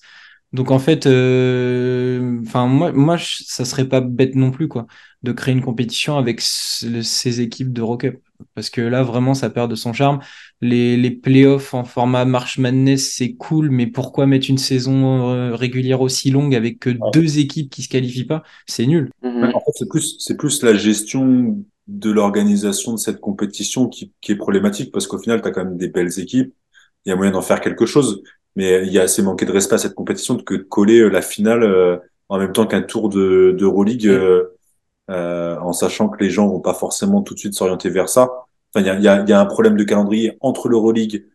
Donc 0.54 0.70
en 0.72 0.78
fait, 0.80 1.08
euh, 1.08 2.40
enfin 2.44 2.68
moi, 2.68 2.92
moi, 2.92 3.18
je- 3.18 3.44
ça 3.46 3.66
serait 3.66 3.88
pas 3.90 4.02
bête 4.02 4.36
non 4.36 4.52
plus 4.52 4.68
quoi, 4.68 4.86
de 5.24 5.32
créer 5.32 5.54
une 5.54 5.62
compétition 5.64 6.18
avec 6.18 6.42
ce- 6.42 7.02
ces 7.02 7.42
équipes 7.42 7.74
d'Eurocup, 7.74 8.20
parce 8.54 8.70
que 8.70 8.82
là 8.82 9.02
vraiment 9.04 9.34
ça 9.34 9.50
perd 9.50 9.70
de 9.72 9.76
son 9.76 9.94
charme. 9.94 10.20
Les, 10.62 10.96
les 10.96 11.10
playoffs 11.12 11.74
en 11.74 11.84
format 11.84 12.26
March 12.26 12.60
Madness 12.60 13.14
c'est 13.16 13.34
cool, 13.34 13.72
mais 13.72 13.88
pourquoi 13.88 14.28
mettre 14.28 14.50
une 14.50 14.60
saison 14.60 15.32
euh, 15.32 15.56
régulière 15.56 16.02
aussi 16.02 16.30
longue 16.30 16.54
avec 16.56 16.80
que 16.80 16.92
deux 17.12 17.40
équipes 17.40 17.72
qui 17.72 17.82
se 17.82 17.90
qualifient 17.90 18.26
pas? 18.26 18.44
C'est 18.68 18.86
nul. 18.86 19.10
Mhm. 19.24 19.52
En 19.56 19.60
fait, 19.60 19.72
c'est 19.76 19.90
plus, 19.90 20.16
c'est 20.20 20.38
plus 20.38 20.62
la 20.64 20.76
gestion 20.76 21.64
de 21.88 22.12
l'organisation 22.12 22.94
de 22.94 22.98
cette 22.98 23.20
compétition 23.20 23.90
qui, 23.90 24.14
qui 24.22 24.32
est 24.32 24.36
problématique 24.36 24.92
parce 24.92 25.08
qu'au 25.08 25.18
final, 25.20 25.42
tu 25.42 25.48
as 25.48 25.52
quand 25.52 25.66
même 25.66 25.78
des 25.78 25.90
belles 25.90 26.20
équipes. 26.20 26.54
Il 27.06 27.10
y 27.10 27.12
a 27.12 27.16
moyen 27.16 27.32
d'en 27.32 27.42
faire 27.42 27.60
quelque 27.62 27.86
chose, 27.86 28.24
mais 28.56 28.86
il 28.86 28.92
y 28.94 29.00
a 29.00 29.04
assez 29.04 29.22
manqué 29.22 29.46
de 29.46 29.52
respect 29.52 29.76
à 29.76 29.78
cette 29.80 29.96
compétition 29.96 30.38
que 30.38 30.56
de 30.56 30.64
coller 30.64 31.00
euh, 31.00 31.10
la 31.10 31.22
finale 31.22 31.64
euh, 31.64 31.98
en 32.30 32.38
même 32.40 32.52
temps 32.54 32.66
qu'un 32.68 32.82
tour 32.82 33.10
de 33.10 33.56
d'Euroleague, 33.58 34.08
euh, 34.08 34.58
euh, 35.10 35.58
en 35.60 35.74
sachant 35.74 36.10
que 36.10 36.24
les 36.24 36.30
gens 36.30 36.48
vont 36.48 36.62
pas 36.62 36.74
forcément 36.74 37.22
tout 37.22 37.34
de 37.34 37.40
suite 37.40 37.54
s'orienter 37.54 37.90
vers 37.90 38.10
ça. 38.10 38.24
Enfin, 38.74 38.84
il 38.84 38.88
y 38.88 38.90
a, 38.90 38.96
il 38.96 39.04
y, 39.04 39.08
a, 39.08 39.22
il 39.22 39.30
y 39.30 39.34
a 39.34 39.40
un 39.40 39.46
problème 39.46 39.76
de 39.78 39.84
calendrier 39.84 40.38
entre 40.42 40.70
l'Euroleague 40.70 41.26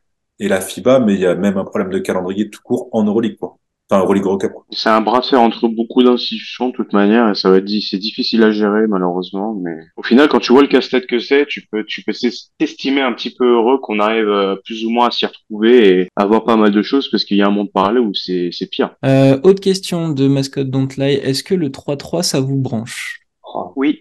et 0.41 0.49
la 0.49 0.61
FIBA, 0.61 1.01
mais 1.01 1.15
il 1.15 1.21
y 1.21 1.27
a 1.27 1.35
même 1.35 1.59
un 1.59 1.65
problème 1.65 1.91
de 1.91 1.99
calendrier 1.99 2.51
tout 2.51 2.61
court 2.63 2.89
en 2.93 3.05
Euroleague, 3.05 3.37
quoi. 3.39 3.59
Enfin, 3.91 4.03
Euroleague 4.03 4.25
Eurocup. 4.25 4.53
quoi. 4.53 4.67
C'est 4.71 4.91
un 4.91 5.01
bras 5.01 5.21
de 5.21 5.25
fer 5.25 5.41
entre 5.41 5.67
beaucoup 5.69 6.03
d'institutions 6.03 6.69
de 6.69 6.73
toute 6.75 6.93
manière 6.93 7.31
et 7.31 7.35
ça 7.35 7.49
va 7.51 7.57
être 7.57 7.69
c'est 7.81 7.97
difficile 7.99 8.43
à 8.43 8.51
gérer 8.51 8.87
malheureusement 8.87 9.55
mais 9.55 9.77
au 9.97 10.03
final 10.03 10.29
quand 10.29 10.41
tu 10.41 10.53
vois 10.53 10.61
le 10.63 10.69
casse-tête 10.69 11.07
que 11.07 11.19
c'est 11.19 11.47
tu 11.47 11.67
peux 11.71 11.85
tu 11.85 12.03
peux 12.03 12.13
t'estimer 12.59 13.01
un 13.01 13.13
petit 13.15 13.31
peu 13.31 13.47
heureux 13.47 13.79
qu'on 13.79 13.99
arrive 13.99 14.29
euh, 14.29 14.57
plus 14.65 14.85
ou 14.85 14.91
moins 14.91 15.09
à 15.09 15.11
s'y 15.11 15.25
retrouver 15.25 16.01
et 16.01 16.09
avoir 16.17 16.45
pas 16.45 16.57
mal 16.57 16.71
de 16.71 16.83
choses 16.83 17.11
parce 17.11 17.25
qu'il 17.25 17.39
y 17.39 17.43
a 17.43 17.47
un 17.47 17.51
monde 17.51 17.73
parallèle 17.73 18.03
où 18.03 18.13
c'est 18.15 18.51
c'est 18.53 18.69
pire. 18.71 18.95
Euh, 19.07 19.41
autre 19.43 19.61
question 19.61 20.11
de 20.11 20.29
Mascot 20.29 20.65
Don't 20.65 20.89
Lie, 20.99 21.15
est-ce 21.15 21.43
que 21.43 21.55
le 21.55 21.71
3-3 21.71 22.23
ça 22.23 22.41
vous 22.41 22.57
branche? 22.59 23.21
Oh, 23.55 23.73
Oui, 23.77 24.01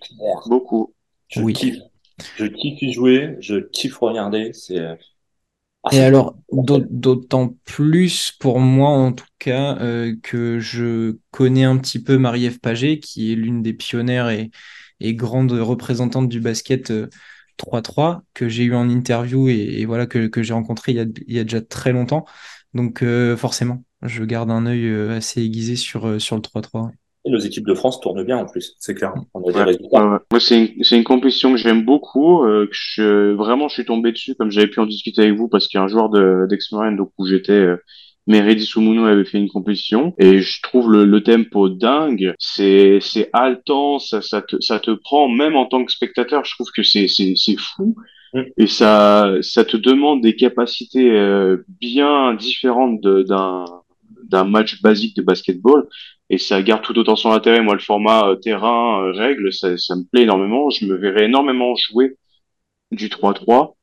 beaucoup. 0.50 0.94
Je 1.30 1.42
Oui. 1.42 1.54
kiffe. 1.54 1.78
Je 2.36 2.46
kiffe 2.46 2.82
y 2.82 2.92
jouer, 2.92 3.36
je 3.40 3.56
kiffe 3.60 3.98
regarder. 4.00 4.52
C'est. 4.52 4.82
Euh, 5.88 5.90
ah, 5.90 5.98
Et 5.98 6.00
alors, 6.02 6.36
d'aut- 6.52 6.86
d'autant 6.90 7.50
plus 7.66 8.32
pour 8.40 8.60
moi, 8.60 8.90
en 8.90 9.14
tout 9.14 9.26
cas, 9.40 9.78
euh, 9.80 10.16
que 10.24 10.60
je 10.60 11.18
connais 11.32 11.64
un 11.64 11.78
petit 11.78 12.02
peu 12.04 12.18
Marie-Ève 12.18 12.60
Paget, 12.60 13.00
qui 13.00 13.32
est 13.32 13.36
l'une 13.36 13.62
des 13.62 13.74
pionnières 13.74 14.30
et, 14.30 14.52
et 15.00 15.16
grande 15.16 15.52
représentante 15.52 16.30
du 16.30 16.40
basket 16.42 16.92
euh, 16.92 17.08
3-3, 17.58 18.24
que 18.34 18.50
j'ai 18.50 18.64
eu 18.66 18.76
en 18.76 18.90
interview 18.90 19.50
et, 19.50 19.54
et 19.82 19.86
voilà, 19.86 20.06
que, 20.08 20.28
que 20.28 20.44
j'ai 20.44 20.54
rencontré 20.54 20.92
il 20.94 20.96
y 20.98 21.00
a, 21.02 21.06
il 21.28 21.36
y 21.36 21.40
a 21.40 21.44
déjà 21.44 21.62
très 21.62 21.92
longtemps. 21.94 22.26
Donc, 22.74 23.02
euh, 23.04 23.38
forcément, 23.38 23.84
je 24.04 24.24
garde 24.24 24.52
un 24.52 24.66
œil 24.66 24.86
euh, 24.88 25.16
assez 25.18 25.42
aiguisé 25.42 25.76
sur, 25.76 26.08
euh, 26.08 26.20
sur 26.20 26.36
le 26.36 26.42
3-3. 26.42 26.92
Et 27.28 27.32
nos 27.32 27.40
équipes 27.40 27.68
de 27.68 27.74
France 27.74 28.00
tournent 28.00 28.24
bien 28.24 28.38
en 28.38 28.46
plus. 28.46 28.76
C'est 28.80 28.96
clair. 28.96 29.14
On 29.34 29.42
a 29.42 29.52
des 29.52 29.58
Ouais, 29.60 29.64
résultats. 29.66 30.06
ouais, 30.06 30.12
ouais. 30.14 30.20
Moi, 30.32 30.40
c'est 30.40 30.60
une, 30.76 30.84
c'est 30.84 30.98
une 30.98 31.04
compétition 31.04 31.52
que 31.52 31.58
j'aime 31.58 31.84
beaucoup, 31.84 32.44
euh, 32.46 32.66
que 32.68 32.72
je, 32.74 33.34
vraiment, 33.34 33.68
je 33.68 33.74
suis 33.76 33.86
tombé 33.86 34.12
dessus, 34.14 34.36
comme 34.36 34.50
j'avais 34.52 34.68
pu 34.68 34.80
en 34.80 34.86
discuter 34.86 35.24
avec 35.24 35.36
vous, 35.36 35.50
parce 35.50 35.68
qu'un 35.68 35.88
joueur 35.88 36.10
de, 36.10 36.48
d'Ex-Marine, 36.50 36.96
donc 36.98 37.12
où 37.18 37.26
j'étais, 37.28 37.52
euh, 37.54 37.78
Meredi 38.28 38.66
Soumounou 38.66 39.06
avait 39.06 39.26
fait 39.26 39.38
une 39.38 39.50
compétition, 39.50 40.14
et 40.20 40.40
je 40.42 40.62
trouve 40.62 40.92
le, 40.92 41.06
le 41.06 41.24
tempo 41.24 41.70
dingue, 41.70 42.34
c'est, 42.40 43.00
c'est 43.02 43.30
haletant, 43.34 44.00
ça, 44.00 44.22
ça 44.22 44.42
te, 44.42 44.58
ça 44.62 44.80
te 44.80 44.92
prend, 44.92 45.30
même 45.30 45.56
en 45.56 45.66
tant 45.66 45.84
que 45.86 45.92
spectateur, 45.92 46.46
je 46.46 46.54
trouve 46.56 46.68
que 46.76 46.84
c'est, 46.84 47.08
c'est, 47.08 47.34
c'est 47.36 47.58
fou. 47.58 47.96
Et 48.58 48.68
ça, 48.68 49.34
ça 49.42 49.64
te 49.66 49.78
demande 49.78 50.22
des 50.22 50.36
capacités 50.36 51.10
euh, 51.12 51.66
bien 51.82 52.34
différentes 52.36 53.02
de- 53.02 53.24
d'un 53.24 53.66
d'un 54.30 54.44
match 54.44 54.82
basique 54.82 55.16
de 55.16 55.22
basketball. 55.22 55.88
Et 56.30 56.38
ça 56.38 56.62
garde 56.62 56.82
tout 56.84 56.98
autant 56.98 57.16
son 57.16 57.32
intérêt. 57.32 57.62
Moi, 57.62 57.74
le 57.76 57.80
format 57.80 58.28
euh, 58.30 58.36
terrain, 58.36 59.02
euh, 59.04 59.12
règles, 59.12 59.54
ça, 59.54 59.78
ça 59.78 59.96
me 59.96 60.04
plaît 60.12 60.24
énormément. 60.24 60.70
Je 60.70 60.86
me 60.86 60.96
verrais 60.96 61.26
énormément 61.26 61.76
jouer 61.76 62.18
du 62.92 63.10
3-3, 63.10 63.76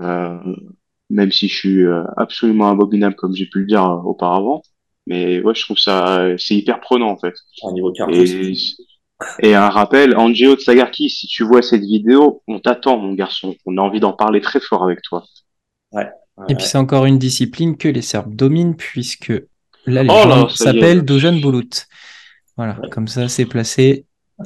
euh, 0.00 0.38
même 1.10 1.32
si 1.32 1.48
je 1.48 1.54
suis 1.56 1.84
euh, 1.84 2.04
absolument 2.16 2.70
abominable, 2.70 3.16
comme 3.16 3.34
j'ai 3.34 3.46
pu 3.46 3.60
le 3.60 3.66
dire 3.66 3.84
euh, 3.84 3.96
auparavant. 4.02 4.62
Mais 5.06 5.40
ouais, 5.42 5.54
je 5.54 5.62
trouve 5.62 5.78
ça, 5.78 6.20
euh, 6.20 6.36
c'est 6.38 6.54
hyper 6.54 6.80
prenant 6.80 7.10
en 7.10 7.18
fait. 7.18 7.34
Au 7.62 7.72
niveau 7.72 7.92
carte 7.92 8.12
Et, 8.12 8.20
aussi. 8.20 8.76
et 9.42 9.54
un 9.54 9.68
rappel, 9.68 10.16
Angelo 10.16 10.56
Tsagarki, 10.56 11.10
si 11.10 11.26
tu 11.26 11.44
vois 11.44 11.62
cette 11.62 11.82
vidéo, 11.82 12.42
on 12.46 12.60
t'attend, 12.60 12.98
mon 12.98 13.14
garçon. 13.14 13.54
On 13.66 13.76
a 13.78 13.80
envie 13.80 14.00
d'en 14.00 14.12
parler 14.12 14.40
très 14.40 14.60
fort 14.60 14.84
avec 14.84 15.02
toi. 15.02 15.24
Et 16.48 16.54
puis 16.54 16.64
c'est 16.64 16.78
encore 16.78 17.06
une 17.06 17.18
discipline 17.18 17.76
que 17.76 17.88
les 17.88 18.02
Serbes 18.02 18.34
dominent 18.34 18.76
puisque 18.76 19.32
là, 19.86 20.02
y 20.02 20.06
est. 20.06 20.56
s'appelle 20.56 21.02
Dojan 21.02 21.34
Bulut. 21.34 21.86
Voilà, 22.56 22.76
comme 22.90 23.08
ça 23.08 23.28
c'est 23.28 23.46
placé. 23.46 24.04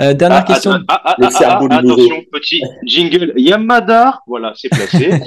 Euh, 0.00 0.12
dernière 0.14 0.40
Ah, 0.46 0.52
question. 0.52 0.72
ah, 0.72 0.80
ah, 0.88 1.00
ah, 1.06 1.14
ah, 1.18 1.66
du 1.66 1.74
attention, 1.74 2.22
petit 2.30 2.62
jingle 2.86 3.32
Yamada. 3.36 4.20
Voilà, 4.26 4.52
c'est 4.56 4.68
placé. 4.68 5.10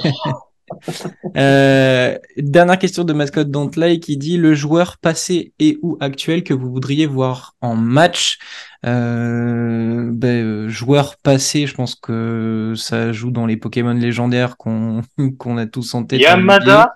Euh, 1.36 2.18
dernière 2.36 2.78
question 2.78 3.04
de 3.04 3.12
mascotte 3.12 3.50
Dantley 3.50 4.00
qui 4.00 4.16
dit 4.16 4.36
le 4.36 4.52
joueur 4.54 4.96
passé 4.98 5.52
et 5.60 5.78
ou 5.82 5.96
actuel 6.00 6.42
que 6.42 6.54
vous 6.54 6.70
voudriez 6.72 7.06
voir 7.06 7.54
en 7.60 7.76
match. 7.76 8.38
Euh, 8.84 10.10
ben, 10.12 10.44
euh, 10.44 10.68
joueur 10.68 11.16
passé, 11.22 11.66
je 11.66 11.74
pense 11.74 11.94
que 11.94 12.74
ça 12.76 13.12
joue 13.12 13.30
dans 13.30 13.46
les 13.46 13.56
Pokémon 13.56 13.92
légendaires 13.94 14.56
qu'on 14.56 15.02
qu'on 15.38 15.56
a 15.56 15.66
tous 15.66 15.94
en 15.94 16.04
tête. 16.04 16.20
en 16.20 16.22
Yamada. 16.24 16.94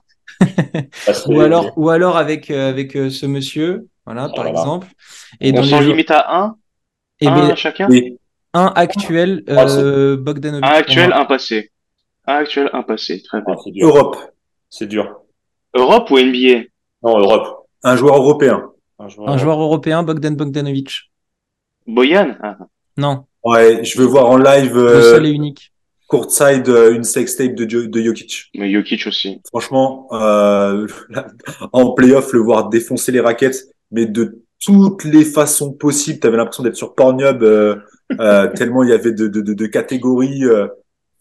Ou 1.27 1.41
alors, 1.41 1.73
ou 1.77 1.91
alors 1.91 2.17
avec, 2.17 2.51
euh, 2.51 2.69
avec 2.71 2.97
euh, 2.97 3.11
ce 3.11 3.27
monsieur, 3.27 3.87
voilà, 4.07 4.29
par 4.29 4.45
Voilà. 4.45 4.51
exemple. 4.51 4.89
Et 5.41 5.53
On 5.57 5.63
s'en 5.63 5.81
limite 5.81 6.11
à 6.11 6.25
un, 6.43 6.57
eh 7.21 7.27
un 7.29 7.35
ben, 7.49 7.55
chacun? 7.57 7.89
Oui. 7.89 8.19
un 8.55 8.73
actuel, 8.75 9.45
Ah, 9.49 9.67
euh, 9.69 10.17
Bogdanovic. 10.17 10.65
Un 10.65 10.69
actuel, 10.73 11.13
un 11.13 11.25
passé. 11.25 11.71
Un 12.27 12.35
actuel, 12.37 12.71
un 12.73 12.83
passé. 12.83 13.23
Très 13.23 13.41
bien. 13.43 13.55
Ah. 13.57 13.87
Europe. 13.87 14.17
C'est 14.69 14.87
dur. 14.87 15.21
Europe 15.75 16.11
ou 16.11 16.19
NBA 16.19 16.65
Non, 17.03 17.19
Europe. 17.19 17.67
Un 17.83 17.97
joueur 17.97 18.17
européen. 18.17 18.71
Un 18.99 19.09
joueur, 19.09 19.29
Un 19.31 19.39
joueur 19.39 19.61
européen, 19.61 20.03
Bogdan 20.03 20.35
Bogdanovic. 20.37 21.11
Boyan 21.87 22.37
Ah, 22.43 22.57
Non, 22.97 23.25
Ouais, 23.43 23.83
je 23.85 23.99
veux 23.99 24.05
voir 24.07 24.27
en 24.29 24.37
live 24.37 24.77
le 24.77 25.01
seul 25.03 25.27
et 25.27 25.31
unique. 25.31 25.73
Courtside 26.11 26.69
euh, 26.69 26.93
une 26.95 27.05
sextape 27.05 27.55
de, 27.55 27.65
de 27.65 28.03
Jokic. 28.03 28.51
Mais 28.57 28.73
Jokic 28.73 29.07
aussi. 29.07 29.41
Franchement, 29.49 30.09
euh, 30.13 30.87
en 31.73 31.93
playoff, 31.93 32.33
le 32.33 32.41
voir 32.41 32.69
défoncer 32.69 33.13
les 33.13 33.21
raquettes, 33.21 33.69
mais 33.93 34.07
de 34.07 34.41
toutes 34.65 35.05
les 35.05 35.25
façons 35.25 35.73
possibles. 35.73 36.19
T'avais 36.19 36.37
l'impression 36.37 36.65
d'être 36.65 36.77
sur 36.77 36.95
Pornhub, 36.95 37.43
euh, 37.43 37.77
euh, 38.21 38.49
tellement 38.55 38.83
il 38.83 38.91
y 38.91 38.93
avait 38.93 39.13
de, 39.13 39.29
de, 39.29 39.41
de, 39.41 39.55
de 39.55 39.67
catégories. 39.67 40.45
euh, 40.45 40.67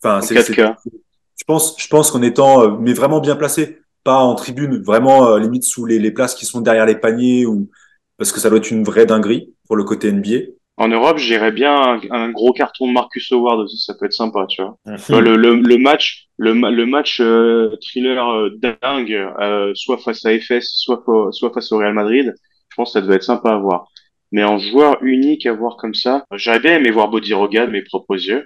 Enfin, 0.01 0.17
En 0.17 0.21
c'est, 0.21 0.41
c'est- 0.41 0.53
4K. 0.53 0.75
je 0.85 1.43
pense, 1.45 1.75
je 1.77 1.87
pense 1.87 2.09
qu'en 2.11 2.21
étant, 2.21 2.63
euh, 2.63 2.77
mais 2.79 2.93
vraiment 2.93 3.19
bien 3.19 3.35
placé, 3.35 3.79
pas 4.03 4.17
en 4.19 4.33
tribune, 4.33 4.81
vraiment 4.81 5.35
limite 5.37 5.63
sous 5.65 5.85
les, 5.85 5.99
les 5.99 6.11
places 6.11 6.33
qui 6.35 6.45
sont 6.45 6.61
derrière 6.61 6.85
les 6.85 6.95
paniers 6.95 7.45
ou 7.45 7.69
parce 8.17 8.31
que 8.31 8.39
ça 8.39 8.49
doit 8.49 8.57
être 8.59 8.71
une 8.71 8.83
vraie 8.83 9.05
dinguerie 9.05 9.53
pour 9.67 9.75
le 9.75 9.83
côté 9.83 10.11
NBA. 10.11 10.51
En 10.80 10.88
Europe, 10.88 11.17
j'irais 11.19 11.51
bien 11.51 11.73
un, 11.75 12.01
un 12.11 12.30
gros 12.32 12.53
carton 12.53 12.88
de 12.88 12.93
Marcus 12.93 13.32
Howard 13.32 13.59
aussi, 13.59 13.77
ça 13.77 13.93
peut 13.95 14.05
être 14.07 14.13
sympa, 14.13 14.47
tu 14.47 14.61
vois. 14.63 14.77
Le, 15.09 15.36
le, 15.36 15.55
le 15.55 15.77
match, 15.77 16.27
le, 16.38 16.53
le 16.53 16.86
match 16.88 17.19
euh, 17.21 17.75
thriller 17.82 18.27
euh, 18.30 18.49
dingue, 18.57 19.13
euh, 19.13 19.73
soit 19.75 19.97
face 19.97 20.25
à 20.25 20.32
FS, 20.39 20.67
soit, 20.77 21.03
soit 21.32 21.51
face 21.53 21.71
au 21.71 21.77
Real 21.80 21.93
Madrid, 21.93 22.34
je 22.69 22.75
pense 22.75 22.89
que 22.89 22.99
ça 22.99 23.01
devait 23.01 23.15
être 23.17 23.23
sympa 23.23 23.51
à 23.51 23.57
voir. 23.57 23.88
Mais 24.32 24.43
en 24.43 24.57
joueur 24.57 25.03
unique 25.03 25.45
à 25.45 25.53
voir 25.53 25.77
comme 25.77 25.93
ça, 25.95 26.25
j'aurais 26.32 26.59
bien 26.61 26.75
aimé 26.77 26.91
voir 26.91 27.09
Bodiroga 27.09 27.65
de 27.67 27.71
mes 27.71 27.84
propres 27.84 28.15
yeux. 28.15 28.45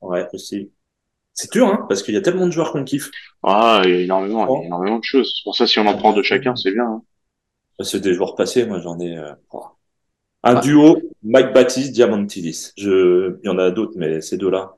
Ouais, 0.00 0.26
aussi. 0.32 0.72
C'est 1.34 1.52
dur, 1.52 1.68
hein, 1.68 1.86
parce 1.88 2.02
qu'il 2.02 2.14
y 2.14 2.18
a 2.18 2.22
tellement 2.22 2.46
de 2.46 2.52
joueurs 2.52 2.72
qu'on 2.72 2.84
kiffe. 2.84 3.10
Ah, 3.42 3.82
il 3.84 3.90
y 3.90 3.94
a 3.94 4.00
énormément, 4.00 4.48
il 4.48 4.60
y 4.60 4.64
a 4.64 4.66
énormément 4.66 4.98
de 4.98 5.04
choses. 5.04 5.32
C'est 5.36 5.44
pour 5.44 5.56
ça, 5.56 5.66
si 5.66 5.78
on 5.78 5.86
en 5.86 5.96
prend 5.96 6.12
de 6.12 6.22
chacun, 6.22 6.56
c'est 6.56 6.72
bien. 6.72 6.84
hein. 6.84 7.02
C'est 7.80 7.98
des 7.98 8.14
joueurs 8.14 8.36
passés, 8.36 8.66
moi 8.66 8.78
j'en 8.80 9.00
ai. 9.00 9.16
euh, 9.18 9.34
oh. 9.50 9.64
Un 10.44 10.60
duo, 10.60 10.98
Mike 11.24 11.52
Baptiste, 11.52 11.92
Diamantidis. 11.92 12.72
Je, 12.76 13.36
il 13.42 13.46
y 13.46 13.48
en 13.48 13.58
a 13.58 13.70
d'autres, 13.70 13.94
mais 13.96 14.20
ces 14.20 14.36
deux-là. 14.36 14.74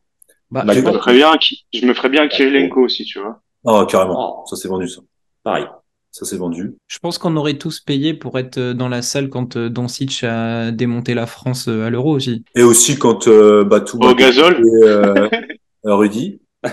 Bah, 0.51 0.65
Je 0.69 0.81
me 0.81 0.93
ferais 0.93 1.15
bien, 1.15 1.33
je 1.73 1.87
me 1.87 1.95
ferais 1.95 2.09
bien 2.09 2.29
Kirilenko 2.29 2.81
aussi, 2.83 3.05
tu 3.05 3.21
vois. 3.21 3.41
Oh, 3.65 3.85
carrément. 3.87 4.41
Oh. 4.43 4.47
Ça, 4.47 4.57
c'est 4.57 4.69
vendu, 4.69 4.89
ça. 4.89 5.01
pareil. 5.43 5.67
Ça, 6.13 6.25
c'est 6.25 6.39
vendu. 6.39 6.75
je 6.89 6.99
pense 6.99 7.19
qu'on 7.19 7.37
aurait 7.37 7.57
tous 7.57 7.79
payé 7.79 8.15
pour 8.15 8.37
être 8.37 8.59
euh, 8.59 8.75
dans 8.75 8.89
la 8.89 9.01
salle 9.01 9.29
quand 9.29 9.57
euh, 9.57 9.69
Doncic 9.69 10.25
a 10.25 10.73
démonté 10.73 11.15
la 11.15 11.27
France 11.27 11.69
euh, 11.69 11.87
à 11.87 11.91
l'Euro 11.91 12.17
aussi. 12.17 12.45
Et 12.57 12.65
aussi 12.65 12.99
quand 12.99 13.29
euh, 13.29 13.63
Batum 13.63 14.03
Au 14.03 14.13
gazole. 14.17 14.61
euh, 14.83 15.29
Rudy, 15.85 16.41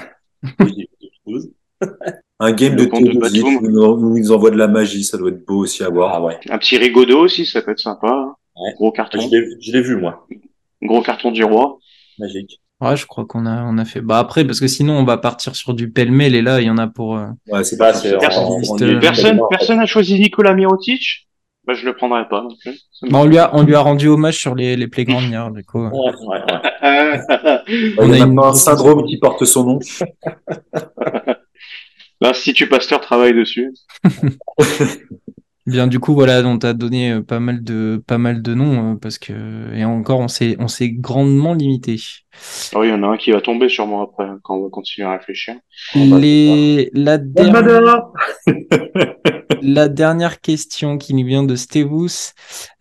un 2.40 2.52
game 2.54 2.76
Le 2.76 2.86
de 2.86 2.90
Théodosic 2.90 3.46
où 3.46 3.66
ils 3.68 3.72
nous- 4.24 4.32
envoient 4.32 4.50
de 4.50 4.58
la 4.58 4.68
magie, 4.68 5.04
ça 5.04 5.20
doit 5.20 5.30
être 5.30 5.46
beau 5.46 5.60
aussi 5.60 5.84
à 5.84 5.90
voir. 5.90 6.16
Ah 6.16 6.22
ouais. 6.24 6.40
Un 6.50 6.58
petit 6.58 6.80
Rigaudot 6.80 7.20
aussi, 7.20 7.46
ça 7.46 7.62
peut 7.62 7.72
être 7.72 7.80
sympa. 7.80 8.08
hein. 8.10 8.36
Ouais. 8.60 8.74
Gros 8.76 8.92
carton. 8.92 9.20
Je 9.22 9.72
l'ai, 9.72 9.82
vu, 9.82 9.96
moi. 9.98 10.28
Gros 10.82 11.02
carton 11.02 11.32
du 11.32 11.44
roi. 11.44 11.78
Magique. 12.20 12.62
Ouais, 12.80 12.96
je 12.96 13.08
crois 13.08 13.26
qu'on 13.26 13.46
a, 13.48 13.64
on 13.64 13.78
a 13.80 13.86
fait. 13.86 14.02
Bah 14.02 14.20
après, 14.20 14.46
parce 14.46 14.60
que 14.60 14.68
sinon 14.68 14.94
on 14.98 15.04
va 15.04 15.18
partir 15.18 15.56
sur 15.56 15.74
du 15.74 15.92
pêle-mêle 15.92 16.36
et 16.36 16.44
là 16.44 16.62
il 16.62 16.68
y 16.68 16.70
en 16.70 16.78
a 16.78 16.86
pour. 16.88 17.18
euh, 17.18 17.26
Ouais, 17.48 17.64
c'est 17.64 17.76
Bah, 17.78 17.92
pas 17.92 18.00
Personne- 18.20 18.84
euh, 18.84 19.00
Personne, 19.50 19.78
n'a 19.78 19.86
choisi 19.88 20.20
Nicolas 20.20 20.54
Mirotic. 20.54 21.28
Bah, 21.66 21.74
je 21.74 21.86
le 21.86 21.96
prendrais 21.96 22.28
pas. 22.30 22.48
Bah, 23.10 23.20
on 23.20 23.26
lui 23.26 23.38
a, 23.40 23.50
on 23.56 23.64
lui 23.64 23.74
a 23.76 23.80
rendu 23.82 24.08
hommage 24.08 24.38
sur 24.38 24.54
les, 24.56 24.76
les 24.76 24.88
playgrounds 24.88 25.28
hier, 25.28 25.50
du 25.52 25.64
coup. 25.64 25.86
Ouais, 25.88 25.92
ouais, 25.92 27.20
On 28.00 28.08
y 28.14 28.20
a 28.20 28.24
a 28.24 28.28
une 28.28 28.40
un 28.40 28.54
syndrome 28.54 29.06
qui 29.06 29.18
porte 29.18 29.44
son 29.44 29.64
nom. 29.66 29.80
L'Institut 32.22 32.68
Pasteur 32.68 33.02
travaille 33.02 33.34
dessus. 33.34 33.74
Bien, 35.68 35.88
du 35.88 36.00
coup, 36.00 36.14
voilà, 36.14 36.42
on 36.48 36.58
t'a 36.58 36.72
donné 36.74 37.12
euh, 37.12 37.22
pas 37.22 37.42
mal 37.42 37.62
de, 37.62 38.02
pas 38.08 38.18
mal 38.18 38.42
de 38.42 38.54
noms, 38.54 38.94
euh, 38.94 38.96
parce 38.96 39.20
que, 39.20 39.34
et 39.76 39.84
encore, 39.84 40.22
on 40.22 40.30
s'est, 40.30 40.56
on 40.60 40.70
s'est 40.70 40.90
grandement 40.92 41.54
limité. 41.54 41.98
Ah 42.74 42.80
oui, 42.80 42.88
il 42.88 42.92
y 42.92 42.94
en 42.94 43.04
a 43.04 43.08
un 43.08 43.18
qui 43.18 43.32
va 43.32 43.42
tomber 43.42 43.68
sûrement 43.68 44.02
après, 44.02 44.24
hein, 44.24 44.40
quand 44.44 44.56
on 44.56 44.64
va 44.64 44.70
continuer 44.70 45.10
à 45.10 45.12
réfléchir. 45.12 45.56
On 45.94 46.08
va 46.08 46.20
Les, 46.20 46.90
la 46.94 47.18
dernière, 47.18 48.02
la 49.62 49.88
dernière 49.88 50.42
question 50.42 50.98
qui 50.98 51.14
nous 51.14 51.26
vient 51.26 51.44
de 51.44 51.56
Stevus. 51.56 52.34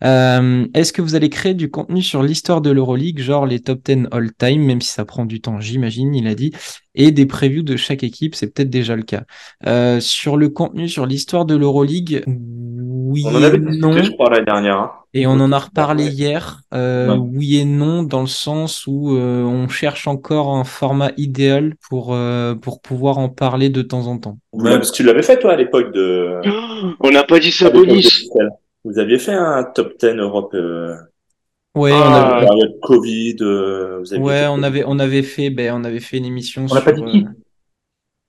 Euh, 0.03 0.65
est-ce 0.73 0.93
que 0.93 1.01
vous 1.01 1.15
allez 1.15 1.29
créer 1.29 1.53
du 1.53 1.69
contenu 1.69 2.01
sur 2.01 2.23
l'histoire 2.23 2.61
de 2.61 2.71
l'Euroleague, 2.71 3.19
genre 3.19 3.45
les 3.45 3.59
top 3.59 3.79
10 3.83 4.07
all-time, 4.11 4.63
même 4.63 4.81
si 4.81 4.91
ça 4.91 5.05
prend 5.05 5.25
du 5.25 5.41
temps, 5.41 5.59
j'imagine, 5.59 6.13
il 6.15 6.27
a 6.27 6.35
dit, 6.35 6.51
et 6.95 7.11
des 7.11 7.25
previews 7.25 7.63
de 7.63 7.75
chaque 7.75 8.03
équipe, 8.03 8.35
c'est 8.35 8.47
peut-être 8.53 8.69
déjà 8.69 8.95
le 8.95 9.03
cas. 9.03 9.23
Euh, 9.65 9.99
sur 9.99 10.37
le 10.37 10.49
contenu, 10.49 10.89
sur 10.89 11.05
l'histoire 11.05 11.45
de 11.45 11.55
l'Euroleague, 11.55 12.23
oui 12.27 13.23
On 13.25 13.35
en 13.35 13.43
avait 13.43 13.57
et 13.57 13.59
non. 13.59 13.89
discuté, 13.89 14.07
je 14.07 14.11
crois, 14.11 14.29
l'année 14.29 14.45
dernière. 14.45 15.03
Et 15.19 15.25
on 15.25 15.31
en 15.39 15.51
a 15.51 15.57
reparlé 15.57 16.03
Ouais. 16.05 16.11
hier, 16.11 16.61
euh, 16.75 17.07
Ouais. 17.15 17.17
oui 17.33 17.57
et 17.57 17.65
non, 17.65 18.03
dans 18.03 18.21
le 18.21 18.27
sens 18.27 18.85
où 18.85 19.15
euh, 19.17 19.41
on 19.43 19.67
cherche 19.67 20.07
encore 20.07 20.55
un 20.55 20.63
format 20.63 21.11
idéal 21.17 21.73
pour, 21.89 22.13
euh, 22.13 22.53
pour 22.53 22.81
pouvoir 22.81 23.17
en 23.17 23.27
parler 23.27 23.69
de 23.69 23.81
temps 23.81 24.05
en 24.05 24.19
temps. 24.19 24.37
Ouais, 24.53 24.71
parce 24.77 24.91
que 24.91 24.97
tu 24.97 25.03
l'avais 25.03 25.23
fait, 25.23 25.39
toi, 25.39 25.53
à 25.53 25.55
l'époque 25.55 25.91
de. 25.91 26.39
On 26.99 27.09
n'a 27.09 27.23
pas 27.23 27.39
dit 27.39 27.47
de 27.47 27.53
Sabonis. 27.53 27.93
Bruxelles. 28.03 28.49
Vous 28.85 28.99
aviez 28.99 29.17
fait 29.17 29.33
un 29.33 29.63
top 29.63 29.93
10 29.99 30.15
Europe, 30.17 30.53
euh, 30.53 30.93
Ouais, 31.75 31.91
Ah, 31.93 32.39
on 32.41 32.41
la 32.41 32.47
avait, 32.65 32.75
Covid, 32.81 33.35
vous 33.39 34.15
ouais, 34.15 34.33
fait- 34.41 34.47
on 34.47 34.63
avait, 34.63 34.83
on 34.85 34.97
avait 34.99 35.21
fait, 35.23 35.49
ben, 35.49 35.73
on 35.75 35.83
avait 35.83 35.99
fait 35.99 36.17
une 36.17 36.25
émission 36.25 36.63
On 36.63 36.67
sur. 36.67 36.75
n'a 36.75 36.81
pas 36.81 36.91
dit 36.91 37.03
qui? 37.05 37.25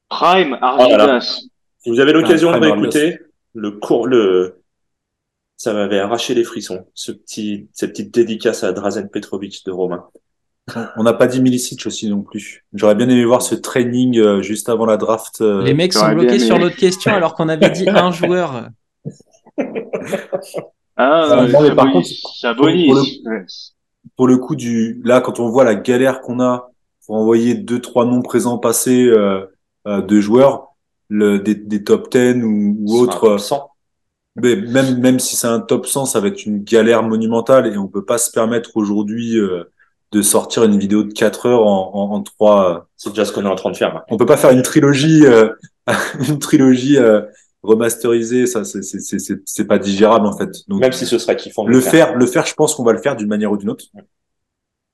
Prime, 0.09 0.57
voilà. 0.61 1.05
Arvidas. 1.05 1.41
Si 1.79 1.91
vous 1.91 2.01
avez 2.01 2.13
l'occasion 2.13 2.51
Ah, 2.51 2.55
de 2.55 2.59
Prime 2.61 2.73
réécouter, 2.73 3.19
le 3.55 3.71
cours, 3.73 4.07
le, 4.07 4.61
ça 5.59 5.75
m'avait 5.75 5.99
arraché 5.99 6.33
les 6.35 6.45
frissons. 6.45 6.87
Ce 6.95 7.13
petit, 7.13 7.69
cette 7.75 7.91
petite 7.91 8.15
dédicace 8.15 8.65
à 8.65 8.73
Drazen 8.73 9.11
Petrovic 9.11 9.67
de 9.67 9.71
Romain. 9.73 10.05
On 10.97 11.03
n'a 11.03 11.13
pas 11.15 11.27
dit 11.27 11.41
Milicic 11.43 11.87
aussi 11.87 12.09
non 12.09 12.23
plus. 12.23 12.65
J'aurais 12.75 12.95
bien 12.95 13.09
aimé 13.09 13.25
voir 13.25 13.43
ce 13.43 13.55
training 13.55 14.19
euh, 14.19 14.41
juste 14.43 14.69
avant 14.69 14.87
la 14.87 14.97
draft. 14.97 15.41
euh, 15.41 15.63
Les 15.63 15.75
mecs 15.75 15.93
sont 15.95 16.01
bloqués 16.15 16.37
aimé. 16.37 16.39
sur 16.45 16.59
l'autre 16.59 16.77
question 16.77 17.13
alors 17.13 17.35
qu'on 17.35 17.49
avait 17.49 17.71
dit 17.71 17.89
un 17.89 18.13
joueur. 18.13 18.69
Ah, 20.97 21.27
non, 21.53 21.61
mais 21.63 21.75
par 21.75 21.87
contre, 21.93 22.09
pour 22.87 22.95
le- 22.97 23.47
pour 24.17 24.27
le 24.29 24.37
coup 24.39 24.57
du 24.57 25.01
là 25.05 25.21
quand 25.21 25.39
on 25.41 25.49
voit 25.49 25.65
la 25.65 25.75
galère 25.75 26.21
qu'on 26.23 26.41
a 26.41 26.71
pour 27.07 27.17
envoyer 27.17 27.55
deux 27.55 27.81
trois 27.81 28.05
noms 28.05 28.23
présents 28.23 28.59
passés 28.59 29.07
euh, 29.07 29.47
euh, 29.87 30.03
de 30.03 30.21
joueurs 30.21 30.69
le, 31.09 31.39
des, 31.39 31.55
des 31.55 31.83
top 31.85 32.11
10 32.11 32.43
ou, 32.45 32.77
ou 32.81 32.99
autres 32.99 33.25
euh. 33.25 33.39
Mais 34.41 34.57
même 34.57 34.99
même 34.99 35.19
si 35.19 35.37
c'est 35.37 35.47
un 35.47 35.61
top 35.61 35.87
100 35.87 36.07
ça 36.07 36.21
va 36.21 36.29
être 36.29 36.45
une 36.47 36.63
galère 36.63 37.03
monumentale 37.03 37.67
et 37.67 37.77
on 37.77 37.89
peut 37.89 38.05
pas 38.05 38.19
se 38.19 38.31
permettre 38.31 38.71
aujourd'hui 38.77 39.39
euh, 39.39 39.65
de 40.13 40.23
sortir 40.23 40.65
une 40.65 40.79
vidéo 40.79 41.03
de 41.03 41.13
4 41.13 41.47
heures 41.47 41.67
en, 41.67 41.91
en, 41.95 42.15
en 42.15 42.23
3 42.23 42.89
C'est 42.97 43.11
déjà 43.11 43.25
ce 43.25 43.33
qu'on 43.33 43.45
est 43.45 43.49
en 43.49 43.57
train 43.57 43.71
de 43.71 43.77
faire. 43.77 44.03
On 44.09 44.17
peut 44.17 44.27
pas 44.27 44.37
faire 44.37 44.51
une 44.51 44.63
trilogie, 44.63 45.27
euh, 45.27 45.51
une 46.29 46.39
trilogie 46.39 46.97
euh, 46.97 47.23
remasterisée, 47.63 48.47
ça 48.47 48.65
c'est 48.65 48.83
c'est 48.83 49.01
c'est 49.01 49.41
c'est 49.45 49.65
pas 49.67 49.79
digérable 49.79 50.27
en 50.27 50.37
fait. 50.37 50.51
Donc 50.69 50.81
même 50.81 50.93
si 50.93 51.07
ce 51.07 51.19
serait 51.19 51.37
kiffant. 51.37 51.65
De 51.65 51.71
le, 51.71 51.81
faire. 51.81 52.15
le 52.15 52.27
faire, 52.27 52.47
je 52.47 52.55
pense 52.55 52.75
qu'on 52.75 52.85
va 52.85 52.93
le 52.93 53.01
faire 53.01 53.17
d'une 53.17 53.29
manière 53.29 53.53
ou 53.53 53.57
d'une 53.57 53.71
autre. 53.71 53.85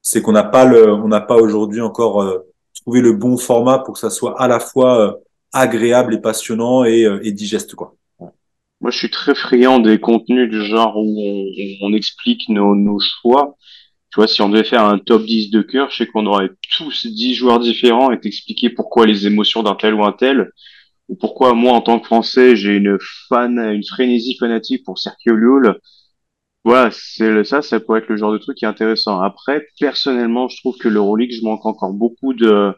C'est 0.03 0.21
qu'on 0.21 0.33
n'a 0.33 0.45
pas 0.45 0.65
le, 0.65 0.93
on 0.93 1.09
n'a 1.09 1.21
pas 1.21 1.37
aujourd'hui 1.37 1.81
encore 1.81 2.23
euh, 2.23 2.47
trouvé 2.75 3.01
le 3.01 3.13
bon 3.13 3.37
format 3.37 3.79
pour 3.79 3.95
que 3.95 4.01
ça 4.01 4.11
soit 4.11 4.41
à 4.41 4.49
la 4.49 4.61
fois 4.61 5.01
euh, 5.01 5.13
agréable 5.53 6.15
et 6.15 6.19
passionnant 6.21 6.85
et, 6.85 7.09
et 7.23 7.33
digeste 7.33 7.75
quoi. 7.75 7.95
Moi, 8.81 8.91
je 8.91 8.99
suis 8.99 9.11
très 9.11 9.35
friand 9.35 9.79
des 9.79 9.99
contenus 9.99 10.51
du 10.51 10.65
genre 10.65 10.97
où 10.97 11.47
on, 11.83 11.93
explique 11.95 12.49
nos, 12.49 12.75
nos 12.75 12.99
choix 13.01 13.57
tu 14.15 14.21
vois, 14.21 14.29
si 14.29 14.41
on 14.43 14.49
devait 14.49 14.63
faire 14.63 14.85
un 14.85 14.99
top 14.99 15.25
10 15.25 15.51
de 15.51 15.61
cœur, 15.61 15.91
je 15.91 15.97
sais 15.97 16.07
qu'on 16.07 16.27
aurait 16.27 16.51
tous 16.77 17.05
10 17.05 17.35
joueurs 17.35 17.59
différents 17.59 18.13
et 18.13 18.21
t'expliquer 18.21 18.71
pourquoi 18.71 19.07
les 19.07 19.27
émotions 19.27 19.65
d'un 19.65 19.75
tel 19.75 19.93
ou 19.93 20.05
un 20.05 20.13
tel, 20.13 20.53
ou 21.09 21.17
pourquoi 21.17 21.53
moi, 21.55 21.73
en 21.73 21.81
tant 21.81 21.99
que 21.99 22.07
Français, 22.07 22.55
j'ai 22.55 22.77
une 22.77 22.97
fan, 23.29 23.59
une 23.59 23.83
frénésie 23.85 24.37
fanatique 24.39 24.85
pour 24.85 25.01
Sergio 25.01 25.35
Llull. 25.35 25.81
Voilà, 26.63 26.91
c'est 26.93 27.43
ça, 27.43 27.61
ça 27.61 27.81
pourrait 27.81 28.01
être 28.03 28.09
le 28.09 28.17
genre 28.17 28.33
de 28.33 28.39
truc 28.39 28.57
qui 28.57 28.65
est 28.65 28.69
intéressant. 28.69 29.21
Après, 29.21 29.67
personnellement, 29.81 30.47
je 30.49 30.59
trouve 30.59 30.77
que 30.79 30.89
l'Euroleague, 30.89 31.33
je 31.33 31.43
manque 31.43 31.67
encore 31.67 31.93
beaucoup 31.93 32.35
de, 32.35 32.73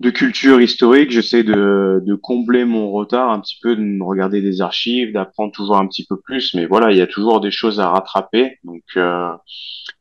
de 0.00 0.10
culture 0.10 0.60
historique. 0.60 1.10
J'essaie 1.10 1.44
de, 1.44 2.02
de 2.04 2.14
combler 2.14 2.64
mon 2.64 2.90
retard 2.90 3.30
un 3.30 3.40
petit 3.40 3.58
peu, 3.62 3.76
de 3.76 3.80
me 3.80 4.04
regarder 4.04 4.40
des 4.42 4.60
archives, 4.60 5.12
d'apprendre 5.12 5.52
toujours 5.52 5.76
un 5.76 5.86
petit 5.86 6.04
peu 6.06 6.18
plus. 6.20 6.54
Mais 6.54 6.66
voilà, 6.66 6.92
il 6.92 6.98
y 6.98 7.02
a 7.02 7.06
toujours 7.06 7.40
des 7.40 7.50
choses 7.50 7.80
à 7.80 7.90
rattraper. 7.90 8.58
Donc, 8.64 8.82
euh, 8.96 9.30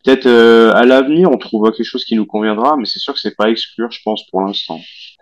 peut-être 0.03 0.25
euh, 0.25 0.73
à 0.73 0.85
l'avenir, 0.85 1.31
on 1.31 1.37
trouvera 1.37 1.71
quelque 1.71 1.85
chose 1.85 2.05
qui 2.05 2.15
nous 2.15 2.25
conviendra, 2.25 2.75
mais 2.77 2.85
c'est 2.85 2.99
sûr 2.99 3.13
que 3.13 3.19
c'est 3.19 3.35
pas 3.35 3.49
exclure, 3.49 3.91
je 3.91 3.99
pense, 4.03 4.25
pour 4.29 4.41
l'instant. 4.41 4.79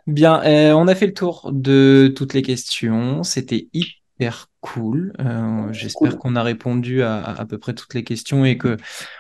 Bien, 0.08 0.42
euh, 0.44 0.74
on 0.74 0.88
a 0.88 0.96
fait 0.96 1.08
le 1.08 1.14
tour 1.14 1.50
de 1.54 2.12
toutes 2.16 2.34
les 2.34 2.42
questions. 2.42 3.24
C'était 3.24 3.68
hyper 3.74 4.48
cool. 4.62 5.14
Euh, 5.20 5.74
J'espère 5.74 6.18
qu'on 6.18 6.36
a 6.36 6.44
répondu 6.44 7.02
à, 7.02 7.22
à, 7.24 7.46
peu 7.46 7.58
près 7.58 7.74
toutes 7.74 7.94
les 7.94 8.04
questions 8.04 8.46
et 8.46 8.58
que 8.58 8.78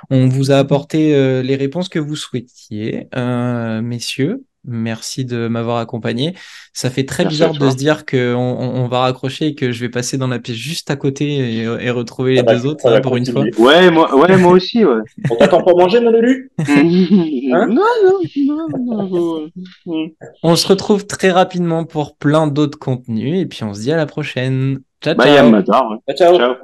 on 0.10 0.28
vous 0.28 0.52
a 0.52 0.58
apporté 0.58 1.16
euh, 1.16 1.42
les 1.42 1.56
réponses 1.56 1.90
que 1.90 2.00
vous 2.00 2.16
souhaitiez, 2.16 3.08
euh, 3.16 3.82
messieurs. 3.82 4.46
Merci 4.64 5.26
de 5.26 5.48
m'avoir 5.48 5.78
accompagné. 5.78 6.36
Ça 6.72 6.90
fait 6.90 7.06
très 7.06 7.26
bizarre 7.26 7.54
de 7.54 7.70
se 7.70 7.76
dire 7.76 8.06
qu'on 8.06 8.36
on, 8.36 8.88
va 8.88 9.00
raccrocher 9.00 9.48
et 9.48 9.56
que 9.56 9.72
je 9.72 9.80
vais 9.82 9.90
passer 9.90 10.18
dans 10.18 10.28
la 10.28 10.38
pièce 10.38 10.56
juste 10.56 10.92
à 10.92 10.96
côté 10.96 11.26
et, 11.26 11.64
et 11.64 11.90
retrouver 11.90 12.36
les 12.36 12.44
deux 12.44 12.66
autres 12.68 12.88
hein, 12.88 13.02
pour 13.02 13.18
une 13.18 13.26
fois. 13.26 13.44
Ouais, 13.58 13.90
moi, 13.90 14.16
ouais, 14.16 14.38
moi 14.38 14.52
aussi. 14.52 14.86
Ouais. 14.86 15.02
On 15.32 15.36
t'attend 15.36 15.64
pour 15.64 15.78
manger, 15.78 16.00
mon 16.00 16.14
élu 16.14 16.52
hein 16.60 16.66
non, 17.68 17.84
non, 18.06 18.70
non, 18.78 19.50
non, 19.86 20.10
On 20.44 20.56
se 20.56 20.68
retrouve 20.68 21.08
très 21.08 21.32
rapidement 21.32 21.84
pour 21.86 22.16
plein 22.16 22.48
d'autres 22.48 22.78
contenus 22.78 23.40
et 23.42 23.46
puis 23.46 23.64
on 23.64 23.74
se 23.74 23.82
dit 23.82 23.92
à 23.92 23.98
la 23.98 24.06
prochaine. 24.06 24.80
Ciao, 25.02 25.16
ciao. 25.16 25.26
Bye, 25.26 25.54
ouais. 25.54 25.64
ciao. 25.64 26.00
ciao. 26.16 26.56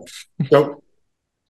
ciao. 0.50 0.82